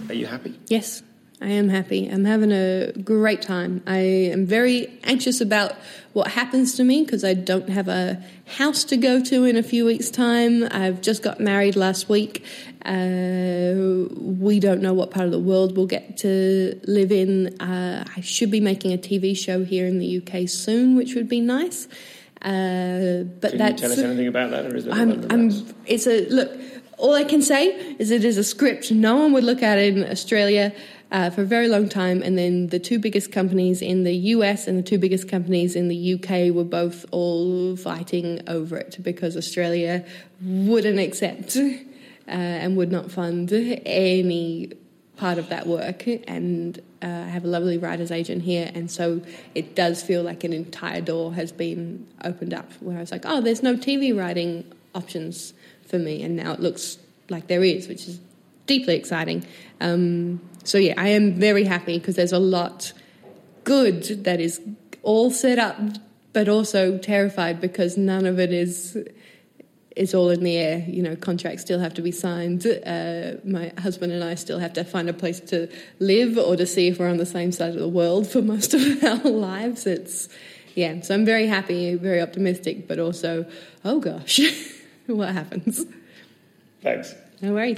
Are 0.09 0.13
you 0.13 0.25
happy? 0.25 0.59
Yes, 0.67 1.01
I 1.41 1.47
am 1.47 1.69
happy. 1.69 2.09
I'm 2.09 2.25
having 2.25 2.51
a 2.51 2.91
great 3.01 3.41
time. 3.41 3.81
I 3.87 3.97
am 3.97 4.45
very 4.45 4.91
anxious 5.05 5.39
about 5.39 5.73
what 6.11 6.27
happens 6.31 6.75
to 6.75 6.83
me 6.83 7.05
because 7.05 7.23
I 7.23 7.33
don't 7.33 7.69
have 7.69 7.87
a 7.87 8.21
house 8.57 8.83
to 8.85 8.97
go 8.97 9.23
to 9.23 9.45
in 9.45 9.55
a 9.55 9.63
few 9.63 9.85
weeks' 9.85 10.09
time. 10.09 10.67
I've 10.69 11.01
just 11.01 11.23
got 11.23 11.39
married 11.39 11.77
last 11.77 12.09
week. 12.09 12.43
Uh, 12.83 13.73
we 14.19 14.59
don't 14.59 14.81
know 14.81 14.93
what 14.93 15.11
part 15.11 15.27
of 15.27 15.31
the 15.31 15.39
world 15.39 15.77
we'll 15.77 15.85
get 15.85 16.17
to 16.17 16.77
live 16.85 17.11
in. 17.11 17.57
Uh, 17.61 18.03
I 18.17 18.19
should 18.19 18.51
be 18.51 18.59
making 18.59 18.91
a 18.91 18.97
TV 18.97 19.37
show 19.37 19.63
here 19.63 19.87
in 19.87 19.97
the 19.99 20.17
UK 20.17 20.49
soon, 20.49 20.97
which 20.97 21.15
would 21.15 21.29
be 21.29 21.39
nice. 21.39 21.87
Uh, 22.41 23.23
but 23.39 23.51
Can 23.51 23.57
that's 23.59 23.81
you 23.81 23.87
tell 23.87 23.91
us 23.91 23.99
anything 23.99 24.27
about 24.27 24.51
that, 24.51 24.65
or 24.65 24.75
is 24.75 24.87
it 24.87 24.93
I'm, 24.93 25.25
I'm, 25.29 25.51
it's 25.85 26.07
a 26.07 26.27
look. 26.27 26.51
All 26.97 27.13
I 27.13 27.23
can 27.23 27.41
say 27.41 27.95
is 27.97 28.11
it 28.11 28.25
is 28.25 28.37
a 28.37 28.43
script 28.43 28.91
no 28.91 29.15
one 29.15 29.31
would 29.31 29.45
look 29.45 29.63
at 29.63 29.77
it 29.77 29.97
in 29.97 30.03
Australia 30.03 30.73
uh, 31.11 31.29
for 31.29 31.41
a 31.41 31.45
very 31.45 31.67
long 31.67 31.89
time, 31.89 32.21
and 32.21 32.37
then 32.37 32.67
the 32.67 32.79
two 32.79 32.99
biggest 32.99 33.31
companies 33.31 33.81
in 33.81 34.03
the 34.03 34.13
US 34.13 34.67
and 34.67 34.77
the 34.77 34.83
two 34.83 34.99
biggest 34.99 35.27
companies 35.27 35.75
in 35.75 35.87
the 35.87 36.13
UK 36.13 36.53
were 36.53 36.63
both 36.63 37.05
all 37.11 37.75
fighting 37.75 38.41
over 38.47 38.77
it 38.77 38.97
because 39.01 39.35
Australia 39.35 40.05
wouldn't 40.41 40.99
accept 40.99 41.55
uh, 41.55 41.71
and 42.27 42.77
would 42.77 42.91
not 42.91 43.11
fund 43.11 43.51
any 43.51 44.71
part 45.17 45.37
of 45.37 45.49
that 45.49 45.65
work. 45.65 46.05
And 46.07 46.77
uh, 47.01 47.07
I 47.07 47.29
have 47.29 47.43
a 47.43 47.47
lovely 47.47 47.77
writer's 47.77 48.11
agent 48.11 48.43
here, 48.43 48.71
and 48.73 48.91
so 48.91 49.21
it 49.55 49.75
does 49.75 50.03
feel 50.03 50.21
like 50.21 50.43
an 50.43 50.53
entire 50.53 51.01
door 51.01 51.33
has 51.33 51.51
been 51.51 52.07
opened 52.23 52.53
up. 52.53 52.71
Where 52.81 52.97
I 52.97 52.99
was 52.99 53.11
like, 53.11 53.23
oh, 53.25 53.41
there's 53.41 53.63
no 53.63 53.75
TV 53.75 54.17
writing 54.17 54.71
options 54.93 55.53
for 55.87 55.97
me, 55.97 56.21
and 56.23 56.35
now 56.35 56.51
it 56.53 56.59
looks 56.59 56.97
like 57.29 57.47
there 57.47 57.63
is, 57.63 57.87
which 57.87 58.07
is 58.07 58.19
deeply 58.69 58.95
exciting. 58.95 59.45
Um, 59.81 60.39
so 60.63 60.77
yeah, 60.77 60.93
I 60.95 61.09
am 61.09 61.33
very 61.33 61.65
happy 61.65 61.97
because 61.97 62.15
there's 62.15 62.31
a 62.31 62.39
lot 62.39 62.93
good 63.63 64.03
that 64.23 64.39
is 64.39 64.61
all 65.01 65.31
set 65.31 65.57
up, 65.57 65.77
but 66.31 66.47
also 66.47 66.97
terrified 66.99 67.59
because 67.59 67.97
none 67.97 68.25
of 68.25 68.39
it 68.39 68.53
is 68.53 68.97
is 69.95 70.13
all 70.13 70.29
in 70.29 70.43
the 70.43 70.55
air. 70.55 70.85
You 70.87 71.01
know, 71.01 71.15
contracts 71.15 71.63
still 71.63 71.79
have 71.79 71.95
to 71.95 72.01
be 72.01 72.11
signed. 72.11 72.65
Uh, 72.65 73.33
my 73.43 73.73
husband 73.79 74.13
and 74.13 74.23
I 74.23 74.35
still 74.35 74.59
have 74.59 74.73
to 74.73 74.83
find 74.83 75.09
a 75.09 75.13
place 75.13 75.39
to 75.53 75.67
live 75.99 76.37
or 76.37 76.55
to 76.55 76.67
see 76.67 76.87
if 76.87 76.99
we're 76.99 77.09
on 77.09 77.17
the 77.17 77.25
same 77.25 77.51
side 77.51 77.73
of 77.73 77.79
the 77.79 77.89
world 77.89 78.27
for 78.27 78.41
most 78.41 78.75
of 78.75 79.03
our 79.11 79.29
lives. 79.29 79.87
It's 79.87 80.29
yeah. 80.75 81.01
So 81.01 81.15
I'm 81.15 81.25
very 81.25 81.47
happy, 81.47 81.95
very 81.95 82.21
optimistic, 82.21 82.87
but 82.87 82.99
also, 82.99 83.45
oh 83.83 83.99
gosh, 83.99 84.39
what 85.07 85.33
happens? 85.33 85.83
Thanks. 86.83 87.15
No 87.41 87.53
worries. 87.53 87.77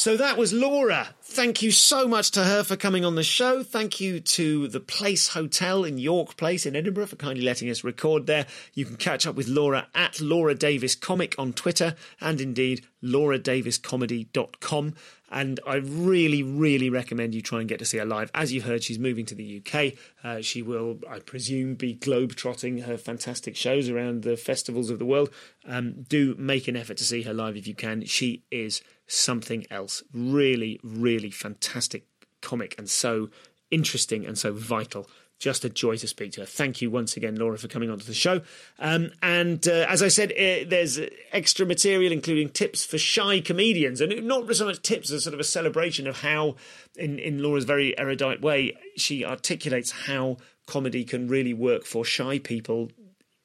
So 0.00 0.16
that 0.16 0.38
was 0.38 0.54
Laura. 0.54 1.08
Thank 1.20 1.60
you 1.60 1.70
so 1.70 2.08
much 2.08 2.30
to 2.30 2.42
her 2.42 2.64
for 2.64 2.74
coming 2.74 3.04
on 3.04 3.16
the 3.16 3.22
show. 3.22 3.62
Thank 3.62 4.00
you 4.00 4.18
to 4.18 4.66
the 4.66 4.80
Place 4.80 5.28
Hotel 5.28 5.84
in 5.84 5.98
York 5.98 6.38
Place 6.38 6.64
in 6.64 6.74
Edinburgh 6.74 7.08
for 7.08 7.16
kindly 7.16 7.44
letting 7.44 7.68
us 7.68 7.84
record 7.84 8.26
there. 8.26 8.46
You 8.72 8.86
can 8.86 8.96
catch 8.96 9.26
up 9.26 9.36
with 9.36 9.46
Laura 9.46 9.88
at 9.94 10.18
Laura 10.18 10.54
Davis 10.54 10.94
Comic 10.94 11.34
on 11.38 11.52
Twitter 11.52 11.96
and 12.18 12.40
indeed 12.40 12.86
lauradaviscomedy.com. 13.02 14.94
And 15.30 15.60
I 15.66 15.76
really, 15.76 16.42
really 16.42 16.90
recommend 16.90 17.34
you 17.34 17.42
try 17.42 17.60
and 17.60 17.68
get 17.68 17.78
to 17.78 17.84
see 17.84 17.98
her 17.98 18.04
live. 18.04 18.30
As 18.34 18.52
you've 18.52 18.64
heard, 18.64 18.82
she's 18.82 18.98
moving 18.98 19.26
to 19.26 19.34
the 19.34 19.62
UK. 19.64 19.92
Uh, 20.24 20.40
she 20.42 20.62
will, 20.62 20.98
I 21.08 21.20
presume, 21.20 21.74
be 21.74 21.94
globe-trotting 21.94 22.78
her 22.78 22.96
fantastic 22.96 23.54
shows 23.54 23.88
around 23.88 24.22
the 24.22 24.36
festivals 24.36 24.90
of 24.90 24.98
the 24.98 25.04
world. 25.04 25.30
Um, 25.64 26.02
do 26.02 26.34
make 26.38 26.66
an 26.68 26.76
effort 26.76 26.96
to 26.96 27.04
see 27.04 27.22
her 27.22 27.34
live 27.34 27.56
if 27.56 27.66
you 27.66 27.74
can. 27.74 28.04
She 28.06 28.42
is 28.50 28.82
something 29.06 29.66
else. 29.70 30.02
Really, 30.12 30.80
really 30.82 31.30
fantastic 31.30 32.06
comic 32.40 32.74
and 32.78 32.88
so 32.88 33.28
interesting 33.70 34.26
and 34.26 34.38
so 34.38 34.52
vital. 34.52 35.08
Just 35.38 35.64
a 35.64 35.70
joy 35.70 35.96
to 35.96 36.06
speak 36.06 36.32
to 36.32 36.40
her. 36.42 36.46
Thank 36.46 36.82
you 36.82 36.90
once 36.90 37.16
again, 37.16 37.36
Laura, 37.36 37.56
for 37.56 37.66
coming 37.66 37.90
onto 37.90 38.04
the 38.04 38.12
show. 38.12 38.42
Um, 38.78 39.10
and 39.22 39.66
uh, 39.66 39.86
as 39.88 40.02
I 40.02 40.08
said, 40.08 40.32
uh, 40.32 40.68
there's 40.68 41.00
extra 41.32 41.64
material, 41.64 42.12
including 42.12 42.50
tips 42.50 42.84
for 42.84 42.98
shy 42.98 43.40
comedians, 43.40 44.02
and 44.02 44.26
not 44.26 44.54
so 44.54 44.66
much 44.66 44.82
tips 44.82 45.10
as 45.10 45.24
sort 45.24 45.32
of 45.32 45.40
a 45.40 45.44
celebration 45.44 46.06
of 46.06 46.20
how, 46.20 46.56
in, 46.96 47.18
in 47.18 47.42
Laura's 47.42 47.64
very 47.64 47.98
erudite 47.98 48.42
way, 48.42 48.76
she 48.98 49.24
articulates 49.24 49.92
how 49.92 50.36
comedy 50.66 51.04
can 51.04 51.26
really 51.26 51.54
work 51.54 51.84
for 51.84 52.04
shy 52.04 52.38
people 52.38 52.90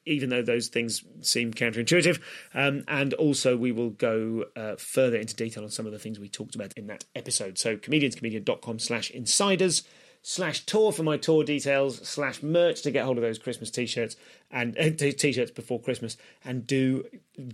even 0.06 0.30
though 0.30 0.42
those 0.42 0.68
things 0.68 1.04
seem 1.20 1.52
counterintuitive. 1.52 2.20
Um, 2.54 2.84
and 2.88 3.12
also, 3.14 3.56
we 3.56 3.72
will 3.72 3.90
go 3.90 4.44
uh, 4.54 4.76
further 4.76 5.16
into 5.16 5.34
detail 5.34 5.64
on 5.64 5.70
some 5.70 5.84
of 5.84 5.92
the 5.92 5.98
things 5.98 6.18
we 6.18 6.28
talked 6.28 6.54
about 6.54 6.72
in 6.76 6.86
that 6.86 7.04
episode. 7.14 7.58
So, 7.58 7.76
comedianscomedian.com 7.76 8.78
slash 8.78 9.10
insiders 9.10 9.82
slash 10.28 10.66
tour 10.66 10.90
for 10.90 11.04
my 11.04 11.16
tour 11.16 11.44
details 11.44 11.98
slash 12.06 12.42
merch 12.42 12.82
to 12.82 12.90
get 12.90 13.04
hold 13.04 13.16
of 13.16 13.22
those 13.22 13.38
Christmas 13.38 13.70
t-shirts 13.70 14.16
and 14.50 14.76
uh, 14.76 14.90
t-shirts 14.90 15.52
before 15.52 15.80
Christmas 15.80 16.16
and 16.44 16.66
do 16.66 17.04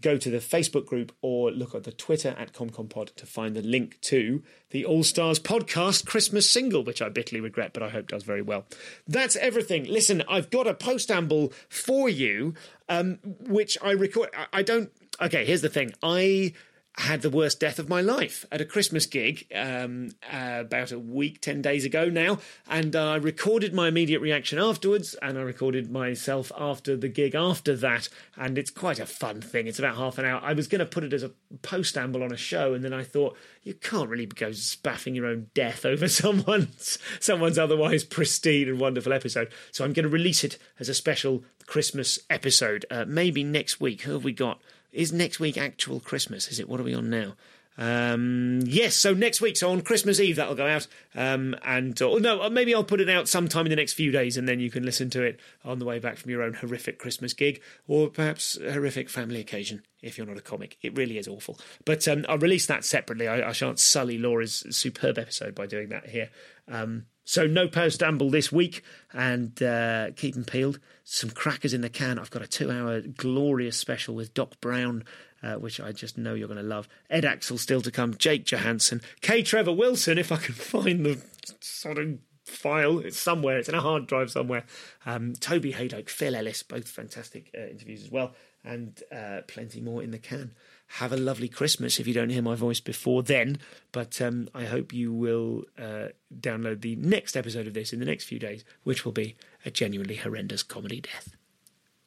go 0.01 0.17
to 0.17 0.31
the 0.31 0.39
Facebook 0.39 0.87
group 0.87 1.15
or 1.21 1.51
look 1.51 1.75
at 1.75 1.85
the 1.85 1.93
Twitter 1.93 2.35
at 2.39 2.55
ComComPod 2.55 3.15
to 3.15 3.27
find 3.27 3.55
the 3.55 3.61
link 3.61 4.01
to 4.01 4.43
the 4.71 4.87
All 4.87 5.03
Stars 5.03 5.39
podcast 5.39 6.07
Christmas 6.07 6.49
single, 6.49 6.83
which 6.83 7.03
I 7.03 7.11
bitterly 7.11 7.43
regret, 7.43 7.75
but 7.75 7.83
I 7.83 7.91
hope 7.91 8.09
does 8.09 8.23
very 8.23 8.41
well. 8.41 8.65
That's 9.07 9.37
everything. 9.37 9.85
Listen, 9.85 10.23
I've 10.27 10.49
got 10.49 10.67
a 10.67 10.73
postamble 10.73 11.53
for 11.69 12.09
you, 12.09 12.55
um, 12.89 13.19
which 13.49 13.77
I 13.83 13.91
record. 13.91 14.31
I 14.51 14.63
don't. 14.63 14.91
Okay, 15.21 15.45
here's 15.45 15.61
the 15.61 15.69
thing. 15.69 15.93
I 16.03 16.55
had 16.99 17.23
the 17.23 17.31
worst 17.31 17.59
death 17.59 17.79
of 17.79 17.89
my 17.89 18.03
life 18.03 18.45
at 18.53 18.61
a 18.61 18.67
Christmas 18.67 19.07
gig 19.07 19.47
um, 19.55 20.11
uh, 20.31 20.59
about 20.61 20.93
a 20.93 20.99
week, 20.99 21.41
10 21.41 21.63
days 21.63 21.87
ago 21.87 22.11
now. 22.11 22.39
And 22.69 22.95
I 22.95 23.17
recorded 23.17 23.73
my 23.73 23.89
immediate 23.89 24.21
reaction 24.21 24.59
afterwards, 24.59 25.15
and 25.23 25.39
I 25.39 25.43
recorded 25.43 25.91
myself 25.91 26.53
after 26.57 26.95
the 26.97 27.09
gig 27.09 27.35
after 27.35 27.75
that. 27.77 28.09
And 28.37 28.59
it's 28.59 28.71
quite 28.71 29.01
a 29.01 29.07
fun 29.07 29.41
thing. 29.41 29.67
It's 29.67 29.79
about 29.79 29.97
half 29.97 30.19
an 30.19 30.27
hour. 30.27 30.41
I 30.45 30.53
was 30.53 30.69
going 30.69 30.81
to 30.81 30.87
put 30.87 31.05
it 31.05 31.15
as 31.15 31.23
a 31.23 31.33
postamble 31.63 32.23
on 32.23 32.33
a 32.33 32.37
show, 32.37 32.75
and 32.75 32.85
then 32.85 32.93
I 32.93 33.05
thought, 33.05 33.39
you 33.63 33.75
can't 33.75 34.11
really 34.11 34.27
go 34.27 34.53
spaffing 34.53 35.15
your 35.15 35.27
own 35.27 35.47
death 35.55 35.87
over 35.87 36.09
someone's 36.09 36.99
someone's 37.21 37.59
otherwise 37.59 38.05
pristine 38.05 38.69
and 38.69 38.79
wonderful 38.79 39.13
episode. 39.13 39.51
So 39.71 39.85
I'm 39.85 39.95
going 39.95 40.05
to 40.05 40.11
release 40.11 40.45
it 40.45 40.59
as 40.79 40.91
a 40.91 40.95
special 40.95 41.45
Christmas 41.67 42.19
episode, 42.29 42.85
uh, 42.91 43.07
maybe 43.07 43.43
next 43.45 43.81
week. 43.81 44.03
Who 44.03 44.13
have 44.13 44.25
we 44.25 44.33
got? 44.33 44.61
Is 44.93 45.13
next 45.13 45.41
week 45.41 45.57
actual 45.57 46.01
Christmas? 46.01 46.49
Is 46.49 46.61
it? 46.61 46.69
What 46.69 46.81
are 46.81 46.85
we 46.85 46.95
on 46.95 47.11
now? 47.11 47.35
Um, 47.79 48.61
yes, 48.65 48.95
so 48.97 49.15
next 49.15 49.41
week, 49.41 49.57
so 49.57 49.71
on 49.71 49.81
Christmas 49.81 50.21
Eve, 50.21 50.37
that'll 50.37 50.55
go 50.55 50.67
out. 50.67 50.87
Um, 51.15 51.57
and 51.65 52.01
or 52.03 52.21
no, 52.21 52.49
maybe 52.51 52.75
I'll 52.75 52.85
put 52.85 53.01
it 53.01 53.09
out 53.09 53.29
sometime 53.29 53.67
in 53.67 53.71
the 53.71 53.77
next 53.77 53.95
few 53.95 54.11
days, 54.11 54.37
and 54.37 54.49
then 54.49 54.61
you 54.61 54.71
can 54.71 54.85
listen 54.85 55.11
to 55.11 55.23
it 55.23 55.41
on 55.65 55.79
the 55.79 55.85
way 55.85 55.99
back 55.99 56.19
from 56.19 56.31
your 56.31 56.43
own 56.43 56.55
horrific 56.55 56.99
Christmas 56.99 57.33
gig, 57.33 57.63
or 57.87 58.09
perhaps 58.09 58.59
horrific 58.61 59.09
family 59.09 59.41
occasion 59.41 59.83
if 60.03 60.19
you're 60.19 60.27
not 60.27 60.37
a 60.37 60.43
comic. 60.43 60.77
It 60.83 60.97
really 60.97 61.17
is 61.17 61.29
awful. 61.29 61.59
But 61.85 62.07
um, 62.09 62.27
I'll 62.29 62.39
release 62.39 62.67
that 62.67 62.85
separately. 62.85 63.29
I, 63.29 63.49
I, 63.49 63.53
shan't 63.53 63.79
sully 63.79 64.19
Laura's 64.19 64.65
superb 64.71 65.17
episode 65.17 65.55
by 65.55 65.67
doing 65.67 65.91
that 65.91 66.09
here. 66.09 66.31
Um, 66.69 67.07
so 67.25 67.47
no 67.47 67.69
postamble 67.69 68.31
this 68.31 68.51
week, 68.51 68.83
and 69.13 69.63
uh, 69.63 70.11
keep 70.17 70.35
them 70.35 70.45
peeled. 70.45 70.79
Some 71.05 71.31
crackers 71.31 71.75
in 71.75 71.81
the 71.81 71.89
can. 71.89 72.19
I've 72.19 72.31
got 72.31 72.43
a 72.43 72.47
two-hour 72.47 73.01
glorious 73.01 73.77
special 73.77 74.15
with 74.15 74.35
Doc 74.35 74.61
Brown, 74.61 75.05
uh, 75.43 75.55
which 75.55 75.81
I 75.81 75.93
just 75.93 76.19
know 76.19 76.35
you're 76.35 76.49
going 76.49 76.61
to 76.61 76.65
love. 76.65 76.89
Ed 77.11 77.25
Aczel 77.25 77.59
still 77.59 77.81
to 77.83 77.91
come. 77.91 78.17
Jake 78.17 78.45
Johannsen, 78.45 79.03
K. 79.21 79.43
Trevor 79.43 79.73
Wilson, 79.73 80.19
if 80.19 80.33
I 80.33 80.37
can 80.37 80.55
find 80.55 81.07
the 81.07 81.23
sort 81.61 81.99
of 81.99 82.19
file. 82.45 82.99
It's 82.99 83.19
somewhere. 83.19 83.59
It's 83.59 83.69
in 83.69 83.75
a 83.75 83.81
hard 83.81 84.07
drive 84.07 84.31
somewhere. 84.31 84.65
Um, 85.07 85.35
Toby 85.35 85.73
Hadoke, 85.73 86.09
Phil 86.09 86.35
Ellis, 86.35 86.63
both 86.63 86.89
fantastic 86.89 87.51
uh, 87.57 87.67
interviews 87.67 88.03
as 88.03 88.11
well, 88.11 88.35
and 88.65 89.01
uh, 89.15 89.43
plenty 89.47 89.81
more 89.81 90.03
in 90.03 90.11
the 90.11 90.19
can 90.19 90.53
have 90.97 91.13
a 91.13 91.17
lovely 91.17 91.49
Christmas 91.49 91.99
if 91.99 92.07
you 92.07 92.13
don't 92.13 92.29
hear 92.29 92.43
my 92.43 92.55
voice 92.55 92.81
before 92.81 93.23
then. 93.23 93.59
But 93.93 94.21
um, 94.21 94.49
I 94.55 94.65
hope 94.65 94.93
you 94.93 95.13
will 95.13 95.65
uh, 95.79 96.09
download 96.39 96.83
the 96.83 96.97
next 96.97 97.37
episode 97.37 97.67
of 97.67 97.75
this 97.75 97.93
in 97.93 97.99
the 97.99 98.07
next 98.07 98.25
few 98.25 98.39
days, 98.39 98.65
which 98.83 99.05
will 99.05 99.13
be 99.13 99.35
a 99.65 99.71
genuinely 99.71 100.17
horrendous 100.17 100.63
comedy 100.63 101.01
death. 101.01 101.35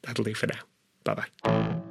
That'll 0.02 0.24
do 0.24 0.34
for 0.34 0.46
now. 0.46 0.60
Bye 1.02 1.26
bye. 1.42 1.85